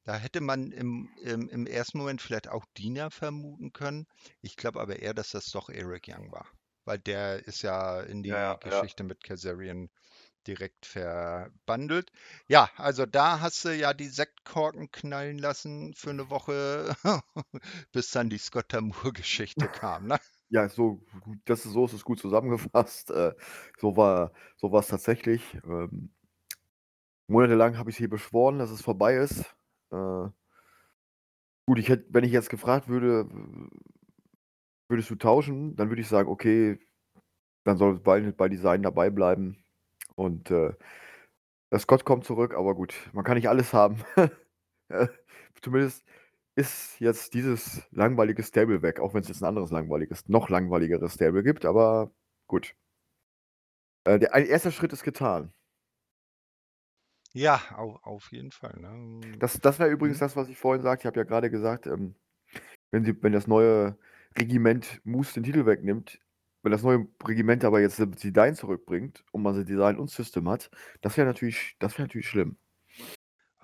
Da 0.03 0.15
hätte 0.17 0.39
man 0.41 0.71
im, 0.71 1.09
im, 1.21 1.49
im 1.49 1.67
ersten 1.67 1.97
Moment 1.97 2.21
vielleicht 2.21 2.47
auch 2.47 2.65
Dina 2.77 3.09
vermuten 3.09 3.73
können. 3.73 4.07
Ich 4.41 4.55
glaube 4.55 4.79
aber 4.79 4.99
eher, 4.99 5.13
dass 5.13 5.31
das 5.31 5.51
doch 5.51 5.69
Eric 5.69 6.07
Young 6.07 6.31
war, 6.31 6.47
weil 6.85 6.99
der 6.99 7.45
ist 7.45 7.61
ja 7.61 7.99
in 8.01 8.23
die 8.23 8.29
Ja, 8.29 8.37
ja, 8.39 8.59
ja. 8.69 8.85
Geschichte 8.85 9.03
mit 9.03 9.23
Kazarian 9.23 9.89
direkt 10.47 10.85
verbandelt. 10.85 12.11
Ja, 12.47 12.69
also 12.77 13.05
da 13.05 13.39
hast 13.41 13.65
du 13.65 13.75
ja 13.75 13.93
die 13.93 14.07
Sektkorken 14.07 14.91
knallen 14.91 15.37
lassen 15.37 15.93
für 15.93 16.11
eine 16.11 16.29
Woche, 16.29 16.95
bis 17.91 18.11
dann 18.11 18.29
die 18.29 18.37
Scott 18.37 18.73
Moore-Geschichte 18.73 19.67
kam. 19.73 20.07
Ne? 20.07 20.19
Ja, 20.49 20.69
so, 20.69 21.01
das 21.45 21.65
ist, 21.65 21.73
so 21.73 21.85
ist 21.85 21.93
es 21.93 22.03
gut 22.03 22.19
zusammengefasst. 22.19 23.11
Äh, 23.11 23.33
so 23.79 23.97
war 23.97 24.31
so 24.57 24.71
war 24.71 24.81
es 24.81 24.87
tatsächlich. 24.87 25.41
Ähm, 25.65 26.13
monatelang 27.27 27.77
habe 27.77 27.89
ich 27.89 27.97
hier 27.97 28.09
beschworen, 28.09 28.59
dass 28.59 28.69
es 28.69 28.81
vorbei 28.81 29.15
ist. 29.15 29.41
Äh, 29.91 30.29
gut, 31.65 31.79
ich 31.79 31.89
hätte, 31.89 32.05
wenn 32.09 32.23
ich 32.23 32.31
jetzt 32.31 32.49
gefragt 32.49 32.87
würde, 32.87 33.27
würdest 34.87 35.09
du 35.09 35.15
tauschen, 35.15 35.75
dann 35.75 35.89
würde 35.89 36.01
ich 36.01 36.07
sagen, 36.07 36.29
okay, 36.29 36.79
dann 37.63 37.77
soll 37.77 37.95
es 37.95 38.03
bei, 38.03 38.21
bei 38.31 38.47
Design 38.47 38.83
dabei 38.83 39.09
bleiben. 39.09 39.64
Und 40.15 40.51
äh, 40.51 40.73
der 41.71 41.79
Scott 41.79 42.05
kommt 42.05 42.25
zurück, 42.25 42.53
aber 42.55 42.75
gut, 42.75 42.93
man 43.13 43.23
kann 43.25 43.35
nicht 43.35 43.49
alles 43.49 43.73
haben. 43.73 44.03
Äh, 44.87 45.07
zumindest 45.63 46.05
ist 46.55 46.99
jetzt 46.99 47.33
dieses 47.33 47.81
langweilige 47.91 48.43
Stable 48.43 48.83
weg, 48.83 48.99
auch 48.99 49.15
wenn 49.15 49.21
es 49.23 49.29
jetzt 49.29 49.41
ein 49.41 49.47
anderes 49.47 49.71
langweiliges, 49.71 50.29
noch 50.29 50.49
langweiligeres 50.49 51.15
Stable 51.15 51.41
gibt, 51.41 51.65
aber 51.65 52.11
gut. 52.47 52.75
Äh, 54.05 54.17
der 54.19 54.33
ein 54.33 54.45
erster 54.47 54.71
Schritt 54.71 54.93
ist 54.93 55.03
getan. 55.03 55.53
Ja, 57.33 57.61
auf, 57.75 58.03
auf 58.03 58.31
jeden 58.31 58.51
Fall. 58.51 58.75
Ne? 58.79 59.37
Das, 59.39 59.59
das 59.59 59.79
wäre 59.79 59.89
übrigens 59.89 60.19
Mhm. 60.19 60.19
das, 60.19 60.35
was 60.35 60.49
ich 60.49 60.57
vorhin 60.57 60.81
sagte. 60.81 61.03
Ich 61.03 61.05
habe 61.07 61.19
ja 61.19 61.23
gerade 61.25 61.49
gesagt, 61.49 61.87
ähm, 61.87 62.15
wenn, 62.91 63.05
sie, 63.05 63.21
wenn 63.23 63.33
das 63.33 63.47
neue 63.47 63.97
Regiment 64.37 65.01
Moose 65.05 65.35
den 65.35 65.43
Titel 65.43 65.65
wegnimmt, 65.65 66.19
wenn 66.65 66.71
das 66.71 66.81
neue 66.81 67.07
Regiment 67.23 67.63
aber 67.63 67.79
jetzt 67.79 67.97
The 67.97 68.09
Design 68.09 68.55
zurückbringt 68.55 69.23
und 69.31 69.43
man 69.43 69.53
The 69.53 69.63
Design 69.63 69.99
und 69.99 70.09
System 70.09 70.49
hat, 70.49 70.71
das 71.01 71.15
wäre 71.15 71.27
natürlich, 71.27 71.75
das 71.77 71.93
wäre 71.93 72.07
natürlich 72.07 72.27
schlimm. 72.27 72.57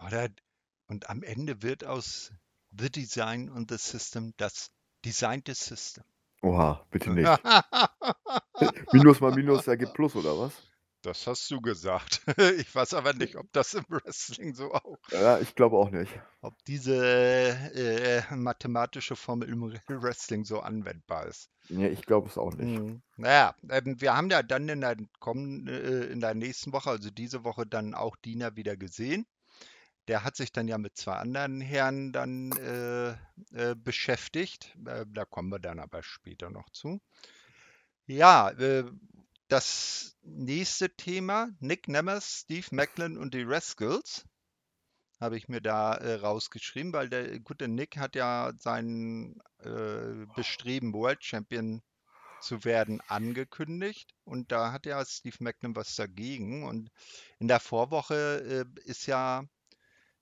Oder, 0.06 0.30
und 0.86 1.10
am 1.10 1.24
Ende 1.24 1.64
wird 1.64 1.84
aus 1.84 2.32
The 2.78 2.91
Design 2.91 3.49
und 3.49 3.72
The 3.72 3.78
System 3.78 4.34
das 4.38 4.70
Designte 5.04 5.56
System. 5.56 6.04
Oha, 6.43 6.86
bitte 6.91 7.10
nicht. 7.10 7.28
Minus 8.93 9.20
mal 9.20 9.34
Minus 9.34 9.66
ergibt 9.66 9.95
Plus, 9.95 10.16
oder 10.16 10.38
was? 10.38 10.71
Das 11.04 11.26
hast 11.26 11.49
du 11.49 11.62
gesagt. 11.62 12.22
Ich 12.60 12.74
weiß 12.76 12.93
aber 12.93 13.14
nicht, 13.14 13.36
ob 13.36 13.52
das 13.54 13.74
im 13.74 13.86
Wrestling 13.89 14.54
so 14.54 14.72
auch, 14.74 14.97
Ja, 15.12 15.39
ich 15.39 15.56
glaube 15.56 15.78
auch 15.78 15.89
nicht. 15.89 16.12
ob 16.41 16.54
diese 16.66 16.95
äh, 16.95 18.22
mathematische 18.36 19.16
Formel 19.16 19.49
im 19.49 19.64
Wrestling 20.02 20.45
so 20.45 20.60
anwendbar 20.60 21.26
ist. 21.26 21.49
Nee, 21.70 21.88
ich 21.88 22.06
glaube 22.06 22.28
es 22.30 22.38
auch 22.38 22.54
nicht. 22.54 22.80
Mhm. 22.80 23.02
Naja, 23.18 23.56
ähm, 23.70 23.99
wir 23.99 24.16
haben 24.16 24.30
ja 24.30 24.43
dann 24.43 24.70
in 24.70 24.82
der 24.82 24.95
kommenden, 25.20 25.68
äh, 25.68 26.06
in 26.06 26.20
der 26.20 26.36
nächsten 26.36 26.72
Woche, 26.74 26.89
also 26.91 27.10
diese 27.10 27.43
Woche, 27.43 27.66
dann 27.66 27.93
auch 27.95 28.16
Diener 28.18 28.56
wieder 28.56 28.78
gesehen. 28.78 29.26
Der 30.08 30.24
hat 30.24 30.36
sich 30.36 30.52
dann 30.52 30.68
ja 30.68 30.78
mit 30.78 30.97
zwei 30.97 31.14
anderen 31.16 31.62
Herren 31.62 32.12
dann 32.12 32.52
äh, 32.54 33.10
äh, 33.54 33.76
beschäftigt. 33.76 34.76
Äh, 34.86 35.06
da 35.08 35.26
kommen 35.26 35.49
wir 35.49 35.60
dann 35.60 35.80
aber 35.80 36.04
später 36.04 36.49
noch 36.49 36.70
zu. 36.72 36.99
Ja, 38.08 38.49
äh, 38.52 38.84
das 39.52 40.18
nächste 40.22 40.95
Thema, 40.95 41.49
Nick 41.60 41.89
Nemeth, 41.89 42.24
Steve 42.24 42.68
Macklin 42.72 43.18
und 43.18 43.34
die 43.34 43.43
Rascals, 43.43 44.26
habe 45.20 45.36
ich 45.36 45.49
mir 45.49 45.60
da 45.60 45.95
äh, 45.95 46.16
rausgeschrieben, 46.16 46.93
weil 46.93 47.10
der 47.10 47.38
gute 47.41 47.68
Nick 47.68 47.97
hat 47.97 48.16
ja 48.16 48.54
sein 48.58 49.41
äh, 49.60 50.26
Bestreben, 50.38 50.93
World 50.93 51.22
Champion 51.24 51.82
zu 52.39 52.64
werden, 52.64 53.02
angekündigt. 53.10 54.16
Und 54.24 54.54
da 54.54 54.72
hat 54.72 54.86
ja 54.86 55.04
Steve 55.06 55.36
Macklin 55.41 55.76
was 55.76 55.97
dagegen. 55.97 56.64
Und 56.64 56.89
in 57.39 57.49
der 57.49 57.60
Vorwoche 57.60 58.66
äh, 58.66 58.89
ist 58.89 59.06
ja 59.06 59.43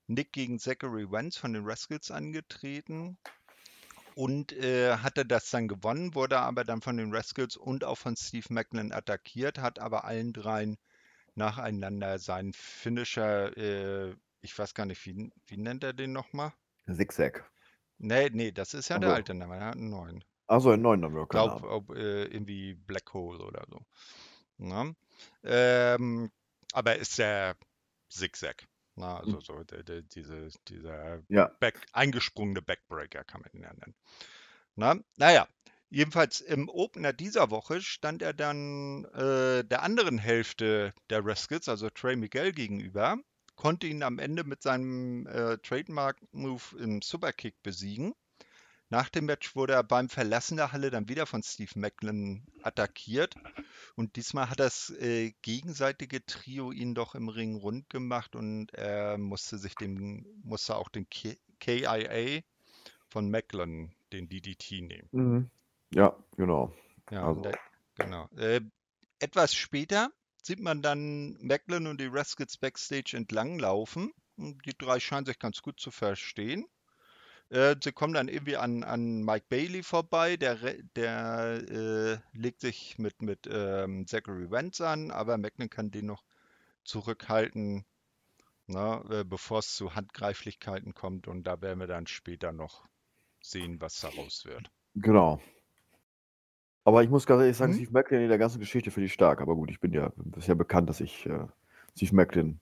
Nick 0.07 0.31
gegen 0.33 0.57
Zachary 0.57 1.09
Wentz 1.11 1.37
von 1.37 1.53
den 1.53 1.65
Rascals 1.65 2.09
angetreten 2.09 3.19
und 4.19 4.51
äh, 4.51 4.97
hatte 4.97 5.25
das 5.25 5.49
dann 5.49 5.69
gewonnen, 5.69 6.13
wurde 6.13 6.39
aber 6.39 6.65
dann 6.65 6.81
von 6.81 6.97
den 6.97 7.15
Rascals 7.15 7.55
und 7.55 7.85
auch 7.85 7.97
von 7.97 8.17
Steve 8.17 8.47
Macklin 8.49 8.91
attackiert, 8.91 9.59
hat 9.59 9.79
aber 9.79 10.03
allen 10.03 10.33
dreien 10.33 10.77
nacheinander 11.35 12.19
seinen 12.19 12.51
Finisher, 12.51 13.55
äh, 13.55 14.13
ich 14.41 14.59
weiß 14.59 14.73
gar 14.73 14.85
nicht, 14.85 15.05
wie, 15.05 15.31
wie 15.47 15.55
nennt 15.55 15.85
er 15.85 15.93
den 15.93 16.11
nochmal? 16.11 16.51
Zigzag. 16.91 17.49
Nee, 17.97 18.29
nee, 18.33 18.51
das 18.51 18.73
ist 18.73 18.89
ja 18.89 18.97
Ach 18.97 18.99
der 18.99 19.13
alte 19.13 19.33
Name, 19.33 19.55
er 19.55 19.67
hat 19.67 19.75
einen 19.75 19.89
neuen. 19.89 20.21
Achso, 20.47 20.71
einen 20.71 20.81
neuen 20.81 21.01
wir 21.01 21.21
Ich 21.21 21.29
glaube, 21.29 21.69
ob, 21.69 21.95
äh, 21.95 22.25
irgendwie 22.25 22.73
Black 22.73 23.13
Hole 23.13 23.41
oder 23.41 23.65
so. 23.69 23.79
Ja. 24.57 24.91
Ähm, 25.43 26.29
aber 26.73 26.97
ist 26.97 27.19
der 27.19 27.55
Zigzag. 28.09 28.67
Na, 28.99 29.17
also 29.17 29.37
Hm. 29.37 29.41
so 29.41 29.63
der, 29.63 29.83
der, 29.83 30.01
diese, 30.01 30.49
dieser 30.67 31.23
Ja. 31.29 31.49
Back, 31.59 31.87
eingesprungene 31.93 32.61
Backbreaker 32.61 33.23
kann 33.23 33.41
man 33.41 33.51
ihn 33.53 33.63
ja 33.63 33.73
nennen. 33.73 33.95
Na, 34.75 34.95
naja, 35.17 35.47
jedenfalls 35.89 36.41
im 36.41 36.69
Opener 36.69 37.13
dieser 37.13 37.49
Woche 37.51 37.81
stand 37.81 38.21
er 38.21 38.33
dann 38.33 39.05
äh, 39.05 39.63
der 39.63 39.83
anderen 39.83 40.17
Hälfte 40.17 40.93
der 41.09 41.25
Rascals, 41.25 41.69
also 41.69 41.89
Trey 41.89 42.15
Miguel, 42.15 42.51
gegenüber, 42.51 43.17
konnte 43.55 43.87
ihn 43.87 44.03
am 44.03 44.19
Ende 44.19 44.43
mit 44.43 44.61
seinem 44.63 45.27
äh, 45.27 45.57
Trademark-Move 45.59 46.77
im 46.79 47.01
Superkick 47.01 47.61
besiegen. 47.63 48.13
Nach 48.91 49.07
dem 49.09 49.25
Match 49.25 49.55
wurde 49.55 49.73
er 49.73 49.83
beim 49.83 50.09
Verlassen 50.09 50.57
der 50.57 50.71
Halle 50.71 50.89
dann 50.89 51.09
wieder 51.09 51.27
von 51.27 51.43
Steve 51.43 51.77
Macklin 51.79 52.43
attackiert. 52.63 53.35
Und 53.95 54.15
diesmal 54.15 54.49
hat 54.49 54.59
das 54.59 54.89
äh, 54.89 55.33
gegenseitige 55.43 56.25
Trio 56.25 56.71
ihn 56.71 56.95
doch 56.95 57.13
im 57.13 57.29
Ring 57.29 57.55
rund 57.55 57.89
gemacht 57.89 58.35
und 58.35 58.73
er 58.73 59.17
musste 59.19 59.59
sich 59.59 59.75
dem, 59.75 60.25
musste 60.43 60.75
auch 60.75 60.89
den 60.89 61.07
K 61.09 61.37
KIA 61.59 62.41
von 63.09 63.29
Macklin, 63.29 63.93
den 64.13 64.29
DDT 64.29 64.81
nehmen. 64.81 65.09
Mhm. 65.11 65.49
Ja, 65.93 66.15
genau. 66.37 66.73
Ja, 67.11 67.27
Also. 67.27 67.41
der, 67.41 67.59
genau. 67.95 68.27
Äh, 68.37 68.61
etwas 69.19 69.53
später 69.53 70.11
sieht 70.41 70.61
man 70.61 70.81
dann 70.81 71.37
Macklin 71.41 71.87
und 71.87 71.99
die 71.99 72.07
Rascals 72.07 72.57
backstage 72.57 73.15
entlanglaufen. 73.15 74.13
Die 74.37 74.77
drei 74.77 74.99
scheinen 74.99 75.25
sich 75.25 75.37
ganz 75.37 75.61
gut 75.61 75.79
zu 75.79 75.91
verstehen. 75.91 76.65
Äh, 77.49 77.75
sie 77.83 77.91
kommen 77.91 78.13
dann 78.13 78.27
irgendwie 78.27 78.57
an, 78.57 78.83
an 78.83 79.23
Mike 79.23 79.45
Bailey 79.49 79.83
vorbei, 79.83 80.37
der, 80.37 80.57
der 80.95 81.61
äh, 81.69 82.37
legt 82.37 82.61
sich 82.61 82.97
mit, 82.99 83.21
mit 83.21 83.47
ähm, 83.51 84.05
Zachary 84.07 84.49
Wentz 84.51 84.81
an, 84.81 85.11
aber 85.11 85.37
Macklin 85.37 85.69
kann 85.69 85.91
den 85.91 86.05
noch 86.07 86.23
zurückhalten, 86.83 87.85
ne, 88.67 89.03
äh, 89.11 89.23
bevor 89.25 89.59
es 89.59 89.75
zu 89.75 89.95
Handgreiflichkeiten 89.95 90.93
kommt. 90.95 91.27
Und 91.27 91.43
da 91.45 91.61
werden 91.61 91.79
wir 91.79 91.87
dann 91.87 92.07
später 92.07 92.51
noch 92.53 92.85
sehen, 93.41 93.81
was 93.81 93.99
daraus 94.01 94.45
wird. 94.45 94.71
Genau. 94.95 95.39
Aber 96.83 97.03
ich 97.03 97.09
muss 97.09 97.25
ganz 97.25 97.41
ehrlich 97.41 97.57
sagen, 97.57 97.73
Hm? 97.73 97.77
Steve 97.77 97.91
Macklin 97.91 98.21
in 98.21 98.29
der 98.29 98.37
ganzen 98.37 98.59
Geschichte 98.59 98.91
finde 98.91 99.05
ich 99.07 99.13
stark. 99.13 99.41
Aber 99.41 99.55
gut, 99.55 99.69
ich 99.71 99.79
bin 99.79 99.93
ja, 99.93 100.11
ja 100.41 100.53
bekannt, 100.55 100.89
dass 100.89 101.01
ich 101.01 101.25
äh, 101.25 101.47
Steve 101.95 102.15
Macklin 102.15 102.59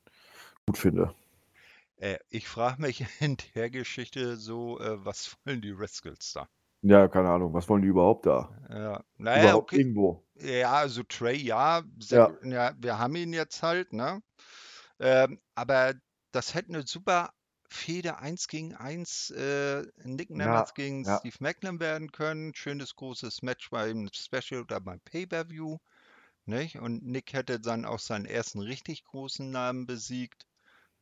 gut 0.67 0.77
finde. 0.77 1.15
Äh, 1.97 2.17
ich 2.29 2.47
frage 2.47 2.81
mich 2.81 3.05
in 3.21 3.37
der 3.53 3.69
Geschichte 3.69 4.37
so, 4.37 4.79
äh, 4.79 5.05
was 5.05 5.37
wollen 5.45 5.61
die 5.61 5.69
Rascals 5.71 6.33
da? 6.33 6.49
Ja, 6.81 7.07
keine 7.07 7.29
Ahnung, 7.29 7.53
was 7.53 7.69
wollen 7.69 7.81
die 7.83 7.87
überhaupt 7.87 8.25
da? 8.25 8.49
Ja, 8.69 9.03
naja, 9.17 9.55
Überhaupt 9.55 9.73
okay. 9.73 9.79
irgendwo. 9.79 10.25
Ja, 10.35 10.73
also 10.73 11.03
Trey, 11.03 11.37
ja, 11.37 11.83
Ja. 12.09 12.37
ja, 12.43 12.73
wir 12.79 12.99
haben 12.99 13.15
ihn 13.15 13.33
jetzt 13.33 13.63
halt, 13.63 13.93
ne? 13.93 14.21
Ähm, 14.99 15.41
aber 15.55 15.95
das 16.31 16.53
hätte 16.55 16.69
eine 16.69 16.87
super 16.87 17.33
Fehde 17.69 18.19
1 18.19 18.47
gegen 18.47 18.75
1 18.75 19.31
äh, 19.31 19.85
Nick 20.05 20.29
Ja, 20.33 20.33
Nemeth 20.35 20.75
gegen 20.75 21.05
ja. 21.05 21.19
Steve 21.19 21.37
Macklin 21.41 21.79
werden 21.79 22.11
können. 22.11 22.53
Schönes 22.55 22.95
großes 22.95 23.41
Match 23.43 23.69
beim 23.71 24.09
Special 24.13 24.61
oder 24.63 24.79
beim 24.81 25.01
Pay-Per-View. 25.01 25.77
Nicht? 26.45 26.77
Und 26.77 27.03
Nick 27.05 27.33
hätte 27.33 27.59
dann 27.59 27.85
auch 27.85 27.99
seinen 27.99 28.25
ersten 28.25 28.59
richtig 28.59 29.03
großen 29.05 29.51
Namen 29.51 29.85
besiegt, 29.85 30.45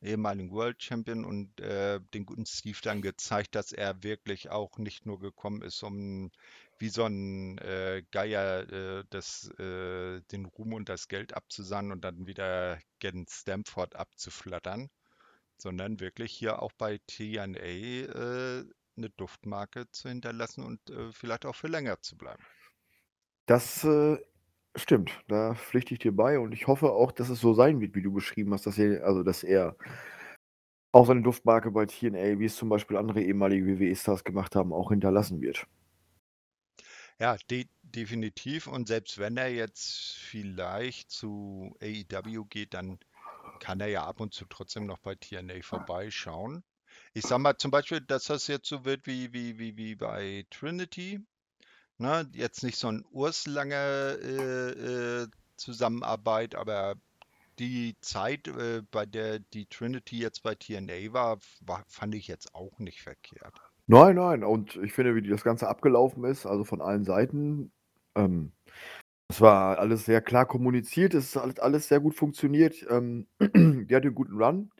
ehemaligen 0.02 0.50
World 0.50 0.82
Champion, 0.82 1.24
und 1.24 1.60
äh, 1.60 2.00
den 2.14 2.26
guten 2.26 2.46
Steve 2.46 2.78
dann 2.82 3.02
gezeigt, 3.02 3.54
dass 3.54 3.72
er 3.72 4.02
wirklich 4.02 4.50
auch 4.50 4.78
nicht 4.78 5.06
nur 5.06 5.18
gekommen 5.18 5.62
ist, 5.62 5.82
um 5.82 6.30
wie 6.78 6.88
so 6.88 7.04
ein 7.04 7.58
äh, 7.58 8.02
Geier 8.10 8.70
äh, 8.70 9.04
das, 9.10 9.48
äh, 9.58 10.20
den 10.32 10.44
Ruhm 10.44 10.74
und 10.74 10.88
das 10.88 11.08
Geld 11.08 11.34
abzusahnen 11.34 11.92
und 11.92 12.04
dann 12.04 12.26
wieder 12.26 12.78
gen 12.98 13.26
Stamford 13.28 13.96
abzuflattern, 13.96 14.90
sondern 15.56 16.00
wirklich 16.00 16.32
hier 16.32 16.62
auch 16.62 16.72
bei 16.72 16.98
TNA 17.06 17.56
äh, 17.56 18.64
eine 18.96 19.10
Duftmarke 19.16 19.90
zu 19.90 20.08
hinterlassen 20.08 20.64
und 20.64 20.90
äh, 20.90 21.12
vielleicht 21.12 21.46
auch 21.46 21.54
für 21.54 21.68
länger 21.68 22.00
zu 22.00 22.16
bleiben. 22.16 22.44
Das 23.46 23.86
stimmt, 24.76 25.10
da 25.28 25.54
pflichte 25.54 25.94
ich 25.94 26.00
dir 26.00 26.14
bei 26.14 26.38
und 26.38 26.52
ich 26.52 26.66
hoffe 26.66 26.90
auch, 26.92 27.12
dass 27.12 27.28
es 27.28 27.40
so 27.40 27.54
sein 27.54 27.80
wird, 27.80 27.94
wie 27.94 28.02
du 28.02 28.12
beschrieben 28.12 28.52
hast, 28.52 28.66
dass 28.66 28.78
er, 28.78 29.04
also 29.04 29.22
dass 29.22 29.42
er 29.42 29.76
auch 30.92 31.06
seine 31.06 31.22
Duftmarke 31.22 31.70
bei 31.70 31.86
TNA, 31.86 32.38
wie 32.38 32.46
es 32.46 32.56
zum 32.56 32.68
Beispiel 32.68 32.96
andere 32.96 33.22
ehemalige 33.22 33.78
WWE-Stars 33.78 34.24
gemacht 34.24 34.56
haben, 34.56 34.72
auch 34.72 34.90
hinterlassen 34.90 35.40
wird. 35.40 35.66
Ja, 37.18 37.36
de 37.50 37.66
definitiv. 37.82 38.66
Und 38.66 38.88
selbst 38.88 39.18
wenn 39.18 39.36
er 39.36 39.48
jetzt 39.48 40.16
vielleicht 40.18 41.10
zu 41.10 41.74
AEW 41.80 42.44
geht, 42.44 42.74
dann 42.74 42.98
kann 43.60 43.80
er 43.80 43.88
ja 43.88 44.04
ab 44.06 44.20
und 44.20 44.34
zu 44.34 44.44
trotzdem 44.46 44.86
noch 44.86 44.98
bei 44.98 45.14
TNA 45.14 45.62
vorbeischauen. 45.62 46.64
Ich 47.14 47.24
sag 47.24 47.38
mal 47.38 47.56
zum 47.56 47.70
Beispiel, 47.70 48.00
dass 48.00 48.24
das 48.24 48.46
jetzt 48.46 48.68
so 48.68 48.84
wird 48.84 49.06
wie, 49.06 49.32
wie, 49.32 49.58
wie, 49.58 49.76
wie 49.76 49.94
bei 49.94 50.46
Trinity. 50.50 51.20
Ne? 51.98 52.28
Jetzt 52.32 52.62
nicht 52.62 52.78
so 52.78 52.88
ein 52.88 53.04
urslange 53.10 53.74
äh, 54.22 55.22
äh, 55.22 55.28
Zusammenarbeit, 55.56 56.54
aber 56.54 56.94
die 57.58 57.96
Zeit, 58.00 58.48
äh, 58.48 58.82
bei 58.90 59.06
der 59.06 59.38
die 59.38 59.66
Trinity 59.66 60.18
jetzt 60.18 60.42
bei 60.42 60.54
TNA 60.54 61.12
war, 61.12 61.38
war, 61.60 61.84
fand 61.88 62.14
ich 62.14 62.28
jetzt 62.28 62.54
auch 62.54 62.78
nicht 62.78 63.02
verkehrt. 63.02 63.54
Nein, 63.86 64.16
nein, 64.16 64.44
und 64.44 64.76
ich 64.76 64.92
finde, 64.92 65.14
wie 65.14 65.26
das 65.26 65.44
Ganze 65.44 65.68
abgelaufen 65.68 66.24
ist, 66.24 66.44
also 66.44 66.64
von 66.64 66.82
allen 66.82 67.04
Seiten, 67.04 67.72
ähm, 68.16 68.52
es 69.28 69.40
war 69.40 69.78
alles 69.78 70.04
sehr 70.04 70.20
klar 70.20 70.46
kommuniziert, 70.46 71.14
es 71.14 71.34
hat 71.34 71.60
alles 71.60 71.88
sehr 71.88 72.00
gut 72.00 72.14
funktioniert. 72.14 72.86
Ähm, 72.88 73.26
die 73.40 73.94
hatte 73.94 74.08
einen 74.08 74.14
guten 74.14 74.40
Run. 74.40 74.70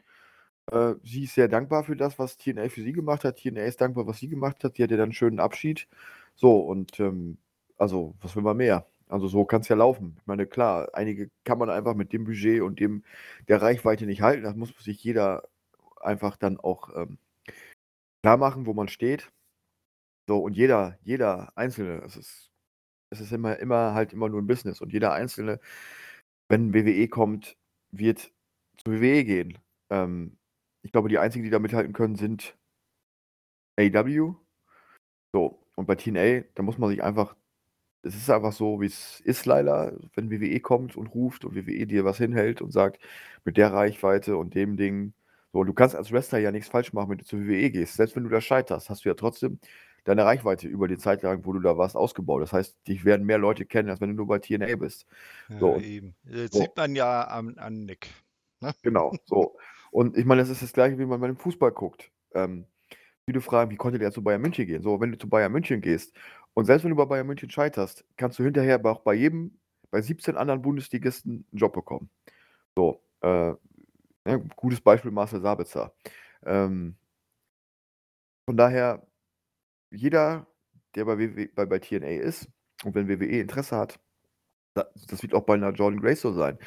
Äh, 0.71 0.95
sie 1.03 1.25
ist 1.25 1.35
sehr 1.35 1.49
dankbar 1.49 1.85
für 1.85 1.97
das, 1.97 2.19
was 2.19 2.37
TNA 2.37 2.69
für 2.69 2.83
sie 2.83 2.93
gemacht 2.93 3.25
hat. 3.25 3.39
TNA 3.39 3.65
ist 3.65 3.81
dankbar, 3.81 4.07
was 4.07 4.19
sie 4.19 4.29
gemacht 4.29 4.63
hat. 4.65 4.79
Die 4.79 4.83
hatte 4.83 4.97
dann 4.97 5.05
einen 5.05 5.13
schönen 5.13 5.41
Abschied. 5.41 5.89
So, 6.37 6.59
und 6.61 7.01
ähm, 7.01 7.39
also, 7.79 8.15
was 8.21 8.37
will 8.37 8.43
man 8.43 8.57
mehr? 8.59 8.87
Also, 9.09 9.29
so 9.29 9.45
kann 9.45 9.63
es 9.63 9.69
ja 9.69 9.77
laufen. 9.77 10.17
Ich 10.21 10.27
meine, 10.27 10.47
klar, 10.47 10.91
einige 10.95 11.31
kann 11.45 11.59
man 11.59 11.71
einfach 11.71 11.95
mit 11.95 12.13
dem 12.13 12.25
Budget 12.25 12.63
und 12.63 12.81
dem 12.81 13.05
der 13.49 13.63
Reichweite 13.63 14.07
nicht 14.07 14.23
halten. 14.23 14.43
Das 14.45 14.57
muss 14.57 14.71
sich 14.79 15.03
jeder 15.03 15.49
einfach 16.01 16.37
dann 16.37 16.59
auch 16.59 16.95
ähm, 16.97 17.19
klar 18.23 18.37
machen, 18.37 18.67
wo 18.67 18.75
man 18.75 18.89
steht. 18.89 19.31
So, 20.29 20.39
und 20.39 20.55
jeder, 20.57 20.99
jeder 21.03 21.53
Einzelne, 21.57 22.03
es 22.05 22.17
ist, 22.17 22.51
es 23.11 23.21
ist 23.21 23.33
immer, 23.33 23.59
immer 23.59 23.95
halt 23.95 24.13
immer 24.13 24.29
nur 24.29 24.43
ein 24.43 24.47
Business. 24.47 24.81
Und 24.81 24.93
jeder 24.93 25.13
Einzelne, 25.13 25.61
wenn 26.49 26.75
WWE 26.75 27.09
kommt, 27.09 27.57
wird 27.93 28.33
zu 28.79 28.93
WWE 28.93 29.25
gehen. 29.25 29.59
Ähm, 29.91 30.39
ich 30.83 30.93
glaube, 30.93 31.09
die 31.09 31.19
einzigen, 31.19 31.45
die 31.45 31.51
da 31.51 31.59
mithalten 31.61 31.93
können, 31.93 32.17
sind 32.17 32.57
AEW. 33.79 34.35
So, 35.33 35.66
und 35.77 35.87
bei 35.87 35.95
TNA, 35.95 36.45
da 36.55 36.63
muss 36.63 36.79
man 36.79 36.91
sich 36.91 37.03
einfach, 37.03 37.37
es 38.03 38.17
ist 38.17 38.31
einfach 38.31 38.53
so, 38.53 38.81
wie 38.81 38.87
es 38.87 39.21
ist 39.21 39.47
leider, 39.47 39.97
wenn 40.15 40.31
WWE 40.31 40.61
kommt 40.61 40.97
und 40.97 41.09
ruft 41.09 41.45
und 41.45 41.55
WWE 41.55 41.87
dir 41.87 42.05
was 42.05 42.19
hinhält 42.19 42.63
und 42.63 42.73
sagt, 42.73 43.01
mit 43.45 43.57
der 43.57 43.73
Reichweite 43.73 44.37
und 44.37 44.55
dem 44.55 44.77
Ding, 44.77 45.13
so, 45.53 45.65
du 45.65 45.73
kannst 45.73 45.95
als 45.97 46.13
Wrestler 46.13 46.39
ja 46.39 46.53
nichts 46.53 46.69
falsch 46.69 46.93
machen, 46.93 47.11
wenn 47.11 47.19
du 47.19 47.25
zur 47.25 47.41
WWE 47.41 47.71
gehst. 47.71 47.95
Selbst 47.95 48.17
wenn 48.17 48.25
du 48.25 48.31
da 48.31 48.41
scheiterst, 48.41 48.91
hast 48.91 49.05
du 49.05 49.09
ja 49.09 49.15
trotzdem 49.15 49.59
deine 50.05 50.25
Reichweite 50.25 50.69
über 50.69 50.89
die 50.89 50.99
Zeit 50.99 51.23
lang, 51.23 51.45
wo 51.45 51.53
du 51.53 51.61
da 51.61 51.77
warst, 51.77 51.97
ausgebaut. 51.97 52.43
Das 52.43 52.53
heißt, 52.53 52.77
dich 52.87 53.05
werden 53.05 53.27
mehr 53.27 53.39
Leute 53.39 53.67
kennen, 53.67 53.91
als 53.91 54.01
wenn 54.01 54.11
du 54.11 54.15
nur 54.17 54.27
bei 54.27 54.39
TNA 54.39 54.77
bist. 54.77 55.07
Ja, 55.49 55.59
So, 55.59 55.77
eben. 55.77 56.15
Das 56.25 56.53
so. 56.53 56.61
sieht 56.61 56.77
man 56.77 56.95
ja 56.95 57.23
an, 57.23 57.59
an 57.59 57.85
Nick. 57.85 58.09
Ne? 58.61 58.75
Genau, 58.83 59.15
so. 59.25 59.57
Und 59.91 60.17
ich 60.17 60.25
meine, 60.25 60.43
das 60.43 60.51
ist 60.51 60.63
das 60.63 60.73
Gleiche, 60.73 60.99
wie 60.99 61.07
man 61.07 61.21
bei 61.21 61.27
dem 61.27 61.37
Fußball 61.37 61.73
guckt. 61.73 62.11
Ähm, 62.35 62.67
viele 63.27 63.41
fragen, 63.41 63.71
wie 63.71 63.77
konnte 63.77 63.99
der 63.99 64.13
zu 64.13 64.23
Bayern 64.23 64.41
München 64.43 64.67
gehen? 64.67 64.83
So, 64.83 65.01
wenn 65.01 65.13
du 65.13 65.19
zu 65.19 65.29
Bayern 65.29 65.53
München 65.53 65.81
gehst 65.81 66.15
und 66.55 66.65
selbst 66.67 66.85
wenn 66.85 66.91
du 66.91 66.97
bei 66.97 67.05
Bayern 67.07 67.27
München 67.27 67.51
scheiterst, 67.51 68.05
kannst 68.17 68.39
du 68.39 68.45
hinterher 68.45 68.77
aber 68.77 68.93
auch 68.93 69.01
bei 69.01 69.15
jedem, 69.15 69.59
bei 69.91 70.01
17 70.03 70.37
anderen 70.37 70.63
Bundesligisten 70.63 71.47
einen 71.51 71.59
Job 71.59 71.73
bekommen. 71.75 72.11
So, 72.77 73.03
äh, 73.23 73.55
ja, 74.27 74.37
gutes 74.57 74.81
Beispiel 74.81 75.11
Marcel 75.13 75.41
Sabitzer. 75.43 75.95
Ähm, 76.47 76.97
von 78.47 78.57
daher, 78.57 79.07
jeder, 79.91 80.47
der 80.97 81.07
bei, 81.07 81.19
WWE, 81.19 81.49
bei, 81.55 81.67
bei 81.67 81.81
TNA 81.81 82.09
ist 82.23 82.49
und 82.85 82.95
wenn 82.95 83.09
WWE 83.09 83.41
Interesse 83.41 83.77
hat, 83.77 84.01
da- 84.75 84.89
das 85.09 85.23
wird 85.23 85.35
auch 85.35 85.45
bei 85.45 85.55
einer 85.55 85.73
Jordan 85.73 86.01
Grace 86.01 86.23
so 86.23 86.33
sein. 86.33 86.59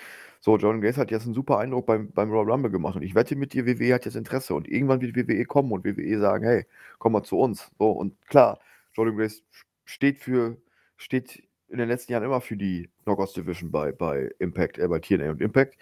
So, 0.41 0.57
Jordan 0.57 0.81
Grace 0.81 0.97
hat 0.97 1.11
jetzt 1.11 1.25
einen 1.25 1.33
super 1.33 1.57
Eindruck 1.57 1.85
beim, 1.85 2.11
beim 2.11 2.31
Royal 2.31 2.51
Rumble 2.51 2.71
gemacht 2.71 2.95
und 2.95 3.01
ich 3.01 3.13
wette 3.13 3.35
mit 3.35 3.53
dir, 3.53 3.65
WWE 3.65 3.93
hat 3.93 4.05
jetzt 4.05 4.15
Interesse 4.15 4.55
und 4.55 4.67
irgendwann 4.69 5.01
wird 5.01 5.15
WWE 5.15 5.43
kommen 5.45 5.71
und 5.71 5.83
WWE 5.83 6.19
sagen, 6.19 6.45
hey, 6.45 6.65
komm 6.97 7.13
mal 7.13 7.23
zu 7.23 7.37
uns. 7.37 7.71
So, 7.77 7.91
und 7.91 8.15
klar, 8.27 8.59
Jordan 8.93 9.17
Grace 9.17 9.43
steht 9.85 10.19
für, 10.19 10.57
steht 10.97 11.43
in 11.67 11.77
den 11.77 11.89
letzten 11.89 12.13
Jahren 12.13 12.23
immer 12.23 12.41
für 12.41 12.57
die 12.57 12.89
Knockouts 13.03 13.33
Division 13.33 13.71
bei, 13.71 13.91
bei 13.91 14.31
Impact, 14.39 14.79
äh, 14.79 14.87
bei 14.87 14.99
TNA 14.99 15.31
und 15.31 15.41
Impact. 15.41 15.77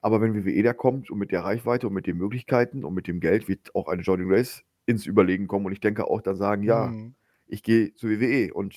Aber 0.00 0.20
wenn 0.20 0.34
WWE 0.34 0.62
da 0.62 0.72
kommt 0.72 1.10
und 1.10 1.18
mit 1.18 1.30
der 1.32 1.44
Reichweite 1.44 1.86
und 1.86 1.94
mit 1.94 2.06
den 2.06 2.18
Möglichkeiten 2.18 2.84
und 2.84 2.94
mit 2.94 3.06
dem 3.06 3.20
Geld 3.20 3.48
wird 3.48 3.74
auch 3.74 3.88
eine 3.88 4.02
Jordan 4.02 4.28
Grace 4.28 4.64
ins 4.86 5.06
Überlegen 5.06 5.46
kommen 5.46 5.66
und 5.66 5.72
ich 5.72 5.80
denke 5.80 6.06
auch 6.08 6.20
dann 6.20 6.36
sagen, 6.36 6.64
ja, 6.64 6.88
Hm. 6.88 7.14
ich 7.46 7.62
gehe 7.62 7.94
zu 7.94 8.08
WWE 8.08 8.52
und 8.52 8.74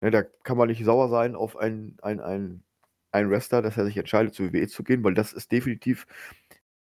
ne, 0.00 0.10
da 0.10 0.22
kann 0.22 0.56
man 0.58 0.68
nicht 0.68 0.84
sauer 0.84 1.08
sein 1.08 1.34
auf 1.36 1.56
einen, 1.56 1.96
einen, 2.02 2.20
einen, 2.20 2.64
einen 3.12 3.30
Wrestler, 3.30 3.62
dass 3.62 3.76
er 3.76 3.86
sich 3.86 3.96
entscheidet, 3.96 4.34
zu 4.34 4.52
WWE 4.52 4.68
zu 4.68 4.84
gehen, 4.84 5.04
weil 5.04 5.14
das 5.14 5.32
ist 5.32 5.52
definitiv 5.52 6.06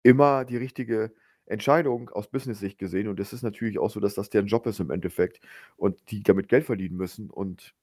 immer 0.02 0.44
die 0.44 0.56
richtige 0.56 1.12
Entscheidung 1.46 2.10
aus 2.10 2.28
Business-Sicht 2.30 2.78
gesehen. 2.78 3.08
Und 3.08 3.20
es 3.20 3.32
ist 3.32 3.42
natürlich 3.42 3.78
auch 3.78 3.90
so, 3.90 4.00
dass 4.00 4.14
das 4.14 4.30
deren 4.30 4.46
Job 4.46 4.66
ist 4.66 4.80
im 4.80 4.90
Endeffekt 4.90 5.40
und 5.76 6.10
die 6.10 6.22
damit 6.22 6.48
Geld 6.48 6.64
verdienen 6.64 6.96
müssen. 6.96 7.30
Und 7.30 7.74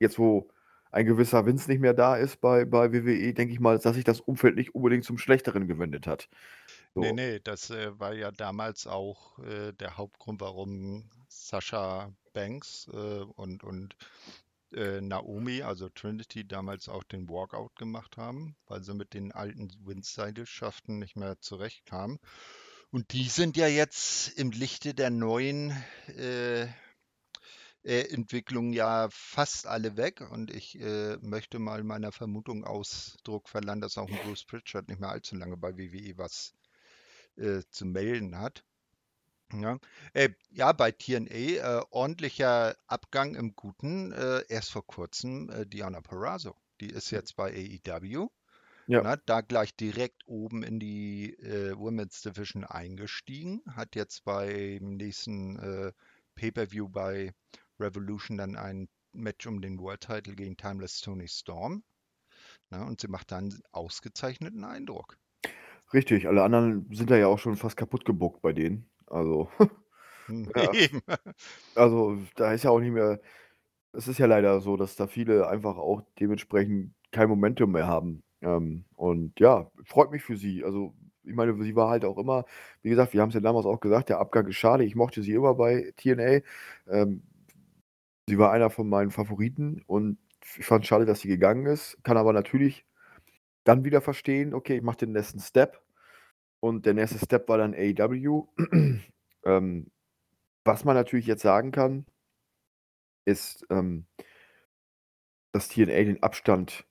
jetzt, 0.00 0.18
wo 0.18 0.50
ein 0.92 1.06
gewisser 1.06 1.46
Vince 1.46 1.70
nicht 1.70 1.80
mehr 1.80 1.94
da 1.94 2.16
ist 2.16 2.40
bei, 2.40 2.64
bei 2.64 2.92
WWE, 2.92 3.34
denke 3.34 3.52
ich 3.54 3.60
mal, 3.60 3.78
dass 3.78 3.94
sich 3.96 4.04
das 4.04 4.20
Umfeld 4.20 4.56
nicht 4.56 4.74
unbedingt 4.74 5.04
zum 5.04 5.18
Schlechteren 5.18 5.66
gewendet 5.66 6.06
hat. 6.06 6.28
Nee, 6.96 7.12
So, 7.12 7.12
nee, 7.12 7.40
das 7.40 7.70
äh, 7.70 7.98
war 7.98 8.14
ja 8.14 8.30
damals 8.30 8.86
auch 8.86 9.38
äh, 9.40 9.72
der 9.72 9.96
Hauptgrund, 9.96 10.40
warum 10.40 11.10
Sascha 11.28 12.12
Banks 12.32 12.88
äh, 12.92 13.20
und, 13.36 13.64
und 13.64 13.96
äh, 14.72 15.00
Naomi, 15.00 15.62
also 15.62 15.88
Trinity, 15.88 16.46
damals 16.46 16.88
auch 16.88 17.04
den 17.04 17.28
Walkout 17.28 17.76
gemacht 17.76 18.16
haben, 18.16 18.56
weil 18.66 18.82
sie 18.82 18.94
mit 18.94 19.14
den 19.14 19.32
alten 19.32 19.70
Wins-Seilschaften 19.84 20.98
nicht 20.98 21.16
mehr 21.16 21.40
zurechtkamen. 21.40 22.18
Und 22.90 23.12
die 23.12 23.28
sind 23.28 23.56
ja 23.56 23.66
jetzt 23.66 24.28
im 24.38 24.52
Lichte 24.52 24.94
der 24.94 25.10
neuen 25.10 25.72
äh, 26.06 26.68
äh, 27.84 28.08
Entwicklungen 28.10 28.72
ja 28.72 29.08
fast 29.10 29.66
alle 29.66 29.96
weg. 29.96 30.20
Und 30.30 30.50
ich 30.50 30.78
äh, 30.80 31.16
möchte 31.20 31.58
mal 31.58 31.82
meiner 31.84 32.12
Vermutung 32.12 32.64
Ausdruck 32.64 33.48
verleihen, 33.48 33.80
dass 33.80 33.98
auch 33.98 34.08
ein 34.08 34.18
Bruce 34.24 34.44
Pritchard 34.44 34.88
nicht 34.88 35.00
mehr 35.00 35.10
allzu 35.10 35.36
lange 35.36 35.56
bei 35.56 35.76
WWE 35.76 36.16
was 36.16 36.54
äh, 37.36 37.62
zu 37.70 37.84
melden 37.84 38.38
hat. 38.38 38.64
Ja, 39.62 39.78
äh, 40.12 40.30
ja 40.50 40.72
bei 40.72 40.90
TNA 40.90 41.28
äh, 41.28 41.84
ordentlicher 41.90 42.76
Abgang 42.86 43.34
im 43.34 43.54
Guten. 43.54 44.12
Äh, 44.12 44.44
erst 44.48 44.72
vor 44.72 44.86
kurzem 44.86 45.50
äh, 45.50 45.66
Diana 45.66 46.00
Perazzo. 46.00 46.56
Die 46.80 46.90
ist 46.90 47.10
jetzt 47.10 47.36
bei 47.36 47.52
AEW. 47.86 48.28
ja, 48.86 49.02
Na, 49.02 49.16
da 49.16 49.40
gleich 49.40 49.76
direkt 49.76 50.26
oben 50.26 50.62
in 50.62 50.80
die 50.80 51.34
äh, 51.38 51.76
Women's 51.78 52.22
Division 52.22 52.64
eingestiegen. 52.64 53.62
Hat 53.70 53.94
jetzt 53.96 54.24
beim 54.24 54.96
nächsten 54.96 55.58
äh, 55.58 55.92
Pay-Per-View 56.34 56.88
bei 56.88 57.32
Revolution 57.78 58.38
dann 58.38 58.56
ein 58.56 58.88
Match 59.12 59.46
um 59.46 59.60
den 59.60 59.78
World 59.78 60.00
Title 60.00 60.34
gegen 60.34 60.56
Timeless 60.56 61.00
Tony 61.00 61.28
Storm. 61.28 61.84
Na, 62.70 62.84
und 62.84 63.00
sie 63.00 63.08
macht 63.08 63.30
dann 63.30 63.50
einen 63.50 63.62
ausgezeichneten 63.72 64.64
Eindruck. 64.64 65.18
Richtig, 65.92 66.26
alle 66.26 66.42
anderen 66.42 66.92
sind 66.92 67.10
da 67.10 67.16
ja 67.16 67.28
auch 67.28 67.38
schon 67.38 67.56
fast 67.56 67.76
kaputt 67.76 68.04
gebuckt 68.04 68.42
bei 68.42 68.52
denen. 68.52 68.90
Also, 69.06 69.48
ja. 70.28 70.70
Also, 71.74 72.18
da 72.36 72.52
ist 72.52 72.64
ja 72.64 72.70
auch 72.70 72.80
nicht 72.80 72.92
mehr 72.92 73.20
es 73.92 74.08
ist 74.08 74.18
ja 74.18 74.26
leider 74.26 74.60
so, 74.60 74.76
dass 74.76 74.96
da 74.96 75.06
viele 75.06 75.48
einfach 75.48 75.76
auch 75.78 76.02
dementsprechend 76.20 76.94
kein 77.12 77.28
Momentum 77.28 77.72
mehr 77.72 77.86
haben. 77.86 78.22
Ähm, 78.42 78.84
und 78.96 79.38
ja, 79.40 79.70
freut 79.84 80.10
mich 80.10 80.22
für 80.22 80.36
sie. 80.36 80.64
Also, 80.64 80.94
ich 81.24 81.34
meine, 81.34 81.54
sie 81.62 81.76
war 81.76 81.90
halt 81.90 82.04
auch 82.04 82.18
immer 82.18 82.44
wie 82.82 82.90
gesagt, 82.90 83.14
wir 83.14 83.22
haben's 83.22 83.34
ja 83.34 83.40
damals 83.40 83.66
auch 83.66 83.80
gesagt, 83.80 84.08
der 84.10 84.18
Abgang 84.18 84.46
ist 84.48 84.56
schade. 84.56 84.84
Ich 84.84 84.94
mochte 84.96 85.22
sie 85.22 85.32
immer 85.32 85.54
bei 85.54 85.92
TNA. 85.96 86.40
Ähm, 86.88 87.22
sie 88.28 88.38
war 88.38 88.52
einer 88.52 88.70
von 88.70 88.88
meinen 88.88 89.10
Favoriten 89.10 89.82
und 89.86 90.18
ich 90.58 90.66
fand's 90.66 90.88
schade, 90.88 91.06
dass 91.06 91.20
sie 91.20 91.28
gegangen 91.28 91.66
ist. 91.66 91.98
Kann 92.04 92.16
aber 92.16 92.32
natürlich 92.32 92.84
dann 93.64 93.84
wieder 93.84 94.00
verstehen, 94.02 94.54
okay, 94.54 94.76
ich 94.78 94.82
mache 94.82 94.98
den 94.98 95.12
nächsten 95.12 95.40
Step. 95.40 95.83
Und 96.64 96.86
der 96.86 96.94
nächste 96.94 97.18
Step 97.18 97.46
war 97.50 97.58
dann 97.58 97.74
AEW. 97.74 98.48
Ähm, 99.46 99.90
was 100.64 100.84
man 100.84 100.96
natürlich 100.96 101.26
jetzt 101.26 101.42
sagen 101.42 101.72
kann 101.72 102.06
ist, 103.26 103.64
ähm 103.70 104.06
dass 105.54 105.68
TNA 105.68 106.02
den 106.02 106.20
Abstand 106.20 106.84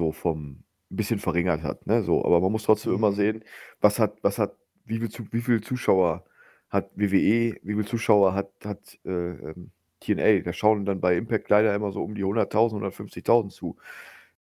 so 0.00 0.12
vom 0.12 0.64
'n 0.90 0.96
bisschen 0.96 1.18
verringert 1.18 1.62
hat, 1.62 1.86
ne, 1.86 2.02
so. 2.02 2.24
Aber 2.24 2.40
man 2.40 2.52
muss 2.52 2.64
trotzdem 2.64 2.94
immer 2.94 3.10
Mhm. 3.10 3.14
sehen, 3.16 3.44
was 3.80 3.98
hat 3.98 4.18
was 4.22 4.38
hat 4.38 4.56
wie 4.84 4.98
viel 5.00 5.10
wie 5.32 5.40
viel 5.40 5.60
Zuschauer 5.62 6.24
hat 6.70 6.90
WWE, 6.96 7.58
wie 7.62 7.74
viel 7.74 7.86
Zuschauer 7.86 8.34
hat 8.34 8.50
hat, 8.64 8.98
äh, 9.04 9.10
ähm, 9.10 9.70
TNA? 10.00 10.40
Da 10.42 10.52
schauen 10.52 10.84
dann 10.84 11.00
bei 11.00 11.16
Impact 11.16 11.48
leider 11.50 11.74
immer 11.74 11.92
so 11.92 12.02
um 12.02 12.14
die 12.14 12.24
100.000, 12.24 12.76
150.000 12.82 13.52
zu. 13.52 13.76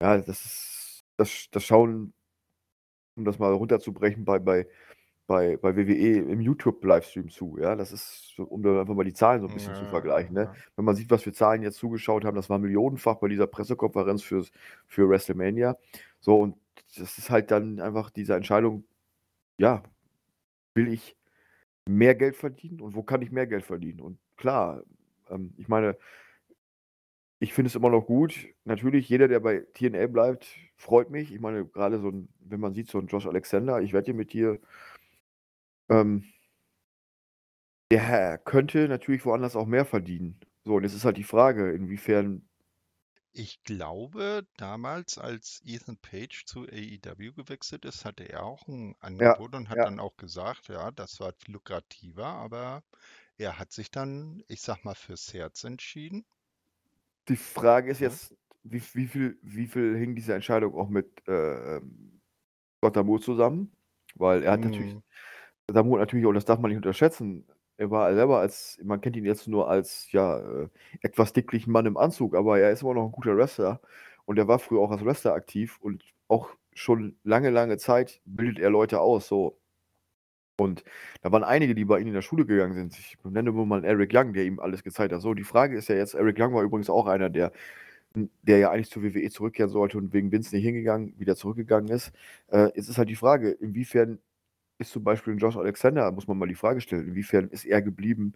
Ja, 0.02 0.18
das 0.18 0.46
ist 0.46 1.04
das 1.18 1.48
das 1.52 1.64
schauen 1.66 2.14
um 3.16 3.26
das 3.26 3.40
mal 3.40 3.54
runterzubrechen, 3.54 4.26
bei 4.26 4.40
bei 4.40 4.68
bei 5.28 5.58
bei 5.58 5.76
WWE 5.78 6.20
im 6.32 6.42
YouTube-Livestream 6.42 7.30
zu, 7.30 7.58
ja? 7.60 7.76
Das 7.76 7.92
ist 7.94 8.36
um 8.40 8.64
da 8.64 8.82
einfach 8.82 8.96
mal 8.96 9.04
die 9.06 9.14
Zahlen 9.14 9.42
so 9.42 9.48
'n 9.48 9.54
bisschen 9.54 9.76
zu 9.76 9.88
Ja, 9.88 9.88
vergleichen, 9.88 10.36
ne? 10.36 10.50
ja. 10.50 10.62
Wenn 10.76 10.86
man 10.86 10.96
sieht, 10.96 11.12
was 11.12 11.24
für 11.24 11.34
Zahlen 11.34 11.64
jetzt 11.64 11.78
zugeschaut 11.78 12.26
haben, 12.26 12.36
das 12.36 12.50
war 12.50 12.60
millionenfach 12.60 13.16
bei 13.18 13.30
dieser 13.30 13.48
Pressekonferenz 13.48 14.24
fürs 14.24 14.52
für 14.88 15.10
WrestleMania. 15.10 15.78
So, 16.20 16.40
und 16.40 16.58
das 16.98 17.18
ist 17.18 17.30
halt 17.30 17.52
dann 17.52 17.80
einfach 17.80 18.10
diese 18.12 18.36
Entscheidung, 18.36 18.86
ja, 19.60 19.84
will 20.76 20.88
ich 20.94 21.18
mehr 21.90 22.16
Geld 22.16 22.36
verdienen 22.38 22.82
und 22.82 22.96
wo 22.96 23.04
kann 23.04 23.22
ich 23.22 23.32
mehr 23.32 23.48
Geld 23.48 23.66
verdienen? 23.66 24.02
Und 24.02 24.20
klar, 24.38 24.84
ähm, 25.30 25.54
ich 25.58 25.68
meine 25.70 25.98
ich 27.42 27.54
finde 27.54 27.68
es 27.70 27.76
immer 27.76 27.90
noch 27.90 28.06
gut. 28.06 28.50
Natürlich, 28.66 29.10
jeder, 29.10 29.28
der 29.28 29.40
bei 29.40 29.66
TNA 29.74 30.08
bleibt, 30.08 30.48
freut 30.78 31.10
mich. 31.10 31.34
Ich 31.34 31.40
meine, 31.42 31.66
grade 31.66 32.00
so 32.00 32.10
'n 32.10 32.30
wenn 32.40 32.60
man 32.60 32.74
sieht, 32.76 32.88
so 32.90 33.00
'n 33.00 33.08
Josh 33.08 33.26
Alexander, 33.28 33.82
ich 33.82 33.94
wette 33.94 34.14
mit 34.14 34.34
dir 34.34 34.60
ähm 35.90 36.24
der 37.92 38.38
könnte 38.38 38.88
natürlich 38.88 39.26
woanders 39.26 39.56
auch 39.58 39.66
mehr 39.68 39.84
verdienen. 39.86 40.40
So, 40.64 40.76
und 40.76 40.84
jetzt 40.84 40.96
ist 40.96 41.04
halt 41.04 41.18
die 41.18 41.24
Frage, 41.26 41.72
inwiefern 41.74 42.48
Ich 43.36 43.64
glaube, 43.64 44.46
damals, 44.58 45.18
als 45.18 45.62
Ethan 45.64 45.98
Page 45.98 46.44
zu 46.46 46.64
AEW 46.64 47.32
gewechselt 47.34 47.86
ist, 47.86 48.04
hatte 48.04 48.26
er 48.28 48.44
auch 48.44 48.68
'n 48.68 48.96
Ja, 49.20 49.36
Angebot 49.40 49.56
und 49.56 49.70
hat 49.70 49.86
ja. 49.86 49.86
dann 49.86 50.02
auch 50.02 50.18
gesagt, 50.18 50.68
ja, 50.68 50.92
das 50.92 51.20
war 51.22 51.34
lukrativer, 51.48 52.26
aber 52.26 52.84
er 53.38 53.58
hat 53.58 53.72
sich 53.72 53.90
dann, 53.90 54.44
ich 54.50 54.62
sage 54.62 54.82
mal, 54.84 54.96
fürs 54.96 55.34
Herz 55.34 55.64
entschieden. 55.64 56.26
Die 57.28 57.36
Frage 57.36 57.92
ist 57.92 58.00
Ne? 58.00 58.20
jetzt, 58.20 58.36
wie 58.64 58.82
wie 58.94 59.08
viel 59.08 59.40
wie 59.44 59.68
viel 59.68 59.96
hing 59.98 60.16
diese 60.16 60.34
Entscheidung 60.34 60.76
auch 60.76 60.90
mit, 60.90 61.28
äh, 61.28 61.78
ähm, 61.78 62.22
Scott 62.80 62.98
D'Amore 62.98 63.22
zusammen? 63.22 63.74
Weil 64.16 64.44
er 64.44 64.54
hat 64.54 64.66
natürlich 64.66 64.94
Mhm. 64.94 65.04
D'Amore 65.72 66.00
natürlich 66.00 66.28
und 66.28 66.36
das 66.36 66.46
darf 66.46 66.60
man 66.60 66.70
nicht 66.72 66.78
unterschätzen. 66.78 67.48
Er 67.78 67.92
war 67.92 68.14
selber 68.16 68.40
als 68.42 68.80
man 68.84 69.02
kennt 69.02 69.18
ihn 69.18 69.26
jetzt 69.26 69.48
nur 69.50 69.70
als, 69.70 70.12
ja, 70.14 70.40
äh, 70.40 70.70
etwas 71.02 71.34
dicklichen 71.34 71.74
Mann 71.74 71.88
im 71.88 71.98
Anzug, 71.98 72.36
aber 72.36 72.60
er 72.60 72.72
ist 72.72 72.84
immer 72.84 72.96
noch 72.96 73.06
'n 73.08 73.14
guter 73.14 73.38
Wrestler 73.38 73.82
und 74.26 74.40
er 74.40 74.48
war 74.50 74.60
früher 74.60 74.82
auch 74.82 74.92
als 74.92 75.06
Wrestler 75.06 75.34
aktiv 75.36 75.80
und 75.82 76.04
auch 76.30 76.52
schon 76.74 77.20
lange, 77.24 77.52
lange 77.52 77.78
Zeit 77.80 78.22
bildet 78.26 78.60
er 78.60 78.72
Leute 78.72 79.02
aus, 79.02 79.28
so. 79.30 79.61
Und 80.62 80.84
da 81.22 81.32
waren 81.32 81.44
einige, 81.44 81.76
die 81.76 81.86
bei 81.86 82.00
ihm 82.00 82.08
in 82.08 82.14
der 82.14 82.22
Schule 82.22 82.46
gegangen 82.46 82.74
sind. 82.74 82.98
Ich 82.98 83.18
nenne 83.24 83.52
nur 83.52 83.66
mal 83.66 83.84
Eric 83.86 84.12
Young, 84.14 84.34
der 84.34 84.46
ihm 84.46 84.60
alles 84.60 84.84
gezeigt 84.84 85.14
hat. 85.14 85.22
So, 85.22 85.34
die 85.34 85.44
Frage 85.44 85.78
ist 85.78 85.90
ja 85.90 85.96
jetzt 85.96 86.14
Eric 86.16 86.38
Young 86.40 86.54
war 86.54 86.64
übrigens 86.64 86.90
auch 86.90 87.08
einer, 87.08 87.30
der 87.30 87.52
der 88.44 88.58
ja 88.58 88.72
eigentlich 88.72 88.90
zur 88.92 89.04
WWE 89.04 89.30
zurückkehren 89.30 89.70
sollte 89.72 89.98
und 89.98 90.14
wegen 90.14 90.32
Vince 90.32 90.56
nicht 90.56 90.66
hingegangen 90.66 91.14
wieder 91.18 91.36
zurückgegangen 91.36 91.90
ist. 91.90 92.12
Äh, 92.50 92.66
jetzt 92.76 92.90
ist 92.90 92.98
halt 92.98 93.10
die 93.10 93.16
Frage, 93.16 93.52
inwiefern 93.52 94.20
ist 94.80 94.92
zum 94.92 95.04
Beispiel 95.04 95.36
Josh 95.38 95.58
Alexander 95.58 96.12
muss 96.12 96.28
man 96.28 96.38
mal 96.38 96.48
die 96.48 96.56
Frage 96.56 96.82
stellen, 96.82 97.08
inwiefern 97.10 97.50
ist 97.50 97.66
er 97.66 97.82
geblieben 97.82 98.34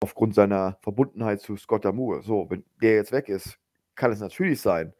aufgrund 0.00 0.34
seiner 0.34 0.78
Verbundenheit 0.82 1.40
zu 1.40 1.56
Scott 1.56 1.86
D'Amore? 1.86 2.22
So, 2.22 2.48
wenn 2.50 2.64
der 2.82 2.94
jetzt 2.96 3.12
weg 3.12 3.28
ist, 3.28 3.58
kann 3.94 4.12
es 4.12 4.20
natürlich 4.20 4.60
sein, 4.60 4.92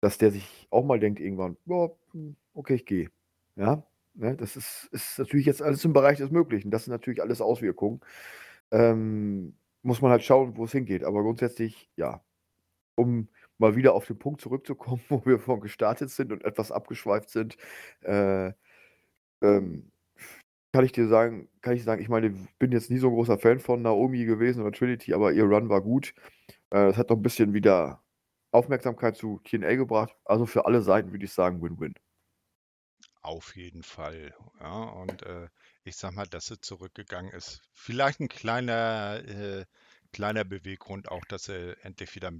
dass 0.00 0.18
der 0.18 0.30
sich 0.32 0.68
auch 0.70 0.84
mal 0.84 1.00
denkt 1.00 1.20
irgendwann: 1.20 1.56
„Ja, 1.66 1.90
hm, 2.12 2.36
okay, 2.54 2.74
ich 2.76 2.86
gehe.“ 2.86 3.10
Ja, 3.56 3.84
ne? 4.20 4.36
Das 4.36 4.56
ist 4.56 4.88
ist 4.92 5.18
natürlich 5.18 5.46
jetzt 5.46 5.62
alles 5.62 5.84
im 5.84 5.92
Bereich 5.94 6.18
des 6.18 6.30
Möglichen. 6.30 6.70
Das 6.70 6.84
sind 6.84 6.92
natürlich 6.92 7.22
alles 7.22 7.40
Auswirkungen. 7.40 8.00
Ähm, 8.72 9.56
muss 9.82 10.02
man 10.02 10.10
halt 10.12 10.24
schauen, 10.24 10.56
wo's 10.58 10.72
hingeht. 10.72 11.04
Aber 11.04 11.22
grundsätzlich, 11.22 11.90
ja, 11.96 12.22
um 12.96 13.28
mal 13.58 13.76
wieder 13.76 13.94
auf 13.94 14.06
den 14.06 14.18
Punkt 14.18 14.40
zurückzukommen, 14.42 15.02
wo 15.10 15.24
wir 15.26 15.38
von 15.40 15.60
gestartet 15.60 16.10
sind 16.10 16.32
und 16.32 16.44
etwas 16.44 16.72
abgeschweift 16.72 17.30
sind, 17.30 17.56
äh, 18.02 18.52
ähm, 19.42 19.92
kann 20.72 20.84
ich 20.84 20.92
dir 20.92 21.08
sagen 21.08 21.48
kann 21.62 21.74
ich 21.76 21.84
sagen, 21.84 22.02
ich 22.02 22.08
meine, 22.08 22.30
bin 22.58 22.72
jetzt 22.72 22.90
nie 22.90 22.98
so 22.98 23.08
'n 23.08 23.14
großer 23.14 23.38
Fan 23.38 23.60
von 23.60 23.82
Naomi 23.82 24.24
gewesen 24.26 24.62
oder 24.62 24.72
Trinity, 24.72 25.14
aber 25.14 25.32
ihr 25.32 25.44
Run 25.44 25.68
war 25.70 25.82
gut. 25.82 26.14
Äh, 26.72 26.88
es 26.90 26.96
hat 26.98 27.10
noch 27.10 27.16
'n 27.18 27.22
bisschen 27.22 27.54
wieder 27.54 28.02
Aufmerksamkeit 28.52 29.16
zu 29.16 29.40
TNA 29.44 29.76
gebracht. 29.76 30.16
Also, 30.26 30.46
für 30.46 30.66
alle 30.66 30.82
Seiten 30.82 31.12
würde 31.12 31.24
ich 31.26 31.32
sagen 31.32 31.62
Win-Win. 31.62 31.94
Auf 33.24 33.54
jeden 33.54 33.82
Fall, 33.82 34.34
ja. 34.60 34.82
Und, 34.84 35.22
äh, 35.22 35.48
ich 35.84 35.96
sage 35.96 36.14
mal, 36.16 36.26
dass 36.26 36.46
sie 36.46 36.58
zurückgegangen 36.58 37.30
ist 37.32 37.60
vielleicht 37.74 38.18
'n 38.20 38.28
kleiner 38.28 39.22
äh, 39.26 39.66
kleiner 40.12 40.44
Beweggrund 40.44 41.08
auch, 41.10 41.24
dass 41.26 41.44
sie 41.44 41.76
endlich 41.82 42.14
wieder 42.14 42.32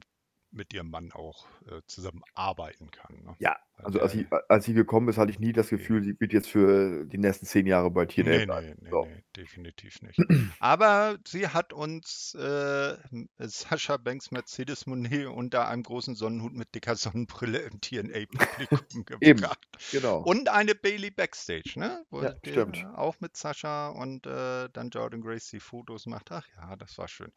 mit 0.51 0.73
ihrem 0.73 0.89
Mann 0.91 1.13
auch, 1.13 1.47
äh, 1.67 1.83
zusammenarbeiten 1.87 2.91
kann, 2.91 3.23
ne? 3.23 3.37
Ja, 3.41 3.57
also, 3.85 4.01
als 4.01 4.13
sie 4.13 4.27
als 4.49 4.65
sie 4.65 4.75
gekommen 4.75 5.09
ist, 5.09 5.17
hatte 5.19 5.31
ich 5.31 5.39
nie 5.39 5.53
das. 5.53 5.69
Gefühl, 5.71 6.03
sie 6.03 6.19
wird 6.21 6.33
jetzt 6.33 6.49
für 6.49 7.05
die 7.07 7.19
nächsten 7.19 7.47
10 7.47 7.67
Jahre 7.67 7.91
bei 7.91 8.07
TNA 8.07 8.23
Ne, 8.39 8.47
bleiben. 8.47 8.67
ne, 8.69 8.75
ne, 8.83 8.91
So. 8.91 9.05
ne, 9.05 9.23
definitiv 9.37 10.03
nicht. 10.03 10.19
Aber 10.61 11.17
sie 11.27 11.49
hat 11.49 11.73
uns, 11.73 12.35
äh, 12.35 12.97
Sascha 13.39 13.97
Banks 13.97 14.31
Mercedes 14.31 14.87
Moné 14.87 15.27
unter 15.27 15.69
einem 15.69 15.83
großen 15.83 16.15
Sonnenhut 16.15 16.53
mit 16.55 16.75
dicker 16.75 16.97
Sonnenbrille 16.97 17.59
im 17.59 17.81
TNA-Publikum 17.81 19.05
gebracht. 19.07 19.59
genau. 19.93 20.19
Und 20.23 20.49
eine 20.49 20.75
Bayley 20.75 21.11
backstage, 21.11 21.73
ne? 21.77 22.05
Wo 22.11 22.23
Ja, 22.23 22.33
die 22.45 22.51
stimmt. 22.51 22.85
auch 22.97 23.17
mit 23.21 23.37
Sascha 23.37 23.89
und, 23.91 24.27
äh, 24.27 24.69
dann 24.73 24.91
Jordynne 24.91 25.23
Grace 25.23 25.49
die 25.51 25.61
Fotos 25.61 26.07
macht. 26.07 26.33
Ach 26.33 26.47
ja, 26.57 26.77
das 26.77 26.99
war 26.99 27.09
schön, 27.09 27.33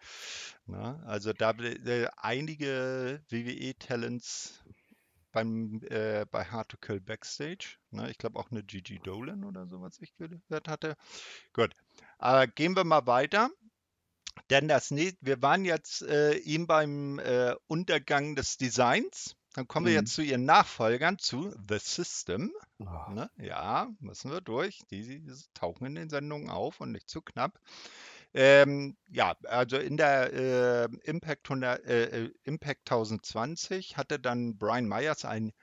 ne? 0.65 1.01
Also, 1.05 1.33
da 1.33 1.51
äh, 1.51 2.07
einige 2.17 3.21
WWE-Talents 3.29 4.63
beim 5.33 5.81
äh, 5.89 6.25
bei 6.31 6.45
Hard 6.45 6.69
to 6.69 6.77
Kill 6.77 7.01
backstage, 7.01 7.77
ne? 7.91 8.11
Ich 8.11 8.19
glaube 8.19 8.39
auch 8.39 8.51
'ne 8.51 8.63
Gigi 8.63 8.99
Dolan 8.99 9.43
oder 9.45 9.67
so, 9.67 9.81
was 9.81 9.99
ich 10.01 10.15
gehört 10.17 10.69
hatte. 10.69 10.95
Gut, 11.53 11.73
aber 12.19 12.47
gehen 12.47 12.75
wir 12.77 12.85
mal 12.85 13.07
weiter, 13.07 13.49
denn 14.49 14.67
das 14.67 14.91
nächst 14.91 15.17
wir 15.21 15.41
waren 15.41 15.65
jetzt, 15.65 16.01
äh, 16.03 16.35
eben 16.37 16.67
beim, 16.67 17.19
äh, 17.19 17.55
Untergang 17.67 18.35
des 18.35 18.57
Designs. 18.57 19.35
Dann 19.53 19.67
kommen 19.67 19.85
wir 19.87 19.93
Mhm. 19.93 19.93
jetzt 19.93 20.13
zu 20.13 20.21
ihren 20.23 20.45
Nachfolgern, 20.45 21.19
zu 21.19 21.53
The 21.69 21.77
System, 21.79 22.51
Oh. 22.79 23.15
ne? 23.15 23.29
Ja, 23.37 23.89
müssen 23.99 24.31
wir 24.31 24.41
durch. 24.41 24.79
Die 24.91 25.23
tauchen 25.53 25.85
in 25.87 25.95
den 25.95 26.09
Sendungen 26.09 26.49
auf 26.49 26.81
und 26.81 26.91
nicht 26.91 27.09
zu 27.09 27.21
knapp. 27.21 27.59
Ähm, 28.33 28.97
ja, 29.11 29.35
also, 29.43 29.77
in 29.77 29.97
der, 29.97 30.33
äh, 30.33 30.89
Impact 31.03 31.49
100 31.49 31.85
äh, 31.85 32.25
äh, 32.25 32.31
Impact 32.43 32.89
1020 32.91 33.97
hatte 33.97 34.19
dann 34.19 34.57
Brian 34.57 34.87
Myers 34.87 35.23
ein 35.25 35.53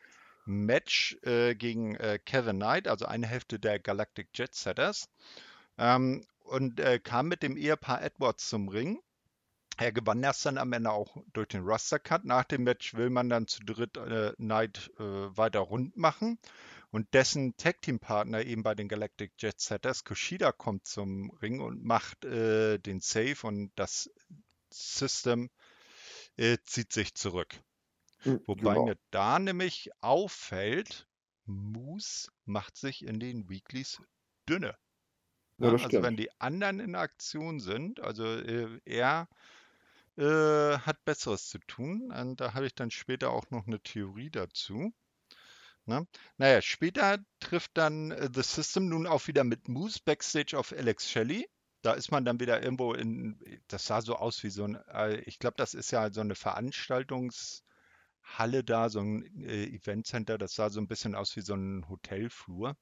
Match, 0.46 1.16
äh, 1.22 1.54
gegen, 1.54 1.96
äh, 1.96 2.18
Kevin 2.24 2.56
Knight, 2.56 2.86
also, 2.88 3.06
eine 3.06 3.26
Hälfte 3.26 3.58
der 3.58 3.80
Galactic 3.80 4.28
Jet 4.34 4.54
Setters, 4.54 5.08
ähm, 5.78 6.24
und, 6.44 6.80
äh, 6.80 7.00
kam 7.00 7.28
mit 7.28 7.42
dem 7.42 7.56
Ehepaar 7.56 8.02
Edwards 8.02 8.48
zum 8.48 8.68
Ring. 8.68 9.00
Er 9.78 9.92
gewann 9.92 10.22
das 10.22 10.42
dann 10.42 10.58
am 10.58 10.72
Ende 10.72 10.90
auch 10.90 11.16
durch 11.32 11.48
den 11.48 11.62
Roster 11.64 11.98
Cut. 11.98 12.24
Nach 12.24 12.44
dem 12.44 12.64
Match 12.64 12.94
will 12.94 13.10
man 13.10 13.30
dann 13.30 13.46
zu 13.46 13.64
dritt, 13.64 13.98
Knight, 14.36 14.90
weiter 14.98 15.60
rund 15.60 15.96
machen 15.96 16.38
und 16.90 17.12
dessen 17.14 17.56
Tag-Team-Partner 17.56 18.44
eben 18.44 18.62
bei 18.62 18.74
den 18.74 18.88
Galactic 18.88 19.32
Jet 19.38 19.60
Setters, 19.60 20.04
Kushida, 20.04 20.52
kommt 20.52 20.86
zum 20.86 21.30
Ring 21.42 21.60
und 21.60 21.84
macht, 21.84 22.24
äh, 22.24 22.78
den 22.78 23.00
Save 23.00 23.36
und 23.46 23.72
das 23.76 24.10
System, 24.70 25.50
äh, 26.36 26.58
zieht 26.64 26.92
sich 26.92 27.14
zurück. 27.14 27.54
Hm, 28.18 28.40
Wobei 28.46 28.74
genau. 28.74 28.84
mir 28.86 28.98
da 29.10 29.38
nämlich 29.38 29.90
auffällt, 30.00 31.06
Moose 31.44 32.30
macht 32.44 32.76
sich 32.76 33.04
in 33.04 33.18
den 33.18 33.48
Weeklies 33.48 34.00
dünne. 34.48 34.76
Ja, 35.58 35.72
also 35.72 35.84
wenn 35.92 36.14
stimmt. 36.14 36.20
die 36.20 36.40
anderen 36.40 36.80
in 36.80 36.94
Aktion 36.94 37.60
sind, 37.60 38.00
also 38.00 38.24
äh, 38.24 38.80
er 38.84 39.28
äh, 40.16 40.78
hat 40.78 41.04
Besseres 41.04 41.48
zu 41.48 41.58
tun. 41.60 42.12
Und 42.12 42.40
da 42.40 42.54
habe 42.54 42.66
ich 42.66 42.74
dann 42.74 42.90
später 42.90 43.30
auch 43.30 43.50
noch 43.50 43.66
eine 43.66 43.80
Theorie 43.80 44.30
dazu. 44.30 44.92
Ne? 45.90 46.06
Naja, 46.38 46.62
später 46.62 47.18
trifft 47.40 47.72
dann 47.74 48.12
äh, 48.12 48.28
The 48.32 48.42
System 48.42 48.88
nun 48.88 49.08
auch 49.08 49.26
wieder 49.26 49.42
mit 49.42 49.66
Moose 49.66 49.98
backstage 50.04 50.56
auf 50.56 50.72
Alex 50.72 51.10
Shelley. 51.10 51.48
Da 51.82 51.94
ist 51.94 52.12
man 52.12 52.24
dann 52.24 52.38
wieder 52.38 52.62
irgendwo 52.62 52.94
in, 52.94 53.40
das 53.66 53.86
sah 53.86 54.00
so 54.00 54.14
aus 54.14 54.40
wie 54.44 54.50
so 54.50 54.62
ein, 54.64 54.76
äh, 54.92 55.16
ich 55.22 55.40
glaube, 55.40 55.56
das 55.56 55.74
ist 55.74 55.90
ja 55.90 56.12
so 56.12 56.20
eine 56.20 56.36
Veranstaltungshalle 56.36 57.64
da, 58.64 58.88
so 58.88 59.00
ein 59.00 59.24
äh, 59.42 59.64
Eventcenter, 59.64 60.38
das 60.38 60.54
sah 60.54 60.70
so 60.70 60.80
ein 60.80 60.86
bisschen 60.86 61.16
aus 61.16 61.34
wie 61.34 61.40
so 61.40 61.54
ein 61.54 61.88
Hotelflur. 61.88 62.76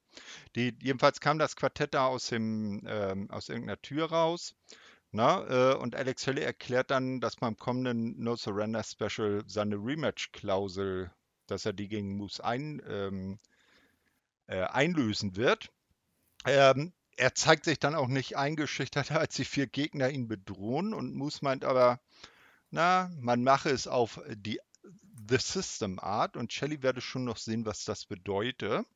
Die, 0.55 0.77
jedenfalls 0.83 1.21
kam 1.21 1.39
das 1.39 1.57
Quartett 1.57 1.95
da 1.95 2.09
aus 2.09 2.27
dem, 2.27 2.83
ähm, 2.87 3.31
aus 3.31 3.49
irgendeiner 3.49 3.81
Tür 3.81 4.11
raus. 4.11 4.55
Na, 5.13 5.73
äh, 5.73 5.77
und 5.77 5.97
Alex 5.97 6.25
Shelley 6.25 6.43
erklärt 6.43 6.91
dann, 6.91 7.21
dass 7.21 7.37
beim 7.37 7.57
kommenden 7.57 8.23
No 8.23 8.37
Surrender 8.37 8.85
Special 8.85 9.43
seine 9.47 9.77
Rematch-Klausel, 9.77 11.11
dass 11.51 11.67
er 11.67 11.73
die 11.73 11.89
gegen 11.89 12.17
Moose 12.17 12.45
ein, 12.45 12.83
ähm, 12.89 13.39
äh, 14.47 14.63
einlösen 14.63 15.37
wird. 15.37 15.71
Ähm, 16.47 16.93
er 17.17 17.35
zeigt 17.35 17.65
sich 17.65 17.79
dann 17.79 17.95
auch 17.95 18.07
nicht 18.07 18.37
eingeschüchterter, 18.37 19.21
als 19.21 19.35
die 19.35 19.45
vier 19.45 19.67
Gegner 19.67 20.11
ihn 20.11 20.29
bedrohen. 20.29 20.95
Und 20.95 21.15
Moose 21.15 21.41
meint 21.43 21.65
aber, 21.65 22.01
na, 22.71 23.11
man 23.19 23.43
mache 23.43 23.71
es 23.71 23.87
auf 23.87 24.21
die 24.29 24.61
The 25.29 25.39
System 25.39 25.99
Art. 25.99 26.37
Und 26.37 26.53
Shelley 26.53 26.83
werde 26.83 27.01
schon 27.01 27.25
noch 27.25 27.37
sehen, 27.37 27.67
was 27.67 27.85
das 27.85 28.07
bedeutet. 28.07 28.87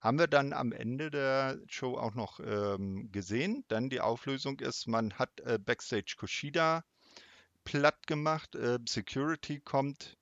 Haben 0.00 0.18
wir 0.18 0.28
dann 0.28 0.52
am 0.52 0.72
Ende 0.72 1.10
der 1.10 1.58
Show 1.68 1.96
auch 1.96 2.14
noch 2.14 2.40
ähm, 2.40 3.10
gesehen. 3.12 3.64
Dann 3.68 3.90
die 3.90 4.00
Auflösung 4.00 4.60
ist, 4.60 4.86
man 4.86 5.14
hat 5.14 5.40
äh, 5.40 5.58
Backstage 5.58 6.14
Kushida 6.18 6.84
platt 7.64 8.06
gemacht. 8.06 8.54
Äh, 8.54 8.78
Security 8.88 9.60
kommt. 9.60 10.16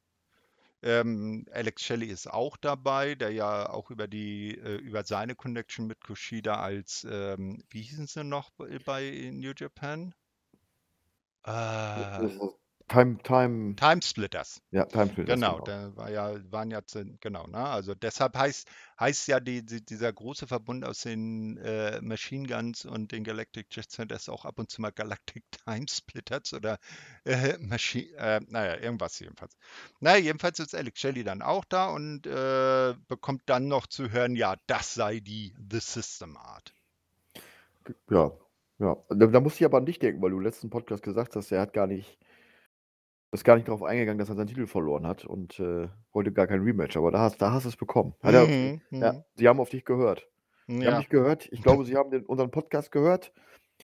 Ähm, 0.84 1.46
Alex 1.50 1.82
Shelley 1.82 2.08
ist 2.08 2.26
auch 2.26 2.58
dabei, 2.58 3.14
der 3.14 3.30
ja 3.30 3.70
auch 3.70 3.90
über 3.90 4.06
die 4.06 4.58
äh, 4.58 4.76
über 4.76 5.02
seine 5.02 5.34
Connection 5.34 5.86
mit 5.86 6.04
Kushida 6.04 6.60
als 6.60 7.06
ähm, 7.10 7.64
wie 7.70 7.80
hießen 7.80 8.06
sie 8.06 8.22
noch 8.22 8.50
bei, 8.50 8.78
bei 8.84 9.30
New 9.32 9.52
Japan? 9.56 10.14
Äh, 11.46 12.28
Time, 12.88 13.18
Time, 13.22 13.74
Time 13.76 14.02
Splitters. 14.02 14.60
ja, 14.70 14.84
Time 14.84 15.08
Splitters, 15.10 15.34
Genau, 15.34 15.62
genau. 15.62 15.64
da 15.64 15.96
war 15.96 16.10
ja, 16.10 16.38
waren 16.52 16.70
ja, 16.70 16.80
genau, 17.20 17.46
ne? 17.46 17.58
Also 17.58 17.94
deshalb 17.94 18.36
heißt, 18.36 18.68
heißt 19.00 19.28
ja 19.28 19.40
die, 19.40 19.64
die, 19.64 19.84
dieser 19.84 20.12
große 20.12 20.46
Verbund 20.46 20.84
aus 20.84 21.00
den 21.00 21.56
äh, 21.58 22.00
Machine 22.02 22.46
Guns 22.46 22.84
und 22.84 23.12
den 23.12 23.24
Galactic 23.24 23.66
Jet 23.70 23.90
Centers 23.90 24.28
auch 24.28 24.44
ab 24.44 24.58
und 24.58 24.70
zu 24.70 24.82
mal 24.82 24.92
Galactic 24.92 25.44
Time 25.66 25.86
Splitters 25.88 26.52
oder 26.52 26.78
äh, 27.24 27.56
Machine, 27.58 28.10
äh, 28.18 28.40
naja, 28.48 28.78
irgendwas 28.80 29.18
jedenfalls. 29.18 29.56
Naja, 30.00 30.18
jedenfalls 30.18 30.58
ist 30.58 30.74
Alex 30.74 31.00
Shelley 31.00 31.24
dann 31.24 31.40
auch 31.42 31.64
da 31.64 31.88
und 31.88 32.26
äh, 32.26 32.94
bekommt 33.08 33.42
dann 33.46 33.66
noch 33.68 33.86
zu 33.86 34.10
hören, 34.10 34.36
ja, 34.36 34.56
das 34.66 34.94
sei 34.94 35.20
die 35.20 35.54
The 35.70 35.80
System 35.80 36.36
Art. 36.36 36.74
Ja, 38.10 38.32
ja. 38.78 38.96
Da, 39.10 39.26
da 39.26 39.40
musste 39.40 39.60
ich 39.60 39.64
aber 39.66 39.78
an 39.78 39.86
dich 39.86 39.98
denken, 39.98 40.22
weil 40.22 40.30
du 40.30 40.36
im 40.38 40.42
letzten 40.42 40.70
Podcast 40.70 41.02
gesagt 41.02 41.36
hast, 41.36 41.50
er 41.52 41.60
hat 41.60 41.72
gar 41.72 41.86
nicht, 41.86 42.18
ist 43.34 43.44
gar 43.44 43.56
nicht 43.56 43.68
darauf 43.68 43.82
eingegangen, 43.82 44.18
dass 44.18 44.28
er 44.28 44.36
seinen 44.36 44.46
Titel 44.48 44.66
verloren 44.66 45.06
hat 45.06 45.24
und 45.24 45.58
äh, 45.60 45.88
wollte 46.12 46.32
gar 46.32 46.46
kein 46.46 46.62
Rematch. 46.62 46.96
Aber 46.96 47.10
da 47.10 47.20
hast, 47.20 47.40
da 47.42 47.52
hast 47.52 47.64
du 47.64 47.68
es 47.70 47.76
bekommen. 47.76 48.14
Hat 48.22 48.34
er, 48.34 48.46
Mhm, 48.48 48.80
ja, 49.00 49.12
mhm. 49.12 49.24
sie 49.36 49.48
haben 49.48 49.60
auf 49.60 49.70
dich 49.70 49.84
gehört. 49.84 50.28
Sie 50.80 50.86
haben 50.88 50.96
Ja, 50.96 50.98
dich 50.98 51.08
gehört. 51.08 51.48
Ich 51.52 51.62
glaube, 51.62 51.84
sie 51.84 51.96
haben 51.96 52.10
den, 52.10 52.26
unseren 52.26 52.50
Podcast 52.50 52.92
gehört, 52.92 53.32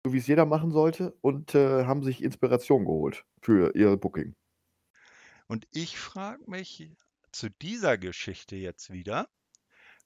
so 0.04 0.12
wie 0.12 0.18
es 0.18 0.26
jeder 0.28 0.46
machen 0.46 0.70
sollte, 0.72 1.16
und 1.22 1.54
äh, 1.54 1.84
haben 1.86 2.02
sich 2.04 2.22
Inspiration 2.22 2.84
geholt 2.86 3.26
für 3.42 3.74
ihr 3.76 3.96
Booking. 3.96 4.36
und 5.48 5.66
ich 5.72 5.98
frage 5.98 6.48
mich 6.48 6.90
zu 7.32 7.50
dieser 7.50 7.98
Geschichte 7.98 8.54
jetzt 8.56 8.90
wieder, 8.92 9.28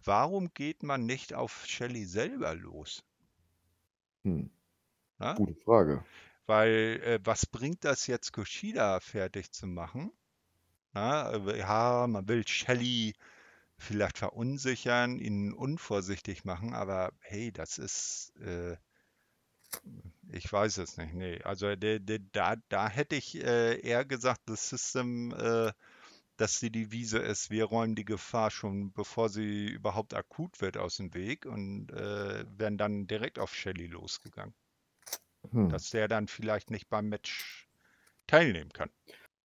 warum 0.04 0.54
geht 0.54 0.82
man 0.82 1.06
nicht 1.06 1.34
auf 1.34 1.66
Shelley 1.66 2.06
selber 2.06 2.54
los? 2.54 3.04
Hm, 4.24 4.50
gute 5.34 5.54
Frage. 5.56 6.04
Weil 6.52 7.00
äh, 7.02 7.18
was 7.24 7.46
bringt 7.46 7.82
das 7.82 8.06
jetzt, 8.06 8.32
Kushida 8.34 9.00
fertig 9.00 9.52
zu 9.52 9.66
machen? 9.66 10.12
Na, 10.92 11.32
äh, 11.32 11.58
ja, 11.58 12.06
man 12.08 12.28
will 12.28 12.46
Shelley 12.46 13.14
vielleicht 13.78 14.18
verunsichern, 14.18 15.18
ihn 15.18 15.54
unvorsichtig 15.54 16.44
machen, 16.44 16.74
aber 16.74 17.12
hey, 17.20 17.52
das 17.52 17.78
ist, 17.78 18.34
äh, 18.40 18.76
ich 20.32 20.52
weiß 20.52 20.78
es 20.78 20.96
nicht, 20.96 21.14
nee. 21.14 21.40
Also 21.42 21.76
der, 21.76 22.00
der, 22.00 22.18
da, 22.32 22.56
da 22.68 22.88
hätte 22.88 23.14
ich 23.16 23.36
äh, 23.42 23.78
eher 23.80 24.04
gesagt, 24.04 24.40
das 24.46 24.68
System, 24.68 25.32
äh, 25.34 25.72
dass 26.36 26.60
die 26.60 26.70
Devise 26.72 27.18
ist, 27.18 27.50
wir 27.50 27.66
räumen 27.66 27.94
die 27.96 28.04
Gefahr 28.06 28.50
schon, 28.50 28.92
bevor 28.92 29.28
sie 29.28 29.68
überhaupt 29.68 30.14
akut 30.14 30.60
wird, 30.60 30.76
aus 30.78 30.96
dem 30.96 31.14
Weg 31.14 31.46
und 31.46 31.90
äh, 31.92 32.44
wären 32.58 32.78
dann 32.78 33.06
direkt 33.06 33.38
auf 33.38 33.54
Shelley 33.54 33.86
losgegangen. 33.86 34.54
Hm. 35.50 35.68
Dass 35.68 35.90
der 35.90 36.08
dann 36.08 36.28
vielleicht 36.28 36.70
nicht 36.70 36.88
beim 36.88 37.08
Match 37.08 37.68
teilnehmen 38.26 38.72
kann. 38.72 38.90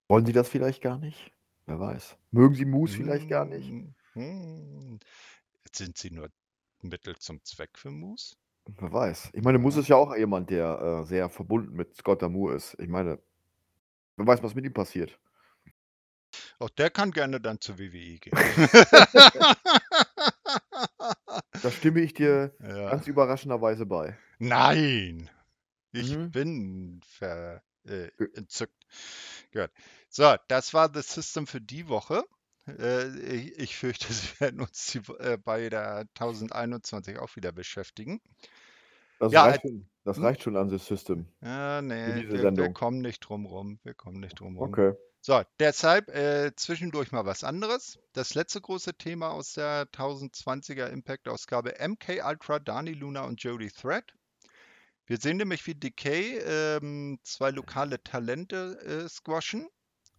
Wollen 0.08 0.26
sie 0.26 0.34
das 0.34 0.48
vielleicht 0.48 0.82
gar 0.82 0.98
nicht? 0.98 1.32
Wer 1.66 1.80
weiß. 1.80 2.18
Mögen 2.32 2.56
sie 2.56 2.66
Moose 2.66 2.95
vielleicht 2.98 3.28
gar 3.28 3.45
nicht? 3.45 3.68
Hm, 3.68 3.93
hm. 4.14 5.00
Sind 5.74 5.98
sie 5.98 6.12
nur 6.12 6.30
Mittel 6.82 7.18
zum 7.18 7.43
Zweck 7.43 7.78
für 7.78 7.91
Moose? 7.91 8.36
Wer 8.68 8.91
weiß. 8.91 9.32
Ich 9.34 9.43
meine, 9.43 9.60
Moose 9.60 9.80
ist 9.82 9.88
ja 9.89 9.95
auch 9.95 10.16
jemand, 10.16 10.50
der 10.50 11.02
äh, 11.02 11.06
sehr 11.06 11.30
verbunden 11.30 11.76
mit 11.76 11.95
Scott 11.95 12.22
Damour 12.22 12.54
ist. 12.54 12.76
Ich 12.80 12.88
meine, 12.88 13.20
wer 14.16 14.28
weiß, 14.28 14.43
was 14.43 14.56
mit 14.56 14.66
ihm 14.66 14.74
passiert. 14.74 15.20
Auch 16.60 16.70
der 16.70 16.89
kann 16.89 17.12
gerne 17.12 17.39
dann 17.41 17.60
zur 17.62 17.78
WWE 17.80 18.20
gehen. 18.20 18.34
Da 21.64 21.72
stimme 21.72 22.02
ich 22.02 22.14
dir 22.14 22.54
Ja. 22.62 22.91
ganz 22.91 23.08
überraschenderweise 23.08 23.86
bei. 23.86 24.16
Nein, 24.38 25.30
ich 25.98 26.20
Mhm. 26.20 26.32
bin 26.32 27.02
ver, 27.06 27.64
äh, 27.86 28.10
Ge- 28.18 28.30
entzückt. 28.36 28.76
Gut. 29.54 29.72
So, 30.10 30.36
das 30.48 30.74
war 30.74 30.89
das 30.89 31.14
System 31.14 31.48
für 31.48 31.62
die 31.62 31.88
Woche. 31.89 32.24
Äh, 32.68 33.08
ich, 33.38 33.60
ich 33.60 33.76
fürchte, 33.78 34.08
sie 34.14 34.39
werden 34.39 34.62
uns 34.62 34.88
die, 34.88 35.00
äh, 35.20 35.38
bei 35.38 35.70
der 35.70 36.08
1021 36.16 37.18
auch 37.20 37.36
wieder 37.36 37.52
beschäftigen. 37.52 38.22
Das, 39.20 39.32
Ja, 39.32 39.43
reicht, 39.43 39.56
äh, 39.56 39.60
schon, 39.62 39.88
das 40.06 40.20
hm? 40.20 40.24
reicht 40.24 40.41
schon 40.41 40.56
an 40.58 40.70
das 40.70 40.88
System 40.88 41.28
Ja, 41.41 41.82
nee, 41.82 42.28
wir, 42.30 42.56
wir 42.56 42.70
kommen 42.70 43.00
nicht 43.02 43.20
drum 43.22 43.45
rum. 43.48 43.80
Wir 43.84 43.93
kommen 43.95 44.20
nicht 44.20 44.39
drum 44.39 44.58
rum. 44.58 44.78
Okay. 44.78 44.93
So, 45.22 45.41
deshalb 45.60 46.10
äh, 46.10 46.54
zwischendurch 46.56 47.12
mal 47.12 47.26
was 47.26 47.43
anderes. 47.43 47.98
Das 48.14 48.34
letzte 48.36 48.62
große 48.62 48.93
Thema 48.95 49.32
aus 49.32 49.54
der 49.54 49.86
1020er 49.91 50.88
Impact-Ausgabe 50.88 51.80
MK 51.80 52.22
Ultra, 52.24 52.60
Dani 52.60 52.93
Luna 52.93 53.24
und 53.26 53.41
Jody 53.41 53.72
Thread. 53.72 54.14
Wir 55.08 55.18
sehen 55.18 55.38
nämlich, 55.38 55.66
wie 55.66 55.74
Decay 55.74 56.38
ähm, 56.39 57.18
zwei 57.24 57.51
lokale 57.51 58.03
Talente 58.03 58.78
äh, 58.86 59.08
squashen 59.08 59.70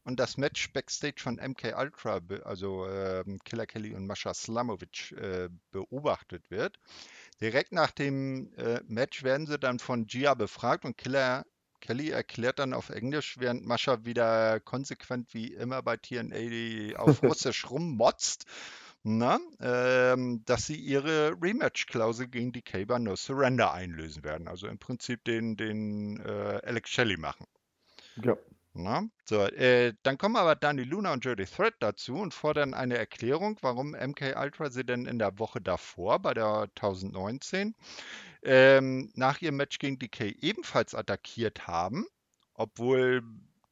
und 0.05 0.19
das 0.19 0.39
Match 0.39 0.73
Backstage 0.73 1.21
von 1.21 1.35
MK 1.35 1.75
Ultra, 1.77 2.21
also 2.45 2.89
ähm, 2.89 3.39
Killer 3.45 3.67
Kelly 3.67 3.95
und 3.95 4.07
Mascha 4.07 4.33
Slamovic, 4.33 5.13
äh, 5.13 5.51
beobachtet 5.73 6.51
wird. 6.51 6.79
Direkt 7.43 7.73
nach 7.73 7.91
dem 7.91 8.51
äh, 8.55 8.81
Match 8.87 9.23
werden 9.23 9.47
sie 9.47 9.59
dann 9.59 9.79
von 9.79 10.07
Gia 10.07 10.33
befragt 10.33 10.87
und 10.87 10.97
Killer 10.97 11.45
Kelly 11.81 12.09
erklärt 12.09 12.59
dann 12.59 12.73
auf 12.73 12.89
Englisch, 12.89 13.37
während 13.39 13.67
Mascha 13.67 14.07
wieder 14.07 14.59
konsequent 14.61 15.35
wie 15.35 15.53
immer 15.53 15.83
bei 15.83 15.99
TNA 15.99 16.99
auf 16.99 17.23
Russisch 17.23 17.69
rummotzt, 17.71 18.47
na, 19.03 19.39
ähm, 19.61 20.43
dass 20.45 20.67
sie 20.67 20.77
ihre 20.77 21.33
Rematch-Klausel 21.41 22.29
gegen 22.29 22.53
die 22.53 22.63
bei 22.85 22.99
No 22.99 23.17
Surrender 23.17 23.73
einlösen 23.73 24.25
werden. 24.25 24.49
Also 24.49 24.67
im 24.67 24.79
Prinzip 24.79 25.25
den, 25.25 25.57
den 25.57 26.21
äh, 26.21 26.61
Alex 26.65 26.91
Shelley 26.91 27.17
machen. 27.17 27.47
Ja. 28.23 28.37
Na, 28.75 29.09
so, 29.25 29.43
äh, 29.45 29.95
dann 30.05 30.19
kommen 30.19 30.37
aber 30.37 30.55
Danny 30.55 30.85
Luna 30.85 31.13
und 31.13 31.25
Jody 31.25 31.47
Thread 31.47 31.75
dazu 31.81 32.15
und 32.15 32.33
fordern 32.33 32.75
eine 32.75 32.97
Erklärung, 32.97 33.59
warum 33.61 33.91
MK 33.91 34.37
Ultra 34.41 34.71
sie 34.71 34.85
denn 34.85 35.07
in 35.07 35.19
der 35.19 35.39
Woche 35.39 35.61
davor, 35.61 36.21
bei 36.21 36.33
der 36.33 36.69
1019, 36.77 37.75
ähm, 38.43 39.11
nach 39.17 39.41
ihrem 39.41 39.57
Match 39.57 39.79
gegen 39.79 39.99
DK 39.99 40.37
ebenfalls 40.43 40.95
attackiert 40.95 41.67
haben, 41.67 42.07
obwohl 42.55 43.23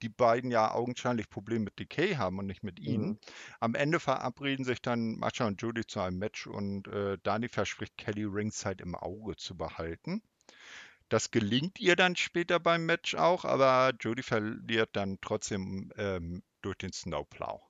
die 0.02 0.08
beiden 0.08 0.50
ja 0.50 0.72
augenscheinlich 0.72 1.28
Probleme 1.28 1.64
mit 1.64 1.78
DK 1.78 2.16
haben 2.16 2.38
und 2.38 2.46
nicht 2.46 2.62
mit 2.62 2.78
ihnen. 2.78 3.08
Mhm. 3.08 3.18
Am 3.60 3.74
Ende 3.74 4.00
verabreden 4.00 4.64
sich 4.64 4.82
dann 4.82 5.16
Mascha 5.18 5.46
und 5.46 5.60
Jody 5.60 5.86
zu 5.86 6.00
einem 6.00 6.18
Match 6.18 6.46
und 6.46 6.88
äh, 6.88 7.18
Dani 7.22 7.48
verspricht 7.48 7.96
Kelly 7.96 8.24
Ringside 8.24 8.82
im 8.82 8.94
Auge 8.94 9.36
zu 9.36 9.56
behalten. 9.56 10.22
Das 11.08 11.30
gelingt 11.30 11.80
ihr 11.80 11.94
dann 11.94 12.16
später 12.16 12.58
beim 12.58 12.84
Match 12.84 13.14
auch, 13.14 13.44
aber 13.44 13.92
Jody 14.00 14.22
verliert 14.22 14.90
dann 14.94 15.18
trotzdem 15.20 15.92
ähm, 15.96 16.42
durch 16.62 16.76
den 16.78 16.92
Snowplow. 16.92 17.62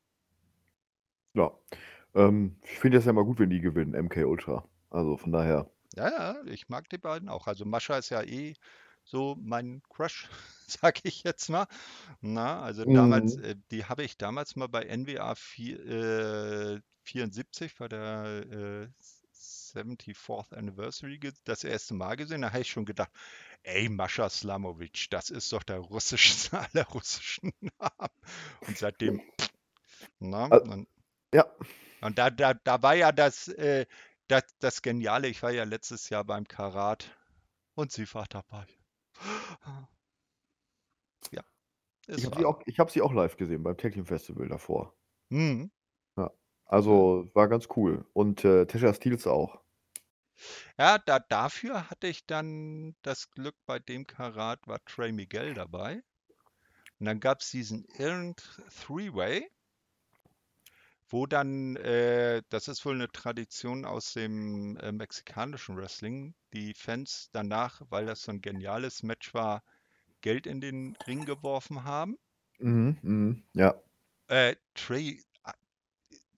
Ja. 1.35 1.53
Ähm, 2.15 2.57
ich 2.63 2.79
finde 2.79 2.99
das 2.99 3.05
ja 3.05 3.13
mal 3.13 3.25
gut, 3.25 3.39
wenn 3.39 3.51
die 3.51 3.61
gewinnen, 3.61 3.93
MK 3.93 4.25
Ultra. 4.25 4.67
Also 4.89 5.19
von 5.19 5.33
daher. 5.33 5.71
Ja, 5.95 6.09
ja, 6.09 6.45
ich 6.47 6.69
mag 6.69 6.89
die 6.89 6.99
beiden 6.99 7.29
auch. 7.29 7.47
Also 7.47 7.67
Mascha 7.67 7.99
ist 7.99 8.11
ja 8.11 8.23
eh 8.23 8.55
so 9.07 9.37
mein 9.41 9.83
Crush, 9.91 10.29
sag 10.69 11.01
ich 11.05 11.25
jetzt 11.25 11.51
mal. 11.51 11.69
Na, 12.23 12.63
also 12.63 12.85
damals, 12.87 13.37
Mhm. 13.37 13.39
äh, 13.39 13.57
die 13.73 13.87
habe 13.87 14.05
ich 14.05 14.19
damals 14.19 14.57
mal 14.57 14.69
bei 14.69 14.85
NWA 14.85 15.35
4, 15.37 15.81
äh, 15.87 16.81
74 17.05 17.77
bei 17.79 17.89
der 17.89 18.45
äh, 18.53 18.89
74th 19.33 20.55
Anniversary 20.55 21.21
das 21.45 21.65
erste 21.65 21.95
Mal 21.95 22.17
gesehen. 22.17 22.43
Da 22.43 22.51
habe 22.53 22.63
ich 22.63 22.71
schon 22.71 22.87
gedacht, 22.87 23.13
ey, 23.65 23.89
Mascha 23.91 24.31
Slamovic, 24.31 25.09
das 25.11 25.31
ist 25.31 25.53
doch 25.53 25.65
der 25.65 25.79
russischste 25.81 26.59
aller 26.75 26.87
russischen 26.89 27.53
Namen. 27.81 28.11
Und 28.67 28.79
seitdem, 28.79 29.23
na, 30.21 30.47
Äh, 30.51 30.61
und, 30.65 30.89
ja, 31.35 31.47
und 32.01 32.19
da, 32.19 32.31
da, 32.31 32.55
da 32.55 32.83
war 32.83 32.95
ja 32.95 33.13
das, 33.13 33.49
äh, 33.49 33.87
das, 34.29 34.45
das 34.61 34.83
Geniale, 34.83 35.29
ich 35.29 35.43
war 35.43 35.51
ja 35.53 35.65
letztes 35.65 36.09
Jahr 36.11 36.25
beim 36.25 36.47
Karat 36.49 37.11
und 37.75 37.93
sie 37.93 38.13
war 38.15 38.27
dabei. 38.29 38.67
Ja, 41.33 41.43
ich 42.17 42.25
habe 42.25 42.37
sie, 42.39 42.45
auch, 42.45 42.63
ich 42.67 42.79
hab 42.79 42.91
sie 42.91 43.03
auch 43.03 43.13
live 43.13 43.37
gesehen 43.37 43.63
beim 43.63 43.77
Tech 43.77 43.95
Team 43.95 44.07
Festival 44.07 44.49
davor. 44.49 44.95
Mhm. 45.31 45.73
Ja. 46.17 46.31
Also 46.65 47.31
war 47.35 47.49
ganz 47.49 47.69
cool. 47.77 48.07
Und 48.13 48.45
äh, 48.45 48.67
Tesha 48.67 48.95
Steels 48.95 49.27
auch. 49.27 49.61
Ja, 50.79 50.99
da, 50.99 51.19
dafür 51.19 51.91
hatte 51.91 52.07
ich 52.07 52.27
dann 52.27 52.95
das 53.03 53.31
Glück, 53.31 53.57
bei 53.67 53.79
dem 53.79 54.07
Karat 54.07 54.67
war 54.67 54.85
Trey 54.85 55.11
Miguel 55.13 55.55
dabei. 55.55 56.03
Und 56.99 57.07
dann 57.07 57.21
gab 57.21 57.41
es 57.41 57.51
diesen 57.51 57.85
irren 57.97 58.35
Three-Way, 58.85 59.51
wo 61.09 61.27
dann, 61.27 61.77
äh, 61.77 62.43
das 62.49 62.69
ist 62.69 62.85
wohl 62.85 62.95
eine 62.95 63.11
Tradition 63.11 63.85
aus 63.85 64.13
dem 64.13 64.77
äh, 64.79 64.93
mexikanischen 64.93 65.77
Wrestling, 65.77 66.35
die 66.53 66.75
Fans 66.75 67.29
danach, 67.33 67.83
weil 67.91 68.07
das 68.07 68.23
so 68.23 68.33
ein 68.33 68.41
geniales 68.41 69.03
Match 69.03 69.35
war, 69.35 69.63
Geld 70.23 70.47
in 70.47 70.61
den 70.61 70.97
Ring 71.07 71.25
geworfen 71.27 71.85
haben. 71.85 72.17
Mhm, 72.61 72.97
mhm, 73.03 73.43
ja. 73.55 73.75
Äh, 74.29 74.55
Trey 74.75 75.21
äh, 75.45 75.53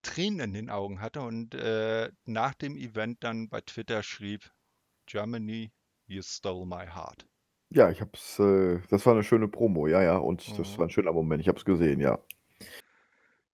Tränen 0.02 0.40
in 0.40 0.54
den 0.54 0.70
Augen 0.70 1.00
hatte 1.00 1.22
und 1.22 1.54
äh, 1.54 2.10
nach 2.24 2.54
dem 2.54 2.76
Event 2.76 3.24
dann 3.24 3.48
bei 3.50 3.60
Twitter 3.62 4.02
schrieb, 4.02 4.52
Germany, 5.06 5.72
you 6.06 6.22
stole 6.22 6.66
my 6.66 6.86
heart. 6.86 7.28
Ja, 7.70 7.90
ich 7.90 8.00
hab's, 8.00 8.38
äh, 8.38 8.80
das 8.90 9.04
war 9.06 9.12
eine 9.14 9.22
schöne 9.22 9.48
Promo, 9.48 9.86
ja, 9.86 10.02
ja. 10.02 10.16
Und 10.16 10.58
das 10.58 10.78
Mhm. 10.78 10.78
war 10.78 10.86
ein 10.86 10.90
schöner 10.90 11.12
Moment. 11.12 11.40
Ich 11.42 11.48
hab's 11.48 11.64
gesehen, 11.64 12.00
ja. 12.00 12.18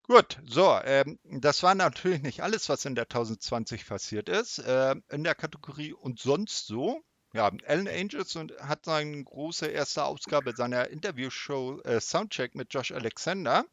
Gut, 0.07 0.39
so, 0.45 0.79
ähm, 0.83 1.17
das 1.23 1.63
war 1.63 1.73
natürlich 1.73 2.21
nicht 2.21 2.41
alles, 2.43 2.69
was 2.69 2.85
in 2.85 2.95
der 2.95 3.05
1020 3.05 3.87
passiert 3.87 4.29
ist. 4.29 4.61
Ähm, 4.65 5.03
in 5.09 5.23
der 5.23 5.33
Kategorie 5.35 5.93
und 5.93 6.19
sonst 6.19 6.67
so, 6.67 7.01
ja, 7.33 7.51
Alan 7.65 7.87
Angels 7.87 8.35
und 8.35 8.55
hat 8.59 8.85
seine 8.85 9.23
große 9.23 9.65
erste 9.67 10.03
Ausgabe 10.05 10.53
seiner 10.55 10.89
Interviewshow 10.89 11.81
äh, 11.81 11.99
Soundcheck 11.99 12.53
mit 12.55 12.73
Josh 12.73 12.91
Alexander. 12.91 13.65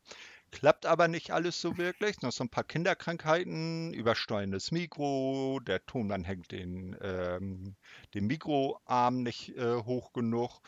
Klappt 0.52 0.86
aber 0.86 1.08
nicht 1.08 1.32
alles 1.32 1.60
so 1.60 1.76
wirklich. 1.76 2.22
Noch 2.22 2.32
so 2.32 2.44
ein 2.44 2.50
paar 2.50 2.64
Kinderkrankheiten, 2.64 3.92
übersteuerndes 3.94 4.70
Mikro, 4.70 5.60
der 5.60 5.84
Tonmann 5.86 6.24
hängt 6.24 6.50
den, 6.50 6.96
ähm, 7.02 7.76
den 8.14 8.26
Mikroarm 8.26 9.22
nicht 9.22 9.56
äh, 9.56 9.76
hoch 9.76 10.12
genug. 10.12 10.60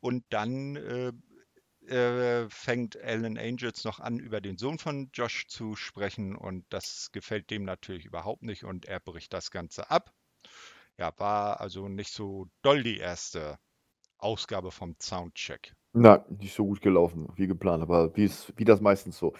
Und 0.00 0.24
dann 0.30 0.76
äh, 1.86 2.48
fängt 2.48 2.96
Alan 3.02 3.38
Angels 3.38 3.84
noch 3.84 4.00
an, 4.00 4.18
über 4.18 4.40
den 4.40 4.58
Sohn 4.58 4.78
von 4.78 5.10
Josh 5.12 5.46
zu 5.48 5.76
sprechen 5.76 6.36
und 6.36 6.64
das 6.70 7.10
gefällt 7.12 7.50
dem 7.50 7.64
natürlich 7.64 8.04
überhaupt 8.04 8.42
nicht 8.42 8.64
und 8.64 8.86
er 8.86 9.00
bricht 9.00 9.32
das 9.32 9.50
Ganze 9.50 9.90
ab. 9.90 10.12
Ja, 10.98 11.12
war 11.18 11.60
also 11.60 11.88
nicht 11.88 12.12
so 12.12 12.48
doll 12.62 12.82
die 12.82 12.98
erste 12.98 13.58
Ausgabe 14.18 14.70
vom 14.70 14.96
Soundcheck. 15.00 15.74
Na, 15.92 16.24
nicht 16.28 16.54
so 16.54 16.64
gut 16.66 16.80
gelaufen, 16.80 17.28
wie 17.36 17.46
geplant, 17.46 17.82
aber 17.82 18.14
wie, 18.16 18.24
es, 18.24 18.52
wie 18.56 18.64
das 18.64 18.80
meistens 18.80 19.18
so. 19.18 19.32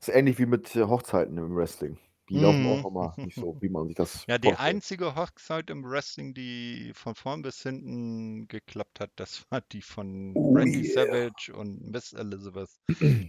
Ist 0.00 0.08
ähnlich 0.08 0.38
wie 0.38 0.46
mit 0.46 0.74
Hochzeiten 0.74 1.36
im 1.36 1.54
Wrestling. 1.56 1.98
Die 2.28 2.38
laufen 2.38 2.66
auch 2.66 2.84
Mhm. 2.84 2.86
immer 2.88 3.18
nicht 3.22 3.36
so, 3.36 3.56
wie 3.60 3.68
man 3.68 3.86
sich 3.86 3.96
das 3.96 4.28
Ja, 4.28 4.38
die 4.38 4.52
vorstellt. 4.52 4.76
einzige 4.76 5.16
Hochzeit 5.16 5.70
im 5.70 5.84
Wrestling, 5.84 6.32
die 6.34 6.92
von 6.94 7.14
vorn 7.16 7.42
bis 7.42 7.62
hinten 7.62 8.46
geklappt 8.46 9.00
hat, 9.00 9.10
das 9.16 9.44
war 9.50 9.60
die 9.72 9.82
von 9.82 10.34
Oh 10.36 10.52
Randy 10.54 10.82
yeah. 10.84 10.92
Savage 10.94 11.52
und 11.54 11.80
Miss 11.90 12.12
Elizabeth, 12.12 12.70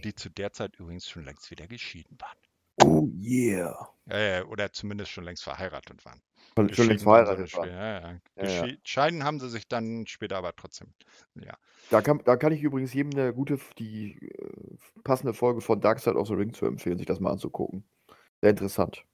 die 0.04 0.14
zu 0.14 0.30
der 0.30 0.52
Zeit 0.52 0.76
übrigens 0.78 1.08
schon 1.08 1.24
längst 1.24 1.50
wieder 1.50 1.66
geschieden 1.66 2.16
waren. 2.20 2.38
Oh 2.82 3.08
yeah. 3.20 3.74
Äh, 4.08 4.42
oder 4.42 4.72
zumindest 4.72 5.10
schon 5.10 5.24
längst 5.24 5.44
verheiratet 5.44 6.04
waren. 6.04 6.22
Schon, 6.56 6.72
schon 6.74 6.88
längst 6.88 7.04
verheiratet 7.04 7.52
waren. 7.56 7.68
Ja, 7.68 8.00
ja. 8.36 8.66
Ja, 8.66 8.74
Scheiden 8.84 9.24
haben 9.24 9.38
sie 9.40 9.48
sich 9.48 9.68
dann 9.68 10.06
später 10.06 10.36
aber 10.36 10.54
trotzdem. 10.56 10.94
Ja. 11.34 11.56
Da 11.90 12.02
kann, 12.02 12.22
da 12.24 12.36
kann 12.36 12.52
ich 12.52 12.62
übrigens 12.62 12.94
jedem 12.94 13.12
eine 13.18 13.34
gute, 13.34 13.58
die 13.78 14.16
äh, 14.28 14.76
passende 15.04 15.34
Folge 15.34 15.60
von 15.60 15.80
Dark 15.80 15.98
Side 16.00 16.16
of 16.16 16.28
the 16.28 16.34
Ring 16.34 16.52
zu 16.54 16.66
empfehlen, 16.66 16.98
sich 16.98 17.06
das 17.06 17.20
mal 17.20 17.32
anzugucken. 17.32 17.84
Sehr 18.42 18.50
interessant. 18.50 19.04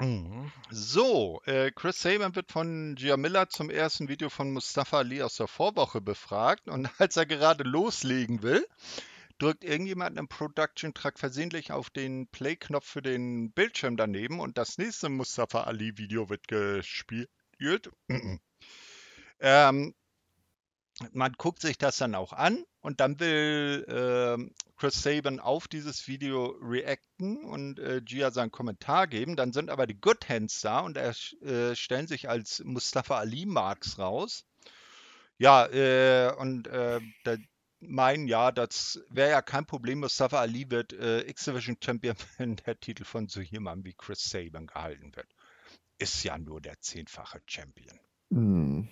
Mhm. 0.00 0.50
So, 0.70 1.42
äh, 1.44 1.70
Chris 1.72 2.00
Saban 2.00 2.34
wird 2.34 2.50
von 2.50 2.94
Gia 2.96 3.16
Miller 3.18 3.48
zum 3.48 3.68
ersten 3.68 4.08
Video 4.08 4.30
von 4.30 4.52
Mustafa 4.52 4.98
Ali 4.98 5.22
aus 5.22 5.36
der 5.36 5.46
Vorwoche 5.46 6.00
befragt 6.00 6.68
und 6.68 6.88
als 6.98 7.16
er 7.16 7.26
gerade 7.26 7.64
loslegen 7.64 8.42
will, 8.42 8.66
drückt 9.38 9.64
irgendjemand 9.64 10.18
im 10.18 10.28
Production 10.28 10.94
Track 10.94 11.18
versehentlich 11.18 11.72
auf 11.72 11.90
den 11.90 12.28
Play-Knopf 12.28 12.86
für 12.86 13.02
den 13.02 13.52
Bildschirm 13.52 13.96
daneben 13.96 14.40
und 14.40 14.56
das 14.58 14.78
nächste 14.78 15.08
Mustafa 15.10 15.64
Ali 15.64 15.96
Video 15.98 16.30
wird 16.30 16.48
gespielt. 16.48 17.90
ähm, 19.40 19.94
man 21.12 21.32
guckt 21.32 21.60
sich 21.62 21.78
das 21.78 21.96
dann 21.96 22.14
auch 22.14 22.32
an 22.32 22.64
und 22.80 23.00
dann 23.00 23.20
will 23.20 23.86
ähm, 23.88 24.54
Chris 24.80 25.02
Saban 25.02 25.40
auf 25.40 25.68
dieses 25.68 26.08
Video 26.08 26.56
reacten 26.62 27.44
und 27.44 27.78
äh, 27.78 28.00
Gia 28.02 28.30
seinen 28.30 28.50
Kommentar 28.50 29.06
geben. 29.08 29.36
Dann 29.36 29.52
sind 29.52 29.68
aber 29.68 29.86
die 29.86 30.00
Good 30.00 30.26
Hands 30.30 30.58
da 30.62 30.80
und 30.80 30.96
er 30.96 31.14
äh, 31.42 31.76
stellen 31.76 32.06
sich 32.06 32.30
als 32.30 32.64
Mustafa 32.64 33.18
Ali 33.18 33.44
Marks 33.44 33.98
raus. 33.98 34.46
Ja, 35.36 35.66
äh, 35.66 36.34
und 36.34 36.66
äh, 36.68 36.98
da 37.24 37.36
meinen, 37.80 38.26
ja, 38.26 38.52
das 38.52 39.04
wäre 39.10 39.28
ja 39.28 39.42
kein 39.42 39.66
Problem. 39.66 40.00
Mustafa 40.00 40.40
Ali 40.40 40.70
wird 40.70 40.94
äh, 40.94 41.28
X-Division 41.28 41.76
Champion, 41.84 42.16
wenn 42.38 42.56
der 42.56 42.80
Titel 42.80 43.04
von 43.04 43.28
so 43.28 43.42
jemandem 43.42 43.84
wie 43.84 43.94
Chris 43.94 44.30
Saban 44.30 44.66
gehalten 44.66 45.14
wird. 45.14 45.28
Ist 45.98 46.24
ja 46.24 46.38
nur 46.38 46.62
der 46.62 46.80
zehnfache 46.80 47.42
Champion. 47.44 48.00
Hm. 48.30 48.88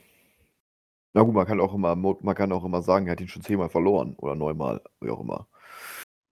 Na 1.15 1.23
gut, 1.23 1.35
man 1.35 1.47
kann 1.47 1.61
auch 1.61 1.73
immer, 1.73 1.97
man 1.97 2.35
kann 2.35 2.53
auch 2.53 2.65
immer 2.67 2.83
sagen, 2.83 3.07
er 3.07 3.13
hat 3.13 3.23
ihn 3.23 3.29
schon 3.29 3.41
zehnmal 3.41 3.71
verloren 3.71 4.15
oder 4.17 4.35
neunmal, 4.35 4.83
wie 5.01 5.09
auch 5.09 5.21
immer. 5.21 5.49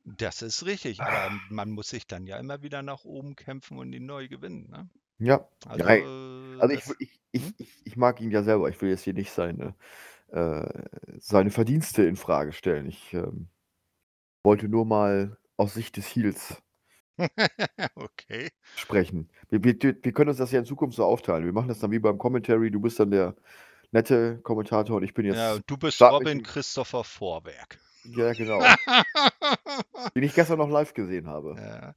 Das 0.06 0.40
ist 0.40 0.64
richtig, 0.64 1.00
aber 1.00 1.36
man 1.50 1.70
muss 1.70 1.88
sich 1.88 2.06
dann 2.06 2.26
ja 2.26 2.38
immer 2.38 2.62
wieder 2.62 2.82
nach 2.82 3.04
oben 3.04 3.34
kämpfen 3.34 3.76
und 3.76 3.92
ihn 3.92 4.06
neu 4.06 4.28
gewinnen. 4.28 4.70
Ne? 4.70 4.88
Ja. 5.18 5.48
Also, 5.66 5.84
ja, 5.84 5.94
äh, 5.96 6.60
also 6.60 6.74
ich, 6.74 6.84
das, 6.84 6.96
ich, 7.00 7.20
ich, 7.32 7.42
hm? 7.42 7.54
ich, 7.58 7.82
ich 7.84 7.96
mag 7.96 8.20
ihn 8.20 8.30
ja 8.30 8.44
selber. 8.44 8.68
Ich 8.68 8.80
will 8.80 8.90
jetzt 8.90 9.02
hier 9.02 9.14
nicht 9.14 9.32
seine, 9.32 9.74
äh, 10.28 10.68
seine 11.18 11.50
Verdienste 11.50 12.04
in 12.04 12.14
Frage 12.14 12.52
stellen. 12.52 12.86
Ich 12.86 13.14
ähm, 13.14 13.48
wollte 14.44 14.68
nur 14.68 14.86
mal 14.86 15.38
aus 15.56 15.74
Sicht 15.74 15.96
des 15.96 16.06
Heels 16.06 16.62
okay. 17.96 18.50
sprechen. 18.76 19.28
Wir, 19.48 19.64
wir, 19.64 19.74
wir 19.80 20.12
können 20.12 20.28
uns 20.28 20.38
das 20.38 20.52
ja 20.52 20.60
in 20.60 20.66
Zukunft 20.66 20.96
so 20.96 21.04
aufteilen. 21.04 21.44
Wir 21.44 21.52
machen 21.52 21.68
das 21.68 21.80
dann 21.80 21.90
wie 21.90 21.98
beim 21.98 22.18
Commentary. 22.18 22.70
Du 22.70 22.80
bist 22.80 23.00
dann 23.00 23.10
der 23.10 23.34
nette 23.90 24.38
Kommentator 24.42 24.98
und 24.98 25.02
ich 25.02 25.14
bin 25.14 25.26
jetzt. 25.26 25.36
Ja, 25.36 25.58
du 25.66 25.76
bist 25.76 26.00
Robin 26.00 26.44
Christopher 26.44 27.02
Vorwerk. 27.02 27.80
Ja, 28.14 28.32
genau. 28.32 28.60
Den 30.14 30.22
ich 30.22 30.34
gestern 30.34 30.58
noch 30.58 30.70
live 30.70 30.94
gesehen 30.94 31.26
habe. 31.28 31.54
Ja. 31.58 31.94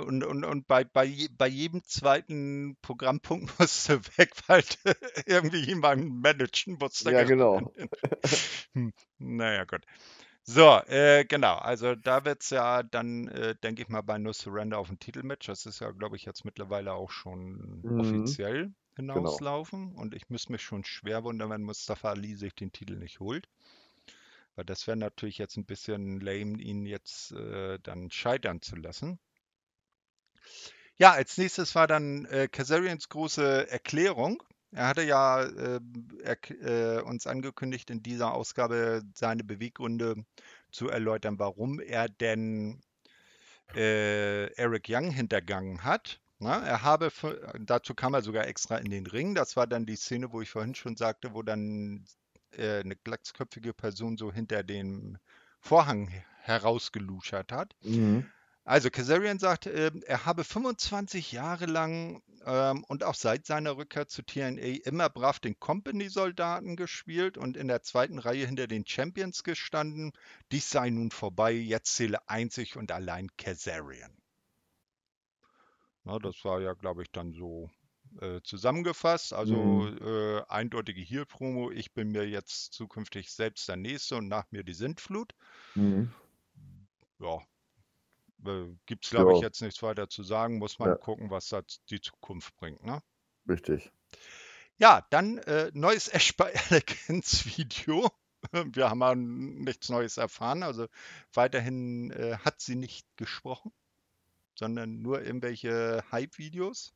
Und, 0.00 0.24
und, 0.24 0.44
und 0.44 0.66
bei, 0.66 0.82
bei, 0.82 1.28
bei 1.38 1.46
jedem 1.46 1.84
zweiten 1.84 2.76
Programmpunkt 2.82 3.56
musst 3.60 3.88
du 3.88 4.00
weg, 4.16 4.32
weil 4.48 4.62
du 4.62 4.92
irgendwie 5.26 5.64
jemanden 5.64 6.20
managen 6.20 6.76
musst. 6.80 7.04
Ja, 7.08 7.22
genau. 7.24 7.72
Hm, 8.72 8.92
Naja, 9.18 9.64
gut. 9.64 9.82
So, 10.42 10.80
äh, 10.86 11.24
genau. 11.24 11.54
Also 11.56 11.94
da 11.96 12.24
wird 12.24 12.42
es 12.42 12.50
ja 12.50 12.82
dann, 12.84 13.26
äh, 13.28 13.54
denke 13.56 13.82
ich 13.82 13.88
mal, 13.88 14.02
bei 14.02 14.16
No 14.18 14.32
Surrender 14.32 14.78
auf 14.78 14.90
ein 14.90 14.98
Titelmatch. 14.98 15.46
Das 15.46 15.66
ist 15.66 15.80
ja, 15.80 15.90
glaube 15.90 16.16
ich, 16.16 16.24
jetzt 16.24 16.44
mittlerweile 16.44 16.92
auch 16.92 17.10
schon 17.10 17.80
Mhm. 17.82 18.00
offiziell 18.00 18.72
hinauslaufen. 18.96 19.92
Und 19.94 20.14
ich 20.14 20.28
müsste 20.30 20.52
mich 20.52 20.62
schon 20.62 20.84
schwer 20.84 21.22
wundern, 21.24 21.50
wenn 21.50 21.62
Mustafa 21.62 22.10
Ali 22.10 22.34
sich 22.36 22.54
den 22.54 22.72
Titel 22.72 22.96
nicht 22.96 23.18
holt. 23.20 23.48
Weil 24.56 24.64
das 24.64 24.86
wäre 24.88 24.96
natürlich 24.96 25.38
jetzt 25.38 25.56
ein 25.56 25.66
bisschen 25.66 26.20
lame, 26.20 26.60
ihn 26.60 26.86
jetzt 26.86 27.32
äh, 27.32 27.78
dann 27.82 28.10
scheitern 28.10 28.60
zu 28.62 28.76
lassen. 28.76 29.20
Ja, 30.98 31.12
als 31.12 31.36
nächstes 31.38 31.74
war 31.74 31.86
dann 31.86 32.24
äh, 32.26 32.48
Kazarians 32.48 33.08
große 33.08 33.70
Erklärung. 33.70 34.42
Er 34.72 34.88
hatte 34.88 35.02
ja 35.02 35.42
äh, 35.42 35.80
erk- 36.24 36.58
äh, 36.60 37.00
uns 37.02 37.26
angekündigt, 37.26 37.90
in 37.90 38.02
dieser 38.02 38.32
Ausgabe 38.34 39.02
seine 39.14 39.44
Beweggründe 39.44 40.24
zu 40.70 40.88
erläutern, 40.88 41.38
warum 41.38 41.80
er 41.80 42.08
denn 42.08 42.80
äh, 43.74 44.46
Eric 44.54 44.86
Young 44.88 45.10
hintergangen 45.10 45.84
hat. 45.84 46.20
Na, 46.40 46.64
er 46.66 46.82
habe, 46.82 47.12
dazu 47.60 47.94
kam 47.94 48.14
er 48.14 48.22
sogar 48.22 48.46
extra 48.48 48.78
in 48.78 48.90
den 48.90 49.06
Ring. 49.06 49.34
Das 49.34 49.56
war 49.56 49.66
dann 49.66 49.86
die 49.86 49.96
Szene, 49.96 50.32
wo 50.32 50.42
ich 50.42 50.50
vorhin 50.50 50.74
schon 50.74 50.96
sagte, 50.96 51.34
wo 51.34 51.42
dann 51.42 52.04
äh, 52.52 52.80
eine 52.80 52.96
glatzköpfige 52.96 53.72
Person 53.72 54.16
so 54.16 54.32
hinter 54.32 54.62
dem 54.62 55.18
Vorhang 55.60 56.08
herausgeluschert 56.42 57.52
hat. 57.52 57.74
Mhm. 57.82 58.26
Also 58.64 58.90
Kazarian 58.90 59.38
sagt, 59.38 59.66
äh, 59.66 59.92
er 60.06 60.26
habe 60.26 60.42
25 60.42 61.30
Jahre 61.30 61.66
lang 61.66 62.20
ähm, 62.44 62.82
und 62.88 63.04
auch 63.04 63.14
seit 63.14 63.46
seiner 63.46 63.76
Rückkehr 63.76 64.08
zu 64.08 64.22
TNA 64.24 64.84
immer 64.84 65.08
brav 65.08 65.38
den 65.38 65.60
Company-Soldaten 65.60 66.74
gespielt 66.74 67.38
und 67.38 67.56
in 67.56 67.68
der 67.68 67.82
zweiten 67.82 68.18
Reihe 68.18 68.44
hinter 68.44 68.66
den 68.66 68.84
Champions 68.84 69.44
gestanden. 69.44 70.12
Dies 70.50 70.68
sei 70.68 70.90
nun 70.90 71.12
vorbei, 71.12 71.52
jetzt 71.52 71.94
zähle 71.94 72.28
einzig 72.28 72.76
und 72.76 72.90
allein 72.90 73.28
Kazarian. 73.38 74.16
Na, 76.02 76.18
das 76.18 76.44
war 76.44 76.60
ja, 76.60 76.72
glaube 76.72 77.02
ich, 77.02 77.10
dann 77.12 77.32
so 77.32 77.70
äh, 78.20 78.40
zusammengefasst. 78.42 79.32
Also 79.32 79.54
Mhm. 79.54 79.98
äh, 80.02 80.42
eindeutige 80.48 81.00
Heel-Promo. 81.00 81.70
Ich 81.70 81.92
bin 81.94 82.10
mir 82.12 82.28
jetzt 82.28 82.72
zukünftig 82.72 83.32
selbst 83.32 83.68
der 83.68 83.76
Nächste 83.76 84.16
und 84.16 84.28
nach 84.28 84.50
mir 84.50 84.64
die 84.64 84.74
Sintflut. 84.74 85.34
Mhm. 85.74 86.12
Ja, 87.18 87.38
äh, 88.46 88.74
gibt 88.86 89.04
es, 89.04 89.10
glaube 89.10 89.32
ich, 89.34 89.40
jetzt 89.40 89.62
nichts 89.62 89.82
weiter 89.82 90.08
zu 90.08 90.22
sagen. 90.22 90.58
Muss 90.58 90.78
man 90.78 90.90
ja, 90.90 90.96
gucken, 90.96 91.30
was 91.30 91.48
da 91.48 91.62
die 91.90 92.00
Zukunft 92.00 92.56
bringt. 92.56 92.84
Ne? 92.84 93.02
richtig. 93.48 93.90
Ja, 94.78 95.06
dann 95.10 95.38
äh, 95.38 95.70
neues 95.74 96.08
Ash 96.08 96.36
by 96.36 96.44
Elegance 96.70 97.44
Video. 97.56 98.10
Wir 98.52 98.90
haben 98.90 99.00
ja 99.00 99.14
nichts 99.14 99.88
Neues 99.88 100.16
erfahren. 100.18 100.62
Also 100.62 100.86
weiterhin 101.32 102.10
äh, 102.12 102.36
hat 102.44 102.60
sie 102.60 102.76
nicht 102.76 103.06
gesprochen, 103.16 103.72
sondern 104.54 105.02
nur 105.02 105.22
irgendwelche 105.22 106.04
Hype-Videos. 106.12 106.94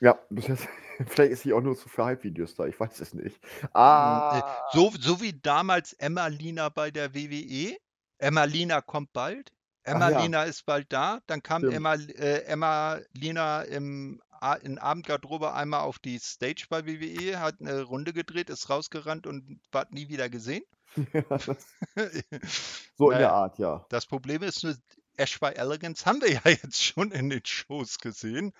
Ja, 0.00 0.18
vielleicht 1.06 1.32
ist 1.32 1.42
sie 1.42 1.52
auch 1.52 1.60
nur 1.60 1.74
so 1.74 1.88
für 1.88 2.04
Hype-Videos 2.04 2.54
da, 2.54 2.66
ich 2.66 2.78
weiß 2.78 3.00
es 3.00 3.14
nicht. 3.14 3.42
Mm, 3.62 3.66
äh, 3.66 3.68
Ah, 3.74 4.68
So, 4.72 4.92
so 4.98 5.20
wie 5.20 5.32
damals 5.32 5.92
Emma 5.94 6.26
Lina 6.26 6.68
bei 6.68 6.90
der 6.90 7.14
WWE. 7.14 7.76
Emma 8.18 8.44
Lina 8.44 8.80
kommt 8.80 9.12
bald. 9.12 9.52
Emma 9.82 10.10
ja, 10.10 10.20
Lina 10.22 10.44
ist 10.44 10.66
bald 10.66 10.92
da. 10.92 11.20
Dann 11.26 11.42
kam 11.42 11.62
stimmt. 11.62 11.74
Emma, 11.74 11.94
äh, 11.94 12.42
Emma 12.44 12.98
Lina 13.12 13.62
im, 13.62 14.20
in 14.62 14.78
Abendgarderobe 14.78 15.52
einmal 15.54 15.80
auf 15.80 15.98
die 15.98 16.18
Stage 16.18 16.66
bei 16.68 16.86
WWE, 16.86 17.40
hat 17.40 17.60
eine 17.60 17.82
Runde 17.82 18.12
gedreht, 18.12 18.50
ist 18.50 18.68
rausgerannt 18.68 19.26
und 19.26 19.60
war 19.72 19.86
nie 19.90 20.08
wieder 20.08 20.28
gesehen. 20.28 20.64
Ja, 21.12 21.22
so 22.96 23.10
in 23.10 23.18
der 23.18 23.32
Art, 23.32 23.58
ja. 23.58 23.84
das 23.88 24.06
Problem 24.06 24.42
ist 24.42 24.64
nur, 24.64 24.74
Ash 25.16 25.38
by 25.40 25.52
Elegance 25.54 26.04
haben 26.04 26.20
wir 26.20 26.32
ja 26.32 26.40
jetzt 26.44 26.82
schon 26.82 27.10
in 27.10 27.30
den 27.30 27.44
Shows 27.44 27.98
gesehen. 27.98 28.52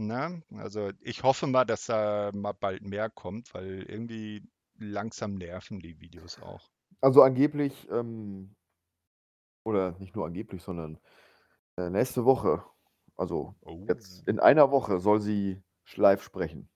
Na, 0.00 0.40
also 0.52 0.90
ich 1.00 1.22
hoffe 1.22 1.46
mal, 1.46 1.64
dass 1.64 1.86
da 1.86 2.30
mal 2.34 2.52
bald 2.52 2.82
mehr 2.82 3.08
kommt, 3.10 3.54
weil 3.54 3.82
irgendwie 3.82 4.42
langsam 4.78 5.34
nerven 5.34 5.78
die 5.78 6.00
Videos 6.00 6.38
auch. 6.40 6.70
Also 7.02 7.22
angeblich, 7.22 7.88
ähm, 7.90 8.56
oder 9.64 9.96
nicht 9.98 10.14
nur 10.16 10.26
angeblich, 10.26 10.62
sondern 10.62 10.98
äh, 11.78 11.90
nächste 11.90 12.24
Woche, 12.24 12.64
also 13.16 13.56
Oh. 13.66 13.88
jetzt 13.88 14.26
in 14.28 14.40
einer 14.40 14.70
Woche 14.70 15.00
soll 15.00 15.20
sie 15.20 15.62
live 15.96 16.22
sprechen. 16.22 16.70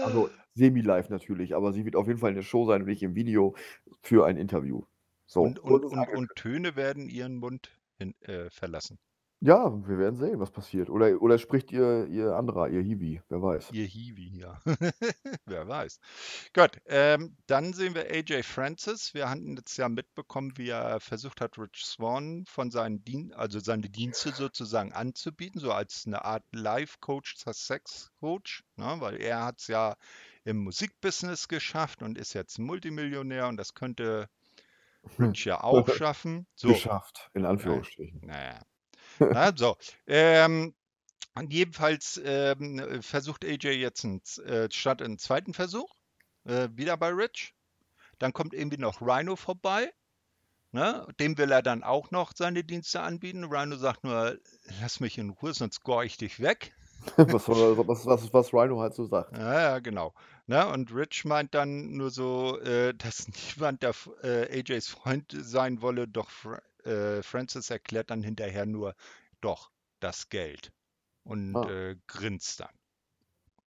Also 0.00 0.30
semi-live 0.54 1.10
natürlich, 1.10 1.54
aber 1.56 1.72
sie 1.72 1.84
wird 1.84 1.96
auf 1.96 2.08
jeden 2.08 2.20
Fall 2.20 2.30
in 2.30 2.36
der 2.36 2.42
Show 2.42 2.66
sein 2.66 2.82
und 2.82 2.88
nicht 2.88 3.02
im 3.04 3.16
Video 3.16 3.56
für 4.02 4.26
ein 4.26 4.36
Interview. 4.38 4.84
So, 5.26 5.42
Und, 5.42 5.58
und, 5.58 5.84
und, 5.84 6.08
und 6.08 6.34
Töne 6.36 6.76
werden 6.76 7.08
ihren 7.08 7.36
Mund 7.38 7.80
hin, 7.96 8.14
äh, 8.20 8.50
verlassen. 8.50 9.00
Ja, 9.40 9.72
wir 9.86 9.98
werden 9.98 10.16
sehen, 10.16 10.40
was 10.40 10.50
passiert. 10.50 10.90
Oder, 10.90 11.22
oder 11.22 11.38
spricht 11.38 11.70
ihr, 11.70 12.06
ihr 12.08 12.34
anderer, 12.34 12.68
ihr 12.70 12.82
Hiwi, 12.82 13.22
wer 13.28 13.40
weiß. 13.40 13.70
Ihr 13.70 13.86
Hiwi, 13.86 14.36
ja. 14.36 14.60
Wer 15.46 15.68
weiß. 15.68 16.00
Gut, 16.52 16.80
ähm, 16.86 17.36
dann 17.46 17.72
sehen 17.72 17.94
wir 17.94 18.10
AJ 18.10 18.42
Francis. 18.42 19.14
Wir 19.14 19.30
hatten 19.30 19.56
jetzt 19.56 19.76
ja 19.76 19.88
mitbekommen, 19.88 20.54
wie 20.56 20.70
er 20.70 20.98
versucht 20.98 21.40
hat, 21.40 21.56
Rich 21.56 21.84
Swan 21.84 22.44
von 22.48 22.72
seinen 22.72 23.04
Dien 23.04 23.32
also 23.32 23.60
seine 23.60 23.88
Dienste 23.88 24.32
sozusagen 24.32 24.92
anzubieten, 24.92 25.60
so 25.60 25.72
als 25.72 26.04
eine 26.06 26.24
Art 26.24 26.44
Life-Coach, 26.52 27.36
Sex-Coach, 27.36 28.64
ne? 28.76 28.96
weil 28.98 29.20
er 29.20 29.44
hat 29.44 29.60
es 29.60 29.68
ja 29.68 29.94
im 30.44 30.64
Musikbusiness 30.64 31.46
geschafft 31.46 32.02
und 32.02 32.18
ist 32.18 32.34
jetzt 32.34 32.58
Multimillionär 32.58 33.46
und 33.46 33.56
das 33.56 33.74
könnte 33.74 34.28
Rich 35.18 35.44
ja 35.44 35.62
auch 35.62 35.88
schaffen. 35.94 36.48
So, 36.56 36.68
Geschafft, 36.68 37.30
in 37.34 37.44
Anführungsstrichen. 37.44 38.20
naja. 38.24 38.60
Na, 39.18 39.52
so, 39.54 39.76
ähm, 40.06 40.74
jedenfalls 41.48 42.20
ähm, 42.24 42.78
äh, 42.78 43.02
versucht 43.02 43.44
AJ 43.44 43.72
jetzt 43.72 44.04
einen, 44.04 44.20
äh, 44.46 44.68
statt 44.70 45.02
einen 45.02 45.18
zweiten 45.18 45.54
Versuch, 45.54 45.94
äh, 46.44 46.68
wieder 46.72 46.96
bei 46.96 47.10
Rich. 47.10 47.54
Dann 48.18 48.32
kommt 48.32 48.54
irgendwie 48.54 48.78
noch 48.78 49.00
Rhino 49.00 49.36
vorbei. 49.36 49.92
Ne? 50.72 51.06
Dem 51.18 51.38
will 51.38 51.50
er 51.50 51.62
dann 51.62 51.82
auch 51.82 52.10
noch 52.10 52.32
seine 52.34 52.64
Dienste 52.64 53.00
anbieten. 53.00 53.44
Rhino 53.44 53.76
sagt 53.76 54.04
nur, 54.04 54.38
lass 54.80 55.00
mich 55.00 55.16
in 55.18 55.30
Ruhe, 55.30 55.54
sonst 55.54 55.82
gore 55.82 56.04
ich 56.04 56.16
dich 56.16 56.40
weg. 56.40 56.74
was, 57.16 57.48
was, 57.48 58.06
was, 58.06 58.32
was 58.34 58.52
Rhino 58.52 58.80
halt 58.80 58.94
so 58.94 59.06
sagt. 59.06 59.36
Ja, 59.36 59.60
ja, 59.60 59.78
genau. 59.78 60.14
Ne? 60.46 60.66
Und 60.66 60.92
Rich 60.92 61.24
meint 61.24 61.54
dann 61.54 61.92
nur 61.92 62.10
so, 62.10 62.58
äh, 62.60 62.92
dass 62.98 63.28
niemand 63.28 63.82
der, 63.82 63.94
äh, 64.22 64.60
AJs 64.60 64.88
Freund 64.88 65.34
sein 65.38 65.80
wolle, 65.80 66.08
doch 66.08 66.30
äh, 66.84 67.22
Francis 67.22 67.70
erklärt 67.70 68.10
dann 68.10 68.22
hinterher 68.22 68.66
nur, 68.66 68.94
doch, 69.40 69.70
das 70.00 70.28
Geld. 70.28 70.72
Und 71.24 71.54
Ah, 71.56 71.68
äh, 71.68 71.96
grinst 72.06 72.60
dann. 72.60 72.74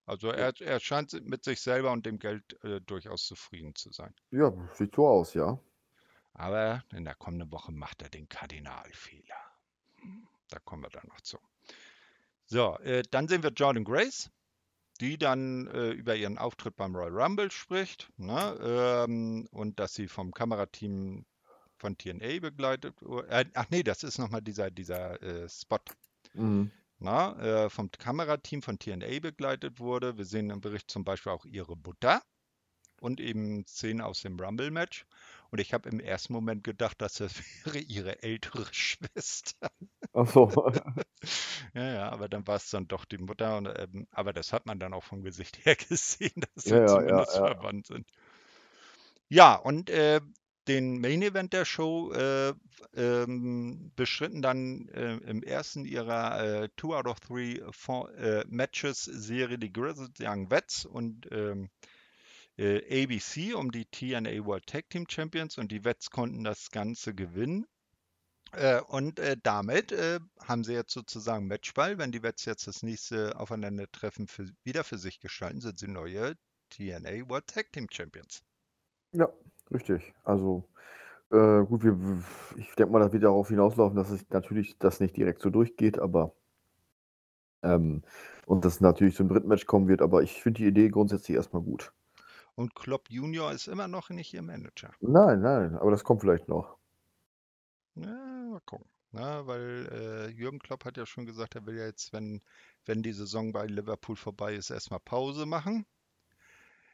Also 0.05 0.29
er, 0.29 0.59
er 0.59 0.79
scheint 0.79 1.13
mit 1.25 1.43
sich 1.43 1.61
selber 1.61 1.91
und 1.91 2.05
dem 2.05 2.17
Geld 2.19 2.61
äh, 2.63 2.81
durchaus 2.81 3.25
zufrieden 3.25 3.75
zu 3.75 3.91
sein. 3.91 4.13
ja, 4.31 4.51
sieht 4.73 4.95
so 4.95 5.07
aus, 5.07 5.33
ja. 5.35 5.59
Aber 6.33 6.83
in 6.93 7.05
der 7.05 7.15
kommenden 7.15 7.51
Woche 7.51 7.71
macht 7.71 8.01
er 8.01 8.09
den 8.09 8.27
Kardinalfehler. 8.27 9.35
Da 10.49 10.59
kommen 10.59 10.83
wir 10.83 10.89
dann 10.89 11.07
noch 11.07 11.21
zu. 11.21 11.37
So, 12.45 12.77
äh, 12.79 13.03
dann 13.11 13.27
sehen 13.27 13.43
wir 13.43 13.51
Jordan 13.51 13.83
Grace, 13.83 14.29
die 14.99 15.17
dann 15.17 15.67
äh, 15.67 15.91
über 15.91 16.15
ihren 16.15 16.37
Auftritt 16.37 16.75
beim 16.75 16.95
Royal 16.95 17.21
Rumble 17.21 17.51
spricht 17.51 18.11
ne? 18.17 18.57
ähm, 19.07 19.47
und 19.51 19.79
dass 19.79 19.93
sie 19.93 20.07
vom 20.07 20.31
Kamerateam 20.31 21.25
von 21.81 21.97
TNA 21.97 22.39
begleitet 22.39 23.01
wurde. 23.01 23.27
Äh, 23.27 23.45
ach 23.55 23.65
nee, 23.69 23.83
das 23.83 24.03
ist 24.03 24.19
nochmal 24.19 24.41
dieser, 24.41 24.71
dieser 24.71 25.21
äh, 25.21 25.49
Spot. 25.49 25.79
Mhm. 26.33 26.71
Na, 26.99 27.65
äh, 27.65 27.69
vom 27.69 27.89
Kamerateam 27.91 28.61
von 28.61 28.77
TNA 28.77 29.19
begleitet 29.21 29.79
wurde. 29.79 30.17
Wir 30.17 30.25
sehen 30.25 30.51
im 30.51 30.61
Bericht 30.61 30.89
zum 30.89 31.03
Beispiel 31.03 31.31
auch 31.31 31.45
ihre 31.45 31.75
Mutter 31.75 32.21
und 33.01 33.19
eben 33.19 33.65
Szenen 33.65 34.01
aus 34.01 34.21
dem 34.21 34.39
Rumble-Match. 34.39 35.07
Und 35.49 35.59
ich 35.59 35.73
habe 35.73 35.89
im 35.89 35.99
ersten 35.99 36.31
Moment 36.31 36.63
gedacht, 36.63 37.01
dass 37.01 37.15
das 37.15 37.33
wäre 37.65 37.79
ihre 37.79 38.21
ältere 38.21 38.65
Schwester. 38.71 39.69
Ach 40.13 40.27
so. 40.27 40.71
Ja, 41.75 41.93
ja, 41.93 42.09
aber 42.09 42.27
dann 42.27 42.47
war 42.47 42.55
es 42.55 42.69
dann 42.71 42.87
doch 42.87 43.05
die 43.05 43.19
Mutter. 43.19 43.55
Und, 43.55 43.67
ähm, 43.67 44.07
aber 44.09 44.33
das 44.33 44.51
hat 44.51 44.65
man 44.65 44.79
dann 44.79 44.93
auch 44.93 45.03
vom 45.03 45.21
Gesicht 45.21 45.63
her 45.63 45.75
gesehen, 45.89 46.33
dass 46.35 46.63
sie 46.65 46.71
ja, 46.71 46.77
ja, 46.77 46.81
ja, 46.81 46.87
zumindest 46.87 47.35
ja. 47.35 47.45
verwandt 47.45 47.87
sind. 47.87 48.07
Ja, 49.29 49.55
und 49.55 49.89
äh, 49.91 50.19
den 50.71 51.01
Main 51.01 51.21
Event 51.21 51.51
der 51.51 51.65
Show 51.65 52.13
äh, 52.13 52.53
ähm, 52.95 53.91
bestritten 53.95 54.41
dann 54.41 54.87
äh, 54.89 55.17
im 55.17 55.43
ersten 55.43 55.83
ihrer 55.83 56.63
äh, 56.63 56.69
Two 56.77 56.95
out 56.95 57.07
of 57.07 57.19
Three 57.19 57.59
Four, 57.71 58.13
äh, 58.15 58.45
Matches 58.47 59.03
Serie 59.03 59.57
die 59.57 59.73
Grizzled 59.73 60.17
Young 60.21 60.49
Vets 60.49 60.85
und 60.85 61.27
ähm, 61.31 61.69
äh, 62.57 63.03
ABC 63.03 63.53
um 63.53 63.71
die 63.71 63.85
TNA 63.85 64.45
World 64.45 64.65
Tag 64.65 64.89
Team 64.89 65.05
Champions 65.09 65.57
und 65.57 65.73
die 65.73 65.83
Vets 65.83 66.09
konnten 66.09 66.45
das 66.45 66.71
Ganze 66.71 67.13
gewinnen. 67.13 67.65
Äh, 68.53 68.79
und 68.81 69.21
damit 69.43 69.93
haben 70.39 70.63
sie 70.63 70.73
jetzt 70.73 70.93
sozusagen 70.93 71.47
Matchball. 71.47 71.97
Wenn 71.97 72.13
die 72.13 72.23
Vets 72.23 72.45
jetzt 72.45 72.67
das 72.67 72.81
nächste 72.81 73.37
Aufeinandertreffen 73.37 74.27
für, 74.27 74.47
wieder 74.63 74.85
für 74.85 74.97
sich 74.97 75.19
gestalten, 75.19 75.59
sind 75.59 75.79
sie 75.79 75.87
neue 75.87 76.35
TNA 76.69 77.29
World 77.29 77.47
Tag 77.47 77.73
Team 77.73 77.87
Champions. 77.91 78.41
Ja, 79.13 79.27
richtig. 79.71 80.13
Also, 80.23 80.65
äh, 81.31 81.63
gut, 81.65 81.83
wir, 81.83 81.97
ich 82.57 82.73
denke 82.75 82.91
mal, 82.91 82.99
das 82.99 83.13
wird 83.13 83.23
darauf 83.23 83.49
hinauslaufen, 83.49 83.95
dass 83.95 84.09
es 84.09 84.29
natürlich 84.29 84.77
das 84.77 84.99
nicht 84.99 85.15
direkt 85.17 85.41
so 85.41 85.49
durchgeht, 85.49 85.99
aber 85.99 86.33
ähm, 87.63 88.01
und 88.45 88.65
dass 88.65 88.81
natürlich 88.81 89.15
zum 89.15 89.29
dritten 89.29 89.47
Match 89.47 89.65
kommen 89.65 89.87
wird, 89.87 90.01
aber 90.01 90.23
ich 90.23 90.41
finde 90.41 90.59
die 90.59 90.67
Idee 90.67 90.89
grundsätzlich 90.89 91.37
erstmal 91.37 91.61
gut. 91.61 91.93
Und 92.55 92.75
Klopp 92.75 93.09
Junior 93.09 93.51
ist 93.51 93.67
immer 93.67 93.87
noch 93.87 94.09
nicht 94.09 94.33
ihr 94.33 94.41
Manager. 94.41 94.91
Nein, 94.99 95.41
nein, 95.41 95.75
aber 95.77 95.91
das 95.91 96.03
kommt 96.03 96.21
vielleicht 96.21 96.47
noch. 96.47 96.77
Ja, 97.95 98.07
mal 98.49 98.61
gucken. 98.65 98.89
Na, 99.13 99.45
weil 99.45 99.89
äh, 99.91 100.29
Jürgen 100.29 100.59
Klopp 100.59 100.85
hat 100.85 100.97
ja 100.97 101.05
schon 101.05 101.25
gesagt, 101.25 101.55
er 101.55 101.65
will 101.65 101.77
ja 101.77 101.85
jetzt, 101.85 102.13
wenn, 102.13 102.41
wenn 102.85 103.03
die 103.03 103.11
Saison 103.11 103.51
bei 103.51 103.65
Liverpool 103.65 104.15
vorbei 104.15 104.55
ist, 104.55 104.69
erstmal 104.69 105.01
Pause 105.01 105.45
machen. 105.45 105.85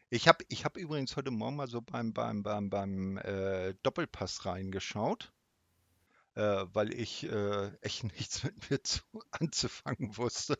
Ich 0.09 0.27
habe 0.27 0.43
ich 0.49 0.65
hab 0.65 0.75
übrigens 0.75 1.15
heute 1.15 1.31
Morgen 1.31 1.55
mal 1.55 1.67
so 1.69 1.81
beim, 1.81 2.11
beim, 2.13 2.43
beim, 2.43 2.69
beim 2.69 3.17
äh, 3.19 3.73
Doppelpass 3.83 4.45
reingeschaut. 4.45 5.31
äh, 6.35 6.65
weil 6.73 6.93
ich 6.93 7.23
äh, 7.29 7.67
echt 7.81 8.03
nichts 8.17 8.43
mit 8.43 8.69
mir 8.69 8.81
zu, 8.83 9.01
anzufangen 9.31 10.15
wusste. 10.17 10.57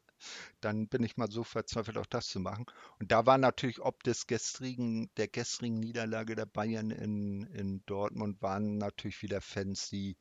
Dann 0.62 0.88
bin 0.88 1.04
ich 1.04 1.18
mal 1.18 1.32
so 1.32 1.43
verzweifelt, 1.43 1.98
auch 1.98 2.06
das 2.08 2.28
zu 2.28 2.39
machen. 2.39 2.66
Und 3.00 3.12
da 3.12 3.26
war 3.26 3.38
natürlich 3.38 3.80
ob 3.82 4.04
des 4.04 4.28
gestrigen, 4.28 5.10
der 5.18 5.28
gestrigen 5.28 5.80
Niederlage 5.80 6.36
der 6.36 6.45
Bayern 6.48 6.91
in, 6.91 7.43
in 7.48 7.84
Dortmund, 7.86 8.41
waren 8.41 8.78
natürlich 8.78 9.22
wieder 9.22 9.41
Fans, 9.41 9.89
die 9.89 10.18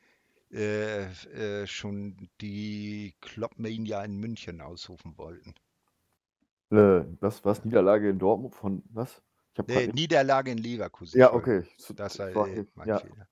äh, 0.53 1.05
äh, 1.33 1.66
schon 1.66 2.31
die 2.41 3.16
Kloppmania 3.20 4.05
in 4.05 4.16
München 4.18 4.61
ausrufen 4.61 5.16
wollten. 5.18 5.55
Äh, 6.71 7.05
was, 7.21 7.45
was? 7.45 7.64
Niederlage 7.64 8.09
in 8.09 8.19
Dortmund 8.19 8.55
von 8.55 8.83
was? 8.91 9.23
Nee, 9.67 9.87
Niederlage 9.89 10.51
in 10.51 10.59
Leverkusen. 10.59 11.19
Ja, 11.19 11.33
okay. 11.33 11.64
Das 11.95 12.19
war, 12.19 12.35
war 12.35 12.49
äh, 12.49 12.67
mein 12.75 12.89
ja. 12.89 12.99
Fehler. 12.99 13.29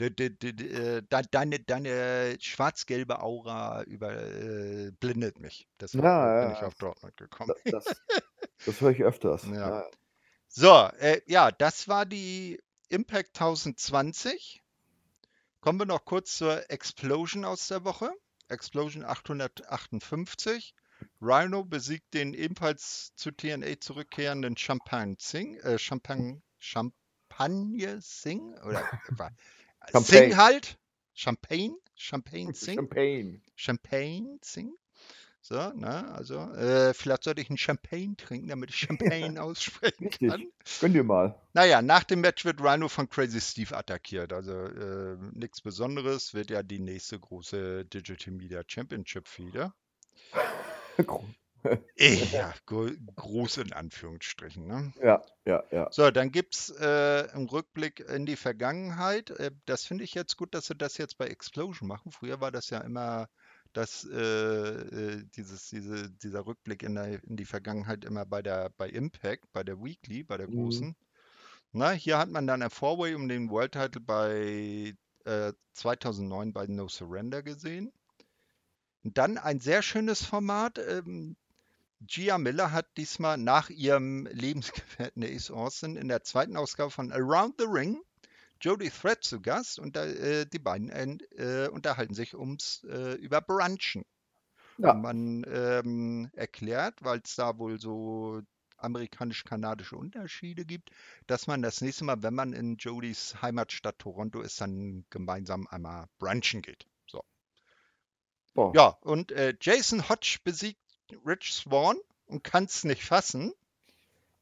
Äh, 0.00 1.02
deine, 1.30 1.60
deine 1.60 2.36
schwarz-gelbe 2.40 3.22
Aura 3.22 3.82
äh, 3.84 4.90
mich. 5.38 5.68
Deshalb 5.80 6.04
ja, 6.04 6.40
bin 6.40 6.50
ja. 6.50 6.58
ich 6.58 6.64
auf 6.64 6.74
Dortmund 6.74 7.16
gekommen. 7.16 7.54
Das, 7.64 7.84
das 8.66 8.80
höre 8.80 8.90
ich 8.90 9.04
öfters. 9.04 9.46
Ja. 9.46 9.84
So, 10.48 10.88
äh, 10.98 11.20
ja, 11.26 11.52
das 11.52 11.86
war 11.86 12.06
die 12.06 12.60
Impact 12.88 13.40
1020. 13.40 14.62
Kommen 15.60 15.78
wir 15.78 15.86
noch 15.86 16.04
kurz 16.04 16.36
zur 16.36 16.70
Explosion 16.70 17.44
aus 17.44 17.68
der 17.68 17.84
Woche. 17.84 18.10
Explosion 18.48 19.04
858. 19.04 20.74
Rhino 21.24 21.64
besiegt 21.64 22.12
den 22.12 22.34
ebenfalls 22.34 23.12
zu 23.16 23.30
TNA 23.30 23.80
zurückkehrenden 23.80 24.56
Champagne 24.56 25.16
Singh. 25.18 25.58
Äh, 25.60 25.78
Champagne, 25.78 26.42
Champagne 26.58 28.00
Singh? 28.00 28.60
Oder 28.64 28.82
Champagne. 29.06 29.36
Sing 30.02 30.36
halt. 30.36 30.78
Champagne. 31.14 31.76
Champagne 31.94 32.52
Sing. 32.54 32.76
Champagne. 32.76 33.40
Champagne 33.56 34.38
Sing. 34.42 34.74
So, 35.40 35.56
ne, 35.74 36.10
also, 36.14 36.38
äh, 36.54 36.94
vielleicht 36.94 37.24
sollte 37.24 37.42
ich 37.42 37.50
einen 37.50 37.58
Champagne 37.58 38.16
trinken, 38.16 38.48
damit 38.48 38.70
ich 38.70 38.76
Champagne 38.88 39.42
aussprechen 39.42 40.08
kann. 40.08 40.50
Gönn 40.80 40.94
dir 40.94 41.04
mal. 41.04 41.38
Naja, 41.52 41.82
nach 41.82 42.04
dem 42.04 42.22
Match 42.22 42.46
wird 42.46 42.62
Rhino 42.62 42.88
von 42.88 43.10
Crazy 43.10 43.42
Steve 43.42 43.76
attackiert. 43.76 44.32
Also 44.32 44.52
äh, 44.52 45.18
nichts 45.32 45.60
Besonderes, 45.60 46.32
wird 46.32 46.50
ja 46.50 46.62
die 46.62 46.78
nächste 46.78 47.20
große 47.20 47.84
Digital 47.84 48.32
Media 48.32 48.62
Championship 48.66 49.28
Feder. 49.28 49.74
Ja, 51.96 52.52
groß 52.66 53.56
in 53.56 53.72
Anführungsstrichen. 53.72 54.66
Ne? 54.66 54.92
Ja, 55.02 55.22
ja, 55.46 55.64
ja. 55.70 55.88
So, 55.90 56.10
dann 56.10 56.30
gibt 56.30 56.54
es 56.54 56.68
äh, 56.78 57.26
einen 57.32 57.48
Rückblick 57.48 58.00
in 58.00 58.26
die 58.26 58.36
Vergangenheit. 58.36 59.30
Äh, 59.30 59.50
das 59.64 59.86
finde 59.86 60.04
ich 60.04 60.12
jetzt 60.12 60.36
gut, 60.36 60.54
dass 60.54 60.66
sie 60.66 60.74
das 60.74 60.98
jetzt 60.98 61.16
bei 61.16 61.26
Explosion 61.26 61.88
machen. 61.88 62.12
Früher 62.12 62.42
war 62.42 62.52
das 62.52 62.68
ja 62.68 62.80
immer 62.82 63.28
dass 63.74 64.04
äh, 64.04 64.16
äh, 64.18 65.24
dieses, 65.36 65.68
diese, 65.68 66.08
dieser 66.10 66.46
Rückblick 66.46 66.82
in, 66.82 66.94
der, 66.94 67.22
in, 67.24 67.36
die 67.36 67.44
Vergangenheit 67.44 68.04
immer 68.04 68.24
bei 68.24 68.40
der 68.40 68.70
bei 68.78 68.88
Impact, 68.88 69.52
bei 69.52 69.62
der 69.62 69.82
Weekly, 69.82 70.22
bei 70.22 70.36
der 70.36 70.48
mhm. 70.48 70.54
großen. 70.54 70.86
Mhm. 70.88 70.94
Na, 71.72 71.90
hier 71.90 72.18
hat 72.18 72.30
man 72.30 72.46
dann 72.46 72.62
ein 72.62 72.70
Four-Way 72.70 73.14
um 73.14 73.28
den 73.28 73.50
World 73.50 73.72
Title 73.72 74.00
bei 74.00 74.94
äh, 75.24 75.52
2009 75.72 76.52
bei 76.52 76.66
No 76.68 76.86
Surrender 76.88 77.42
gesehen. 77.42 77.92
Und 79.04 79.18
dann 79.18 79.38
ein 79.38 79.60
sehr 79.60 79.82
schönes 79.82 80.24
Format. 80.24 80.78
Ähm, 80.78 81.36
Gia 82.00 82.38
Miller 82.38 82.72
hat 82.72 82.86
diesmal 82.96 83.38
nach 83.38 83.70
ihrem 83.70 84.26
Lebensgefährten 84.32 85.22
Ace 85.22 85.50
Austin 85.50 85.96
in 85.96 86.08
der 86.08 86.24
zweiten 86.24 86.56
Ausgabe 86.56 86.90
von 86.90 87.12
Around 87.12 87.54
the 87.58 87.66
Ring 87.68 88.00
Jodie 88.60 88.90
Thread 88.90 89.22
zu 89.22 89.42
Gast 89.42 89.78
und 89.78 89.96
äh, 89.96 90.46
die 90.46 90.58
beiden 90.58 90.88
äh, 90.88 91.68
unterhalten 91.70 92.14
sich 92.14 92.34
ums 92.34 92.82
äh, 92.84 93.14
über 93.16 93.42
Brunchen. 93.42 94.04
Ja. 94.78 94.92
Und 94.92 95.02
man 95.02 95.44
ähm, 95.48 96.30
erklärt, 96.32 96.94
weil 97.04 97.20
es 97.22 97.36
da 97.36 97.58
wohl 97.58 97.78
so 97.78 98.40
amerikanisch-kanadische 98.78 99.96
Unterschiede 99.96 100.64
gibt, 100.64 100.90
dass 101.26 101.46
man 101.46 101.62
das 101.62 101.80
nächste 101.80 102.04
Mal, 102.04 102.22
wenn 102.22 102.34
man 102.34 102.52
in 102.52 102.76
Jodies 102.76 103.36
Heimatstadt 103.40 103.98
Toronto 103.98 104.40
ist, 104.40 104.60
dann 104.60 105.04
gemeinsam 105.10 105.66
einmal 105.68 106.06
brunchen 106.18 106.62
geht. 106.62 106.86
So. 108.54 108.62
Oh. 108.62 108.72
Ja, 108.74 108.96
und 109.00 109.32
äh, 109.32 109.54
Jason 109.60 110.08
Hodge 110.08 110.38
besiegt 110.44 110.80
Rich 111.26 111.52
Swan 111.52 111.96
und 112.26 112.44
kann 112.44 112.64
es 112.64 112.84
nicht 112.84 113.04
fassen. 113.04 113.52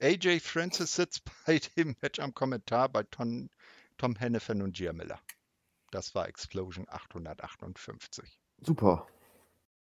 AJ 0.00 0.40
Francis 0.40 0.96
sitzt 0.96 1.22
bei 1.46 1.60
dem 1.76 1.96
Match 2.00 2.18
am 2.20 2.34
Kommentar 2.34 2.88
bei 2.88 3.02
Ton, 3.04 3.50
Tom 3.98 4.16
Hennepin 4.16 4.62
und 4.62 4.76
Gia 4.76 4.92
Miller. 4.92 5.18
Das 5.90 6.14
war 6.14 6.28
Explosion 6.28 6.86
858. 6.88 8.38
Super. 8.60 9.06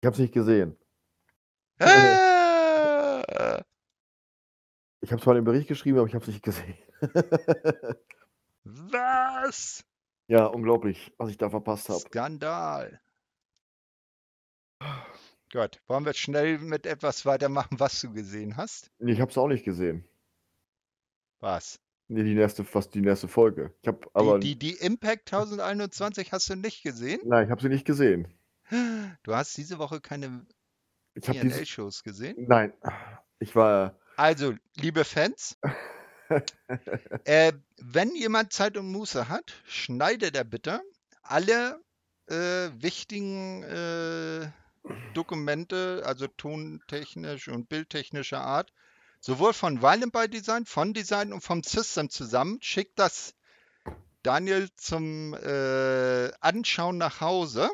Ich 0.01 0.05
habe 0.05 0.13
es 0.13 0.19
nicht 0.19 0.33
gesehen. 0.33 0.77
Äh! 1.79 3.63
Ich 5.01 5.11
habe 5.11 5.21
zwar 5.21 5.33
den 5.33 5.43
Bericht 5.43 5.67
geschrieben, 5.67 5.97
aber 5.97 6.07
ich 6.07 6.15
habe 6.15 6.23
es 6.23 6.29
nicht 6.29 6.43
gesehen. 6.43 6.77
Was? 8.63 9.83
Ja, 10.27 10.45
unglaublich, 10.45 11.13
was 11.17 11.29
ich 11.29 11.37
da 11.37 11.49
verpasst 11.49 11.89
habe. 11.89 11.99
Skandal. 11.99 13.01
Gut, 15.51 15.79
wollen 15.87 16.05
wir 16.05 16.13
schnell 16.13 16.57
mit 16.57 16.85
etwas 16.85 17.25
weitermachen, 17.25 17.79
was 17.79 18.01
du 18.01 18.11
gesehen 18.11 18.57
hast? 18.57 18.89
Ich 18.99 19.21
habe 19.21 19.29
es 19.29 19.37
auch 19.37 19.47
nicht 19.47 19.63
gesehen. 19.63 20.03
Was? 21.39 21.79
Nee, 22.07 22.23
die 22.23 22.35
nächste, 22.35 22.63
fast 22.63 22.93
die 22.95 23.01
nächste 23.01 23.27
Folge. 23.27 23.73
Ich 23.81 23.87
habe 23.87 24.07
aber. 24.13 24.39
Die, 24.39 24.57
die, 24.57 24.73
die 24.73 24.85
Impact 24.85 25.31
1021 25.31 26.31
hast 26.31 26.49
du 26.49 26.55
nicht 26.55 26.83
gesehen? 26.83 27.21
Nein, 27.25 27.45
ich 27.45 27.51
habe 27.51 27.61
sie 27.61 27.69
nicht 27.69 27.85
gesehen. 27.85 28.27
Du 29.23 29.35
hast 29.35 29.55
diese 29.57 29.77
Woche 29.77 30.01
keine 30.01 30.45
TNA-Shows 31.21 32.03
gesehen? 32.03 32.45
Nein. 32.47 32.73
Ich 33.39 33.55
war. 33.55 33.99
Also, 34.15 34.53
liebe 34.77 35.03
Fans, 35.03 35.59
äh, 37.25 37.53
wenn 37.77 38.15
jemand 38.15 38.53
Zeit 38.53 38.77
und 38.77 38.91
Muße 38.91 39.29
hat, 39.29 39.53
schneidet 39.65 40.35
er 40.35 40.43
bitte 40.43 40.81
alle 41.21 41.79
äh, 42.27 42.69
wichtigen 42.75 43.63
äh, 43.63 44.47
Dokumente, 45.13 46.03
also 46.05 46.27
tontechnisch 46.27 47.47
und 47.47 47.69
bildtechnischer 47.69 48.41
Art, 48.41 48.73
sowohl 49.19 49.53
von 49.53 49.81
Violent 49.81 50.11
by 50.11 50.27
Design, 50.27 50.65
von 50.65 50.93
Design 50.93 51.31
und 51.31 51.41
vom 51.41 51.63
System 51.63 52.09
zusammen, 52.09 52.59
schickt 52.61 52.99
das 52.99 53.33
Daniel 54.23 54.69
zum 54.75 55.33
äh, 55.33 56.31
Anschauen 56.39 56.97
nach 56.97 57.21
Hause. 57.21 57.69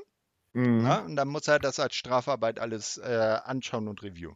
Mhm. 0.53 0.83
Na, 0.83 0.99
und 0.99 1.15
dann 1.15 1.27
muss 1.27 1.47
er 1.47 1.59
das 1.59 1.79
als 1.79 1.95
Strafarbeit 1.95 2.59
alles 2.59 2.97
äh, 2.97 3.37
anschauen 3.43 3.87
und 3.87 4.01
reviewen. 4.03 4.35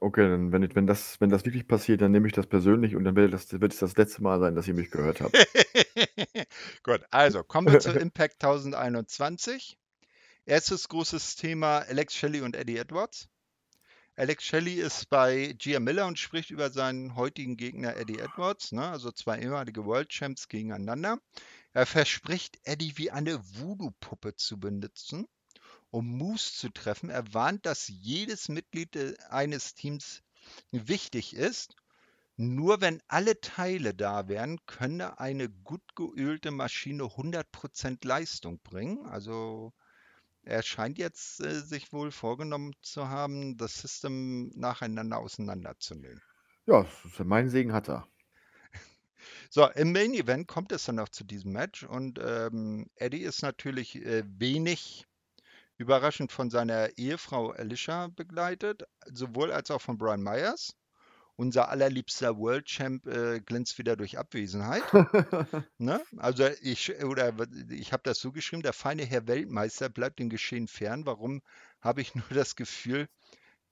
Okay, 0.00 0.28
dann 0.28 0.52
wenn, 0.52 0.62
ich, 0.62 0.74
wenn, 0.74 0.86
das, 0.86 1.20
wenn 1.20 1.28
das 1.28 1.44
wirklich 1.44 1.68
passiert, 1.68 2.00
dann 2.00 2.12
nehme 2.12 2.26
ich 2.26 2.32
das 2.32 2.46
persönlich 2.46 2.96
und 2.96 3.04
dann 3.04 3.16
wird, 3.16 3.34
das, 3.34 3.52
wird 3.52 3.72
es 3.72 3.78
das 3.78 3.96
letzte 3.96 4.22
Mal 4.22 4.40
sein, 4.40 4.54
dass 4.54 4.66
ihr 4.66 4.74
mich 4.74 4.90
gehört 4.90 5.20
habt. 5.20 5.36
Gut, 6.82 7.02
also 7.10 7.42
kommen 7.42 7.70
wir 7.70 7.80
zu 7.80 7.90
Impact 7.98 8.42
1021. 8.42 9.78
Erstes 10.46 10.88
großes 10.90 11.36
Thema 11.36 11.78
Alex 11.88 12.14
Shelley 12.14 12.42
und 12.42 12.54
Eddie 12.54 12.76
Edwards. 12.76 13.30
Alex 14.14 14.44
Shelley 14.44 14.74
ist 14.74 15.08
bei 15.08 15.54
Gia 15.56 15.80
Miller 15.80 16.06
und 16.06 16.18
spricht 16.18 16.50
über 16.50 16.68
seinen 16.68 17.14
heutigen 17.16 17.56
Gegner 17.56 17.96
Eddie 17.96 18.18
Edwards, 18.18 18.70
ne? 18.70 18.86
also 18.86 19.10
zwei 19.10 19.38
ehemalige 19.38 19.86
World 19.86 20.10
Champs 20.10 20.48
gegeneinander. 20.48 21.18
Er 21.72 21.86
verspricht, 21.86 22.58
Eddie 22.64 22.98
wie 22.98 23.10
eine 23.10 23.42
Voodoo-Puppe 23.42 24.36
zu 24.36 24.60
benutzen, 24.60 25.26
um 25.88 26.06
Moose 26.06 26.52
zu 26.52 26.68
treffen. 26.68 27.08
Er 27.08 27.32
warnt, 27.32 27.64
dass 27.64 27.88
jedes 27.88 28.50
Mitglied 28.50 29.18
eines 29.30 29.74
Teams 29.74 30.22
wichtig 30.72 31.34
ist. 31.34 31.74
Nur 32.36 32.82
wenn 32.82 33.02
alle 33.08 33.40
Teile 33.40 33.94
da 33.94 34.28
wären, 34.28 34.58
könne 34.66 35.18
eine 35.18 35.48
gut 35.48 35.96
geölte 35.96 36.50
Maschine 36.50 37.04
100% 37.04 38.06
Leistung 38.06 38.60
bringen. 38.60 39.06
Also 39.06 39.72
er 40.44 40.62
scheint 40.62 40.98
jetzt 40.98 41.40
äh, 41.40 41.60
sich 41.60 41.92
wohl 41.92 42.10
vorgenommen 42.10 42.74
zu 42.82 43.08
haben, 43.08 43.56
das 43.56 43.74
System 43.80 44.50
nacheinander 44.54 45.18
auseinanderzunehmen. 45.18 46.22
Ja, 46.66 46.86
meinen 47.24 47.50
Segen 47.50 47.72
hat 47.72 47.88
er. 47.88 48.06
So, 49.50 49.66
im 49.70 49.92
Main 49.92 50.14
Event 50.14 50.48
kommt 50.48 50.72
es 50.72 50.84
dann 50.84 50.96
noch 50.96 51.08
zu 51.08 51.24
diesem 51.24 51.52
Match 51.52 51.84
und 51.84 52.18
ähm, 52.22 52.90
Eddie 52.96 53.22
ist 53.22 53.42
natürlich 53.42 53.96
äh, 53.96 54.22
wenig 54.26 55.06
überraschend 55.76 56.30
von 56.32 56.50
seiner 56.50 56.98
Ehefrau 56.98 57.50
Alicia 57.50 58.08
begleitet, 58.08 58.84
sowohl 59.06 59.52
als 59.52 59.70
auch 59.70 59.80
von 59.80 59.96
Brian 59.96 60.22
Myers 60.22 60.74
unser 61.36 61.68
allerliebster 61.68 62.38
World 62.38 62.66
Champ 62.66 63.06
äh, 63.06 63.40
glänzt 63.40 63.78
wieder 63.78 63.96
durch 63.96 64.18
Abwesenheit. 64.18 64.84
ne? 65.78 66.02
Also 66.16 66.46
ich 66.62 66.94
oder 67.04 67.34
ich 67.70 67.92
habe 67.92 68.02
das 68.04 68.18
so 68.20 68.32
geschrieben, 68.32 68.62
der 68.62 68.72
feine 68.72 69.04
Herr 69.04 69.26
Weltmeister 69.26 69.88
bleibt 69.88 70.18
dem 70.18 70.30
Geschehen 70.30 70.68
fern. 70.68 71.06
Warum 71.06 71.42
habe 71.80 72.00
ich 72.00 72.14
nur 72.14 72.28
das 72.30 72.56
Gefühl, 72.56 73.08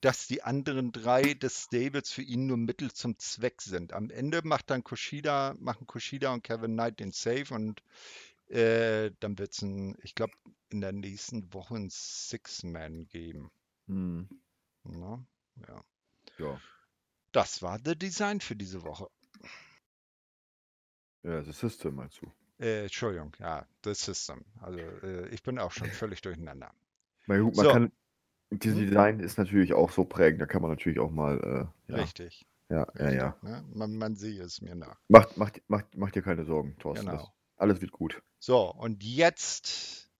dass 0.00 0.26
die 0.26 0.42
anderen 0.42 0.92
drei 0.92 1.34
des 1.34 1.64
Stables 1.64 2.10
für 2.10 2.22
ihn 2.22 2.46
nur 2.46 2.56
Mittel 2.56 2.92
zum 2.92 3.18
Zweck 3.18 3.62
sind. 3.62 3.92
Am 3.92 4.10
Ende 4.10 4.40
macht 4.44 4.70
dann 4.70 4.82
Kushida, 4.84 5.54
machen 5.58 5.86
Kushida 5.86 6.32
und 6.32 6.42
Kevin 6.42 6.72
Knight 6.72 7.00
den 7.00 7.12
Save 7.12 7.54
und 7.54 7.82
Äh, 8.48 9.12
dann 9.20 9.38
wird 9.38 9.52
es 9.52 9.62
ein, 9.62 9.96
ich 10.02 10.14
glaube, 10.14 10.34
in 10.68 10.80
der 10.82 10.92
nächsten 10.92 11.52
Woche 11.54 11.74
ein 11.76 11.88
Six-Man 11.90 13.08
geben. 13.08 13.50
Hm. 13.86 14.28
Ne? 14.84 15.26
Ja. 15.68 15.84
Ja. 16.38 16.60
Das 17.32 17.62
war 17.62 17.78
The 17.84 17.96
Design 17.98 18.40
für 18.40 18.56
diese 18.56 18.82
Woche. 18.82 19.08
Ja, 21.22 21.40
das 21.40 21.58
System 21.58 21.94
meinst 21.94 22.20
du. 22.20 22.30
Äh, 22.58 22.84
Entschuldigung, 22.84 23.34
ja, 23.38 23.66
The 23.84 23.94
System. 23.94 24.44
Also 24.60 24.78
äh, 24.78 25.28
ich 25.28 25.42
bin 25.42 25.58
auch 25.58 25.72
schon 25.72 25.88
völlig 25.90 26.20
durcheinander. 26.20 26.72
Na 27.26 27.38
gut, 27.38 27.56
man 27.56 27.64
So. 27.64 27.72
kann. 27.72 27.92
Dieses 28.50 28.78
Hm? 28.80 28.86
Design 28.88 29.20
ist 29.20 29.38
natürlich 29.38 29.72
auch 29.72 29.90
so 29.90 30.04
prägend, 30.04 30.42
da 30.42 30.46
kann 30.46 30.60
man 30.60 30.70
natürlich 30.70 30.98
auch 30.98 31.10
mal. 31.10 31.70
Äh, 31.88 31.92
ja, 31.92 31.98
Richtig. 31.98 32.46
ja, 32.68 32.76
ja, 32.78 32.84
richtig 33.06 33.18
ja. 33.18 33.36
Ne? 33.40 33.64
Man, 33.72 33.96
man 33.96 34.14
sehe 34.14 34.42
es 34.42 34.60
mir 34.60 34.74
nach. 34.74 35.00
Macht, 35.08 35.38
macht, 35.38 35.62
macht, 35.68 35.96
macht 35.96 36.14
dir 36.14 36.22
keine 36.22 36.44
Sorgen, 36.44 36.76
Thorsten. 36.78 37.06
Das, 37.06 37.20
Genau. 37.20 37.34
alles 37.56 37.80
wird 37.80 37.92
gut. 37.92 38.22
So, 38.40 38.70
und 38.74 39.02
jetzt 39.02 40.10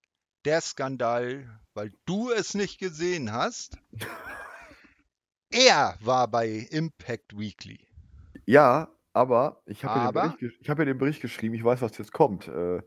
der 0.47 0.63
Skandal, 0.63 1.61
weil 1.75 1.93
du 2.07 2.31
es 2.31 2.55
nicht 2.55 2.79
gesehen 2.79 3.33
hast. 3.33 3.77
Er 5.53 5.97
war 6.01 6.27
bei 6.27 6.49
Impact 6.49 7.39
Weekly. 7.39 7.87
Ja, 8.47 8.89
aber 9.13 9.63
ich 9.67 9.85
habe 9.85 10.01
ja, 10.01 10.37
hab 10.69 10.79
ja 10.79 10.85
den 10.85 10.99
Bericht 10.99 11.21
geschrieben, 11.21 11.55
ich 11.55 11.65
weiß, 11.65 11.83
was 11.83 11.97
jetzt 11.99 12.13
kommt. 12.13 12.49
Äh, 12.49 12.83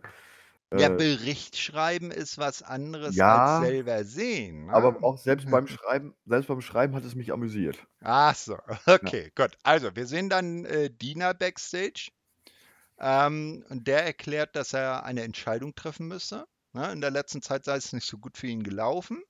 Ja, 0.78 0.90
äh, 0.90 0.90
Bericht 0.90 1.58
schreiben 1.58 2.12
ist 2.12 2.38
was 2.38 2.62
anderes 2.62 3.16
Ja, 3.16 3.26
als 3.26 3.58
selber 3.58 4.04
sehen. 4.06 4.68
Ne? 4.68 4.74
aber 4.74 5.04
auch 5.04 5.18
selbst 5.18 5.50
beim 5.50 5.68
Schreiben, 5.68 6.16
selbst 6.26 6.48
beim 6.48 6.62
Schreiben 6.62 6.96
hat 6.96 7.04
es 7.06 7.16
mich 7.16 7.32
amüsiert. 7.34 7.88
Ach 8.04 8.36
so, 8.36 8.58
okay, 8.86 9.32
gut. 9.36 9.58
Also, 9.64 9.96
wir 9.96 10.06
sehen 10.08 10.30
dann 10.30 10.64
äh, 10.66 10.90
Dina 10.90 11.34
backstage. 11.34 12.12
Ähm, 13.00 13.66
und 13.70 13.88
der 13.88 14.06
erklärt, 14.06 14.56
dass 14.56 14.74
er 14.74 15.06
eine 15.06 15.24
Entscheidung 15.24 15.76
treffen 15.76 16.08
müsse. 16.08 16.46
Ne? 16.74 16.92
In 16.94 17.02
der 17.02 17.12
letzten 17.12 17.42
Zeit 17.42 17.66
sei 17.66 17.78
es 17.78 17.94
nicht 17.94 18.08
so 18.08 18.18
gut 18.20 18.38
für 18.38 18.48
ihn 18.48 18.64
gelaufen. 18.64 19.24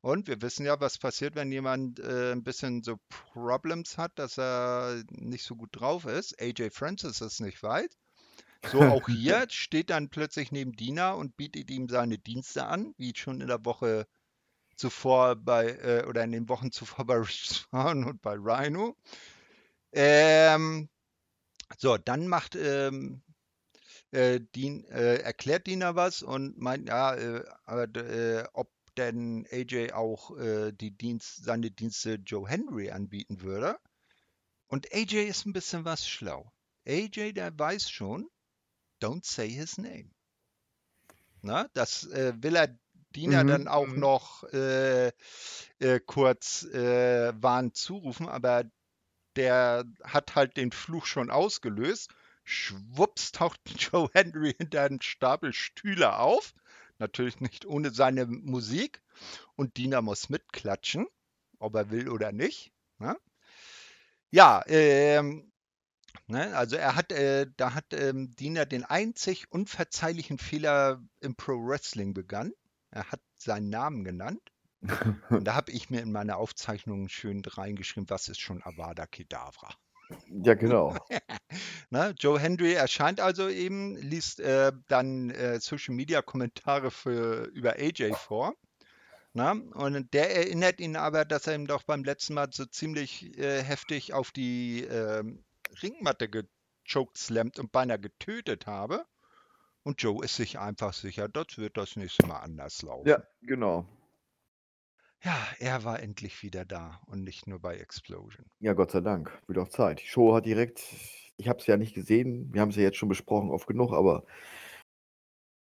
Und 0.00 0.28
wir 0.28 0.40
wissen 0.42 0.64
ja, 0.64 0.80
was 0.80 0.98
passiert, 0.98 1.34
wenn 1.34 1.50
jemand 1.50 1.98
äh, 1.98 2.32
ein 2.32 2.44
bisschen 2.44 2.82
so 2.82 2.98
Problems 3.08 3.98
hat, 3.98 4.18
dass 4.18 4.38
er 4.38 5.02
nicht 5.10 5.44
so 5.44 5.56
gut 5.56 5.70
drauf 5.72 6.04
ist. 6.04 6.40
AJ 6.40 6.70
Francis 6.70 7.20
ist 7.20 7.40
nicht 7.40 7.62
weit. 7.62 7.96
So 8.70 8.80
auch 8.80 9.08
hier 9.08 9.46
steht 9.50 9.90
dann 9.90 10.08
plötzlich 10.08 10.52
neben 10.52 10.72
Dina 10.72 11.12
und 11.12 11.36
bietet 11.36 11.70
ihm 11.70 11.88
seine 11.88 12.18
Dienste 12.18 12.66
an, 12.66 12.94
wie 12.96 13.12
schon 13.16 13.40
in 13.40 13.48
der 13.48 13.64
Woche 13.64 14.06
zuvor 14.76 15.36
bei, 15.36 15.66
äh, 15.66 16.04
oder 16.06 16.22
in 16.24 16.32
den 16.32 16.48
Wochen 16.48 16.70
zuvor 16.70 17.04
bei 17.06 17.16
Rich 17.16 17.66
und 17.72 18.22
bei 18.22 18.36
Rhino. 18.38 18.96
Ähm, 19.92 20.88
so, 21.76 21.98
dann 21.98 22.28
macht 22.28 22.54
ähm, 22.56 23.22
äh, 24.10 24.40
Dean, 24.54 24.84
äh, 24.84 25.16
erklärt 25.16 25.66
Dina 25.66 25.96
was 25.96 26.22
und 26.22 26.58
meint, 26.58 26.88
ja, 26.88 27.14
äh, 27.14 27.42
äh, 27.66 28.44
ob 28.52 28.70
denn 28.98 29.46
AJ 29.50 29.92
auch 29.92 30.36
äh, 30.36 30.72
die 30.72 30.90
Dienst, 30.90 31.44
seine 31.44 31.70
Dienste 31.70 32.14
Joe 32.14 32.48
Henry 32.48 32.90
anbieten 32.90 33.40
würde. 33.40 33.78
Und 34.66 34.92
AJ 34.92 35.28
ist 35.28 35.46
ein 35.46 35.52
bisschen 35.52 35.84
was 35.84 36.06
schlau. 36.06 36.52
AJ, 36.86 37.32
der 37.32 37.58
weiß 37.58 37.90
schon, 37.90 38.28
don't 39.00 39.24
say 39.24 39.48
his 39.48 39.78
name. 39.78 40.10
Na, 41.40 41.68
das 41.72 42.04
äh, 42.06 42.34
will 42.36 42.56
er 42.56 42.76
Dina 43.14 43.42
Mhm, 43.42 43.48
dann 43.48 43.68
auch 43.68 43.86
mhm. 43.86 44.00
noch 44.00 44.44
äh, 44.52 45.08
äh, 45.78 46.00
kurz 46.04 46.64
äh, 46.64 47.32
warnend 47.40 47.76
zurufen, 47.76 48.28
aber 48.28 48.64
der 49.36 49.84
hat 50.02 50.34
halt 50.34 50.56
den 50.56 50.72
Fluch 50.72 51.06
schon 51.06 51.30
ausgelöst. 51.30 52.10
Schwupps 52.44 53.32
taucht 53.32 53.60
Joe 53.92 54.10
Henry 54.12 54.54
hinter 54.54 54.82
einen 54.82 55.00
Stapel 55.00 55.52
Stühle 55.52 56.18
auf. 56.18 56.54
Natürlich 56.98 57.40
nicht 57.40 57.66
ohne 57.66 57.90
seine 57.90 58.26
Musik. 58.26 59.02
Und 59.56 59.76
Dina 59.76 60.02
muss 60.02 60.28
mitklatschen, 60.28 61.06
ob 61.58 61.74
er 61.74 61.90
will 61.90 62.08
oder 62.08 62.32
nicht. 62.32 62.72
Ne? 62.98 63.16
Ja, 64.30 64.62
ähm, 64.66 65.52
ne, 66.26 66.56
also 66.56 66.76
er 66.76 66.96
hat, 66.96 67.12
äh, 67.12 67.46
da 67.56 67.74
hat 67.74 67.92
ähm, 67.92 68.34
Dina 68.34 68.64
den 68.64 68.84
einzig 68.84 69.50
unverzeihlichen 69.50 70.38
Fehler 70.38 71.02
im 71.20 71.34
Pro 71.34 71.54
Wrestling 71.54 72.14
begangen. 72.14 72.52
Er 72.90 73.10
hat 73.10 73.20
seinen 73.36 73.70
Namen 73.70 74.04
genannt. 74.04 74.42
Und 75.30 75.44
da 75.44 75.54
habe 75.54 75.72
ich 75.72 75.90
mir 75.90 76.02
in 76.02 76.12
meine 76.12 76.36
Aufzeichnungen 76.36 77.08
schön 77.08 77.42
reingeschrieben, 77.44 78.10
was 78.10 78.28
ist 78.28 78.40
schon 78.40 78.62
Avada 78.62 79.06
Kedavra. 79.06 79.74
Ja, 80.42 80.54
genau. 80.54 80.96
Ne? 81.90 82.14
Joe 82.18 82.38
Hendry 82.38 82.74
erscheint 82.74 83.18
also 83.18 83.48
eben, 83.48 83.96
liest 83.96 84.40
äh, 84.40 84.72
dann 84.88 85.30
äh, 85.30 85.58
Social 85.58 85.94
Media 85.94 86.20
Kommentare 86.20 86.90
für, 86.90 87.44
über 87.54 87.76
AJ 87.76 88.12
vor. 88.12 88.54
Na? 89.32 89.52
Und 89.52 90.12
der 90.12 90.36
erinnert 90.36 90.80
ihn 90.80 90.96
aber, 90.96 91.24
dass 91.24 91.46
er 91.46 91.54
ihm 91.54 91.66
doch 91.66 91.82
beim 91.84 92.04
letzten 92.04 92.34
Mal 92.34 92.48
so 92.52 92.66
ziemlich 92.66 93.38
äh, 93.38 93.62
heftig 93.62 94.12
auf 94.12 94.32
die 94.32 94.82
ähm, 94.84 95.44
Ringmatte 95.82 96.28
gechokeslammt 96.28 97.58
und 97.58 97.72
beinahe 97.72 97.98
getötet 97.98 98.66
habe. 98.66 99.06
Und 99.82 100.02
Joe 100.02 100.22
ist 100.22 100.36
sich 100.36 100.58
einfach 100.58 100.92
sicher, 100.92 101.28
das 101.28 101.56
wird 101.56 101.78
das 101.78 101.96
nächste 101.96 102.26
Mal 102.26 102.40
anders 102.40 102.82
laufen. 102.82 103.08
Ja, 103.08 103.22
genau. 103.40 103.86
Ja, 105.24 105.36
er 105.58 105.84
war 105.84 106.00
endlich 106.00 106.42
wieder 106.42 106.64
da 106.64 107.00
und 107.06 107.24
nicht 107.24 107.46
nur 107.46 107.58
bei 107.60 107.76
Explosion. 107.76 108.46
Ja, 108.60 108.72
Gott 108.74 108.92
sei 108.92 109.00
Dank. 109.00 109.30
Wird 109.46 109.58
auch 109.58 109.68
Zeit. 109.68 110.00
Die 110.00 110.06
Show 110.06 110.34
hat 110.34 110.46
direkt, 110.46 110.80
ich 111.36 111.48
habe 111.48 111.58
es 111.58 111.66
ja 111.66 111.76
nicht 111.76 111.94
gesehen, 111.94 112.52
wir 112.52 112.60
haben 112.60 112.70
es 112.70 112.76
ja 112.76 112.82
jetzt 112.82 112.96
schon 112.98 113.08
besprochen, 113.08 113.50
oft 113.50 113.66
genug, 113.66 113.92
aber 113.92 114.24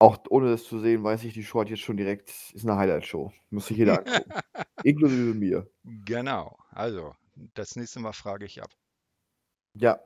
auch 0.01 0.19
ohne 0.31 0.51
das 0.51 0.65
zu 0.65 0.79
sehen, 0.79 1.03
weiß 1.03 1.25
ich, 1.25 1.33
die 1.35 1.43
Show 1.43 1.61
hat 1.61 1.71
jetzt 1.71 1.81
schon 1.83 1.97
direkt, 1.97 2.29
ist 2.53 2.65
eine 2.65 2.77
Highlight-Show. 2.77 3.33
Muss 3.51 3.67
sich 3.67 3.79
jeder 3.79 3.99
angucken. 3.99 4.31
Inklusive 4.85 5.35
mir. 5.35 5.69
Genau, 6.05 6.57
also 6.71 7.15
das 7.55 7.75
nächste 7.77 8.01
Mal 8.01 8.13
frage 8.13 8.47
ich 8.47 8.63
ab. 8.63 8.71
Ja. 9.75 9.99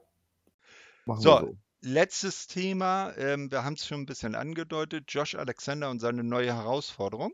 Machen 1.05 1.21
So. 1.21 1.31
wir 1.31 1.41
so. 1.41 1.57
Letztes 1.85 2.47
Thema, 2.47 3.13
ähm, 3.17 3.51
wir 3.51 3.65
haben 3.65 3.75
es 3.75 3.87
schon 3.87 4.03
ein 4.03 4.07
bisschen 4.07 4.37
angedeutet, 4.37 5.05
Josh 5.09 5.35
Alexander 5.35 5.91
und 5.91 5.99
seine 5.99 6.23
neue 6.23 6.55
Herausforderung. 6.55 7.33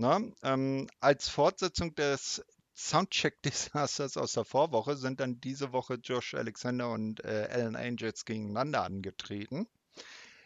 Na, 0.00 0.20
ähm, 0.44 0.88
als 1.00 1.28
Fortsetzung 1.28 1.92
des 1.96 2.44
Soundcheck-Desasters 2.76 4.16
aus 4.16 4.32
der 4.32 4.44
Vorwoche 4.44 4.96
sind 4.96 5.18
dann 5.18 5.40
diese 5.40 5.72
Woche 5.72 5.94
Josh 5.94 6.34
Alexander 6.34 6.92
und 6.92 7.24
äh, 7.24 7.48
Alan 7.50 7.74
Angels 7.74 8.24
gegeneinander 8.24 8.84
angetreten. 8.84 9.66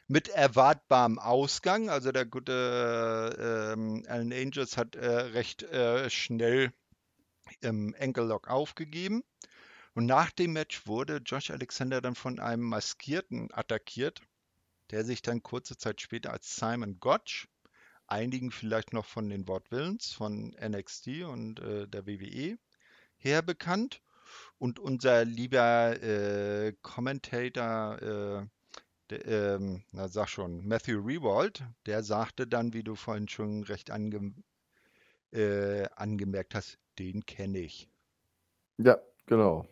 Mit 0.08 0.28
erwartbarem 0.28 1.18
Ausgang. 1.18 1.90
Also 1.90 2.12
der 2.12 2.24
gute 2.24 3.74
ähm, 3.76 4.02
Alan 4.08 4.32
Angels 4.32 4.78
hat 4.78 4.96
äh, 4.96 5.06
recht 5.06 5.64
äh, 5.64 6.08
schnell 6.08 6.72
im 7.60 7.94
Ankle-Lock 8.00 8.48
aufgegeben. 8.48 9.22
Und 9.92 10.06
nach 10.06 10.30
dem 10.30 10.54
Match 10.54 10.86
wurde 10.86 11.18
Josh 11.18 11.50
Alexander 11.50 12.00
dann 12.00 12.14
von 12.14 12.40
einem 12.40 12.62
Maskierten 12.62 13.52
attackiert, 13.52 14.22
der 14.90 15.04
sich 15.04 15.20
dann 15.20 15.42
kurze 15.42 15.76
Zeit 15.76 16.00
später 16.00 16.32
als 16.32 16.56
Simon 16.56 16.98
Gotch, 16.98 17.48
einigen 18.12 18.50
vielleicht 18.50 18.92
noch 18.92 19.06
von 19.06 19.30
den 19.30 19.48
Wortwillens 19.48 20.12
von 20.12 20.54
NXT 20.60 21.24
und 21.24 21.60
äh, 21.60 21.88
der 21.88 22.06
WWE 22.06 22.58
her 23.16 23.42
bekannt. 23.42 24.02
Und 24.58 24.78
unser 24.78 25.24
lieber 25.24 26.00
äh, 26.02 26.74
Commentator, 26.82 28.00
äh, 28.00 28.46
der, 29.10 29.26
ähm, 29.26 29.82
na 29.92 30.08
sag 30.08 30.28
schon, 30.28 30.66
Matthew 30.66 31.00
Rewald, 31.00 31.64
der 31.86 32.02
sagte 32.02 32.46
dann, 32.46 32.72
wie 32.72 32.82
du 32.82 32.94
vorhin 32.94 33.28
schon 33.28 33.64
recht 33.64 33.90
ange 33.90 34.34
äh, 35.32 35.86
angemerkt 35.96 36.54
hast, 36.54 36.78
den 36.98 37.24
kenne 37.24 37.58
ich. 37.60 37.88
Ja, 38.78 38.98
genau. 39.26 39.66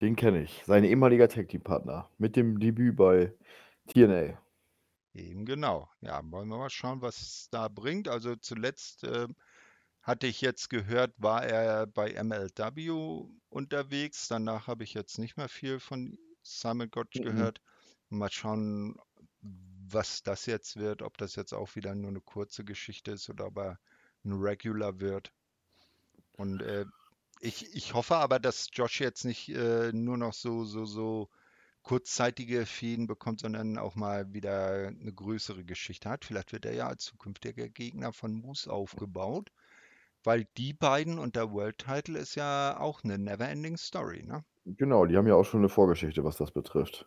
Den 0.00 0.16
kenne 0.16 0.42
ich. 0.42 0.62
Sein 0.66 0.82
ehemaliger 0.82 1.28
Tag-Team-Partner. 1.28 2.10
Mit 2.18 2.34
dem 2.34 2.58
Debüt 2.58 2.96
bei 2.96 3.32
TNA. 3.86 4.41
Eben 5.14 5.44
genau. 5.46 5.90
Ja, 6.00 6.20
wollen 6.30 6.48
wir 6.48 6.58
mal 6.58 6.70
schauen, 6.70 7.00
was 7.02 7.20
es 7.20 7.48
da 7.50 7.68
bringt. 7.68 8.08
Also 8.08 8.36
zuletzt 8.36 9.04
äh, 9.04 9.26
hatte 10.02 10.26
ich 10.26 10.40
jetzt 10.40 10.70
gehört, 10.70 11.14
war 11.18 11.44
er 11.44 11.86
bei 11.86 12.12
MLW 12.12 12.90
unterwegs. 13.48 14.28
Danach 14.28 14.66
habe 14.66 14.84
ich 14.84 14.94
jetzt 14.94 15.18
nicht 15.18 15.36
mehr 15.36 15.48
viel 15.48 15.80
von 15.80 16.18
Simon 16.42 16.90
Gotch 16.90 17.20
Mhm. 17.20 17.22
gehört. 17.22 17.60
Mal 18.10 18.30
schauen, 18.30 18.96
was 19.42 20.22
das 20.22 20.46
jetzt 20.46 20.76
wird, 20.76 21.02
ob 21.02 21.16
das 21.18 21.36
jetzt 21.36 21.52
auch 21.54 21.74
wieder 21.76 21.94
nur 21.94 22.10
eine 22.10 22.20
kurze 22.20 22.64
Geschichte 22.64 23.12
ist 23.12 23.28
oder 23.30 23.46
ob 23.46 23.58
er 23.58 23.78
ein 24.24 24.32
Regular 24.32 25.00
wird. 25.00 25.32
Und 26.36 26.62
äh, 26.62 26.84
ich, 27.40 27.74
ich 27.74 27.94
hoffe 27.94 28.16
aber, 28.16 28.38
dass 28.38 28.68
Josh 28.72 29.00
jetzt 29.00 29.24
nicht 29.24 29.48
äh, 29.50 29.92
nur 29.92 30.16
noch 30.16 30.32
so, 30.34 30.64
so, 30.64 30.84
so 30.84 31.28
kurzzeitige 31.82 32.66
Fäden 32.66 33.06
bekommt, 33.06 33.40
sondern 33.40 33.78
auch 33.78 33.94
mal 33.94 34.32
wieder 34.32 34.88
eine 34.88 35.12
größere 35.12 35.64
Geschichte 35.64 36.08
hat. 36.08 36.24
Vielleicht 36.24 36.52
wird 36.52 36.64
er 36.64 36.74
ja 36.74 36.86
als 36.86 37.04
zukünftiger 37.04 37.68
Gegner 37.68 38.12
von 38.12 38.32
Moose 38.32 38.72
aufgebaut, 38.72 39.50
weil 40.24 40.46
die 40.56 40.72
beiden 40.72 41.18
und 41.18 41.36
der 41.36 41.50
World 41.50 41.78
Title 41.78 42.18
ist 42.18 42.36
ja 42.36 42.78
auch 42.78 43.02
eine 43.04 43.18
Neverending 43.18 43.76
Story, 43.76 44.22
ne? 44.22 44.44
Genau, 44.64 45.06
die 45.06 45.16
haben 45.16 45.26
ja 45.26 45.34
auch 45.34 45.44
schon 45.44 45.60
eine 45.60 45.68
Vorgeschichte, 45.68 46.22
was 46.22 46.36
das 46.36 46.52
betrifft. 46.52 47.06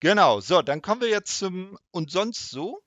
Genau, 0.00 0.40
so, 0.40 0.62
dann 0.62 0.80
kommen 0.80 1.00
wir 1.00 1.08
jetzt 1.08 1.38
zum 1.38 1.76
Und 1.90 2.10
sonst 2.10 2.50
so. 2.50 2.82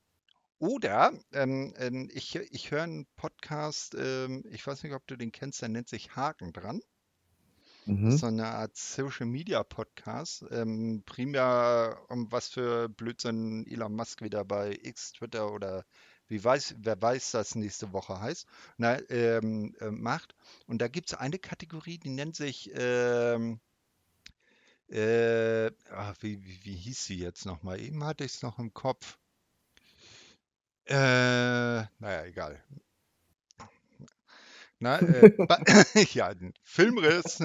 Oder 0.57 1.11
ähm, 1.33 1.73
ähm, 1.77 2.09
ich, 2.13 2.35
ich 2.35 2.69
höre 2.69 2.83
einen 2.83 3.07
Podcast, 3.15 3.95
ähm, 3.97 4.43
ich 4.49 4.65
weiß 4.65 4.83
nicht, 4.83 4.93
ob 4.93 5.05
du 5.07 5.17
den 5.17 5.31
kennst, 5.31 5.61
der 5.61 5.69
nennt 5.69 5.89
sich 5.89 6.15
Haken 6.15 6.53
dran. 6.53 6.81
Mhm. 7.85 8.11
so 8.11 8.27
eine 8.27 8.47
Art 8.47 8.75
Social 8.77 9.25
Media 9.25 9.63
Podcast. 9.63 10.45
Ähm, 10.51 11.03
primär 11.05 11.97
um 12.09 12.31
was 12.31 12.49
für 12.49 12.89
Blödsinn 12.89 13.65
Elon 13.67 13.95
Musk 13.95 14.21
wieder 14.21 14.45
bei 14.45 14.77
X, 14.83 15.13
Twitter 15.13 15.51
oder 15.51 15.85
wie 16.27 16.43
weiß, 16.43 16.75
wer 16.79 17.01
weiß, 17.01 17.31
das 17.31 17.55
nächste 17.55 17.91
Woche 17.91 18.19
heißt, 18.21 18.47
na, 18.77 18.99
ähm, 19.09 19.75
äh, 19.79 19.91
macht. 19.91 20.35
Und 20.67 20.81
da 20.81 20.87
gibt 20.87 21.11
es 21.11 21.17
eine 21.17 21.39
Kategorie, 21.39 21.97
die 21.97 22.09
nennt 22.09 22.35
sich, 22.35 22.71
ähm, 22.73 23.59
äh, 24.89 25.71
ach, 25.91 26.15
wie, 26.21 26.43
wie, 26.45 26.59
wie 26.63 26.75
hieß 26.75 27.05
sie 27.05 27.17
jetzt 27.17 27.45
nochmal? 27.45 27.79
Eben 27.81 28.03
hatte 28.03 28.23
ich 28.23 28.35
es 28.35 28.41
noch 28.43 28.59
im 28.59 28.73
Kopf. 28.73 29.17
Äh, 30.85 30.95
naja, 31.99 32.25
egal. 32.25 32.63
Na, 34.81 34.99
äh, 34.99 35.29
ja, 36.13 36.33
Filmriss. 36.63 37.39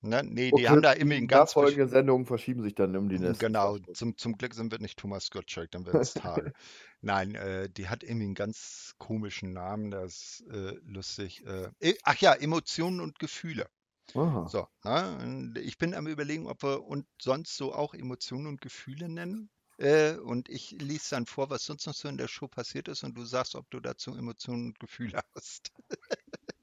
Na, 0.00 0.22
nee, 0.22 0.52
die 0.52 0.68
haben 0.68 0.80
Okay, 0.80 0.82
da 0.82 0.94
die 0.96 0.96
irgendwie 0.96 1.18
ein 1.18 1.28
ganz 1.28 1.56
nachfolgenden 1.56 1.88
Sendungen 1.88 2.26
verschieben 2.26 2.62
sich 2.62 2.74
dann 2.74 2.96
um 2.96 3.08
die 3.08 3.18
nächsten 3.18 3.54
zwei 3.54 3.72
Genau, 3.78 3.78
zum, 3.92 4.16
zum 4.18 4.36
Glück 4.36 4.52
sind 4.54 4.72
wir 4.72 4.78
nicht 4.80 4.98
Thomas 4.98 5.30
Gottschalk, 5.30 5.70
dann 5.70 5.86
wären 5.86 6.00
es 6.00 6.12
Tage. 6.14 6.52
Nein, 7.00 7.34
äh, 7.36 7.70
die 7.70 7.88
hat 7.88 8.02
irgendwie 8.02 8.24
einen 8.26 8.34
ganz 8.34 8.94
komischen 8.98 9.52
Namen, 9.52 9.90
das 9.92 10.40
ist 10.40 10.46
äh, 10.50 10.74
lustig. 10.82 11.44
Äh, 11.46 11.70
eh, 11.80 11.94
ach 12.02 12.16
ja, 12.16 12.34
Emotionen 12.34 13.00
und 13.00 13.18
Gefühle. 13.20 13.68
Aha. 14.14 14.44
So, 14.44 14.68
na, 14.84 15.18
und 15.18 15.58
ich 15.58 15.78
bin 15.78 15.94
am 15.94 16.06
Überlegen, 16.08 16.46
ob 16.48 16.62
wir 16.64 16.84
und 16.84 17.06
sonst 17.22 17.56
so 17.56 17.74
auch 17.74 17.94
Emotionen 17.94 18.46
und 18.48 18.60
Gefühle 18.62 19.08
nennen. 19.08 19.50
Äh, 19.78 20.16
und 20.16 20.48
ich 20.48 20.70
lese 20.80 21.10
dann 21.10 21.26
vor, 21.26 21.50
was 21.50 21.64
sonst 21.66 21.86
noch 21.86 21.94
so 21.94 22.08
in 22.08 22.16
der 22.16 22.28
Show 22.28 22.48
passiert 22.48 22.88
ist, 22.88 23.04
und 23.04 23.16
du 23.16 23.24
sagst, 23.24 23.54
ob 23.54 23.70
du 23.70 23.80
dazu 23.80 24.14
Emotionen 24.14 24.66
und 24.68 24.80
Gefühle 24.80 25.20
hast. 25.34 25.72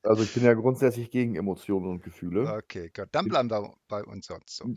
Also 0.03 0.23
ich 0.23 0.33
bin 0.33 0.43
ja 0.43 0.53
grundsätzlich 0.53 1.11
gegen 1.11 1.35
Emotionen 1.35 1.87
und 1.87 2.03
Gefühle. 2.03 2.51
Okay, 2.51 2.91
gut, 2.93 3.07
dann 3.11 3.27
bleiben 3.27 3.49
wir 3.49 3.75
bei 3.87 4.03
uns 4.03 4.27
sonst 4.27 4.57
so. 4.57 4.75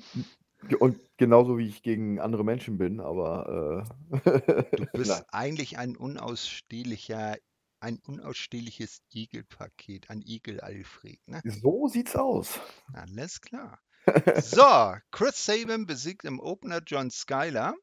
Und 0.78 1.00
genauso 1.16 1.58
wie 1.58 1.66
ich 1.66 1.82
gegen 1.82 2.20
andere 2.20 2.44
Menschen 2.44 2.78
bin, 2.78 3.00
aber 3.00 3.86
äh, 4.10 4.66
Du 4.76 4.86
bist 4.92 5.24
eigentlich 5.32 5.78
ein 5.78 5.96
unausstehlicher, 5.96 7.36
ein 7.80 7.98
unausstehliches 8.06 9.02
Igelpaket, 9.12 10.10
ein 10.10 10.22
Igel-Alfred, 10.22 11.20
ne? 11.28 11.40
so 11.44 11.88
sieht's 11.88 12.16
aus. 12.16 12.60
Alles 12.92 13.40
klar. 13.40 13.80
So, 14.40 14.94
Chris 15.10 15.44
Sabin 15.44 15.84
besiegt 15.84 16.24
im 16.24 16.38
Opener 16.38 16.80
John 16.86 17.10
Skyler. 17.10 17.74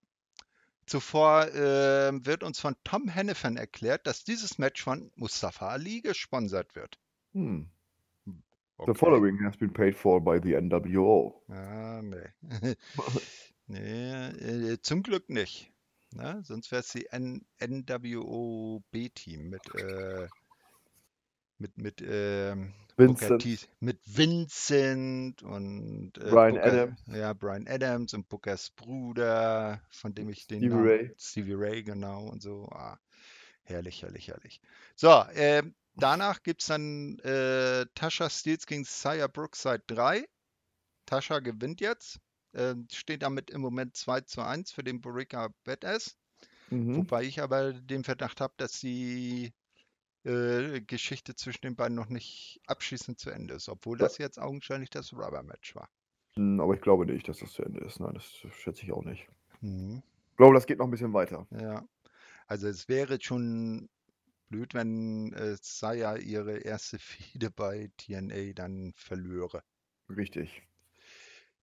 Zuvor 0.86 1.48
ähm, 1.54 2.26
wird 2.26 2.44
uns 2.44 2.60
von 2.60 2.76
Tom 2.84 3.08
Hennefan 3.08 3.58
erklärt, 3.58 4.06
dass 4.08 4.24
dieses 4.24 4.58
Match 4.58 4.82
von 4.84 5.12
Mustafa 5.16 5.70
Ali 5.70 6.02
gesponsert 6.02 6.76
wird. 6.76 7.00
Hm. 7.34 7.70
The 8.86 8.94
Okay. 8.94 8.94
following 8.94 9.40
has 9.44 9.56
been 9.56 9.72
paid 9.72 9.96
for 9.96 10.20
by 10.20 10.40
the 10.40 10.56
NWO. 10.56 11.42
Ah, 11.48 12.02
nee. 12.02 12.30
nee, 13.68 14.28
äh, 14.28 14.82
zum 14.82 15.04
Glück 15.04 15.30
nicht. 15.30 15.72
Ne? 16.12 16.42
Sonst 16.44 16.72
wäre 16.72 16.82
es 16.82 16.90
die 16.90 17.06
N 17.08 17.46
NWO 17.60 18.84
B-Team 18.92 19.50
mit, 19.50 19.74
äh, 19.76 20.28
mit, 21.58 21.78
mit, 21.78 22.02
ähm, 22.06 22.74
Vincent, 22.96 23.42
T, 23.42 23.58
mit 23.80 24.00
Vincent 24.06 25.42
und 25.42 26.12
äh, 26.18 26.30
Brian 26.30 26.54
Booker, 26.54 26.66
Adams, 26.66 27.02
ja, 27.08 27.34
Brian 27.34 27.68
Adams 27.68 28.14
und 28.14 28.30
Bookers 28.30 28.70
Bruder, 28.72 29.82
von 29.90 30.14
dem 30.14 30.30
ich 30.30 30.46
den 30.48 30.60
Stevie 30.60 30.74
Namen, 30.74 30.88
Ray. 30.88 31.16
Stevie 31.18 31.54
Ray, 31.54 31.84
genau, 31.84 32.28
und 32.28 32.42
so. 32.42 32.68
Ah, 32.72 33.00
herrlich, 33.64 34.04
herrlich, 34.04 34.28
herrlich. 34.28 34.62
So, 34.96 35.24
ähm, 35.34 35.74
danach 35.96 36.44
gibt 36.44 36.62
es 36.62 36.68
dann 36.68 37.18
äh, 37.20 37.86
Tasha 37.96 38.30
Steels 38.30 38.68
gegen 38.68 38.86
Saya 38.86 39.28
Brookside 39.28 39.84
3. 39.88 40.28
Tasha 41.06 41.40
gewinnt 41.40 41.82
jetzt. 41.82 42.20
Äh, 42.54 42.76
steht 42.92 43.24
damit 43.24 43.50
im 43.50 43.62
Moment 43.62 43.98
2 43.98 44.22
zu 44.22 44.42
1 44.42 44.72
für 44.72 44.84
den 44.84 45.02
Boricua 45.02 45.50
Badass. 45.64 46.16
Mhm. 46.70 46.98
Wobei 46.98 47.24
ich 47.24 47.42
aber 47.42 47.74
den 47.74 48.04
Verdacht 48.04 48.40
habe, 48.40 48.54
dass 48.58 48.80
die 48.80 49.52
äh, 50.26 50.82
Geschichte 50.82 51.36
zwischen 51.36 51.62
den 51.62 51.76
beiden 51.76 51.96
noch 51.96 52.10
nicht 52.10 52.62
abschließend 52.68 53.20
zu 53.20 53.30
Ende 53.30 53.56
ist, 53.56 53.70
obwohl 53.70 53.98
das 53.98 54.18
jetzt 54.18 54.40
augenscheinlich 54.40 54.90
das 54.90 55.14
Rubber-Match 55.14 55.76
war. 55.76 55.90
Hm, 56.36 56.60
Aber 56.60 56.74
ich 56.74 56.82
glaube 56.82 57.06
nicht, 57.06 57.28
dass 57.28 57.40
das 57.40 57.52
zu 57.52 57.64
Ende 57.64 57.82
ist. 57.82 58.00
Nein, 58.00 58.14
das 58.14 58.26
schätze 58.56 58.84
ich 58.84 58.92
auch 58.92 59.04
nicht. 59.04 59.28
Mhm. 59.62 60.02
Ich 60.32 60.38
glaube, 60.38 60.56
das 60.56 60.66
geht 60.66 60.80
noch 60.80 60.86
ein 60.86 60.92
bisschen 60.92 61.14
weiter. 61.14 61.46
Ja, 61.52 61.88
also 62.48 62.68
es 62.68 62.90
wäre 62.90 63.20
schon 63.22 63.90
blöd, 64.50 64.74
wenn 64.74 65.34
äh, 65.34 65.58
Saya 65.62 66.16
ihre 66.16 66.60
erste 66.60 67.00
Fehde 67.00 67.52
bei 67.52 67.92
TNA 67.98 68.54
dann 68.54 68.94
verlöre. 68.96 69.64
Richtig. 70.10 70.64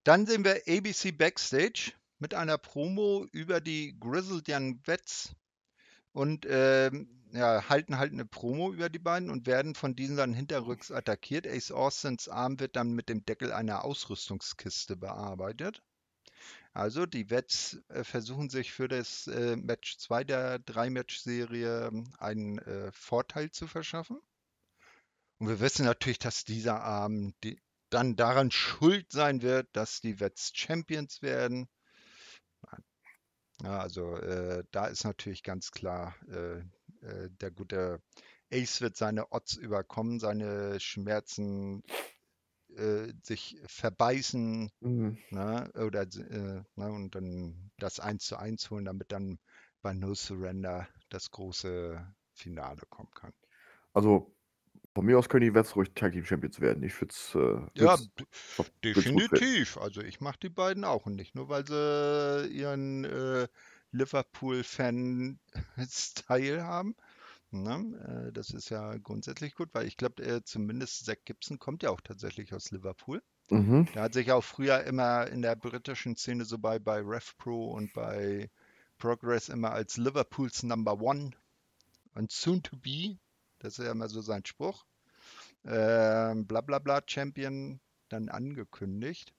Dann 0.04 0.26
sehen 0.26 0.44
wir 0.44 0.62
ABC 0.66 1.12
Backstage 1.12 1.92
mit 2.18 2.34
einer 2.34 2.58
Promo 2.58 3.26
über 3.32 3.60
die 3.60 3.98
Grizzled 3.98 4.48
Young 4.48 4.80
Vets 4.84 5.34
und 6.12 6.46
ähm, 6.48 7.19
ja, 7.32 7.68
halten 7.68 7.98
halt 7.98 8.12
eine 8.12 8.24
Promo 8.24 8.72
über 8.72 8.88
die 8.88 8.98
beiden 8.98 9.30
und 9.30 9.46
werden 9.46 9.74
von 9.74 9.94
diesen 9.94 10.16
dann 10.16 10.34
hinterrücks 10.34 10.90
attackiert. 10.90 11.46
Ace 11.46 11.70
Austins 11.70 12.28
Arm 12.28 12.60
wird 12.60 12.76
dann 12.76 12.92
mit 12.92 13.08
dem 13.08 13.24
Deckel 13.24 13.52
einer 13.52 13.84
Ausrüstungskiste 13.84 14.96
bearbeitet. 14.96 15.82
Also 16.72 17.06
die 17.06 17.30
Vets 17.30 17.80
äh, 17.88 18.04
versuchen 18.04 18.48
sich 18.48 18.72
für 18.72 18.88
das 18.88 19.26
äh, 19.26 19.56
Match 19.56 19.98
2 19.98 20.24
der 20.24 20.58
Drei-Match-Serie 20.60 21.88
ähm, 21.88 22.12
einen 22.18 22.58
äh, 22.58 22.92
Vorteil 22.92 23.50
zu 23.50 23.66
verschaffen. 23.66 24.20
Und 25.38 25.48
wir 25.48 25.60
wissen 25.60 25.84
natürlich, 25.84 26.18
dass 26.18 26.44
dieser 26.44 26.82
Arm 26.82 27.34
dann 27.88 28.14
daran 28.14 28.50
schuld 28.50 29.10
sein 29.10 29.42
wird, 29.42 29.68
dass 29.72 30.00
die 30.00 30.20
Vets 30.20 30.52
Champions 30.54 31.22
werden. 31.22 31.68
Ja, 33.62 33.80
also 33.80 34.16
äh, 34.16 34.64
da 34.70 34.86
ist 34.86 35.04
natürlich 35.04 35.42
ganz 35.42 35.70
klar, 35.70 36.14
äh, 36.28 36.62
äh, 37.02 37.30
der 37.30 37.50
gute 37.50 38.02
Ace 38.52 38.80
wird 38.80 38.96
seine 38.96 39.32
Odds 39.32 39.56
überkommen, 39.56 40.20
seine 40.20 40.80
Schmerzen 40.80 41.82
äh, 42.76 43.12
sich 43.22 43.58
verbeißen 43.66 44.70
Mhm. 44.80 45.16
ne, 45.30 45.70
oder 45.76 46.02
äh, 46.02 46.62
ne, 46.76 46.92
und 46.92 47.14
dann 47.14 47.72
das 47.78 48.00
1 48.00 48.24
zu 48.26 48.36
1 48.38 48.70
holen, 48.70 48.86
damit 48.86 49.12
dann 49.12 49.38
bei 49.82 49.94
No 49.94 50.14
Surrender 50.14 50.88
das 51.10 51.30
große 51.30 52.14
Finale 52.34 52.82
kommen 52.90 53.10
kann. 53.14 53.32
Also 53.92 54.34
von 54.94 55.06
mir 55.06 55.18
aus 55.18 55.28
können 55.28 55.44
die 55.44 55.54
Vets 55.54 55.76
ruhig 55.76 55.94
Tag 55.94 56.12
Team 56.12 56.24
Champions 56.24 56.60
werden. 56.60 56.82
Ich 56.82 57.00
würde 57.00 57.12
es. 57.12 57.34
Äh, 57.34 57.66
Ja, 57.76 57.98
definitiv. 58.84 59.76
Also 59.78 60.02
ich 60.02 60.20
mache 60.20 60.38
die 60.42 60.48
beiden 60.50 60.84
auch 60.84 61.06
und 61.06 61.16
nicht 61.16 61.34
nur, 61.34 61.48
weil 61.48 61.66
sie 61.66 62.48
ihren 62.48 63.04
äh, 63.04 63.48
Liverpool-Fan-Style 63.92 66.64
haben. 66.64 66.96
Ne? 67.50 68.28
Äh, 68.28 68.32
das 68.32 68.50
ist 68.50 68.70
ja 68.70 68.96
grundsätzlich 68.98 69.54
gut, 69.54 69.70
weil 69.72 69.86
ich 69.86 69.96
glaube, 69.96 70.22
äh, 70.22 70.42
zumindest 70.44 71.06
Zack 71.06 71.24
Gibson 71.24 71.58
kommt 71.58 71.82
ja 71.82 71.90
auch 71.90 72.00
tatsächlich 72.00 72.54
aus 72.54 72.70
Liverpool. 72.70 73.22
Mhm. 73.50 73.86
Der 73.94 74.02
hat 74.02 74.14
sich 74.14 74.30
auch 74.30 74.44
früher 74.44 74.84
immer 74.84 75.26
in 75.26 75.42
der 75.42 75.56
britischen 75.56 76.16
Szene 76.16 76.44
so 76.44 76.58
bei, 76.58 76.78
bei 76.78 77.00
RevPro 77.00 77.72
und 77.72 77.92
bei 77.92 78.48
Progress 78.98 79.48
immer 79.48 79.72
als 79.72 79.96
Liverpools 79.96 80.62
Number 80.62 81.00
One 81.00 81.32
und 82.14 82.30
soon 82.30 82.62
to 82.62 82.76
be, 82.76 83.18
das 83.58 83.78
ist 83.78 83.84
ja 83.84 83.90
immer 83.90 84.08
so 84.08 84.20
sein 84.20 84.44
Spruch, 84.44 84.84
ähm, 85.64 86.46
bla 86.46 86.60
bla 86.60 86.78
bla 86.78 87.02
Champion 87.04 87.80
dann 88.08 88.28
angekündigt. 88.28 89.34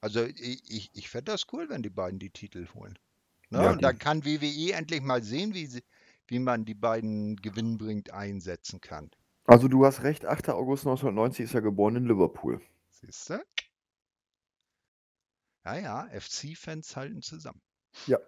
Also 0.00 0.24
ich, 0.24 0.70
ich, 0.70 0.90
ich 0.94 1.10
fände 1.10 1.32
das 1.32 1.46
cool, 1.52 1.68
wenn 1.68 1.82
die 1.82 1.90
beiden 1.90 2.18
die 2.18 2.30
Titel 2.30 2.66
holen. 2.74 2.98
Ne? 3.50 3.62
Ja, 3.62 3.70
und 3.72 3.82
dann 3.82 3.96
die- 3.96 4.04
kann 4.04 4.24
WWE 4.24 4.72
endlich 4.72 5.02
mal 5.02 5.22
sehen, 5.22 5.54
wie, 5.54 5.66
sie, 5.66 5.82
wie 6.28 6.38
man 6.38 6.64
die 6.64 6.74
beiden 6.74 7.36
gewinnbringend 7.36 8.12
einsetzen 8.12 8.80
kann. 8.80 9.10
Also 9.44 9.66
du 9.68 9.84
hast 9.84 10.02
recht, 10.04 10.24
8. 10.24 10.50
August 10.50 10.84
1990 10.86 11.44
ist 11.46 11.54
er 11.54 11.62
geboren 11.62 11.96
in 11.96 12.06
Liverpool. 12.06 12.60
Siehst 12.90 13.30
du? 13.30 13.42
Ja, 15.64 15.76
ja, 15.78 16.08
FC-Fans 16.18 16.96
halten 16.96 17.22
zusammen. 17.22 17.60
Ja. 18.06 18.18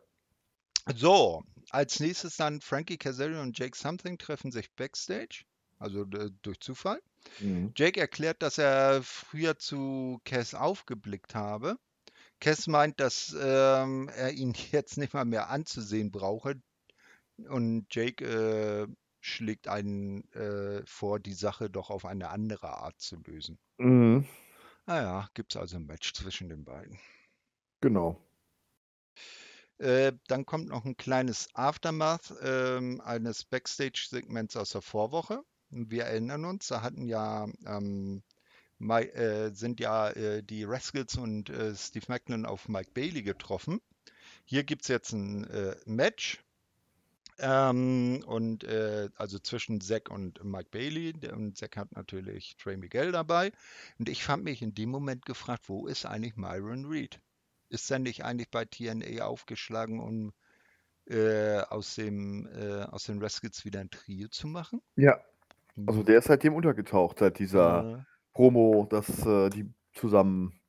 So, 0.97 1.43
als 1.71 2.01
nächstes 2.01 2.37
dann 2.37 2.61
Frankie 2.61 2.99
Kazarian 2.99 3.41
und 3.41 3.59
Jake 3.59 3.77
Something 3.77 4.19
treffen 4.19 4.51
sich 4.51 4.71
backstage, 4.75 5.45
also 5.79 6.05
durch 6.05 6.61
Zufall. 6.61 7.01
Mhm. 7.39 7.73
Jake 7.77 8.01
erklärt, 8.01 8.43
dass 8.43 8.59
er 8.59 9.03
früher 9.03 9.57
zu 9.59 10.21
Cass 10.25 10.55
aufgeblickt 10.55 11.35
habe. 11.37 11.79
Cass 12.43 12.67
meint, 12.67 12.99
dass 12.99 13.37
ähm, 13.41 14.09
er 14.09 14.33
ihn 14.33 14.53
jetzt 14.73 14.99
nicht 14.99 15.15
mal 15.15 15.25
mehr 15.25 15.49
anzusehen 15.49 16.11
brauche. 16.11 16.61
Und 17.49 17.87
Jake 17.91 18.25
äh, 18.25 18.89
schlägt 19.21 19.69
einen 19.69 20.29
äh, 20.33 20.83
vor, 20.85 21.21
die 21.21 21.35
Sache 21.35 21.71
doch 21.71 21.91
auf 21.91 22.05
eine 22.05 22.31
andere 22.31 22.77
Art 22.77 23.01
zu 23.01 23.17
lösen. 23.25 23.61
Mhm. 23.79 24.27
Naja, 24.87 25.29
gibt 25.35 25.55
es 25.55 25.61
also 25.61 25.77
ein 25.77 25.87
Match 25.87 26.13
zwischen 26.15 26.49
den 26.49 26.65
beiden. 26.65 26.99
Genau. 27.81 28.21
Äh, 29.79 30.13
dann 30.27 30.45
kommt 30.45 30.69
noch 30.69 30.85
ein 30.85 30.97
kleines 30.97 31.49
Aftermath 31.55 32.35
ähm, 32.43 33.01
eines 33.01 33.45
Backstage-Segments 33.45 34.57
aus 34.57 34.71
der 34.71 34.83
Vorwoche. 34.83 35.45
Wir 35.71 36.05
erinnern 36.05 36.45
uns, 36.45 36.67
da 36.67 36.83
hatten 36.83 37.07
ja 37.07 37.47
ähm, 37.67 38.19
äh, 38.19 38.32
sind 39.53 39.81
ja 39.81 40.11
äh, 40.11 40.43
die 40.43 40.65
Rascals 40.65 41.17
und 41.17 41.51
äh, 41.51 41.75
Steve 41.75 42.07
Macklin 42.09 42.47
auf 42.47 42.69
Mike 42.69 42.91
Bailey 42.95 43.23
getroffen. 43.23 43.81
Hier 44.45 44.65
gibt 44.65 44.83
es 44.83 44.89
jetzt 44.89 45.13
ein 45.13 45.45
äh, 45.45 45.77
Match. 45.87 46.43
Ähm, 47.39 48.23
und 48.27 48.65
äh, 48.65 49.09
also 49.17 49.39
zwischen 49.39 49.81
Zack 49.81 50.11
und 50.11 50.45
Mike 50.45 50.71
Bailey. 50.71 51.15
Und 51.33 51.57
Zack 51.57 51.77
hat 51.77 51.93
natürlich 51.93 52.57
Trey 52.57 52.77
Miguel 52.77 53.13
dabei. 53.13 53.53
Und 53.99 54.09
ich 54.09 54.23
fand 54.23 54.45
mich 54.45 54.63
in 54.63 54.75
dem 54.75 54.91
Moment 54.91 55.25
gefragt, 55.27 55.69
wo 55.69 55.87
ist 55.87 56.05
eigentlich 56.05 56.37
Myron 56.37 56.85
Reed? 56.87 57.21
Ist 57.69 57.91
er 57.91 57.99
nicht 57.99 58.25
eigentlich 58.25 58.51
bei 58.51 58.65
TNA 58.65 59.25
aufgeschlagen, 59.25 60.01
um 60.01 60.33
äh, 61.07 61.61
aus, 61.61 61.95
dem, 61.95 62.47
äh, 62.55 62.83
aus 62.83 63.05
den 63.05 63.23
Rascals 63.23 63.65
wieder 63.65 63.81
ein 63.81 63.91
Trio 63.91 64.29
zu 64.29 64.47
machen? 64.47 64.83
Ja. 64.97 65.19
Also 65.87 66.03
der 66.03 66.19
ist 66.19 66.27
seitdem 66.27 66.55
untergetaucht, 66.55 67.19
seit 67.21 67.39
dieser 67.39 67.99
Äh, 67.99 68.12
Promo, 68.35 68.87
dass 68.91 69.27
äh, 69.27 69.51
die 69.51 69.73
zusammen 69.95 70.61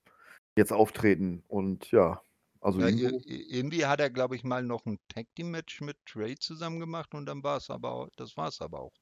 jetzt 0.58 0.74
auftreten. 0.74 1.44
Und 1.48 1.92
ja, 1.92 2.22
also 2.62 2.80
Ja, 2.80 2.88
irgendwie 2.90 3.86
hat 3.88 4.00
er, 4.00 4.10
glaube 4.12 4.36
ich, 4.36 4.44
mal 4.44 4.62
noch 4.64 4.86
ein 4.86 5.00
Tag 5.08 5.28
Team 5.34 5.50
Match 5.52 5.82
mit 5.82 5.98
Trey 6.06 6.36
zusammen 6.38 6.80
gemacht 6.80 7.14
und 7.16 7.26
dann 7.26 7.42
war 7.44 7.58
es 7.58 7.70
aber 7.72 7.92
auch, 7.94 8.10
das 8.16 8.36
war 8.38 8.50
es 8.50 8.62
aber 8.62 8.80
auch. 8.82 8.94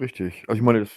richtig. 0.00 0.44
Also 0.48 0.58
ich 0.58 0.62
meine, 0.64 0.80
das, 0.80 0.90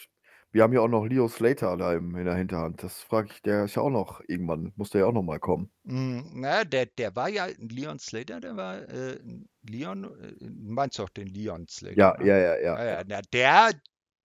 wir 0.51 0.63
haben 0.63 0.73
ja 0.73 0.81
auch 0.81 0.87
noch 0.87 1.05
Leo 1.05 1.27
Slater 1.27 1.77
da 1.77 1.93
im, 1.93 2.15
in 2.15 2.25
der 2.25 2.35
Hinterhand. 2.35 2.81
Das 2.83 3.01
frage 3.01 3.29
ich, 3.31 3.41
der 3.41 3.65
ist 3.65 3.75
ja 3.75 3.81
auch 3.83 3.89
noch 3.89 4.21
irgendwann, 4.27 4.73
muss 4.75 4.89
der 4.91 5.01
ja 5.01 5.07
auch 5.07 5.13
noch 5.13 5.23
mal 5.23 5.39
kommen. 5.39 5.71
Mm, 5.85 6.39
Na, 6.41 6.63
der, 6.63 6.85
der 6.87 7.15
war 7.15 7.29
ja 7.29 7.47
Leon 7.57 7.99
Slater, 7.99 8.39
der 8.39 8.55
war 8.55 8.87
äh, 8.89 9.19
Leon, 9.63 10.03
äh, 10.21 10.33
du 10.39 10.71
meinst 10.71 10.99
doch 10.99 11.09
den 11.09 11.27
Leon 11.27 11.67
Slater, 11.67 12.01
Ja, 12.01 12.15
ne? 12.17 12.23
ja, 12.23 12.37
ja, 12.37 12.55
ja. 12.59 12.75
Ja, 12.75 12.83
ja. 12.85 12.99
ja, 12.99 13.03
na, 13.05 13.21
der, 13.21 13.73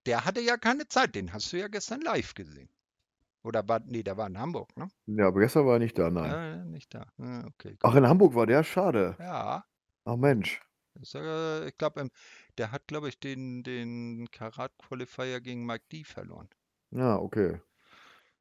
der 0.07 0.25
hatte 0.25 0.41
ja 0.41 0.57
keine 0.57 0.87
Zeit, 0.89 1.15
den 1.15 1.33
hast 1.33 1.53
du 1.53 1.59
ja 1.59 1.69
gestern 1.69 2.01
live 2.03 2.35
gesehen. 2.35 2.71
Oder 3.43 3.67
war, 3.69 3.81
nee, 3.81 4.03
der 4.03 4.17
war 4.17 4.27
in 4.29 4.39
Hamburg, 4.39 4.77
ne? 4.77 4.89
Ja, 5.07 5.27
aber 5.29 5.41
gestern 5.41 5.67
war 5.67 5.75
er 5.75 5.79
nicht 5.81 5.99
da, 5.99 6.09
nein. 6.11 6.31
Ja, 6.31 6.65
nicht 6.65 6.95
da. 6.95 7.07
Ja, 7.19 7.47
okay, 7.47 7.77
Ach, 7.83 7.93
gut. 7.93 7.97
in 7.97 8.07
Hamburg 8.07 8.35
war 8.37 8.47
der? 8.47 8.63
Schade. 8.63 9.17
Ja, 9.19 9.65
Ach 10.05 10.17
Mensch. 10.17 10.61
ist, 11.01 11.15
äh, 11.15 11.69
ich 11.69 11.79
glaube, 11.79 12.11
der 12.59 12.73
hat, 12.73 12.87
glaube 12.87 13.09
ich, 13.09 13.19
den, 13.21 13.63
den 13.63 14.29
Karat 14.31 14.77
Qualifier 14.79 15.41
gegen 15.41 15.65
Mike 15.67 15.85
D 15.91 16.05
verloren. 16.05 16.49
Ja, 16.91 17.17
okay. 17.19 17.61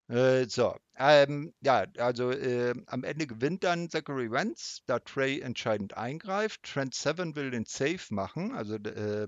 Äh, 0.09 0.45
so, 0.47 0.75
ähm, 0.97 1.53
ja, 1.61 1.85
also 1.97 2.31
äh, 2.31 2.73
am 2.87 3.03
Ende 3.03 3.27
gewinnt 3.27 3.63
dann 3.63 3.89
Zachary 3.89 4.31
Wentz, 4.31 4.81
da 4.85 4.99
Trey 4.99 5.39
entscheidend 5.41 5.95
eingreift. 5.97 6.63
Trent 6.63 6.93
Seven 6.95 7.35
will 7.35 7.51
den 7.51 7.65
Save 7.65 7.99
machen, 8.09 8.53
also 8.55 8.75
äh, 8.75 9.27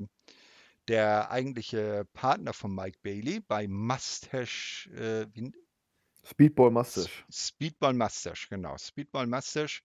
der 0.90 1.32
eigentliche 1.32 2.06
Partner 2.14 2.52
von 2.52 2.74
Mike 2.74 2.98
Bailey 3.04 3.40
bei 3.40 3.68
Mustache, 3.68 4.90
äh, 4.92 5.52
Speedball 6.26 6.72
Mustache. 6.72 7.10
Speedball 7.32 7.94
Mustache, 7.94 8.48
genau. 8.50 8.76
Speedball 8.78 9.28
Mustache 9.28 9.82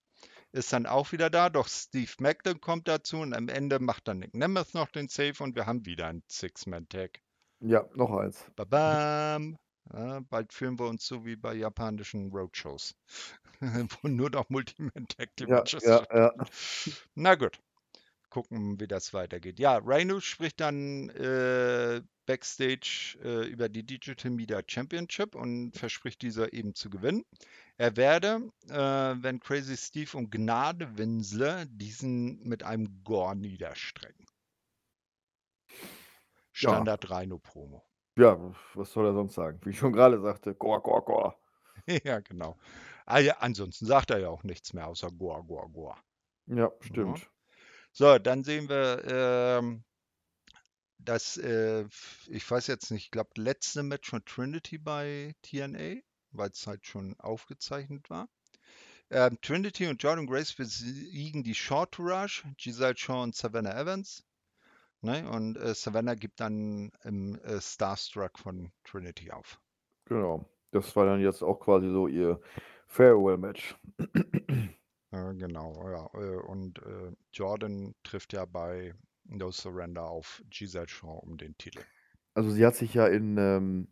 ist 0.52 0.72
dann 0.72 0.86
auch 0.86 1.12
wieder 1.12 1.30
da, 1.30 1.50
doch 1.50 1.68
Steve 1.68 2.10
Macklin 2.20 2.60
kommt 2.60 2.88
dazu 2.88 3.18
und 3.18 3.34
am 3.34 3.48
Ende 3.48 3.78
macht 3.80 4.08
dann 4.08 4.20
Nick 4.20 4.34
Nemeth 4.34 4.74
noch 4.74 4.88
den 4.88 5.08
Save 5.08 5.34
und 5.42 5.54
wir 5.54 5.66
haben 5.66 5.84
wieder 5.84 6.06
ein 6.06 6.22
Six-Man-Tag. 6.28 7.20
Ja, 7.60 7.86
noch 7.94 8.10
eins. 8.16 8.50
Babam. 8.56 9.56
Ja, 9.92 10.20
bald 10.30 10.52
fühlen 10.52 10.78
wir 10.78 10.86
uns 10.86 11.06
so 11.06 11.26
wie 11.26 11.36
bei 11.36 11.54
japanischen 11.54 12.30
Roadshows, 12.32 12.94
wo 13.60 14.08
nur 14.08 14.30
noch 14.30 14.48
Multiman-Tag-Matches 14.48 15.84
Ja, 15.84 16.06
ja, 16.10 16.32
ja. 16.36 16.46
Na 17.14 17.34
gut, 17.34 17.60
gucken, 18.34 18.80
wie 18.80 18.88
das 18.88 19.14
weitergeht. 19.14 19.60
Ja, 19.60 19.76
Rhino 19.76 20.18
spricht 20.18 20.58
dann 20.58 21.08
äh, 21.10 22.02
backstage 22.26 23.16
äh, 23.22 23.46
über 23.46 23.68
die 23.68 23.86
Digital 23.86 24.32
Media 24.32 24.60
Championship 24.66 25.36
und 25.36 25.70
verspricht 25.76 26.20
dieser 26.20 26.52
eben 26.52 26.74
zu 26.74 26.90
gewinnen. 26.90 27.24
Er 27.76 27.96
werde, 27.96 28.50
äh, 28.70 28.74
wenn 29.22 29.38
Crazy 29.38 29.76
Steve 29.76 30.16
um 30.16 30.30
Gnade 30.30 30.98
winsle, 30.98 31.66
diesen 31.68 32.42
mit 32.42 32.64
einem 32.64 33.04
Gore 33.04 33.36
niederstrecken. 33.36 34.26
Ja. 35.70 35.76
Standard 36.50 37.08
Rhino-Promo. 37.08 37.84
Ja, 38.18 38.52
was 38.74 38.92
soll 38.92 39.06
er 39.06 39.14
sonst 39.14 39.34
sagen? 39.34 39.60
Wie 39.62 39.70
ich 39.70 39.78
schon 39.78 39.92
gerade 39.92 40.20
sagte, 40.20 40.56
Gor, 40.56 40.82
Gor, 40.82 41.04
Gor. 41.04 41.38
Ja, 42.02 42.18
genau. 42.18 42.58
Ah, 43.06 43.20
ja, 43.20 43.36
ansonsten 43.38 43.86
sagt 43.86 44.10
er 44.10 44.18
ja 44.18 44.28
auch 44.28 44.42
nichts 44.42 44.72
mehr 44.72 44.88
außer 44.88 45.10
Gore, 45.12 45.44
Gore, 45.44 45.68
Gore. 45.68 45.96
Ja, 46.46 46.72
stimmt. 46.80 47.30
So, 47.96 48.18
dann 48.18 48.42
sehen 48.42 48.68
wir 48.68 49.04
ähm, 49.06 49.84
das, 50.98 51.36
äh, 51.36 51.84
ich 52.26 52.50
weiß 52.50 52.66
jetzt 52.66 52.90
nicht, 52.90 53.04
ich 53.04 53.10
glaube, 53.12 53.30
letzte 53.36 53.84
Match 53.84 54.10
von 54.10 54.24
Trinity 54.24 54.78
bei 54.78 55.36
TNA, 55.42 56.00
weil 56.32 56.50
es 56.50 56.66
halt 56.66 56.84
schon 56.86 57.14
aufgezeichnet 57.20 58.10
war. 58.10 58.28
Ähm, 59.10 59.38
Trinity 59.42 59.86
und 59.86 60.02
Jordan 60.02 60.26
Grace 60.26 60.54
besiegen 60.54 61.44
die 61.44 61.54
Short 61.54 61.96
Rush, 62.00 62.44
Giselle 62.56 62.96
Shaw 62.96 63.22
und 63.22 63.36
Savannah 63.36 63.80
Evans. 63.80 64.24
Ne? 65.00 65.30
Und 65.30 65.56
äh, 65.56 65.72
Savannah 65.72 66.16
gibt 66.16 66.40
dann 66.40 66.90
im 67.04 67.38
äh, 67.44 67.60
Starstruck 67.60 68.40
von 68.40 68.72
Trinity 68.82 69.30
auf. 69.30 69.60
Genau. 70.06 70.44
Das 70.72 70.96
war 70.96 71.06
dann 71.06 71.20
jetzt 71.20 71.42
auch 71.42 71.60
quasi 71.60 71.88
so 71.88 72.08
ihr 72.08 72.40
Farewell-Match. 72.88 73.76
Genau, 75.14 75.88
ja. 75.88 76.20
Äh, 76.20 76.36
und 76.36 76.78
äh, 76.80 77.12
Jordan 77.32 77.94
trifft 78.02 78.32
ja 78.32 78.44
bei 78.44 78.94
No 79.24 79.50
Surrender 79.50 80.08
auf 80.08 80.42
Giselle 80.50 80.88
Shaw 80.88 81.20
um 81.22 81.36
den 81.36 81.56
Titel. 81.56 81.82
Also 82.34 82.50
sie 82.50 82.66
hat 82.66 82.74
sich 82.74 82.94
ja 82.94 83.06
in, 83.06 83.38
ähm, 83.38 83.88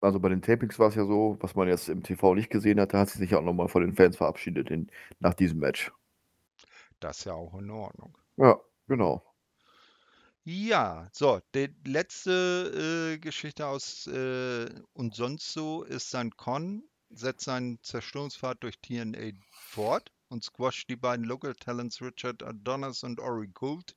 also 0.00 0.20
bei 0.20 0.28
den 0.28 0.42
Tapings 0.42 0.78
war 0.78 0.88
es 0.88 0.94
ja 0.94 1.04
so, 1.04 1.36
was 1.40 1.54
man 1.54 1.66
jetzt 1.68 1.88
im 1.88 2.02
TV 2.02 2.34
nicht 2.34 2.50
gesehen 2.50 2.80
hat, 2.80 2.94
da 2.94 3.00
hat 3.00 3.08
sie 3.08 3.18
sich 3.18 3.32
ja 3.32 3.38
auch 3.38 3.44
nochmal 3.44 3.68
von 3.68 3.82
den 3.82 3.94
Fans 3.94 4.16
verabschiedet 4.16 4.70
in, 4.70 4.90
nach 5.18 5.34
diesem 5.34 5.58
Match. 5.58 5.92
Das 7.00 7.18
ist 7.18 7.24
ja 7.24 7.34
auch 7.34 7.54
in 7.58 7.70
Ordnung. 7.70 8.16
Ja, 8.36 8.60
genau. 8.86 9.24
Ja, 10.44 11.08
so, 11.12 11.40
die 11.54 11.68
letzte 11.84 13.14
äh, 13.14 13.18
Geschichte 13.18 13.66
aus 13.66 14.06
äh, 14.06 14.68
und 14.94 15.14
sonst 15.14 15.52
so 15.52 15.82
ist 15.82 16.14
dann 16.14 16.30
Con, 16.36 16.84
setzt 17.10 17.44
seinen 17.44 17.82
Zerstörungsfahrt 17.82 18.62
durch 18.62 18.78
TNA 18.80 19.32
fort 19.50 20.10
und 20.28 20.44
squasht 20.44 20.88
die 20.90 20.96
beiden 20.96 21.24
Local 21.24 21.54
Talents 21.54 22.00
Richard 22.00 22.42
Adonis 22.42 23.02
und 23.02 23.20
Ori 23.20 23.48
Gould 23.48 23.96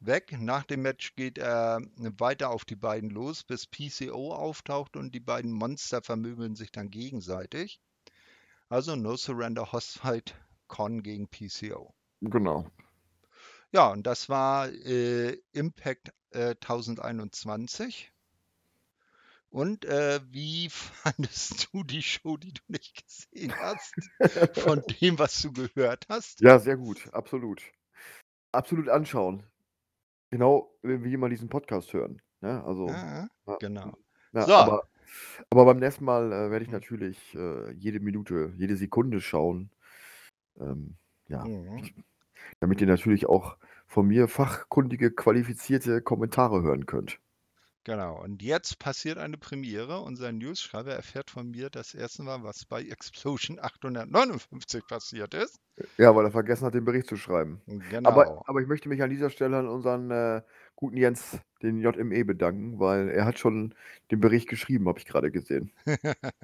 weg. 0.00 0.36
Nach 0.38 0.64
dem 0.64 0.82
Match 0.82 1.14
geht 1.16 1.38
er 1.38 1.80
weiter 1.96 2.50
auf 2.50 2.64
die 2.64 2.76
beiden 2.76 3.10
los, 3.10 3.44
bis 3.44 3.66
PCO 3.66 4.34
auftaucht 4.34 4.96
und 4.96 5.14
die 5.14 5.20
beiden 5.20 5.52
Monster 5.52 6.02
vermöbeln 6.02 6.56
sich 6.56 6.72
dann 6.72 6.90
gegenseitig. 6.90 7.80
Also 8.68 8.96
No 8.96 9.16
Surrender 9.16 9.72
Host 9.72 9.98
Fight 9.98 10.34
Con 10.66 11.02
gegen 11.02 11.28
PCO. 11.28 11.94
Genau. 12.20 12.68
Ja, 13.72 13.88
und 13.88 14.06
das 14.06 14.28
war 14.28 14.68
äh, 14.68 15.38
Impact 15.52 16.12
äh, 16.30 16.50
1021. 16.50 18.12
Und 19.50 19.84
äh, 19.84 20.20
wie 20.30 20.68
fandest 20.70 21.68
du 21.72 21.84
die 21.84 22.02
Show, 22.02 22.36
die 22.36 22.52
du 22.52 22.62
nicht 22.68 23.04
gesehen 23.06 23.52
hast, 23.60 23.94
von 24.54 24.82
dem, 25.00 25.18
was 25.18 25.40
du 25.42 25.52
gehört 25.52 26.06
hast? 26.08 26.40
Ja, 26.40 26.58
sehr 26.58 26.76
gut, 26.76 27.08
absolut. 27.12 27.62
Absolut 28.52 28.88
anschauen. 28.88 29.44
Genau 30.30 30.74
wie 30.82 31.12
immer 31.12 31.28
diesen 31.28 31.48
Podcast 31.48 31.92
hören. 31.92 32.20
Ne? 32.40 32.62
Also, 32.64 32.88
Ja, 32.88 33.28
ja, 33.46 33.56
genau. 33.60 33.96
ja, 34.32 34.42
So. 34.46 34.54
aber, 34.54 34.88
aber 35.50 35.64
beim 35.66 35.78
nächsten 35.78 36.04
Mal 36.04 36.32
äh, 36.32 36.50
werde 36.50 36.64
ich 36.64 36.70
natürlich 36.70 37.34
äh, 37.34 37.70
jede 37.72 38.00
Minute, 38.00 38.52
jede 38.56 38.76
Sekunde 38.76 39.20
schauen. 39.20 39.70
Ähm, 40.58 40.96
ja, 41.28 41.44
Mhm. 41.44 42.04
damit 42.60 42.80
ihr 42.80 42.86
natürlich 42.86 43.26
auch 43.26 43.56
von 43.86 44.06
mir 44.06 44.26
fachkundige, 44.28 45.12
qualifizierte 45.12 46.02
Kommentare 46.02 46.62
hören 46.62 46.86
könnt. 46.86 47.20
Genau. 47.86 48.20
Und 48.20 48.42
jetzt 48.42 48.80
passiert 48.80 49.16
eine 49.16 49.38
Premiere. 49.38 50.00
Unser 50.00 50.32
Newsschreiber 50.32 50.92
erfährt 50.92 51.30
von 51.30 51.52
mir 51.52 51.70
das 51.70 51.94
erste 51.94 52.24
Mal, 52.24 52.42
was 52.42 52.64
bei 52.64 52.82
Explosion 52.82 53.60
859 53.60 54.84
passiert 54.88 55.34
ist. 55.34 55.60
Ja, 55.96 56.16
weil 56.16 56.24
er 56.24 56.32
vergessen 56.32 56.66
hat, 56.66 56.74
den 56.74 56.84
Bericht 56.84 57.06
zu 57.06 57.16
schreiben. 57.16 57.62
Genau. 57.90 58.10
Aber, 58.10 58.42
aber 58.48 58.60
ich 58.60 58.66
möchte 58.66 58.88
mich 58.88 59.00
an 59.04 59.10
dieser 59.10 59.30
Stelle 59.30 59.58
an 59.58 59.68
unseren 59.68 60.10
äh, 60.10 60.42
guten 60.74 60.96
Jens, 60.96 61.38
den 61.62 61.80
JME, 61.80 62.24
bedanken, 62.24 62.80
weil 62.80 63.08
er 63.08 63.24
hat 63.24 63.38
schon 63.38 63.72
den 64.10 64.18
Bericht 64.18 64.48
geschrieben, 64.48 64.88
habe 64.88 64.98
ich 64.98 65.06
gerade 65.06 65.30
gesehen. 65.30 65.70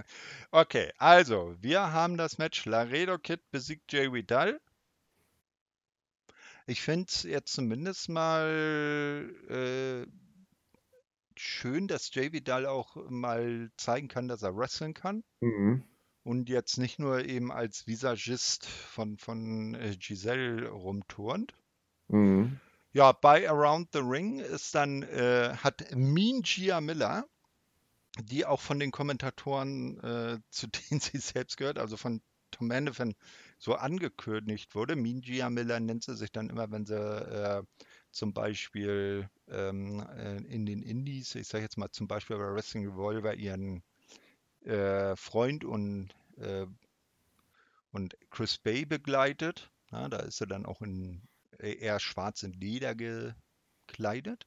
Okay, 0.53 0.93
also, 0.99 1.57
wir 1.61 1.93
haben 1.93 2.17
das 2.17 2.39
Match 2.39 2.67
Laredo 2.67 3.19
Kid 3.19 3.41
besiegt 3.51 3.93
Jay 3.93 4.13
Vidal. 4.13 4.61
Ich 6.67 6.83
finde 6.83 7.07
es 7.09 7.25
jetzt 7.25 7.53
zumindest 7.53 8.09
mal 8.09 9.29
äh, 9.49 10.07
schön, 11.41 11.89
dass 11.89 12.15
Jay 12.15 12.33
Vidal 12.33 12.67
auch 12.67 12.97
mal 13.09 13.71
zeigen 13.77 14.09
kann, 14.09 14.29
dass 14.29 14.43
er 14.43 14.57
wrestlen 14.57 14.95
kann. 14.95 15.25
Mhm. 15.41 15.85
und 16.25 16.49
jetzt 16.49 16.79
nicht 16.79 16.99
nur 16.99 17.25
eben 17.25 17.51
als 17.51 17.87
Visagist 17.87 18.67
von, 18.67 19.19
von 19.19 19.75
äh, 19.75 19.97
Giselle 19.97 20.69
rumturnt. 20.69 21.55
Mhm. 22.09 22.61
Ja, 22.93 23.13
bei 23.13 23.49
Around 23.49 23.89
the 23.93 24.01
Ring 24.01 24.39
ist 24.39 24.75
dann, 24.75 25.03
äh, 25.03 25.55
hat 25.57 25.95
Mean 25.95 26.43
Gia 26.43 26.81
Miller, 26.81 27.27
die 28.21 28.45
auch 28.45 28.61
von 28.61 28.79
den 28.79 28.91
Kommentatoren, 28.91 29.99
äh, 30.01 30.39
zu 30.51 30.67
denen 30.69 31.01
sie 31.01 31.19
selbst 31.19 31.57
gehört, 31.57 31.79
also 31.79 31.97
von 31.97 32.21
Tom 32.51 32.71
Hannifan, 32.71 33.15
so 33.59 33.75
angekündigt 33.75 34.75
wurde. 34.75 34.95
Mean 34.95 35.23
Gia 35.23 35.49
Miller 35.51 35.81
nennt 35.81 36.05
sie 36.05 36.17
sich 36.17 36.31
dann 36.31 36.51
immer, 36.51 36.71
wenn 36.71 36.85
sie 36.85 36.95
äh, 36.95 37.63
zum 38.13 38.33
Beispiel 38.33 39.29
ähm, 39.49 40.07
äh, 40.17 40.37
in 40.45 40.67
den 40.67 40.83
Indies, 40.83 41.35
ich 41.35 41.49
sage 41.49 41.65
jetzt 41.65 41.79
mal 41.79 41.91
zum 41.91 42.07
Beispiel 42.07 42.37
bei 42.37 42.55
Wrestling 42.55 42.87
Revolver, 42.87 43.35
ihren 43.35 43.83
äh, 44.65 45.17
Freund 45.17 45.65
und, 45.65 46.11
äh, 46.37 46.67
und 47.91 48.17
Chris 48.31 48.59
Bay 48.59 48.85
begleitet. 48.85 49.71
Ja, 49.91 50.09
da 50.09 50.19
ist 50.19 50.41
er 50.41 50.47
dann 50.47 50.67
auch 50.67 50.83
in 50.83 51.23
äh, 51.59 51.75
eher 51.75 52.01
schwarz 52.01 52.43
in 52.43 52.53
Leder 52.53 52.95
gekleidet. 52.95 54.47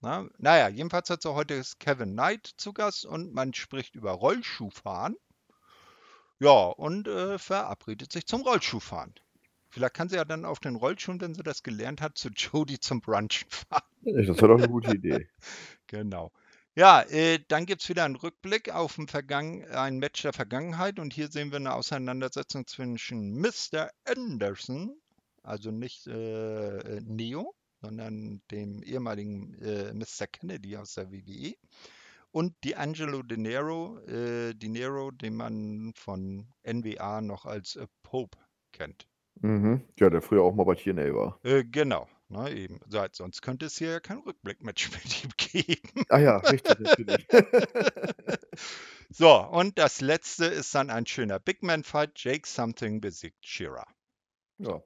Na, 0.00 0.28
naja, 0.38 0.68
jedenfalls 0.68 1.10
hat 1.10 1.22
sie 1.22 1.34
heute 1.34 1.60
Kevin 1.80 2.12
Knight 2.12 2.46
zu 2.56 2.72
Gast 2.72 3.04
und 3.04 3.32
man 3.32 3.52
spricht 3.54 3.96
über 3.96 4.12
Rollschuhfahren. 4.12 5.16
Ja, 6.40 6.66
und 6.66 7.08
äh, 7.08 7.38
verabredet 7.38 8.12
sich 8.12 8.26
zum 8.26 8.42
Rollschuhfahren. 8.42 9.14
Vielleicht 9.78 9.94
kann 9.94 10.08
sie 10.08 10.16
ja 10.16 10.24
dann 10.24 10.44
auf 10.44 10.58
den 10.58 10.74
Rollschuhen, 10.74 11.20
wenn 11.20 11.34
sie 11.34 11.44
das 11.44 11.62
gelernt 11.62 12.00
hat, 12.00 12.18
zu 12.18 12.30
Jody 12.30 12.80
zum 12.80 13.00
Brunchen 13.00 13.48
fahren. 13.48 13.84
Das 14.02 14.26
wäre 14.26 14.48
doch 14.48 14.58
eine 14.58 14.68
gute 14.68 14.96
Idee. 14.96 15.28
genau. 15.86 16.32
Ja, 16.74 17.02
äh, 17.02 17.38
dann 17.46 17.64
gibt 17.64 17.82
es 17.82 17.88
wieder 17.88 18.04
einen 18.04 18.16
Rückblick 18.16 18.74
auf 18.74 18.98
ein, 18.98 19.06
Vergangen 19.06 19.64
ein 19.70 19.98
Match 19.98 20.22
der 20.22 20.32
Vergangenheit 20.32 20.98
und 20.98 21.12
hier 21.12 21.28
sehen 21.28 21.52
wir 21.52 21.58
eine 21.58 21.74
Auseinandersetzung 21.74 22.66
zwischen 22.66 23.40
Mr. 23.40 23.88
Anderson, 24.04 24.96
also 25.44 25.70
nicht 25.70 26.08
äh, 26.08 27.00
Neo, 27.04 27.54
sondern 27.80 28.42
dem 28.50 28.82
ehemaligen 28.82 29.54
äh, 29.62 29.94
Mr. 29.94 30.26
Kennedy 30.26 30.76
aus 30.76 30.94
der 30.94 31.12
WWE 31.12 31.54
und 32.32 32.52
D'Angelo 32.64 33.22
De 33.22 33.38
Niro, 33.38 34.00
äh, 34.08 34.54
De 34.54 34.68
Niro, 34.68 35.12
den 35.12 35.36
man 35.36 35.92
von 35.94 36.48
NWA 36.66 37.20
noch 37.20 37.46
als 37.46 37.76
äh, 37.76 37.86
Pope 38.02 38.38
kennt. 38.72 39.06
Mhm. 39.40 39.82
Ja, 39.98 40.10
der 40.10 40.22
früher 40.22 40.42
auch 40.42 40.54
mal 40.54 40.64
bei 40.64 40.74
TNA 40.74 41.14
war. 41.14 41.38
Äh, 41.44 41.64
genau. 41.64 42.08
Na 42.28 42.50
eben, 42.50 42.78
Seit- 42.88 43.14
sonst 43.14 43.40
könnte 43.40 43.66
es 43.66 43.78
hier 43.78 43.90
ja 43.92 44.00
kein 44.00 44.18
Rückblick-Match 44.18 44.90
mit 44.92 45.24
ihm 45.24 45.30
geben. 45.36 46.04
Ah 46.10 46.18
ja, 46.18 46.36
richtig, 46.38 46.78
natürlich. 46.80 47.26
So, 49.10 49.34
und 49.42 49.78
das 49.78 50.02
letzte 50.02 50.44
ist 50.44 50.74
dann 50.74 50.90
ein 50.90 51.06
schöner 51.06 51.38
Big 51.38 51.62
Man-Fight. 51.62 52.12
Jake 52.22 52.46
Something 52.46 53.00
besiegt 53.00 53.46
Shira. 53.46 53.86
ja. 54.58 54.82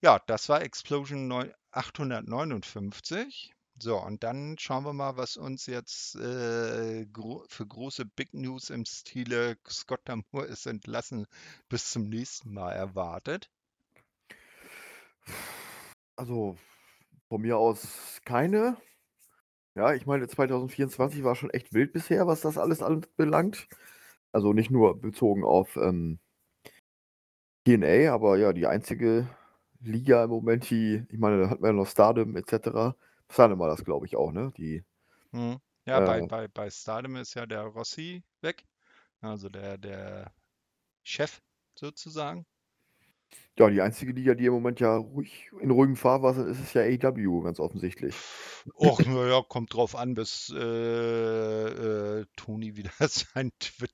Ja, 0.00 0.18
das 0.26 0.48
war 0.48 0.62
Explosion 0.62 1.28
neun- 1.28 1.52
859. 1.72 3.52
So, 3.80 3.96
und 3.96 4.24
dann 4.24 4.56
schauen 4.58 4.84
wir 4.84 4.92
mal, 4.92 5.16
was 5.16 5.36
uns 5.36 5.66
jetzt 5.66 6.16
äh, 6.16 7.06
gro 7.12 7.44
für 7.48 7.64
große 7.66 8.04
Big 8.06 8.34
News 8.34 8.70
im 8.70 8.84
Stile 8.84 9.56
Scott 9.68 10.00
Damour 10.04 10.46
ist 10.46 10.66
entlassen 10.66 11.26
bis 11.68 11.90
zum 11.90 12.08
nächsten 12.08 12.52
Mal 12.52 12.72
erwartet. 12.72 13.50
Also 16.16 16.56
von 17.28 17.40
mir 17.42 17.58
aus 17.58 18.20
keine. 18.24 18.76
Ja, 19.76 19.94
ich 19.94 20.06
meine, 20.06 20.26
2024 20.26 21.22
war 21.22 21.36
schon 21.36 21.50
echt 21.50 21.72
wild 21.72 21.92
bisher, 21.92 22.26
was 22.26 22.40
das 22.40 22.58
alles 22.58 22.82
anbelangt. 22.82 23.68
Also 24.32 24.52
nicht 24.52 24.70
nur 24.70 25.00
bezogen 25.00 25.44
auf 25.44 25.76
ähm, 25.76 26.18
TNA, 27.64 28.12
aber 28.12 28.38
ja, 28.38 28.52
die 28.52 28.66
einzige 28.66 29.28
Liga 29.80 30.24
im 30.24 30.30
Moment, 30.30 30.68
die, 30.70 31.04
ich 31.10 31.18
meine, 31.18 31.40
da 31.40 31.50
hatten 31.50 31.62
wir 31.62 31.68
ja 31.68 31.72
noch 31.74 31.86
Stardom 31.86 32.36
etc. 32.36 32.96
Stardom 33.30 33.58
war 33.58 33.68
das, 33.68 33.84
glaube 33.84 34.06
ich, 34.06 34.16
auch, 34.16 34.32
ne? 34.32 34.52
Die, 34.56 34.84
Hm. 35.32 35.58
Ja, 35.86 36.00
bei, 36.00 36.20
äh, 36.20 36.26
bei, 36.26 36.48
bei 36.48 36.68
Stardom 36.70 37.16
ist 37.16 37.32
ja 37.34 37.46
der 37.46 37.62
Rossi 37.62 38.22
weg, 38.42 38.66
also 39.20 39.48
der, 39.48 39.78
der 39.78 40.32
Chef 41.04 41.40
sozusagen. 41.74 42.46
ja, 43.58 43.68
die 43.68 43.82
einzige 43.82 44.12
Liga, 44.12 44.34
die 44.34 44.46
im 44.46 44.52
Moment 44.54 44.80
ja 44.80 44.96
ruhig 44.96 45.50
in 45.60 45.70
ruhigem 45.70 45.96
Fahrwasser 45.96 46.46
ist, 46.46 46.60
ist 46.60 46.74
ja 46.74 46.82
AEW, 46.82 47.42
ganz 47.42 47.60
offensichtlich. 47.60 48.24
Och, 48.74 49.00
naja, 49.06 49.42
kommt 49.42 49.74
drauf 49.74 49.94
an, 49.96 50.14
bis 50.14 50.52
äh, 50.54 50.58
äh, 52.20 52.26
Toni 52.36 52.76
wieder 52.76 52.90
seinen 53.08 53.52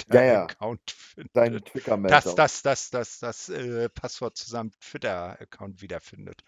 Ja, 0.09 0.23
ja, 0.23 0.55
Twitter-Account 0.55 0.93
dein 1.35 1.61
findet. 1.61 1.73
Das, 2.07 2.35
Twitter-Melter. 2.35 2.35
das, 2.35 2.63
das, 2.63 2.91
das, 2.91 3.19
das 3.21 3.49
äh, 3.49 3.89
Passwort 3.89 4.37
zu 4.37 4.49
seinem 4.49 4.73
Twitter-Account 4.81 5.83
wiederfindet. 5.83 6.43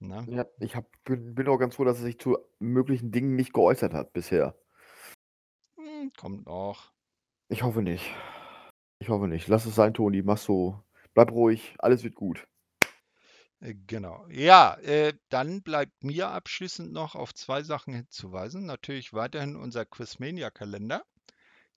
Ne? 0.00 0.26
Ja, 0.30 0.46
ich 0.60 0.76
hab, 0.76 0.86
bin, 1.04 1.34
bin 1.34 1.46
auch 1.48 1.58
ganz 1.58 1.74
froh, 1.74 1.84
dass 1.84 1.98
er 1.98 2.04
sich 2.04 2.18
zu 2.18 2.38
möglichen 2.58 3.12
Dingen 3.12 3.36
nicht 3.36 3.52
geäußert 3.52 3.92
hat 3.92 4.12
bisher. 4.12 4.56
Hm, 5.76 6.10
kommt 6.16 6.46
noch. 6.46 6.92
Ich 7.48 7.62
hoffe 7.62 7.82
nicht. 7.82 8.14
Ich 8.98 9.08
hoffe 9.08 9.28
nicht. 9.28 9.48
Lass 9.48 9.66
es 9.66 9.74
sein, 9.74 9.92
Toni. 9.92 10.22
Mach 10.22 10.38
so. 10.38 10.82
Bleib 11.14 11.32
ruhig. 11.32 11.74
Alles 11.78 12.02
wird 12.02 12.14
gut. 12.14 12.46
Äh, 13.60 13.74
Genau. 13.86 14.26
Ja, 14.30 14.74
äh, 14.80 15.12
dann 15.28 15.62
bleibt 15.62 16.02
mir 16.02 16.28
abschließend 16.30 16.92
noch 16.92 17.14
auf 17.14 17.34
zwei 17.34 17.62
Sachen 17.62 17.94
hinzuweisen. 17.94 18.64
Natürlich 18.66 19.12
weiterhin 19.12 19.56
unser 19.56 19.84
Quizmania-Kalender. 19.84 21.04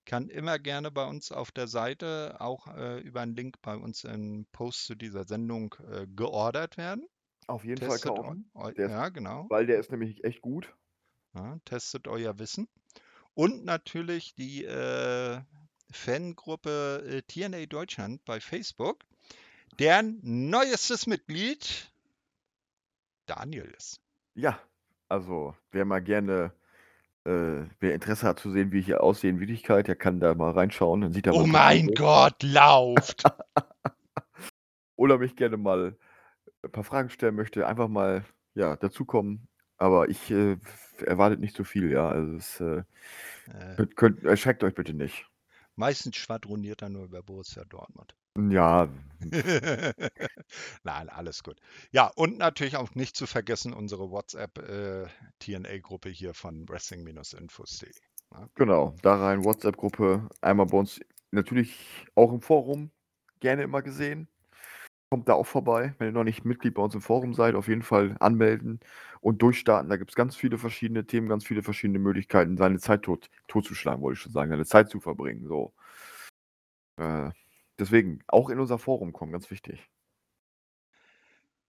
Kann 0.05 0.29
immer 0.29 0.59
gerne 0.59 0.91
bei 0.91 1.05
uns 1.05 1.31
auf 1.31 1.51
der 1.51 1.67
Seite 1.67 2.37
auch 2.39 2.67
äh, 2.67 2.99
über 2.99 3.21
einen 3.21 3.35
Link 3.35 3.61
bei 3.61 3.75
uns 3.75 4.03
im 4.03 4.45
Post 4.51 4.85
zu 4.85 4.95
dieser 4.95 5.25
Sendung 5.25 5.75
äh, 5.89 6.07
geordert 6.07 6.77
werden. 6.77 7.07
Auf 7.47 7.63
jeden 7.63 7.79
Fall 7.81 7.97
Testet 7.97 8.11
eu 8.11 8.15
kaufen. 8.15 8.51
eu 8.53 8.69
ist, 8.69 8.77
ja, 8.77 9.09
genau. 9.09 9.45
weil 9.49 9.65
der 9.65 9.79
ist 9.79 9.91
nämlich 9.91 10.23
echt 10.23 10.41
gut. 10.41 10.73
Ja, 11.35 11.57
testet 11.65 12.07
euer 12.07 12.37
Wissen. 12.39 12.67
Und 13.33 13.65
natürlich 13.65 14.35
die 14.35 14.63
äh, 14.65 15.41
Fangruppe 15.91 17.03
äh, 17.05 17.21
TNA 17.23 17.65
Deutschland 17.65 18.23
bei 18.25 18.39
Facebook, 18.39 19.03
deren 19.79 20.19
neuestes 20.21 21.07
Mitglied 21.07 21.91
Daniel 23.25 23.73
ist. 23.77 24.01
Ja, 24.35 24.59
also 25.09 25.55
wer 25.71 25.85
mal 25.85 26.01
gerne, 26.01 26.51
äh, 27.25 27.65
wer 27.79 27.93
Interesse 27.93 28.27
hat 28.27 28.39
zu 28.39 28.51
sehen, 28.51 28.71
wie 28.71 28.79
ich 28.79 28.85
hier 28.85 29.01
aussehe 29.01 29.29
in 29.29 29.39
Wirklichkeit, 29.39 29.87
der 29.87 29.95
kann 29.95 30.19
da 30.19 30.33
mal 30.35 30.51
reinschauen. 30.51 31.01
Dann 31.01 31.13
sieht 31.13 31.27
er 31.27 31.33
Oh 31.33 31.45
mein. 31.45 31.87
Gott, 31.87 32.41
lauft! 32.43 33.23
Oder 34.95 35.17
mich 35.17 35.35
gerne 35.35 35.57
mal 35.57 35.97
ein 36.63 36.71
paar 36.71 36.83
Fragen 36.83 37.09
stellen 37.09 37.35
möchte, 37.35 37.67
einfach 37.67 37.87
mal 37.87 38.25
ja, 38.55 38.75
dazukommen. 38.77 39.47
Aber 39.77 40.09
ich 40.09 40.31
äh, 40.31 40.57
erwartet 41.05 41.39
nicht 41.39 41.55
so 41.55 41.63
viel, 41.63 41.91
ja. 41.91 42.09
Also 42.09 42.35
es, 42.37 42.59
äh, 42.61 42.83
Äh, 43.47 43.77
könnt, 43.77 43.95
könnt, 43.97 44.23
erschreckt 44.25 44.63
euch 44.63 44.75
bitte 44.75 44.93
nicht. 44.95 45.27
meistens 45.75 46.15
schwadroniert 46.15 46.81
er 46.81 46.89
nur 46.89 47.03
über 47.05 47.21
Borussia 47.21 47.63
Dortmund. 47.65 48.15
Ja, 48.35 48.89
Nein, 50.83 51.09
alles 51.09 51.43
gut. 51.43 51.59
Ja, 51.91 52.07
und 52.15 52.37
natürlich 52.37 52.75
auch 52.77 52.93
nicht 52.95 53.15
zu 53.15 53.25
vergessen 53.27 53.73
unsere 53.73 54.09
WhatsApp-TNA-Gruppe 54.11 56.09
hier 56.09 56.33
von 56.33 56.67
wrestling-infos.de. 56.67 57.91
Ja, 58.31 58.49
genau. 58.55 58.95
Da 59.01 59.15
rein, 59.15 59.43
WhatsApp-Gruppe, 59.43 60.29
einmal 60.41 60.65
bei 60.67 60.77
uns 60.77 60.99
natürlich 61.31 62.05
auch 62.15 62.31
im 62.33 62.41
Forum, 62.41 62.91
gerne 63.39 63.63
immer 63.63 63.81
gesehen. 63.81 64.27
Kommt 65.13 65.29
da 65.29 65.35
auch 65.35 65.45
vorbei, 65.45 65.93
wenn 65.99 66.07
ihr 66.07 66.11
noch 66.11 66.23
nicht 66.23 66.43
Mitglied 66.43 66.73
bei 66.73 66.81
uns 66.81 66.95
im 66.95 67.01
Forum 67.01 67.35
seid, 67.35 67.53
auf 67.53 67.67
jeden 67.67 67.83
Fall 67.83 68.15
anmelden 68.19 68.79
und 69.21 69.43
durchstarten. 69.43 69.87
Da 69.87 69.97
gibt 69.97 70.09
es 70.09 70.15
ganz 70.15 70.35
viele 70.35 70.57
verschiedene 70.57 71.05
Themen, 71.05 71.29
ganz 71.29 71.45
viele 71.45 71.61
verschiedene 71.61 71.99
Möglichkeiten, 71.99 72.57
seine 72.57 72.79
Zeit 72.79 73.03
tot, 73.03 73.29
totzuschlagen, 73.47 74.01
wollte 74.01 74.17
ich 74.17 74.23
schon 74.23 74.31
sagen, 74.31 74.49
seine 74.49 74.65
Zeit 74.65 74.89
zu 74.89 74.99
verbringen. 74.99 75.47
So. 75.47 75.71
Äh, 76.97 77.29
deswegen, 77.77 78.21
auch 78.25 78.49
in 78.49 78.59
unser 78.59 78.79
Forum 78.79 79.13
kommen, 79.13 79.31
ganz 79.31 79.51
wichtig. 79.51 79.87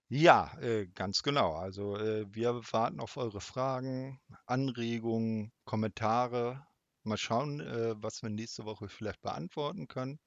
Ja, 0.08 0.56
äh, 0.62 0.86
ganz 0.94 1.22
genau. 1.22 1.52
Also 1.52 1.98
äh, 1.98 2.24
wir 2.34 2.62
warten 2.72 2.98
auf 2.98 3.18
eure 3.18 3.42
Fragen, 3.42 4.20
Anregungen, 4.46 5.52
Kommentare. 5.66 6.66
Mal 7.02 7.18
schauen, 7.18 7.60
äh, 7.60 7.94
was 8.02 8.22
wir 8.22 8.30
nächste 8.30 8.64
Woche 8.64 8.88
vielleicht 8.88 9.20
beantworten 9.20 9.86
können, 9.86 10.18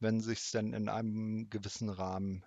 wenn 0.00 0.20
sich 0.20 0.50
denn 0.50 0.72
in 0.72 0.88
einem 0.88 1.48
gewissen 1.50 1.88
Rahmen 1.88 2.44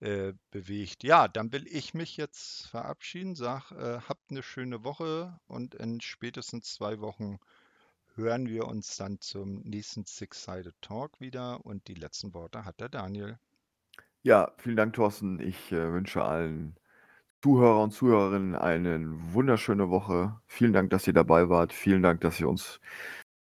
äh, 0.00 0.34
bewegt. 0.50 1.02
Ja, 1.02 1.28
dann 1.28 1.52
will 1.52 1.66
ich 1.66 1.94
mich 1.94 2.16
jetzt 2.16 2.66
verabschieden. 2.68 3.34
Sag, 3.36 3.72
äh, 3.72 4.00
habt 4.08 4.30
eine 4.30 4.42
schöne 4.42 4.84
Woche 4.84 5.38
und 5.46 5.74
in 5.74 6.00
spätestens 6.00 6.74
zwei 6.74 7.00
Wochen 7.00 7.38
hören 8.14 8.48
wir 8.48 8.66
uns 8.66 8.96
dann 8.96 9.20
zum 9.20 9.62
nächsten 9.62 10.04
Six-Sided 10.04 10.74
Talk 10.80 11.20
wieder 11.20 11.64
und 11.64 11.88
die 11.88 11.94
letzten 11.94 12.34
Worte 12.34 12.64
hat 12.64 12.80
der 12.80 12.88
Daniel. 12.88 13.38
Ja, 14.22 14.52
vielen 14.56 14.76
Dank, 14.76 14.94
Thorsten. 14.94 15.40
Ich 15.40 15.72
äh, 15.72 15.92
wünsche 15.92 16.22
allen 16.22 16.78
Zuhörer 17.42 17.82
und 17.82 17.92
Zuhörerinnen 17.92 18.54
eine 18.54 19.00
wunderschöne 19.32 19.90
Woche. 19.90 20.40
Vielen 20.46 20.72
Dank, 20.72 20.90
dass 20.90 21.06
ihr 21.06 21.12
dabei 21.12 21.48
wart. 21.50 21.72
Vielen 21.72 22.02
Dank, 22.02 22.22
dass 22.22 22.40
ihr 22.40 22.48
uns 22.48 22.80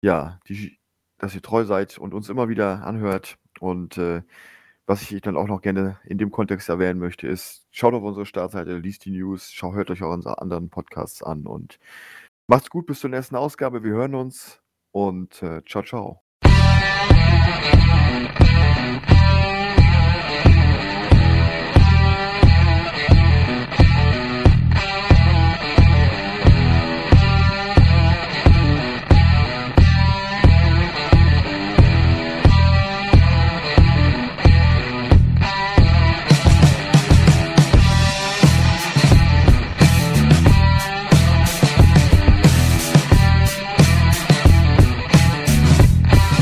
ja 0.01 0.41
die 0.49 0.80
dass 1.21 1.35
ihr 1.35 1.43
treu 1.43 1.65
seid 1.65 1.99
und 1.99 2.15
uns 2.15 2.29
immer 2.29 2.49
wieder 2.49 2.85
anhört. 2.85 3.39
Und 3.61 3.99
äh, 3.99 4.23
was 4.87 5.03
ich 5.03 5.21
dann 5.21 5.37
auch 5.37 5.47
noch 5.47 5.61
gerne 5.61 6.01
in 6.05 6.19
dem 6.19 6.33
Kontext 6.33 6.69
erwähnen 6.69 6.99
möchte, 6.99 7.29
ist, 7.29 7.67
schaut 7.71 7.95
auf 7.95 8.03
unsere 8.03 8.27
Startseite, 8.27 8.79
liest 8.79 9.05
die 9.05 9.13
News, 9.13 9.53
schaut, 9.53 9.75
hört 9.75 9.91
euch 9.91 10.03
auch 10.03 10.13
unsere 10.13 10.41
anderen 10.41 10.71
Podcasts 10.71 11.23
an 11.23 11.47
und 11.47 11.79
macht's 12.49 12.71
gut 12.71 12.87
bis 12.87 13.01
zur 13.01 13.11
nächsten 13.11 13.37
Ausgabe. 13.37 13.85
Wir 13.85 13.93
hören 13.93 14.17
uns 14.17 14.61
und 14.91 15.43
äh, 15.43 15.63
ciao, 15.65 15.85
ciao. 15.85 16.23